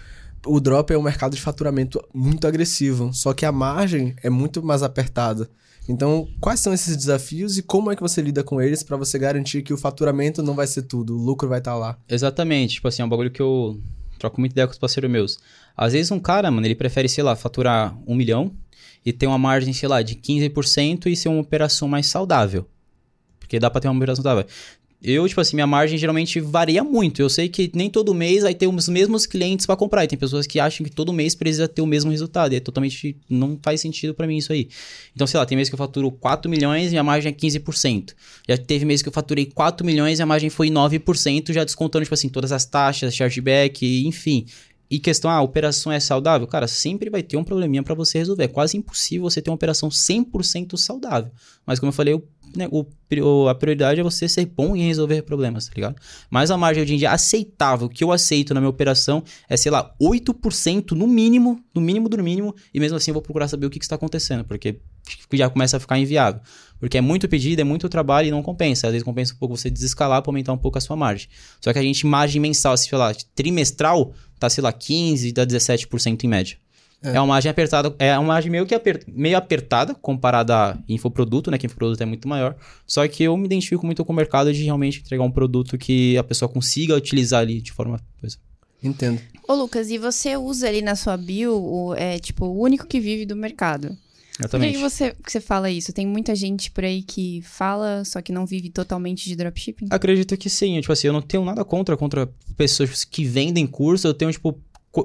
o 0.46 0.60
drop 0.60 0.92
é 0.92 0.98
um 0.98 1.02
mercado 1.02 1.36
de 1.36 1.40
faturamento 1.40 2.02
muito 2.12 2.46
agressivo, 2.46 3.12
só 3.12 3.32
que 3.32 3.46
a 3.46 3.52
margem 3.52 4.14
é 4.22 4.28
muito 4.28 4.62
mais 4.62 4.82
apertada. 4.82 5.48
Então, 5.88 6.28
quais 6.40 6.60
são 6.60 6.72
esses 6.72 6.96
desafios 6.96 7.58
e 7.58 7.62
como 7.62 7.90
é 7.90 7.96
que 7.96 8.02
você 8.02 8.20
lida 8.22 8.44
com 8.44 8.60
eles 8.60 8.82
para 8.82 8.96
você 8.96 9.18
garantir 9.18 9.62
que 9.62 9.72
o 9.72 9.76
faturamento 9.76 10.42
não 10.42 10.54
vai 10.54 10.66
ser 10.66 10.82
tudo, 10.82 11.16
o 11.16 11.22
lucro 11.22 11.48
vai 11.48 11.58
estar 11.58 11.72
tá 11.72 11.76
lá? 11.76 11.98
Exatamente. 12.08 12.74
Tipo 12.74 12.88
assim, 12.88 13.02
é 13.02 13.04
um 13.04 13.08
bagulho 13.08 13.30
que 13.30 13.42
eu 13.42 13.80
troco 14.18 14.40
muita 14.40 14.54
ideia 14.54 14.66
com 14.66 14.72
os 14.72 14.78
parceiros 14.78 15.10
meus. 15.10 15.38
Às 15.76 15.92
vezes 15.92 16.10
um 16.12 16.20
cara, 16.20 16.50
mano, 16.50 16.66
ele 16.66 16.76
prefere, 16.76 17.08
sei 17.08 17.24
lá, 17.24 17.34
faturar 17.34 17.96
um 18.06 18.14
milhão 18.14 18.52
e 19.04 19.12
ter 19.12 19.26
uma 19.26 19.38
margem, 19.38 19.72
sei 19.72 19.88
lá, 19.88 20.02
de 20.02 20.14
15% 20.14 21.06
e 21.06 21.16
ser 21.16 21.28
uma 21.28 21.40
operação 21.40 21.88
mais 21.88 22.06
saudável. 22.06 22.66
Porque 23.40 23.58
dá 23.58 23.68
pra 23.68 23.80
ter 23.80 23.88
uma 23.88 23.96
operação 23.96 24.22
saudável. 24.22 24.48
Eu, 25.04 25.26
tipo 25.26 25.40
assim, 25.40 25.56
minha 25.56 25.66
margem 25.66 25.98
geralmente 25.98 26.38
varia 26.38 26.84
muito. 26.84 27.20
Eu 27.20 27.28
sei 27.28 27.48
que 27.48 27.70
nem 27.74 27.90
todo 27.90 28.14
mês 28.14 28.44
vai 28.44 28.54
ter 28.54 28.68
os 28.68 28.88
mesmos 28.88 29.26
clientes 29.26 29.66
para 29.66 29.74
comprar. 29.74 30.04
E 30.04 30.06
tem 30.06 30.18
pessoas 30.18 30.46
que 30.46 30.60
acham 30.60 30.84
que 30.84 30.92
todo 30.92 31.12
mês 31.12 31.34
precisa 31.34 31.66
ter 31.66 31.82
o 31.82 31.86
mesmo 31.86 32.10
resultado. 32.10 32.52
E 32.52 32.56
é 32.56 32.60
totalmente. 32.60 33.16
Não 33.28 33.58
faz 33.60 33.80
sentido 33.80 34.14
para 34.14 34.28
mim 34.28 34.36
isso 34.36 34.52
aí. 34.52 34.68
Então, 35.14 35.26
sei 35.26 35.38
lá, 35.38 35.44
tem 35.44 35.56
mês 35.56 35.68
que 35.68 35.74
eu 35.74 35.78
faturo 35.78 36.10
4 36.12 36.48
milhões 36.48 36.88
e 36.88 36.90
minha 36.90 37.02
margem 37.02 37.30
é 37.30 37.34
15%. 37.34 38.14
Já 38.48 38.56
teve 38.56 38.84
mês 38.84 39.02
que 39.02 39.08
eu 39.08 39.12
faturei 39.12 39.46
4 39.46 39.84
milhões 39.84 40.20
e 40.20 40.22
a 40.22 40.26
margem 40.26 40.48
foi 40.48 40.70
9%, 40.70 41.52
já 41.52 41.64
descontando, 41.64 42.04
tipo 42.04 42.14
assim, 42.14 42.28
todas 42.28 42.52
as 42.52 42.64
taxas, 42.64 43.12
chargeback, 43.12 44.06
enfim. 44.06 44.46
E 44.88 44.98
questão, 44.98 45.30
ah, 45.30 45.36
a 45.36 45.42
operação 45.42 45.90
é 45.90 45.98
saudável? 45.98 46.46
Cara, 46.46 46.68
sempre 46.68 47.08
vai 47.08 47.22
ter 47.22 47.38
um 47.38 47.42
probleminha 47.42 47.82
para 47.82 47.94
você 47.94 48.18
resolver. 48.18 48.44
É 48.44 48.48
quase 48.48 48.76
impossível 48.76 49.22
você 49.22 49.40
ter 49.40 49.48
uma 49.50 49.56
operação 49.56 49.88
100% 49.88 50.76
saudável. 50.76 51.32
Mas 51.66 51.80
como 51.80 51.88
eu 51.88 51.94
falei, 51.94 52.12
o 52.12 52.22
né, 52.56 52.68
o, 52.70 52.86
a 53.48 53.54
prioridade 53.54 54.00
é 54.00 54.02
você 54.02 54.28
ser 54.28 54.46
bom 54.46 54.74
em 54.74 54.86
resolver 54.86 55.22
problemas, 55.22 55.66
tá 55.66 55.72
ligado? 55.74 55.96
Mas 56.30 56.50
a 56.50 56.56
margem 56.56 56.82
hoje 56.82 56.94
em 56.94 56.98
dia 56.98 57.10
aceitável, 57.10 57.88
que 57.88 58.02
eu 58.02 58.12
aceito 58.12 58.54
na 58.54 58.60
minha 58.60 58.70
operação, 58.70 59.22
é, 59.48 59.56
sei 59.56 59.70
lá, 59.70 59.94
8% 60.00 60.92
no 60.92 61.06
mínimo, 61.06 61.62
no 61.74 61.80
mínimo 61.80 62.08
do 62.08 62.22
mínimo, 62.22 62.54
e 62.72 62.80
mesmo 62.80 62.96
assim 62.96 63.10
eu 63.10 63.14
vou 63.14 63.22
procurar 63.22 63.48
saber 63.48 63.66
o 63.66 63.70
que, 63.70 63.78
que 63.78 63.84
está 63.84 63.96
acontecendo, 63.96 64.44
porque 64.44 64.80
já 65.32 65.50
começa 65.50 65.76
a 65.76 65.80
ficar 65.80 65.98
inviável. 65.98 66.40
Porque 66.78 66.98
é 66.98 67.00
muito 67.00 67.28
pedido, 67.28 67.60
é 67.60 67.64
muito 67.64 67.88
trabalho 67.88 68.26
e 68.26 68.30
não 68.32 68.42
compensa. 68.42 68.88
Às 68.88 68.92
vezes 68.92 69.04
compensa 69.04 69.32
um 69.34 69.36
pouco 69.36 69.56
você 69.56 69.70
desescalar 69.70 70.20
para 70.20 70.30
aumentar 70.30 70.52
um 70.52 70.58
pouco 70.58 70.78
a 70.78 70.80
sua 70.80 70.96
margem. 70.96 71.28
Só 71.60 71.72
que 71.72 71.78
a 71.78 71.82
gente, 71.82 72.04
margem 72.04 72.40
mensal, 72.40 72.76
se 72.76 72.90
falar 72.90 73.14
trimestral, 73.36 74.12
tá, 74.38 74.50
sei 74.50 74.62
lá, 74.64 74.72
15% 74.72 75.38
a 75.38 75.46
17% 75.46 76.24
em 76.24 76.28
média. 76.28 76.56
É. 77.02 77.16
é 77.16 77.20
uma 77.20 77.26
margem 77.26 77.50
apertada, 77.50 77.94
é 77.98 78.16
uma 78.16 78.28
margem 78.28 78.50
meio 78.50 78.64
que 78.64 78.74
aper, 78.74 79.02
meio 79.08 79.36
apertada 79.36 79.94
comparada 79.94 80.54
a 80.54 80.78
infoproduto, 80.88 81.50
né? 81.50 81.58
Que 81.58 81.66
infoproduto 81.66 82.02
é 82.02 82.06
muito 82.06 82.28
maior. 82.28 82.56
Só 82.86 83.06
que 83.08 83.24
eu 83.24 83.36
me 83.36 83.46
identifico 83.46 83.84
muito 83.84 84.04
com 84.04 84.12
o 84.12 84.16
mercado 84.16 84.52
de 84.52 84.62
realmente 84.62 85.00
entregar 85.00 85.24
um 85.24 85.30
produto 85.30 85.76
que 85.76 86.16
a 86.16 86.22
pessoa 86.22 86.48
consiga 86.48 86.94
utilizar 86.94 87.40
ali 87.40 87.60
de 87.60 87.72
forma. 87.72 88.00
Coisa. 88.20 88.36
Entendo. 88.82 89.20
Ô, 89.48 89.54
Lucas, 89.54 89.90
e 89.90 89.98
você 89.98 90.36
usa 90.36 90.68
ali 90.68 90.82
na 90.82 90.96
sua 90.96 91.16
bio 91.16 91.54
o, 91.54 91.94
é, 91.94 92.18
tipo, 92.18 92.46
o 92.46 92.60
único 92.60 92.86
que 92.86 93.00
vive 93.00 93.26
do 93.26 93.36
mercado? 93.36 93.96
Exatamente. 94.38 94.72
Por 94.72 94.78
que 94.78 94.90
você, 94.90 95.10
que 95.24 95.30
você 95.30 95.40
fala 95.40 95.70
isso? 95.70 95.92
Tem 95.92 96.06
muita 96.06 96.34
gente 96.34 96.70
por 96.70 96.84
aí 96.84 97.02
que 97.02 97.42
fala, 97.42 98.04
só 98.04 98.20
que 98.22 98.32
não 98.32 98.46
vive 98.46 98.70
totalmente 98.70 99.28
de 99.28 99.36
dropshipping? 99.36 99.86
Acredito 99.90 100.36
que 100.36 100.48
sim. 100.48 100.80
Tipo 100.80 100.92
assim, 100.92 101.08
eu 101.08 101.12
não 101.12 101.22
tenho 101.22 101.44
nada 101.44 101.64
contra, 101.64 101.96
contra 101.96 102.28
pessoas 102.56 103.04
que 103.04 103.24
vendem 103.24 103.66
curso. 103.66 104.06
Eu 104.06 104.14
tenho, 104.14 104.32
tipo, 104.32 104.58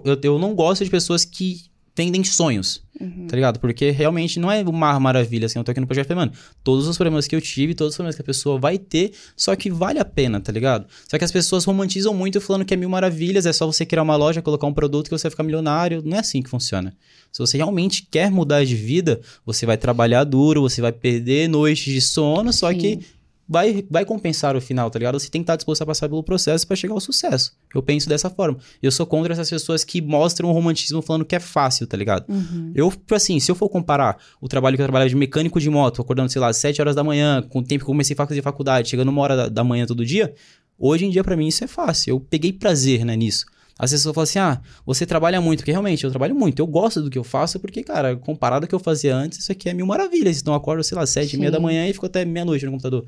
eu, 0.06 0.18
eu 0.24 0.40
não 0.40 0.56
gosto 0.56 0.84
de 0.84 0.90
pessoas 0.90 1.26
que 1.26 1.66
vendem 1.98 2.24
sonhos, 2.24 2.84
uhum. 3.02 3.26
tá 3.28 3.36
ligado? 3.36 3.60
Porque 3.60 3.90
realmente 3.90 4.40
não 4.40 4.52
é 4.52 4.62
uma 4.62 5.00
maravilha, 5.00 5.48
assim, 5.48 5.58
eu 5.58 5.64
tô 5.64 5.72
aqui 5.72 5.80
no 5.80 5.88
projeto 5.88 6.16
mano, 6.16 6.32
todos 6.64 6.88
os 6.88 6.96
problemas 6.96 7.28
que 7.28 7.36
eu 7.36 7.42
tive, 7.42 7.74
todos 7.74 7.94
os 7.94 7.98
problemas 7.98 8.16
que 8.16 8.22
a 8.22 8.26
pessoa 8.26 8.60
vai 8.60 8.78
ter, 8.78 9.14
só 9.36 9.56
que 9.56 9.72
vale 9.72 9.98
a 9.98 10.06
pena, 10.06 10.40
tá 10.40 10.52
ligado? 10.52 10.86
Só 11.10 11.18
que 11.18 11.26
as 11.26 11.32
pessoas 11.32 11.66
romantizam 11.66 12.14
muito 12.14 12.40
falando 12.40 12.64
que 12.64 12.74
é 12.76 12.78
mil 12.78 12.88
maravilhas, 12.88 13.48
é 13.48 13.52
só 13.52 13.66
você 13.66 13.84
criar 13.84 14.04
uma 14.04 14.16
loja, 14.16 14.44
colocar 14.44 14.68
um 14.68 14.74
produto 14.74 15.06
que 15.06 15.18
você 15.18 15.24
vai 15.24 15.32
ficar 15.32 15.44
milionário, 15.44 16.04
não 16.06 16.16
é 16.16 16.20
assim 16.20 16.44
que 16.44 16.50
funciona. 16.52 16.96
Se 17.32 17.40
você 17.40 17.58
realmente 17.58 18.08
quer 18.10 18.30
mudar 18.30 18.64
de 18.64 18.76
vida, 18.76 19.20
você 19.44 19.66
vai 19.66 19.76
trabalhar 19.76 20.24
duro, 20.24 20.62
você 20.62 20.80
vai 20.80 20.92
perder 20.92 21.50
noites 21.50 21.92
de 21.92 22.00
sono, 22.00 22.54
só 22.54 22.72
Sim. 22.72 22.78
que 22.78 23.00
vai, 23.48 23.84
vai 23.90 24.04
compensar 24.04 24.56
o 24.56 24.62
final, 24.62 24.90
tá 24.90 25.00
ligado? 25.00 25.20
Você 25.20 25.30
tem 25.30 25.42
que 25.42 25.44
estar 25.44 25.56
disposto 25.56 25.82
a 25.82 25.86
passar 25.86 26.10
pelo 26.10 26.24
processo 26.24 26.68
para 26.68 26.76
chegar 26.76 26.94
ao 26.94 27.00
sucesso. 27.00 27.54
Eu 27.74 27.82
penso 27.82 28.10
dessa 28.10 28.30
forma. 28.30 28.58
Eu 28.82 28.92
sou 28.92 29.06
contra 29.06 29.34
essas 29.34 29.50
pessoas 29.50 29.84
que 29.84 30.02
mostram 30.02 30.50
o 30.50 30.52
romantismo 30.52 31.02
falando 31.02 31.26
que 31.26 31.36
é 31.36 31.40
fácil, 31.40 31.88
tá 31.88 31.96
ligado? 31.96 32.26
Uhum. 32.28 32.72
Eu, 32.76 32.90
tipo 32.90 33.16
assim, 33.16 33.40
se 33.40 33.50
eu 33.50 33.56
for 33.56 33.70
comparar 33.70 34.18
o 34.42 34.48
trabalho 34.48 34.76
que 34.76 34.82
eu 34.82 34.86
trabalhava 34.86 35.10
de 35.10 35.16
mecânico 35.16 35.60
de 35.60 35.70
moto, 35.70 36.02
acordando, 36.02 36.32
sei 36.32 36.42
lá, 36.42 36.50
às 36.50 36.58
7 36.58 36.82
horas 36.82 36.96
da 36.96 37.04
manhã, 37.04 37.42
com 37.42 37.60
o 37.60 37.64
tempo 37.64 37.86
que 37.86 37.90
eu 37.90 37.94
comecei 37.94 38.14
a 38.14 38.18
fazer 38.18 38.42
faculdade, 38.42 38.90
chegando 38.90 39.10
uma 39.10 39.22
hora 39.22 39.36
da, 39.36 39.48
da 39.48 39.64
manhã 39.64 39.86
todo 39.86 40.06
dia, 40.06 40.34
hoje 40.78 41.06
em 41.06 41.10
dia 41.10 41.24
para 41.24 41.38
mim 41.38 41.48
isso 41.48 41.64
é 41.64 41.68
fácil. 41.68 42.12
Eu 42.12 42.20
peguei 42.20 42.52
prazer, 42.52 43.06
né, 43.06 43.16
nisso. 43.16 43.46
As 43.80 43.92
pessoas 43.92 44.14
falam 44.14 44.24
assim: 44.24 44.40
ah, 44.40 44.62
você 44.86 45.06
trabalha 45.06 45.40
muito, 45.40 45.60
porque 45.60 45.72
realmente 45.72 46.04
eu 46.04 46.10
trabalho 46.10 46.36
muito, 46.36 46.60
eu 46.60 46.68
gosto 46.68 47.02
do 47.02 47.10
que 47.10 47.18
eu 47.18 47.24
faço, 47.24 47.60
porque, 47.60 47.84
cara, 47.84 48.16
comparado 48.16 48.66
ao 48.66 48.68
que 48.68 48.74
eu 48.74 48.80
fazia 48.80 49.16
antes, 49.16 49.40
isso 49.40 49.52
aqui 49.52 49.70
é 49.70 49.74
mil 49.74 49.86
maravilhas. 49.86 50.42
Então 50.42 50.54
eu 50.54 50.58
acordo, 50.58 50.84
sei 50.84 50.98
lá, 50.98 51.06
sete 51.06 51.36
e 51.36 51.40
meia 51.40 51.52
da 51.52 51.60
manhã 51.60 51.88
e 51.88 51.94
fico 51.94 52.06
até 52.06 52.26
meia-noite 52.26 52.66
no 52.66 52.72
computador. 52.72 53.06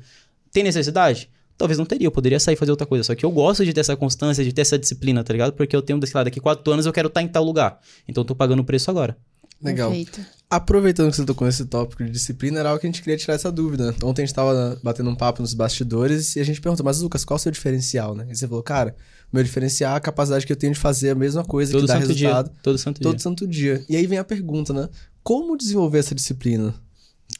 Tem 0.52 0.62
necessidade? 0.62 1.30
Talvez 1.56 1.78
não 1.78 1.84
teria, 1.84 2.06
eu 2.06 2.10
poderia 2.10 2.40
sair 2.40 2.54
e 2.54 2.56
fazer 2.56 2.70
outra 2.70 2.86
coisa. 2.86 3.04
Só 3.04 3.14
que 3.14 3.24
eu 3.24 3.30
gosto 3.30 3.64
de 3.64 3.72
ter 3.72 3.80
essa 3.80 3.94
constância, 3.94 4.42
de 4.42 4.52
ter 4.52 4.62
essa 4.62 4.78
disciplina, 4.78 5.22
tá 5.22 5.32
ligado? 5.32 5.52
Porque 5.52 5.76
eu 5.76 5.82
tenho, 5.82 6.00
sei 6.06 6.12
lá, 6.14 6.24
daqui 6.24 6.40
quatro 6.40 6.72
anos 6.72 6.86
eu 6.86 6.92
quero 6.92 7.08
estar 7.08 7.22
em 7.22 7.28
tal 7.28 7.44
lugar. 7.44 7.78
Então 8.08 8.22
eu 8.22 8.26
tô 8.26 8.34
pagando 8.34 8.60
o 8.60 8.64
preço 8.64 8.90
agora. 8.90 9.16
Legal. 9.62 9.90
Perfeito. 9.90 10.20
Aproveitando 10.48 11.10
que 11.10 11.16
você 11.16 11.24
tocou 11.24 11.46
nesse 11.46 11.64
tópico 11.66 12.02
de 12.02 12.10
disciplina, 12.10 12.58
era 12.58 12.70
algo 12.70 12.80
que 12.80 12.86
a 12.86 12.90
gente 12.90 13.02
queria 13.02 13.16
tirar 13.16 13.34
essa 13.34 13.52
dúvida. 13.52 13.94
Ontem 14.02 14.22
a 14.22 14.26
gente 14.26 14.34
tava 14.34 14.80
batendo 14.82 15.10
um 15.10 15.14
papo 15.14 15.42
nos 15.42 15.54
bastidores 15.54 16.34
e 16.34 16.40
a 16.40 16.44
gente 16.44 16.60
perguntou, 16.60 16.84
mas 16.84 17.00
Lucas, 17.00 17.24
qual 17.24 17.36
é 17.36 17.38
o 17.38 17.42
seu 17.42 17.52
diferencial, 17.52 18.14
né? 18.14 18.26
E 18.28 18.34
você 18.34 18.48
falou, 18.48 18.62
cara, 18.62 18.96
meu 19.32 19.44
diferencial 19.44 19.94
é 19.94 19.96
a 19.98 20.00
capacidade 20.00 20.46
que 20.46 20.52
eu 20.52 20.56
tenho 20.56 20.72
de 20.72 20.78
fazer 20.78 21.10
a 21.10 21.14
mesma 21.14 21.44
coisa 21.44 21.72
todo 21.72 21.82
que 21.82 21.86
dá 21.86 21.98
resultado. 21.98 22.48
Dia. 22.48 22.58
Todo 22.62 22.78
santo 22.78 23.00
todo 23.00 23.16
dia. 23.16 23.22
santo 23.22 23.46
dia. 23.46 23.84
E 23.88 23.96
aí 23.96 24.06
vem 24.06 24.18
a 24.18 24.24
pergunta, 24.24 24.72
né? 24.72 24.88
Como 25.22 25.56
desenvolver 25.56 25.98
essa 25.98 26.14
disciplina? 26.14 26.74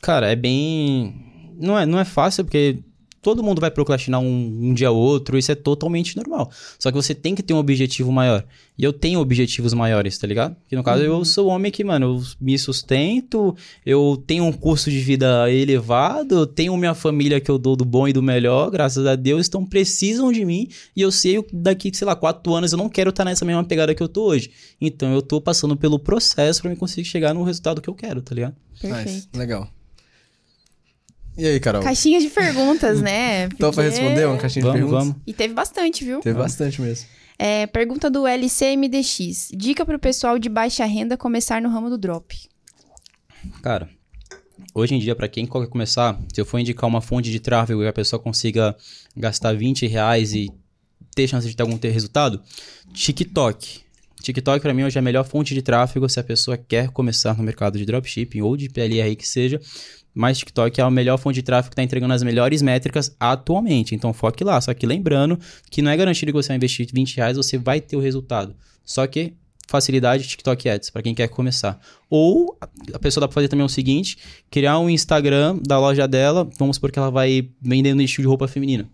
Cara, 0.03 0.31
é 0.31 0.37
bem. 0.37 1.57
Não 1.59 1.79
é, 1.79 1.87
não 1.87 1.99
é 1.99 2.05
fácil, 2.05 2.45
porque 2.45 2.85
todo 3.23 3.43
mundo 3.43 3.61
vai 3.61 3.71
procrastinar 3.71 4.21
um, 4.21 4.59
um 4.63 4.75
dia 4.75 4.91
ou 4.91 4.99
outro, 4.99 5.37
isso 5.37 5.53
é 5.53 5.55
totalmente 5.55 6.17
normal. 6.17 6.51
Só 6.79 6.91
que 6.91 6.97
você 6.97 7.15
tem 7.15 7.35
que 7.35 7.43
ter 7.43 7.53
um 7.55 7.59
objetivo 7.59 8.11
maior. 8.11 8.45
E 8.79 8.85
eu 8.85 8.93
tenho 8.93 9.21
objetivos 9.21 9.75
maiores, 9.75 10.17
tá 10.17 10.27
ligado? 10.27 10.57
Que 10.67 10.75
no 10.75 10.83
caso 10.83 11.03
uhum. 11.03 11.19
eu 11.19 11.25
sou 11.25 11.49
um 11.49 11.53
homem 11.53 11.71
que, 11.71 11.85
mano, 11.85 12.17
eu 12.17 12.23
me 12.41 12.59
sustento, 12.59 13.55
eu 13.85 14.23
tenho 14.27 14.45
um 14.45 14.53
custo 14.53 14.91
de 14.91 14.99
vida 15.01 15.51
elevado, 15.53 16.35
eu 16.35 16.47
tenho 16.47 16.75
minha 16.79 16.95
família 16.95 17.41
que 17.41 17.51
eu 17.51 17.59
dou 17.59 17.77
do 17.77 17.85
bom 17.85 18.09
e 18.09 18.13
do 18.13 18.23
melhor, 18.23 18.71
graças 18.71 19.07
a 19.07 19.15
Deus, 19.15 19.49
então 19.49 19.67
precisam 19.67 20.33
de 20.33 20.45
mim. 20.45 20.69
E 20.97 21.03
eu 21.03 21.13
sei 21.13 21.43
que 21.43 21.55
daqui, 21.55 21.91
sei 21.95 22.07
lá, 22.07 22.17
quatro 22.17 22.55
anos 22.55 22.73
eu 22.73 22.79
não 22.79 22.89
quero 22.89 23.11
estar 23.11 23.25
nessa 23.25 23.45
mesma 23.45 23.65
pegada 23.65 23.95
que 23.95 24.03
eu 24.03 24.09
tô 24.09 24.25
hoje. 24.25 24.51
Então 24.81 25.13
eu 25.13 25.21
tô 25.21 25.41
passando 25.41 25.77
pelo 25.77 25.99
processo 25.99 26.63
para 26.63 26.71
me 26.71 26.77
conseguir 26.77 27.07
chegar 27.07 27.35
no 27.35 27.43
resultado 27.43 27.83
que 27.83 27.91
eu 27.91 27.95
quero, 27.95 28.23
tá 28.23 28.35
ligado? 28.35 28.55
Perfeito. 28.81 29.11
Nice. 29.11 29.29
Legal. 29.35 29.69
E 31.37 31.47
aí, 31.47 31.61
Carol? 31.61 31.83
Caixinha 31.83 32.21
de 32.21 32.29
perguntas, 32.29 33.01
né? 33.01 33.49
Porque... 33.49 33.57
Então, 33.61 33.73
pra 33.73 33.85
responder 33.85 34.27
uma 34.27 34.37
caixinha 34.37 34.65
vamos, 34.65 34.81
de 34.81 34.83
perguntas? 34.83 35.09
Vamos. 35.09 35.23
E 35.27 35.33
teve 35.33 35.55
bastante, 35.55 36.05
viu? 36.05 36.21
Teve 36.21 36.35
vamos. 36.35 36.53
bastante 36.53 36.81
mesmo. 36.81 37.07
É, 37.39 37.67
pergunta 37.67 38.11
do 38.11 38.27
LCMDX. 38.27 39.51
Dica 39.55 39.87
pro 39.87 39.99
pessoal 39.99 40.39
de 40.39 40.49
baixa 40.49 40.85
renda 40.85 41.17
começar 41.17 41.63
no 41.63 41.71
ramo 41.71 41.89
do 41.89 41.97
drop. 41.97 42.37
Cara, 43.63 43.89
hoje 44.75 44.95
em 44.95 44.99
dia, 44.99 45.17
para 45.17 45.29
quem 45.29 45.47
quer 45.47 45.67
começar, 45.69 46.21
se 46.33 46.41
eu 46.41 46.45
for 46.45 46.59
indicar 46.59 46.89
uma 46.89 47.01
fonte 47.01 47.31
de 47.31 47.41
tráfego 47.41 47.83
e 47.83 47.89
a 47.89 47.93
pessoa 47.93 48.21
consiga 48.21 48.77
gastar 49.17 49.55
20 49.55 49.87
reais 49.87 50.35
e 50.35 50.53
ter 51.15 51.27
chance 51.27 51.49
de 51.49 51.57
ter 51.57 51.63
algum 51.63 51.79
ter 51.79 51.91
resultado, 51.91 52.43
TikTok. 52.93 53.81
TikTok 54.23 54.61
para 54.61 54.75
mim 54.75 54.85
hoje 54.85 54.99
é 54.99 55.01
a 55.01 55.03
melhor 55.03 55.25
fonte 55.25 55.55
de 55.55 55.63
tráfego 55.63 56.09
se 56.09 56.21
a 56.21 56.25
pessoa 56.25 56.59
quer 56.59 56.91
começar 56.91 57.37
no 57.39 57.43
mercado 57.43 57.79
de 57.79 57.87
dropshipping 57.87 58.43
ou 58.43 58.55
de 58.55 58.69
PLR 58.69 59.17
que 59.17 59.27
seja, 59.27 59.59
mas 60.15 60.39
TikTok 60.39 60.81
é 60.81 60.85
a 60.85 60.91
melhor 60.91 61.19
fonte 61.19 61.37
de 61.37 61.43
tráfego 61.43 61.71
que 61.71 61.75
está 61.75 61.83
entregando 61.83 62.15
as 62.15 62.23
melhores 62.23 62.63
métricas 62.63 63.15
atualmente. 63.19 63.95
Então 63.95 64.13
foque 64.13 64.45
lá. 64.45 64.61
Só 64.61 64.75
que 64.75 64.87
lembrando 64.87 65.39
que 65.71 65.83
não 65.83 65.91
é 65.91 65.97
garantido 65.97 66.33
que 66.33 66.37
você 66.37 66.49
vai 66.49 66.57
investir 66.57 66.89
20 66.93 67.17
reais, 67.17 67.37
você 67.37 67.57
vai 67.57 67.81
ter 67.81 67.97
o 67.97 68.01
resultado. 68.01 68.55
Só 68.85 69.07
que 69.07 69.35
facilidade 69.69 70.27
TikTok 70.27 70.69
Ads, 70.69 70.91
para 70.91 71.03
quem 71.03 71.15
quer 71.15 71.29
começar. 71.29 71.81
Ou 72.09 72.59
a 72.93 72.99
pessoa 72.99 73.23
dá 73.23 73.29
para 73.29 73.35
fazer 73.35 73.49
também 73.49 73.65
o 73.65 73.69
seguinte: 73.69 74.19
criar 74.51 74.79
um 74.81 74.91
Instagram 74.91 75.59
da 75.63 75.79
loja 75.79 76.09
dela, 76.09 76.49
vamos 76.59 76.77
supor 76.77 76.91
que 76.91 76.99
ela 76.99 77.11
vai 77.11 77.49
vendendo 77.63 78.03
estilo 78.03 78.25
de 78.25 78.29
roupa 78.29 78.49
feminina. 78.49 78.91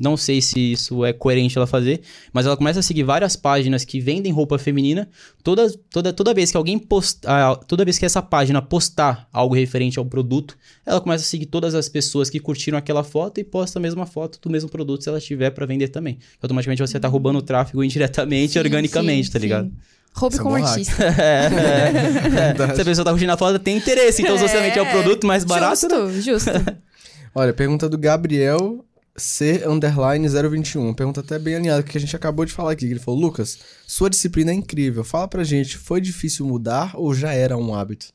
Não 0.00 0.16
sei 0.16 0.40
se 0.40 0.72
isso 0.72 1.04
é 1.04 1.12
coerente 1.12 1.56
ela 1.56 1.66
fazer, 1.66 2.00
mas 2.32 2.46
ela 2.46 2.56
começa 2.56 2.80
a 2.80 2.82
seguir 2.82 3.02
várias 3.02 3.34
páginas 3.36 3.84
que 3.84 4.00
vendem 4.00 4.32
roupa 4.32 4.58
feminina. 4.58 5.08
Toda, 5.42 5.70
toda, 5.90 6.12
toda 6.12 6.34
vez 6.34 6.50
que 6.50 6.56
alguém 6.56 6.78
postar, 6.78 7.56
toda 7.56 7.84
vez 7.84 7.98
que 7.98 8.06
essa 8.06 8.22
página 8.22 8.62
postar 8.62 9.28
algo 9.32 9.54
referente 9.54 9.98
ao 9.98 10.04
produto, 10.04 10.56
ela 10.86 11.00
começa 11.00 11.24
a 11.24 11.26
seguir 11.26 11.46
todas 11.46 11.74
as 11.74 11.88
pessoas 11.88 12.30
que 12.30 12.38
curtiram 12.38 12.78
aquela 12.78 13.02
foto 13.02 13.38
e 13.38 13.44
posta 13.44 13.78
a 13.78 13.82
mesma 13.82 14.06
foto 14.06 14.38
do 14.40 14.50
mesmo 14.50 14.68
produto 14.68 15.02
se 15.02 15.08
ela 15.08 15.20
tiver 15.20 15.50
para 15.50 15.66
vender 15.66 15.88
também. 15.88 16.18
Automaticamente 16.40 16.80
você 16.80 17.00
tá 17.00 17.08
roubando 17.08 17.38
o 17.38 17.42
tráfego 17.42 17.82
indiretamente, 17.82 18.52
sim, 18.52 18.58
organicamente, 18.58 19.26
sim, 19.26 19.32
tá 19.32 19.38
ligado? 19.38 19.66
Sim. 19.66 19.76
Roube 20.14 20.36
é 20.36 20.38
como 20.38 20.54
artista. 20.56 20.94
É, 21.18 22.54
é, 22.56 22.70
é. 22.70 22.74
Se 22.74 22.82
a 22.82 22.84
pessoa 22.84 23.04
tá 23.04 23.10
curtindo 23.10 23.32
a 23.32 23.36
foto, 23.36 23.58
tem 23.58 23.76
interesse. 23.76 24.22
Então, 24.22 24.36
se 24.36 24.48
você 24.48 24.56
é 24.56 24.82
o 24.82 24.90
produto 24.90 25.26
mais 25.26 25.44
barato. 25.44 25.80
Justo, 25.80 26.22
justo. 26.22 26.50
Olha, 27.34 27.52
pergunta 27.52 27.88
do 27.88 27.96
Gabriel 27.96 28.84
C 29.18 29.64
underline 29.66 30.26
021. 30.28 30.94
Pergunta 30.94 31.20
até 31.20 31.38
bem 31.38 31.56
alinhada 31.56 31.82
que 31.82 31.96
a 31.96 32.00
gente 32.00 32.14
acabou 32.14 32.44
de 32.44 32.52
falar 32.52 32.72
aqui. 32.72 32.86
Ele 32.86 33.00
falou: 33.00 33.20
Lucas, 33.20 33.58
sua 33.86 34.08
disciplina 34.08 34.50
é 34.50 34.54
incrível. 34.54 35.04
Fala 35.04 35.28
pra 35.28 35.44
gente, 35.44 35.76
foi 35.76 36.00
difícil 36.00 36.46
mudar 36.46 36.92
ou 36.94 37.14
já 37.14 37.32
era 37.32 37.56
um 37.56 37.74
hábito? 37.74 38.06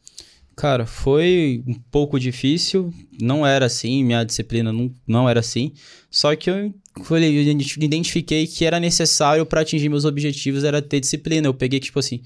Cara, 0.56 0.86
foi 0.86 1.64
um 1.68 1.74
pouco 1.74 2.20
difícil. 2.20 2.94
Não 3.20 3.46
era 3.46 3.66
assim, 3.66 4.04
minha 4.04 4.24
disciplina 4.24 4.72
não, 4.72 4.92
não 5.08 5.28
era 5.28 5.40
assim. 5.40 5.74
Só 6.12 6.36
que 6.36 6.50
eu 6.50 6.74
foi, 7.02 7.24
eu 7.24 7.42
identifiquei 7.82 8.46
que 8.46 8.66
era 8.66 8.80
necessário 8.80 9.46
para 9.46 9.62
atingir 9.62 9.90
meus 9.90 10.06
objetivos 10.06 10.64
era 10.64 10.82
ter 10.82 11.00
disciplina. 11.00 11.48
Eu 11.48 11.54
peguei, 11.54 11.80
tipo 11.80 11.98
assim, 11.98 12.22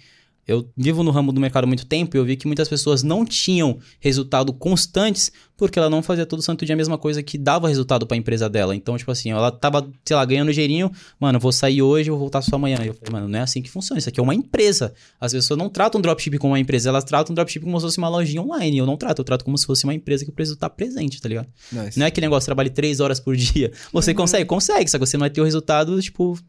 eu 0.47 0.69
vivo 0.77 1.03
no 1.03 1.11
ramo 1.11 1.33
do 1.33 1.41
mercado 1.41 1.65
há 1.65 1.67
muito 1.67 1.85
tempo 1.85 2.15
e 2.15 2.19
eu 2.19 2.23
vi 2.23 2.37
que 2.37 2.47
muitas 2.47 2.69
pessoas 2.69 3.03
não 3.03 3.25
tinham 3.25 3.79
resultado 3.99 4.53
constantes 4.53 5.29
porque 5.57 5.77
ela 5.77 5.89
não 5.89 6.01
fazia 6.01 6.25
todo 6.25 6.41
santo 6.41 6.65
dia 6.65 6.73
a 6.73 6.77
mesma 6.77 6.97
coisa 6.97 7.21
que 7.21 7.37
dava 7.37 7.67
resultado 7.67 8.07
para 8.07 8.15
a 8.15 8.17
empresa 8.17 8.47
dela. 8.47 8.75
Então, 8.75 8.95
tipo 8.97 9.11
assim, 9.11 9.31
ela 9.31 9.51
tava, 9.51 9.89
sei 10.05 10.15
lá, 10.15 10.23
ganhando 10.23 10.53
dinheirinho, 10.53 10.89
mano, 11.19 11.37
vou 11.39 11.51
sair 11.51 11.81
hoje, 11.81 12.09
vou 12.09 12.19
voltar 12.19 12.41
só 12.41 12.55
amanhã. 12.55 12.77
Eu 12.77 12.93
falei, 12.93 13.11
mano, 13.11 13.27
não 13.27 13.39
é 13.39 13.41
assim 13.41 13.61
que 13.61 13.69
funciona. 13.69 13.99
Isso 13.99 14.07
aqui 14.07 14.19
é 14.19 14.23
uma 14.23 14.35
empresa. 14.35 14.93
As 15.19 15.33
pessoas 15.33 15.57
não 15.57 15.67
tratam 15.67 15.99
dropship 15.99 16.37
como 16.37 16.53
uma 16.53 16.59
empresa, 16.59 16.89
elas 16.89 17.03
tratam 17.03 17.35
dropship 17.35 17.63
como 17.63 17.77
se 17.79 17.85
fosse 17.85 17.97
uma 17.97 18.07
lojinha 18.07 18.41
online. 18.41 18.77
Eu 18.77 18.85
não 18.85 18.95
trato, 18.95 19.19
eu 19.19 19.25
trato 19.25 19.43
como 19.43 19.57
se 19.57 19.65
fosse 19.65 19.83
uma 19.83 19.93
empresa 19.93 20.23
que 20.23 20.29
eu 20.29 20.35
preciso 20.35 20.53
estar 20.53 20.69
presente, 20.69 21.19
tá 21.19 21.27
ligado? 21.27 21.47
Nice. 21.71 21.99
Não 21.99 22.05
é 22.05 22.07
aquele 22.07 22.27
negócio, 22.27 22.45
trabalhe 22.45 22.69
três 22.69 23.01
horas 23.01 23.19
por 23.19 23.35
dia. 23.35 23.73
Você 23.91 24.11
uhum. 24.11 24.17
consegue? 24.17 24.45
Consegue, 24.45 24.89
só 24.89 24.97
que 24.97 25.05
você 25.05 25.17
não 25.17 25.21
vai 25.21 25.29
ter 25.29 25.41
o 25.41 25.43
resultado, 25.43 25.99
tipo, 26.01 26.39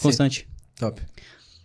constante. 0.00 0.40
Sim. 0.40 0.46
Top. 0.78 1.02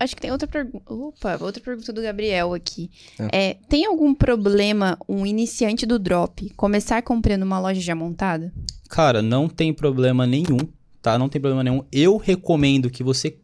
Acho 0.02 0.16
que 0.16 0.22
tem 0.22 0.32
outra 0.32 0.48
pergunta. 0.48 0.82
Opa, 0.92 1.38
outra 1.40 1.62
pergunta 1.62 1.94
do 1.94 2.02
Gabriel 2.02 2.56
aqui. 2.56 2.90
É. 3.20 3.50
é. 3.50 3.58
tem 3.70 3.86
algum 3.86 4.16
problema 4.16 4.98
um 5.08 5.28
iniciante 5.28 5.86
do 5.86 6.00
drop 6.00 6.50
começar 6.58 7.04
comprando 7.04 7.44
uma 7.44 7.60
loja 7.60 7.80
já 7.80 7.94
montada? 7.94 8.52
Cara, 8.90 9.22
não 9.22 9.48
tem 9.48 9.72
problema 9.72 10.26
nenhum, 10.26 10.58
tá? 11.04 11.20
Não 11.20 11.30
tem 11.30 11.40
problema 11.40 11.64
nenhum. 11.64 11.84
Eu 11.92 12.18
recomendo 12.18 12.90
que 12.90 13.04
você 13.04 13.38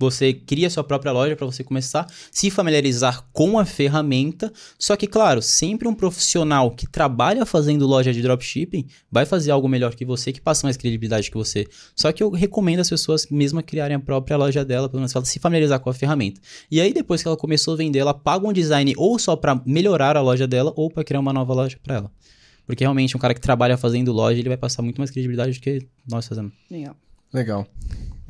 você 0.00 0.32
cria 0.32 0.70
sua 0.70 0.82
própria 0.82 1.12
loja 1.12 1.36
para 1.36 1.44
você 1.44 1.62
começar 1.62 2.00
a 2.00 2.06
se 2.32 2.50
familiarizar 2.50 3.28
com 3.34 3.58
a 3.58 3.66
ferramenta. 3.66 4.50
Só 4.78 4.96
que, 4.96 5.06
claro, 5.06 5.42
sempre 5.42 5.86
um 5.86 5.94
profissional 5.94 6.70
que 6.70 6.86
trabalha 6.86 7.44
fazendo 7.44 7.86
loja 7.86 8.10
de 8.10 8.22
dropshipping 8.22 8.86
vai 9.12 9.26
fazer 9.26 9.50
algo 9.50 9.68
melhor 9.68 9.94
que 9.94 10.06
você, 10.06 10.32
que 10.32 10.40
passa 10.40 10.66
mais 10.66 10.78
credibilidade 10.78 11.30
que 11.30 11.36
você. 11.36 11.66
Só 11.94 12.10
que 12.12 12.22
eu 12.22 12.30
recomendo 12.30 12.80
as 12.80 12.88
pessoas 12.88 13.26
mesmo 13.30 13.62
criarem 13.62 13.94
a 13.94 14.00
própria 14.00 14.38
loja 14.38 14.64
dela, 14.64 14.88
pelo 14.88 15.00
menos 15.00 15.12
se 15.28 15.38
familiarizar 15.38 15.78
com 15.80 15.90
a 15.90 15.94
ferramenta. 15.94 16.40
E 16.70 16.80
aí, 16.80 16.94
depois 16.94 17.20
que 17.20 17.28
ela 17.28 17.36
começou 17.36 17.74
a 17.74 17.76
vender, 17.76 17.98
ela 17.98 18.14
paga 18.14 18.48
um 18.48 18.54
design 18.54 18.94
ou 18.96 19.18
só 19.18 19.36
para 19.36 19.60
melhorar 19.66 20.16
a 20.16 20.22
loja 20.22 20.46
dela 20.46 20.72
ou 20.76 20.90
para 20.90 21.04
criar 21.04 21.20
uma 21.20 21.32
nova 21.32 21.52
loja 21.52 21.78
para 21.82 21.96
ela. 21.96 22.10
Porque 22.64 22.84
realmente 22.84 23.16
um 23.16 23.20
cara 23.20 23.34
que 23.34 23.40
trabalha 23.40 23.76
fazendo 23.76 24.12
loja, 24.12 24.38
ele 24.38 24.48
vai 24.48 24.56
passar 24.56 24.80
muito 24.80 24.98
mais 24.98 25.10
credibilidade 25.10 25.58
do 25.58 25.60
que 25.60 25.86
nós 26.08 26.26
fazemos. 26.26 26.52
Legal. 26.70 26.96
Legal. 27.32 27.66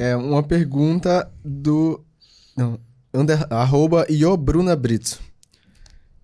É 0.01 0.17
uma 0.17 0.43
pergunta 0.43 1.31
do. 1.45 2.03
Não, 2.57 2.81
under, 3.13 3.47
arroba 3.51 4.07
Iobruna 4.09 4.75
Brito. 4.75 5.21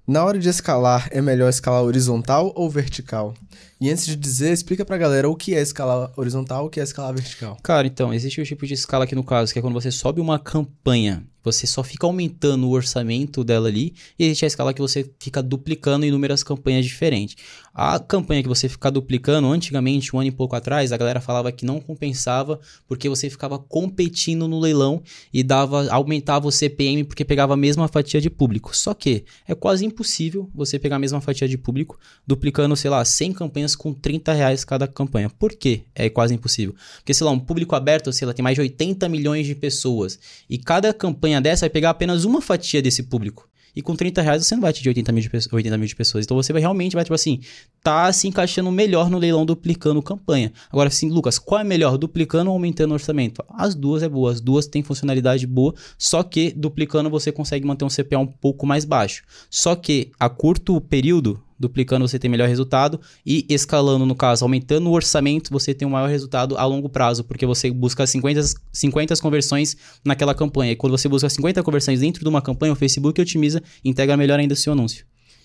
Na 0.06 0.24
hora 0.24 0.38
de 0.38 0.48
escalar, 0.48 1.10
é 1.10 1.20
melhor 1.20 1.50
escalar 1.50 1.82
horizontal 1.82 2.54
ou 2.56 2.70
vertical? 2.70 3.34
E 3.80 3.90
antes 3.90 4.06
de 4.06 4.16
dizer, 4.16 4.52
explica 4.52 4.84
pra 4.84 4.96
galera 4.96 5.28
o 5.28 5.36
que 5.36 5.54
é 5.54 5.60
escalar 5.60 6.10
horizontal 6.16 6.66
o 6.66 6.70
que 6.70 6.80
é 6.80 6.82
escalar 6.82 7.14
vertical. 7.14 7.58
Cara, 7.62 7.86
então, 7.86 8.12
existe 8.12 8.40
o 8.40 8.44
tipo 8.44 8.66
de 8.66 8.74
escala 8.74 9.04
aqui 9.04 9.14
no 9.14 9.22
caso, 9.22 9.52
que 9.52 9.58
é 9.58 9.62
quando 9.62 9.74
você 9.74 9.90
sobe 9.90 10.20
uma 10.20 10.38
campanha 10.38 11.26
você 11.46 11.64
só 11.64 11.84
fica 11.84 12.04
aumentando 12.04 12.66
o 12.66 12.72
orçamento 12.72 13.44
dela 13.44 13.68
ali, 13.68 13.94
e 14.18 14.24
existe 14.24 14.44
a 14.44 14.48
escala 14.48 14.74
que 14.74 14.80
você 14.80 15.08
fica 15.20 15.40
duplicando 15.40 16.04
inúmeras 16.04 16.42
campanhas 16.42 16.84
diferentes. 16.84 17.36
A 17.72 18.00
campanha 18.00 18.42
que 18.42 18.48
você 18.48 18.68
fica 18.68 18.90
duplicando, 18.90 19.46
antigamente, 19.46 20.14
um 20.14 20.18
ano 20.18 20.28
e 20.28 20.32
pouco 20.32 20.56
atrás, 20.56 20.90
a 20.90 20.96
galera 20.96 21.20
falava 21.20 21.52
que 21.52 21.64
não 21.64 21.80
compensava 21.80 22.58
porque 22.88 23.08
você 23.08 23.30
ficava 23.30 23.58
competindo 23.60 24.48
no 24.48 24.58
leilão 24.58 25.02
e 25.32 25.44
dava 25.44 25.88
aumentava 25.90 26.48
o 26.48 26.50
CPM 26.50 27.04
porque 27.04 27.24
pegava 27.24 27.54
a 27.54 27.56
mesma 27.56 27.86
fatia 27.86 28.20
de 28.20 28.30
público. 28.30 28.76
Só 28.76 28.92
que 28.92 29.24
é 29.46 29.54
quase 29.54 29.84
impossível 29.84 30.50
você 30.54 30.78
pegar 30.78 30.96
a 30.96 30.98
mesma 30.98 31.20
fatia 31.20 31.46
de 31.46 31.58
público 31.58 31.98
duplicando, 32.26 32.74
sei 32.74 32.90
lá, 32.90 33.04
100 33.04 33.34
campanhas 33.34 33.65
com 33.74 33.92
30 33.92 34.32
reais 34.32 34.64
cada 34.64 34.86
campanha. 34.86 35.30
Por 35.30 35.52
quê? 35.54 35.82
É 35.94 36.08
quase 36.08 36.34
impossível. 36.34 36.74
Porque, 36.98 37.14
sei 37.14 37.24
lá, 37.24 37.32
um 37.32 37.40
público 37.40 37.74
aberto, 37.74 38.12
sei 38.12 38.26
lá, 38.26 38.34
tem 38.34 38.42
mais 38.42 38.54
de 38.54 38.60
80 38.60 39.08
milhões 39.08 39.46
de 39.46 39.54
pessoas 39.54 40.18
e 40.48 40.58
cada 40.58 40.92
campanha 40.92 41.40
dessa 41.40 41.62
vai 41.62 41.70
pegar 41.70 41.90
apenas 41.90 42.24
uma 42.24 42.40
fatia 42.40 42.80
desse 42.82 43.02
público. 43.04 43.48
E 43.76 43.82
com 43.82 43.94
30 43.94 44.22
reais 44.22 44.46
você 44.46 44.54
não 44.54 44.62
vai 44.62 44.70
atingir 44.70 44.88
80 44.88 45.12
mil, 45.12 45.22
de, 45.22 45.30
80 45.52 45.76
mil 45.76 45.86
de 45.86 45.94
pessoas. 45.94 46.24
Então 46.24 46.34
você 46.34 46.50
vai 46.50 46.60
realmente, 46.60 46.94
vai, 46.94 47.04
tipo 47.04 47.14
assim, 47.14 47.40
tá 47.82 48.10
se 48.10 48.26
encaixando 48.26 48.72
melhor 48.72 49.10
no 49.10 49.18
leilão 49.18 49.44
duplicando 49.44 50.02
campanha. 50.02 50.50
Agora, 50.72 50.88
assim, 50.88 51.10
Lucas, 51.10 51.38
qual 51.38 51.60
é 51.60 51.64
melhor? 51.64 51.98
Duplicando 51.98 52.48
ou 52.48 52.54
aumentando 52.54 52.92
o 52.92 52.94
orçamento? 52.94 53.44
As 53.50 53.74
duas 53.74 54.02
é 54.02 54.08
boa, 54.08 54.32
as 54.32 54.40
duas 54.40 54.66
têm 54.66 54.82
funcionalidade 54.82 55.46
boa, 55.46 55.74
só 55.98 56.22
que 56.22 56.54
duplicando 56.56 57.10
você 57.10 57.30
consegue 57.30 57.66
manter 57.66 57.84
um 57.84 57.88
CPA 57.88 58.18
um 58.18 58.26
pouco 58.26 58.66
mais 58.66 58.86
baixo. 58.86 59.24
Só 59.50 59.76
que 59.76 60.10
a 60.18 60.30
curto 60.30 60.80
período, 60.80 61.42
duplicando 61.58 62.06
você 62.06 62.18
tem 62.18 62.30
melhor 62.30 62.48
resultado 62.48 63.00
e 63.24 63.46
escalando, 63.48 64.04
no 64.06 64.14
caso, 64.14 64.44
aumentando 64.44 64.88
o 64.88 64.92
orçamento, 64.92 65.50
você 65.50 65.74
tem 65.74 65.86
um 65.86 65.92
maior 65.92 66.08
resultado 66.08 66.56
a 66.56 66.64
longo 66.64 66.88
prazo, 66.88 67.24
porque 67.24 67.46
você 67.46 67.70
busca 67.70 68.06
50, 68.06 68.40
50 68.72 69.16
conversões 69.16 69.76
naquela 70.04 70.34
campanha. 70.34 70.72
E 70.72 70.76
quando 70.76 70.96
você 70.96 71.08
busca 71.08 71.28
50 71.28 71.62
conversões 71.62 72.00
dentro 72.00 72.22
de 72.22 72.28
uma 72.28 72.42
campanha, 72.42 72.72
o 72.72 72.76
Facebook 72.76 73.20
otimiza 73.20 73.62
e 73.84 73.90
integra 73.90 74.16
melhor 74.16 74.38
ainda 74.38 74.54
o 74.54 74.56
seu 74.56 74.72
anúncio. 74.72 75.04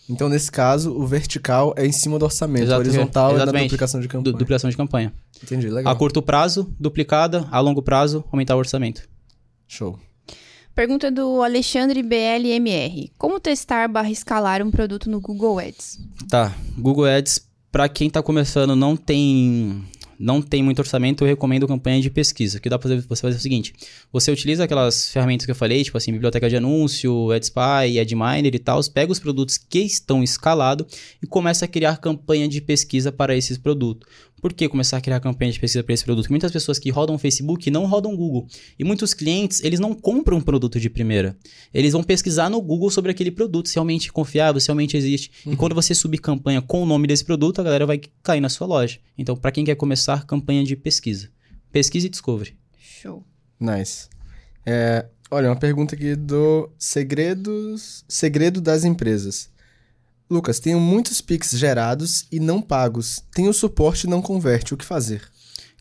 Então, 0.09 0.27
nesse 0.27 0.51
caso, 0.51 0.91
o 0.91 1.07
vertical 1.07 1.73
é 1.77 1.85
em 1.85 1.91
cima 1.91 2.19
do 2.19 2.25
orçamento, 2.25 2.63
Exato, 2.63 2.81
o 2.81 2.83
horizontal 2.83 3.35
é 3.35 3.45
na 3.45 3.51
duplicação 3.51 4.01
de 4.01 4.07
campanha. 4.07 4.23
Du 4.23 4.37
duplicação 4.37 4.69
de 4.69 4.75
campanha. 4.75 5.13
Entendi, 5.41 5.69
legal. 5.69 5.93
A 5.93 5.95
curto 5.95 6.21
prazo, 6.21 6.73
duplicada, 6.79 7.47
a 7.49 7.59
longo 7.59 7.81
prazo, 7.81 8.23
aumentar 8.31 8.55
o 8.55 8.59
orçamento. 8.59 9.07
Show. 9.67 9.97
Pergunta 10.73 11.11
do 11.11 11.43
Alexandre 11.43 12.01
BLMR. 12.01 13.11
Como 13.17 13.39
testar 13.39 13.87
barra 13.89 14.09
escalar 14.09 14.61
um 14.61 14.71
produto 14.71 15.09
no 15.09 15.19
Google 15.19 15.59
Ads? 15.59 15.99
Tá, 16.29 16.55
Google 16.77 17.05
Ads, 17.05 17.45
para 17.71 17.89
quem 17.89 18.07
está 18.07 18.23
começando, 18.23 18.75
não 18.75 18.95
tem 18.95 19.83
não 20.21 20.39
tem 20.39 20.61
muito 20.61 20.77
orçamento, 20.77 21.23
eu 21.23 21.27
recomendo 21.27 21.67
campanha 21.67 21.99
de 21.99 22.09
pesquisa. 22.11 22.59
Que 22.59 22.69
dá 22.69 22.77
para 22.77 22.95
você 23.01 23.21
fazer 23.21 23.37
o 23.37 23.39
seguinte: 23.39 23.73
você 24.13 24.31
utiliza 24.31 24.63
aquelas 24.63 25.09
ferramentas 25.09 25.45
que 25.45 25.51
eu 25.51 25.55
falei, 25.55 25.83
tipo 25.83 25.97
assim, 25.97 26.11
biblioteca 26.11 26.47
de 26.47 26.55
anúncio, 26.55 27.31
AdSpy, 27.31 27.99
AdMiner 27.99 28.53
e 28.53 28.59
tal, 28.59 28.79
pega 28.93 29.11
os 29.11 29.19
produtos 29.19 29.57
que 29.57 29.79
estão 29.79 30.23
escalados 30.23 30.85
e 31.21 31.25
começa 31.25 31.65
a 31.65 31.67
criar 31.67 31.97
campanha 31.97 32.47
de 32.47 32.61
pesquisa 32.61 33.11
para 33.11 33.35
esses 33.35 33.57
produtos. 33.57 34.07
Por 34.41 34.53
que 34.53 34.67
começar 34.67 34.97
a 34.97 35.01
criar 35.01 35.19
campanha 35.19 35.51
de 35.51 35.59
pesquisa 35.59 35.83
para 35.83 35.93
esse 35.93 36.03
produto? 36.03 36.23
Porque 36.23 36.33
muitas 36.33 36.51
pessoas 36.51 36.79
que 36.79 36.89
rodam 36.89 37.15
Facebook 37.19 37.69
não 37.69 37.85
rodam 37.85 38.15
Google. 38.15 38.47
E 38.79 38.83
muitos 38.83 39.13
clientes, 39.13 39.63
eles 39.63 39.79
não 39.79 39.93
compram 39.93 40.37
um 40.37 40.41
produto 40.41 40.79
de 40.79 40.89
primeira. 40.89 41.37
Eles 41.71 41.93
vão 41.93 42.01
pesquisar 42.01 42.49
no 42.49 42.59
Google 42.59 42.89
sobre 42.89 43.11
aquele 43.11 43.29
produto, 43.29 43.69
se 43.69 43.75
realmente 43.75 44.09
é 44.09 44.11
confiável, 44.11 44.59
se 44.59 44.67
realmente 44.67 44.97
existe. 44.97 45.31
Uhum. 45.45 45.53
E 45.53 45.55
quando 45.55 45.75
você 45.75 45.93
subir 45.93 46.17
campanha 46.17 46.59
com 46.59 46.81
o 46.81 46.85
nome 46.87 47.07
desse 47.07 47.23
produto, 47.23 47.61
a 47.61 47.63
galera 47.63 47.85
vai 47.85 48.01
cair 48.23 48.41
na 48.41 48.49
sua 48.49 48.65
loja. 48.65 48.97
Então, 49.15 49.35
para 49.35 49.51
quem 49.51 49.63
quer 49.63 49.75
começar, 49.75 50.25
campanha 50.25 50.63
de 50.63 50.75
pesquisa. 50.75 51.29
Pesquisa 51.71 52.07
e 52.07 52.09
discovery. 52.09 52.55
Show. 52.79 53.23
Nice. 53.59 54.09
É, 54.65 55.05
olha, 55.29 55.49
uma 55.49 55.55
pergunta 55.55 55.93
aqui 55.93 56.15
do 56.15 56.67
Segredos, 56.79 58.03
Segredo 58.07 58.59
das 58.59 58.83
Empresas. 58.83 59.50
Lucas, 60.31 60.61
tenho 60.61 60.79
muitos 60.79 61.19
Pix 61.19 61.51
gerados 61.51 62.25
e 62.31 62.39
não 62.39 62.61
pagos. 62.61 63.21
Tenho 63.35 63.53
suporte 63.53 64.07
e 64.07 64.09
não 64.09 64.21
converte. 64.21 64.73
O 64.73 64.77
que 64.77 64.85
fazer? 64.85 65.21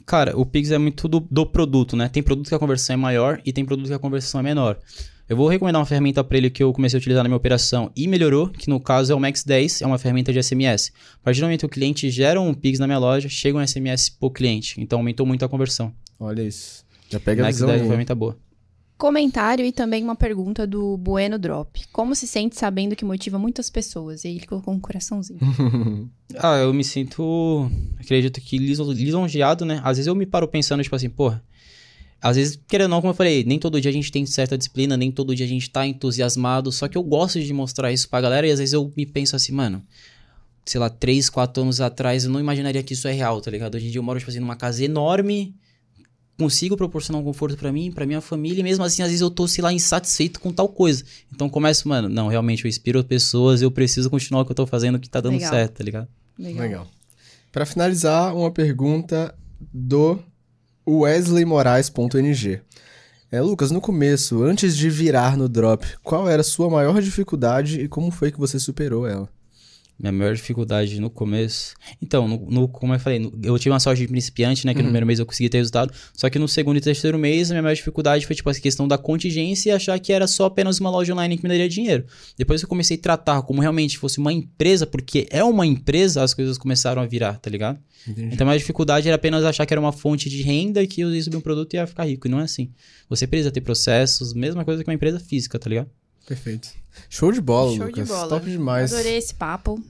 Cara, 0.05 0.36
o 0.36 0.44
Pix 0.44 0.72
é 0.72 0.78
muito 0.78 1.07
do, 1.07 1.20
do, 1.20 1.46
produto, 1.46 1.96
né? 1.96 2.09
Tem 2.09 2.20
produto 2.20 2.48
que 2.48 2.55
a 2.57 2.59
conversão 2.59 2.94
é 2.94 2.96
maior 2.96 3.40
e 3.46 3.53
tem 3.53 3.64
produto 3.64 3.86
que 3.86 3.94
a 3.94 3.98
conversão 3.98 4.40
é 4.40 4.42
menor. 4.42 4.76
Eu 5.28 5.36
vou 5.36 5.46
recomendar 5.46 5.80
uma 5.80 5.86
ferramenta 5.86 6.24
para 6.24 6.36
ele 6.36 6.51
que 6.51 6.61
eu 6.61 6.72
comecei 6.72 6.96
a 6.96 6.98
utilizar 6.98 7.22
na 7.22 7.28
minha 7.28 7.36
operação 7.36 7.92
e 7.94 8.09
melhorou, 8.09 8.48
que 8.48 8.68
no 8.68 8.80
caso 8.80 9.12
é 9.12 9.14
o 9.14 9.20
Max 9.20 9.44
10, 9.44 9.82
é 9.82 9.86
uma 9.86 9.98
ferramenta 9.98 10.32
de 10.32 10.42
SMS. 10.42 10.90
A 11.20 11.24
partir 11.26 11.38
do 11.38 11.44
momento 11.44 11.61
que 11.61 11.66
o 11.66 11.68
cliente 11.68 12.11
gera 12.11 12.40
um 12.40 12.53
Pix 12.53 12.80
na 12.80 12.88
minha 12.88 12.98
loja, 12.98 13.28
chega 13.28 13.57
um 13.57 13.64
SMS 13.64 14.11
pro 14.11 14.32
cliente. 14.32 14.80
Então 14.80 14.98
aumentou 14.98 15.24
muito 15.24 15.44
a 15.44 15.48
conversão. 15.48 15.94
Olha 16.18 16.42
isso. 16.42 16.84
Já 17.09 17.20
pega 17.20 17.44
Max 17.44 17.55
a 17.55 17.66
visão 17.66 17.68
10 17.68 17.78
é 17.78 17.82
uma 17.84 17.88
ferramenta 17.88 18.14
boa. 18.16 18.36
Comentário 19.01 19.64
e 19.64 19.72
também 19.72 20.05
uma 20.05 20.14
pergunta 20.14 20.66
do 20.66 20.94
Bueno 20.98 21.38
Drop. 21.38 21.80
Como 21.90 22.14
se 22.14 22.26
sente 22.26 22.59
sabendo 22.59 22.94
que 22.94 23.03
motiva 23.03 23.38
muitas 23.38 23.70
pessoas? 23.70 24.26
E 24.26 24.28
ele 24.28 24.46
colocou 24.46 24.74
um 24.74 24.78
coraçãozinho. 24.78 25.40
ah, 26.36 26.59
eu 26.59 26.74
me 26.74 26.84
sinto, 26.84 27.66
acredito 27.98 28.38
que 28.42 28.59
lisonjeado, 28.59 29.64
né? 29.64 29.80
Às 29.82 29.96
vezes 29.96 30.07
eu 30.07 30.14
me 30.14 30.26
paro 30.26 30.46
pensando, 30.46 30.82
tipo 30.82 30.94
assim, 30.94 31.09
porra, 31.09 31.42
às 32.20 32.36
vezes, 32.36 32.61
querendo 32.68 32.88
ou 32.88 32.90
não, 32.90 33.01
como 33.01 33.12
eu 33.12 33.16
falei, 33.16 33.42
nem 33.42 33.59
todo 33.59 33.80
dia 33.80 33.88
a 33.88 33.94
gente 33.94 34.12
tem 34.12 34.26
certa 34.26 34.59
disciplina, 34.59 34.98
nem 34.98 35.11
todo 35.11 35.34
dia 35.34 35.46
a 35.46 35.48
gente 35.48 35.70
tá 35.70 35.86
entusiasmado, 35.86 36.70
só 36.70 36.86
que 36.86 36.98
eu 36.98 37.03
gosto 37.03 37.40
de 37.40 37.55
mostrar 37.55 37.90
isso 37.90 38.07
pra 38.07 38.20
galera 38.20 38.46
e 38.46 38.51
às 38.51 38.59
vezes 38.59 38.74
eu 38.74 38.92
me 38.94 39.07
penso 39.07 39.34
assim, 39.34 39.53
mano, 39.53 39.82
sei 40.62 40.78
lá, 40.78 40.90
3, 40.90 41.30
4 41.30 41.62
anos 41.62 41.80
atrás 41.80 42.24
eu 42.24 42.30
não 42.30 42.38
imaginaria 42.38 42.82
que 42.82 42.92
isso 42.92 43.09
é 43.09 43.12
real, 43.12 43.40
tá 43.40 43.51
ligado? 43.51 43.76
Hoje 43.76 43.86
em 43.86 43.90
dia 43.90 43.98
eu 43.98 44.03
moro, 44.03 44.18
tipo 44.18 44.30
assim, 44.30 44.40
numa 44.40 44.57
casa 44.57 44.84
enorme, 44.84 45.55
consigo 46.41 46.74
proporcionar 46.74 47.20
um 47.20 47.24
conforto 47.24 47.55
para 47.55 47.70
mim, 47.70 47.93
para 47.93 48.07
minha 48.07 48.22
família, 48.22 48.61
e 48.61 48.64
mesmo 48.64 48.82
assim, 48.82 49.03
às 49.03 49.09
vezes 49.09 49.20
eu 49.20 49.30
tô, 49.30 49.47
sei 49.47 49.62
lá, 49.62 49.70
insatisfeito 49.70 50.41
com 50.41 50.51
tal 50.51 50.68
coisa. 50.68 51.05
Então 51.30 51.51
começo, 51.51 51.86
mano, 51.86 52.09
não, 52.09 52.28
realmente 52.28 52.64
eu 52.64 52.68
inspiro 52.68 53.05
pessoas, 53.05 53.61
eu 53.61 53.70
preciso 53.70 54.09
continuar 54.09 54.41
o 54.41 54.45
que 54.47 54.53
eu 54.53 54.57
tô 54.57 54.66
fazendo 54.66 54.99
que 54.99 55.09
tá 55.09 55.20
dando 55.20 55.34
Legal. 55.34 55.51
certo, 55.51 55.74
tá 55.74 55.84
ligado? 55.84 56.09
Legal. 56.38 56.62
Legal. 56.62 56.86
Para 57.53 57.66
finalizar, 57.66 58.34
uma 58.34 58.51
pergunta 58.51 59.34
do 59.72 60.18
wesleymoraes.ng. 60.88 62.61
É, 63.30 63.41
Lucas, 63.43 63.70
no 63.70 63.80
começo, 63.80 64.43
antes 64.43 64.74
de 64.74 64.88
virar 64.88 65.36
no 65.36 65.47
drop, 65.49 65.86
qual 66.03 66.26
era 66.26 66.41
a 66.41 66.45
sua 66.45 66.70
maior 66.70 67.03
dificuldade 67.03 67.80
e 67.80 67.86
como 67.86 68.11
foi 68.11 68.32
que 68.32 68.38
você 68.38 68.59
superou 68.59 69.07
ela? 69.07 69.28
Minha 70.01 70.12
maior 70.12 70.34
dificuldade 70.34 70.98
no 70.98 71.11
começo. 71.11 71.74
Então, 72.01 72.26
no, 72.26 72.51
no, 72.51 72.68
como 72.68 72.94
eu 72.94 72.98
falei, 72.98 73.18
no, 73.18 73.38
eu 73.42 73.59
tive 73.59 73.70
uma 73.70 73.78
sorte 73.78 74.01
de 74.01 74.09
principiante, 74.09 74.66
né? 74.66 74.72
Que 74.72 74.78
uhum. 74.78 74.84
no 74.84 74.88
primeiro 74.88 75.07
mês 75.07 75.18
eu 75.18 75.26
consegui 75.26 75.51
ter 75.51 75.59
resultado. 75.59 75.92
Só 76.14 76.30
que 76.30 76.38
no 76.38 76.48
segundo 76.48 76.78
e 76.78 76.80
terceiro 76.80 77.18
mês, 77.18 77.51
a 77.51 77.55
minha 77.55 77.62
maior 77.62 77.74
dificuldade 77.74 78.26
foi, 78.26 78.34
tipo, 78.34 78.48
a 78.48 78.55
questão 78.55 78.88
da 78.88 78.96
contingência 78.96 79.68
e 79.68 79.72
achar 79.72 79.98
que 79.98 80.11
era 80.11 80.26
só 80.26 80.46
apenas 80.46 80.80
uma 80.80 80.88
loja 80.88 81.12
online 81.12 81.36
que 81.36 81.42
me 81.42 81.51
daria 81.51 81.68
dinheiro. 81.68 82.07
Depois 82.38 82.62
que 82.62 82.64
eu 82.64 82.68
comecei 82.68 82.96
a 82.96 83.01
tratar 83.01 83.42
como 83.42 83.61
realmente 83.61 83.98
fosse 83.98 84.18
uma 84.18 84.32
empresa, 84.32 84.86
porque 84.86 85.28
é 85.30 85.44
uma 85.44 85.66
empresa, 85.66 86.22
as 86.22 86.32
coisas 86.32 86.57
começaram 86.57 87.03
a 87.03 87.07
virar, 87.07 87.34
tá 87.34 87.51
ligado? 87.51 87.78
Entendi. 88.09 88.30
Então 88.32 88.46
a 88.46 88.48
maior 88.48 88.59
dificuldade 88.59 89.07
era 89.07 89.16
apenas 89.16 89.44
achar 89.44 89.66
que 89.66 89.74
era 89.74 89.80
uma 89.80 89.92
fonte 89.92 90.30
de 90.30 90.40
renda 90.40 90.86
que 90.86 91.03
eu 91.03 91.14
ia 91.14 91.22
subir 91.22 91.36
um 91.36 91.42
produto 91.42 91.74
e 91.74 91.76
ia 91.76 91.86
ficar 91.86 92.05
rico. 92.05 92.26
E 92.26 92.30
não 92.30 92.40
é 92.40 92.44
assim. 92.44 92.72
Você 93.09 93.26
precisa 93.26 93.51
ter 93.51 93.61
processos, 93.61 94.32
mesma 94.32 94.64
coisa 94.64 94.82
que 94.82 94.88
uma 94.88 94.94
empresa 94.94 95.20
física, 95.20 95.59
tá 95.59 95.68
ligado? 95.68 95.90
Perfeito. 96.26 96.70
Show 97.09 97.32
de 97.32 97.40
bola, 97.40 97.76
Show 97.76 97.86
Lucas. 97.86 98.09
De 98.09 98.12
bola. 98.14 98.28
Top 98.28 98.48
demais. 98.48 98.92
Adorei 98.92 99.16
esse 99.16 99.34
papo. 99.34 99.82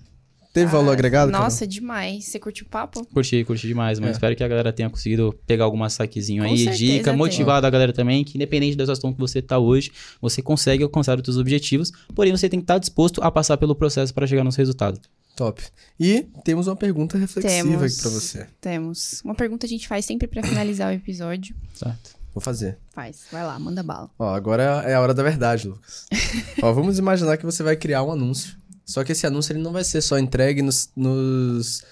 Teve 0.53 0.67
ah, 0.67 0.73
valor 0.73 0.93
agregado? 0.93 1.31
Nossa, 1.31 1.61
cara? 1.61 1.71
demais. 1.71 2.25
Você 2.25 2.39
curtiu 2.41 2.67
o 2.67 2.69
papo? 2.69 3.07
Curti, 3.07 3.45
curti 3.45 3.69
demais, 3.69 4.01
mas 4.01 4.11
é. 4.11 4.13
espero 4.13 4.35
que 4.35 4.43
a 4.43 4.49
galera 4.49 4.73
tenha 4.73 4.91
conseguido 4.91 5.33
pegar 5.47 5.65
algum 5.65 5.89
saquezinho 5.89 6.43
aí, 6.43 6.67
dica, 6.77 7.13
motivado 7.13 7.67
a 7.67 7.71
galera 7.71 7.93
também, 7.93 8.25
que 8.25 8.37
independente 8.37 8.77
da 8.77 8.85
situação 8.85 9.13
que 9.13 9.21
você 9.21 9.41
tá 9.41 9.59
hoje, 9.59 9.93
você 10.21 10.43
consegue 10.43 10.83
alcançar 10.83 11.19
os 11.19 11.25
seus 11.25 11.37
objetivos, 11.37 11.93
porém 12.15 12.33
você 12.33 12.49
tem 12.49 12.59
que 12.59 12.65
estar 12.65 12.79
disposto 12.79 13.23
a 13.23 13.31
passar 13.31 13.57
pelo 13.59 13.77
processo 13.77 14.13
para 14.13 14.27
chegar 14.27 14.43
nos 14.43 14.57
resultados. 14.57 15.01
Top. 15.37 15.63
E 15.99 16.27
temos 16.45 16.67
uma 16.67 16.77
pergunta 16.77 17.17
reflexiva 17.17 17.55
temos, 17.55 17.83
aqui 17.83 18.03
pra 18.03 18.11
você. 18.11 18.47
Temos. 18.61 19.23
Uma 19.25 19.35
pergunta 19.35 19.67
a 19.67 19.69
gente 19.69 19.87
faz 19.87 20.05
sempre 20.05 20.27
para 20.27 20.43
finalizar 20.43 20.91
o 20.91 20.95
episódio. 20.95 21.55
Certo. 21.73 22.19
Vou 22.35 22.41
fazer. 22.43 22.77
Faz. 22.93 23.23
Vai 23.31 23.45
lá, 23.45 23.59
manda 23.59 23.83
bala. 23.83 24.11
Ó, 24.19 24.35
agora 24.35 24.83
é 24.85 24.95
a 24.95 25.01
hora 25.01 25.15
da 25.15 25.23
verdade, 25.23 25.69
Lucas. 25.69 26.07
Ó, 26.63 26.73
vamos 26.73 26.99
imaginar 26.99 27.37
que 27.37 27.45
você 27.45 27.63
vai 27.63 27.77
criar 27.77 28.03
um 28.03 28.13
anúncio 28.13 28.61
só 28.91 29.05
que 29.05 29.13
esse 29.13 29.25
anúncio 29.25 29.53
ele 29.53 29.63
não 29.63 29.73
vai 29.73 29.85
ser 29.85 30.01
só 30.01 30.19
entregue 30.19 30.63
nos, 30.63 30.91
nos 30.97 31.85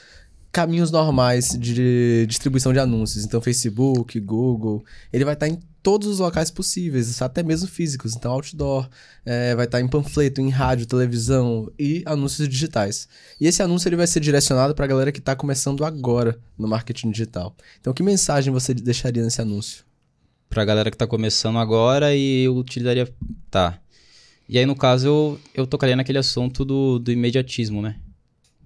caminhos 0.51 0.91
normais 0.91 1.57
de 1.57 2.27
distribuição 2.27 2.73
de 2.73 2.81
anúncios. 2.81 3.25
Então, 3.25 3.41
Facebook, 3.41 4.19
Google, 4.19 4.85
ele 5.13 5.25
vai 5.25 5.35
estar 5.35 5.47
em 5.47 5.61
todos 5.81 6.09
os 6.09 6.19
locais 6.19 6.51
possíveis, 6.51 7.23
até 7.23 7.41
mesmo 7.41 7.69
físicos. 7.69 8.17
Então, 8.17 8.33
outdoor, 8.33 8.89
é, 9.25 9.55
vai 9.55 9.67
estar 9.67 9.81
em 9.81 9.87
panfleto, 9.87 10.41
em 10.41 10.51
rádio, 10.51 10.87
televisão 10.87 11.71
e 11.79 12.03
anúncios 12.05 12.49
digitais. 12.49 13.07
E 13.41 13.47
esse 13.47 13.63
anúncio 13.63 13.89
ele 13.89 13.95
vai 13.95 14.09
ser 14.09 14.19
direcionado 14.19 14.75
para 14.75 14.85
a 14.85 14.89
galera 14.89 15.13
que 15.13 15.21
está 15.21 15.37
começando 15.37 15.85
agora 15.85 16.37
no 16.59 16.67
marketing 16.67 17.13
digital. 17.13 17.55
Então, 17.81 17.93
que 17.93 18.03
mensagem 18.03 18.53
você 18.53 18.75
deixaria 18.75 19.23
nesse 19.23 19.41
anúncio? 19.41 19.85
Para 20.51 20.63
a 20.63 20.65
galera 20.65 20.91
que 20.91 20.97
está 20.97 21.07
começando 21.07 21.59
agora 21.59 22.13
e 22.13 22.43
eu 22.43 22.57
utilizaria... 22.57 23.09
Tá. 23.49 23.79
E 24.49 24.59
aí, 24.59 24.65
no 24.65 24.75
caso, 24.75 25.07
eu, 25.07 25.41
eu 25.55 25.67
tocaria 25.67 25.95
naquele 25.95 26.19
assunto 26.19 26.65
do, 26.65 26.99
do 26.99 27.13
imediatismo, 27.13 27.83
né? 27.83 27.97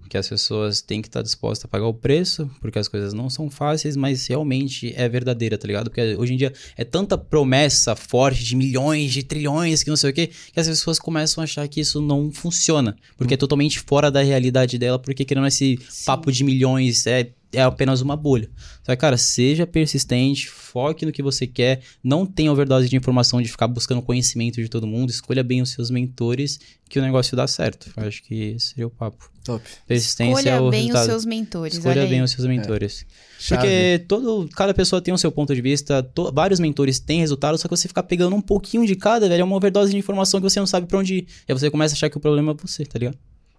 Que 0.07 0.17
as 0.17 0.29
pessoas 0.29 0.79
têm 0.79 1.01
que 1.01 1.07
estar 1.07 1.23
dispostas 1.23 1.65
a 1.65 1.67
pagar 1.67 1.87
o 1.87 1.93
preço, 1.93 2.49
porque 2.61 2.77
as 2.77 2.87
coisas 2.87 3.13
não 3.13 3.29
são 3.29 3.49
fáceis, 3.49 3.97
mas 3.97 4.27
realmente 4.27 4.93
é 4.95 5.09
verdadeira, 5.09 5.57
tá 5.57 5.65
ligado? 5.65 5.89
Porque 5.89 6.15
hoje 6.15 6.33
em 6.33 6.37
dia 6.37 6.53
é 6.77 6.83
tanta 6.83 7.17
promessa 7.17 7.95
forte 7.95 8.43
de 8.43 8.55
milhões, 8.55 9.11
de 9.11 9.23
trilhões, 9.23 9.81
que 9.81 9.89
não 9.89 9.97
sei 9.97 10.11
o 10.11 10.13
quê, 10.13 10.29
que 10.53 10.59
as 10.59 10.67
pessoas 10.67 10.99
começam 10.99 11.41
a 11.41 11.45
achar 11.45 11.67
que 11.67 11.81
isso 11.81 11.99
não 11.99 12.31
funciona. 12.31 12.95
Porque 13.17 13.33
hum. 13.33 13.35
é 13.35 13.37
totalmente 13.37 13.79
fora 13.79 14.11
da 14.11 14.21
realidade 14.21 14.77
dela, 14.77 14.99
porque 14.99 15.25
querendo 15.25 15.47
esse 15.47 15.79
Sim. 15.89 16.05
papo 16.05 16.31
de 16.31 16.43
milhões, 16.43 17.07
é 17.07 17.31
é 17.53 17.61
apenas 17.61 18.01
uma 18.01 18.15
bolha. 18.15 18.49
Só 18.83 18.91
que, 18.91 18.97
cara, 18.97 19.17
seja 19.17 19.65
persistente, 19.65 20.49
foque 20.49 21.05
no 21.05 21.11
que 21.11 21.21
você 21.21 21.47
quer, 21.47 21.81
não 22.03 22.25
tenha 22.25 22.51
overdose 22.51 22.89
de 22.89 22.95
informação 22.95 23.41
de 23.41 23.47
ficar 23.47 23.67
buscando 23.67 24.01
conhecimento 24.01 24.61
de 24.61 24.67
todo 24.67 24.87
mundo, 24.87 25.09
escolha 25.09 25.43
bem 25.43 25.61
os 25.61 25.69
seus 25.69 25.89
mentores 25.89 26.59
que 26.89 26.99
o 26.99 27.01
negócio 27.01 27.35
dá 27.35 27.47
certo. 27.47 27.91
Eu 27.95 28.07
acho 28.07 28.21
que 28.23 28.35
esse 28.55 28.67
seria 28.67 28.87
o 28.87 28.89
papo. 28.89 29.31
Top. 29.43 29.63
Persistência 29.87 30.39
escolha 30.39 30.49
é 30.49 30.59
o 30.59 30.69
bem 30.69 30.81
resultado. 30.81 31.01
os 31.01 31.07
seus 31.07 31.25
mentores. 31.25 31.73
Escolha 31.73 32.07
bem 32.07 32.21
os 32.21 32.31
seus 32.31 32.47
mentores. 32.47 33.05
É. 33.51 33.55
Porque 33.55 34.05
todo, 34.07 34.49
cada 34.55 34.73
pessoa 34.73 35.01
tem 35.01 35.13
o 35.13 35.17
seu 35.17 35.31
ponto 35.31 35.53
de 35.53 35.61
vista, 35.61 36.01
to, 36.01 36.31
vários 36.31 36.59
mentores 36.59 36.99
têm 36.99 37.19
resultado, 37.19 37.57
só 37.57 37.67
que 37.67 37.75
você 37.75 37.87
ficar 37.87 38.03
pegando 38.03 38.35
um 38.35 38.41
pouquinho 38.41 38.85
de 38.85 38.95
cada, 38.95 39.27
velho, 39.27 39.41
é 39.41 39.43
uma 39.43 39.55
overdose 39.55 39.91
de 39.91 39.97
informação 39.97 40.39
que 40.39 40.49
você 40.49 40.59
não 40.59 40.67
sabe 40.67 40.87
pra 40.87 40.97
onde 40.99 41.15
ir. 41.15 41.27
E 41.47 41.51
aí 41.51 41.59
você 41.59 41.69
começa 41.69 41.93
a 41.93 41.95
achar 41.95 42.09
que 42.09 42.17
o 42.17 42.19
problema 42.21 42.51
é 42.51 42.55
você, 42.55 42.85
tá 42.85 42.97
ligado? 42.97 43.17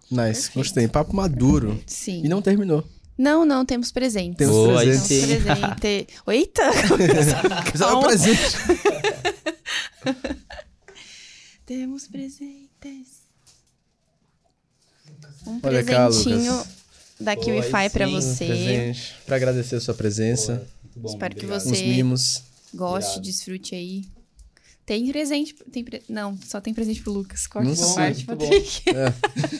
Nice, 0.09 0.19
Perfeito. 0.19 0.55
gostei. 0.55 0.87
Papo 0.87 1.15
maduro. 1.15 1.79
Sim. 1.85 2.21
E 2.23 2.29
não 2.29 2.41
terminou. 2.41 2.83
Não, 3.17 3.45
não, 3.45 3.65
temos 3.65 3.91
presentes. 3.91 4.37
Temos 4.37 4.55
oh, 4.55 4.75
presentes. 4.75 5.07
Temos 5.07 5.43
presente. 5.43 6.07
Eita! 6.27 6.63
Só 7.77 8.01
presente. 8.01 8.41
temos 11.65 12.07
presentes. 12.07 13.25
Um 15.47 15.59
Olha 15.63 15.83
presentinho 15.83 16.57
cá, 16.57 16.67
da 17.19 17.35
KiwiFi 17.35 17.89
para 17.91 18.07
você. 18.07 18.43
Um 18.43 18.47
presente 18.47 19.15
para 19.25 19.35
agradecer 19.35 19.75
a 19.75 19.81
sua 19.81 19.93
presença. 19.93 20.67
Boa, 20.95 21.13
Espero 21.13 21.33
obrigado. 21.33 21.61
que 21.61 21.69
você 21.69 21.85
mimos. 21.85 22.43
goste, 22.73 23.17
obrigado. 23.17 23.23
desfrute 23.23 23.75
aí. 23.75 24.14
Tem 24.85 25.11
presente. 25.11 25.55
Tem 25.71 25.83
pre... 25.83 26.03
Não, 26.07 26.37
só 26.45 26.61
tem 26.61 26.73
presente 26.73 27.01
pro 27.01 27.11
Lucas. 27.11 27.47
Corta 27.47 27.71
essa 27.71 27.95
parte, 27.95 28.23
Patrick. 28.23 28.83
É. 28.89 29.13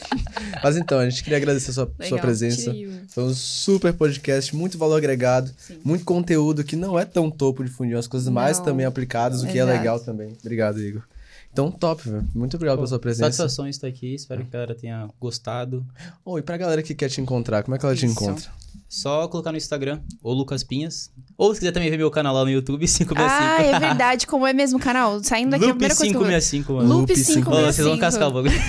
Mas 0.62 0.76
então, 0.76 1.00
a 1.00 1.10
gente 1.10 1.24
queria 1.24 1.38
agradecer 1.38 1.70
a 1.70 1.74
sua, 1.74 1.84
Legal, 1.84 2.08
sua 2.08 2.18
presença. 2.18 2.72
Foi 3.08 3.24
um 3.24 3.34
super 3.34 3.92
podcast, 3.92 4.54
muito 4.54 4.78
valor 4.78 4.96
agregado, 4.96 5.50
Sim. 5.58 5.80
muito 5.84 6.04
conteúdo 6.04 6.62
que 6.62 6.76
não 6.76 6.96
é 6.98 7.04
tão 7.04 7.28
topo 7.28 7.64
de 7.64 7.70
fundir, 7.70 7.96
as 7.96 8.06
coisas 8.06 8.26
não. 8.26 8.34
mais 8.34 8.60
também 8.60 8.86
aplicadas, 8.86 9.42
o 9.42 9.46
que 9.48 9.58
é 9.58 9.64
legal 9.64 9.98
também. 9.98 10.36
Obrigado, 10.40 10.80
Igor. 10.80 11.02
Então, 11.56 11.70
top, 11.70 12.06
velho. 12.06 12.28
Muito 12.34 12.54
obrigado 12.56 12.76
Pô, 12.76 12.80
pela 12.80 12.88
sua 12.88 12.98
presença. 12.98 13.32
Satisfação 13.32 13.66
estar 13.66 13.86
aqui. 13.86 14.14
Espero 14.14 14.42
que 14.42 14.48
a 14.48 14.52
galera 14.52 14.74
tenha 14.74 15.08
gostado. 15.18 15.86
Oh, 16.22 16.38
e 16.38 16.42
pra 16.42 16.58
galera 16.58 16.82
que 16.82 16.94
quer 16.94 17.08
te 17.08 17.18
encontrar, 17.22 17.62
como 17.62 17.74
é 17.74 17.78
que 17.78 17.86
ela 17.86 17.94
Isso. 17.94 18.04
te 18.04 18.12
encontra? 18.12 18.50
Só 18.86 19.26
colocar 19.26 19.52
no 19.52 19.56
Instagram, 19.56 20.00
ou 20.22 20.34
Lucas 20.34 20.62
Pinhas. 20.62 21.10
Ou 21.34 21.54
se 21.54 21.60
quiser 21.60 21.72
também 21.72 21.88
ver 21.88 21.96
meu 21.96 22.10
canal 22.10 22.34
lá 22.34 22.44
no 22.44 22.50
YouTube, 22.50 22.80
565. 22.86 23.14
Ah, 23.18 23.62
é 23.62 23.80
verdade. 23.80 24.26
Como 24.26 24.46
é 24.46 24.52
mesmo 24.52 24.78
o 24.78 24.82
canal? 24.82 25.18
Saindo 25.24 25.52
daqui 25.52 25.64
Loop 25.64 25.76
a 25.76 25.88
primeira 25.88 25.94
565, 25.94 26.74
coisa. 26.74 26.88
Loop 26.92 27.06
565. 27.06 27.50
Oh, 27.50 27.72
vocês 27.72 27.88
vão 27.88 27.98
cascar 27.98 28.28
o 28.28 28.32
bagulho. 28.32 28.52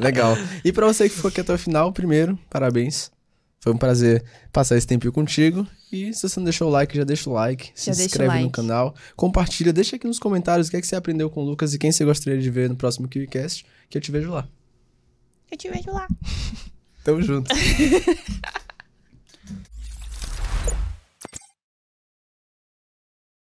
Legal. 0.00 0.36
E 0.64 0.72
pra 0.72 0.86
você 0.86 1.08
que 1.08 1.14
ficou 1.16 1.28
aqui 1.28 1.40
até 1.40 1.52
o 1.52 1.58
final, 1.58 1.92
primeiro, 1.92 2.38
parabéns. 2.48 3.10
Foi 3.58 3.72
um 3.72 3.76
prazer 3.76 4.22
passar 4.52 4.76
esse 4.76 4.86
tempo 4.86 5.10
contigo. 5.10 5.66
E 5.90 6.12
se 6.12 6.28
você 6.28 6.38
não 6.38 6.44
deixou 6.44 6.68
o 6.68 6.70
like, 6.70 6.96
já 6.96 7.04
deixa 7.04 7.30
o 7.30 7.32
like. 7.32 7.70
Já 7.74 7.94
se 7.94 8.04
inscreve 8.04 8.28
like. 8.28 8.44
no 8.44 8.50
canal. 8.50 8.94
Compartilha. 9.16 9.72
Deixa 9.72 9.96
aqui 9.96 10.06
nos 10.06 10.18
comentários 10.18 10.68
o 10.68 10.70
que, 10.70 10.76
é 10.76 10.80
que 10.80 10.86
você 10.86 10.96
aprendeu 10.96 11.30
com 11.30 11.42
o 11.42 11.44
Lucas 11.44 11.72
e 11.72 11.78
quem 11.78 11.90
você 11.90 12.04
gostaria 12.04 12.40
de 12.40 12.50
ver 12.50 12.68
no 12.68 12.76
próximo 12.76 13.08
KiwiCast. 13.08 13.64
Que 13.88 13.96
eu 13.96 14.02
te 14.02 14.10
vejo 14.10 14.30
lá. 14.30 14.46
Eu 15.50 15.56
te 15.56 15.68
vejo 15.68 15.90
lá. 15.90 16.06
Tamo 17.02 17.22
junto. 17.22 17.50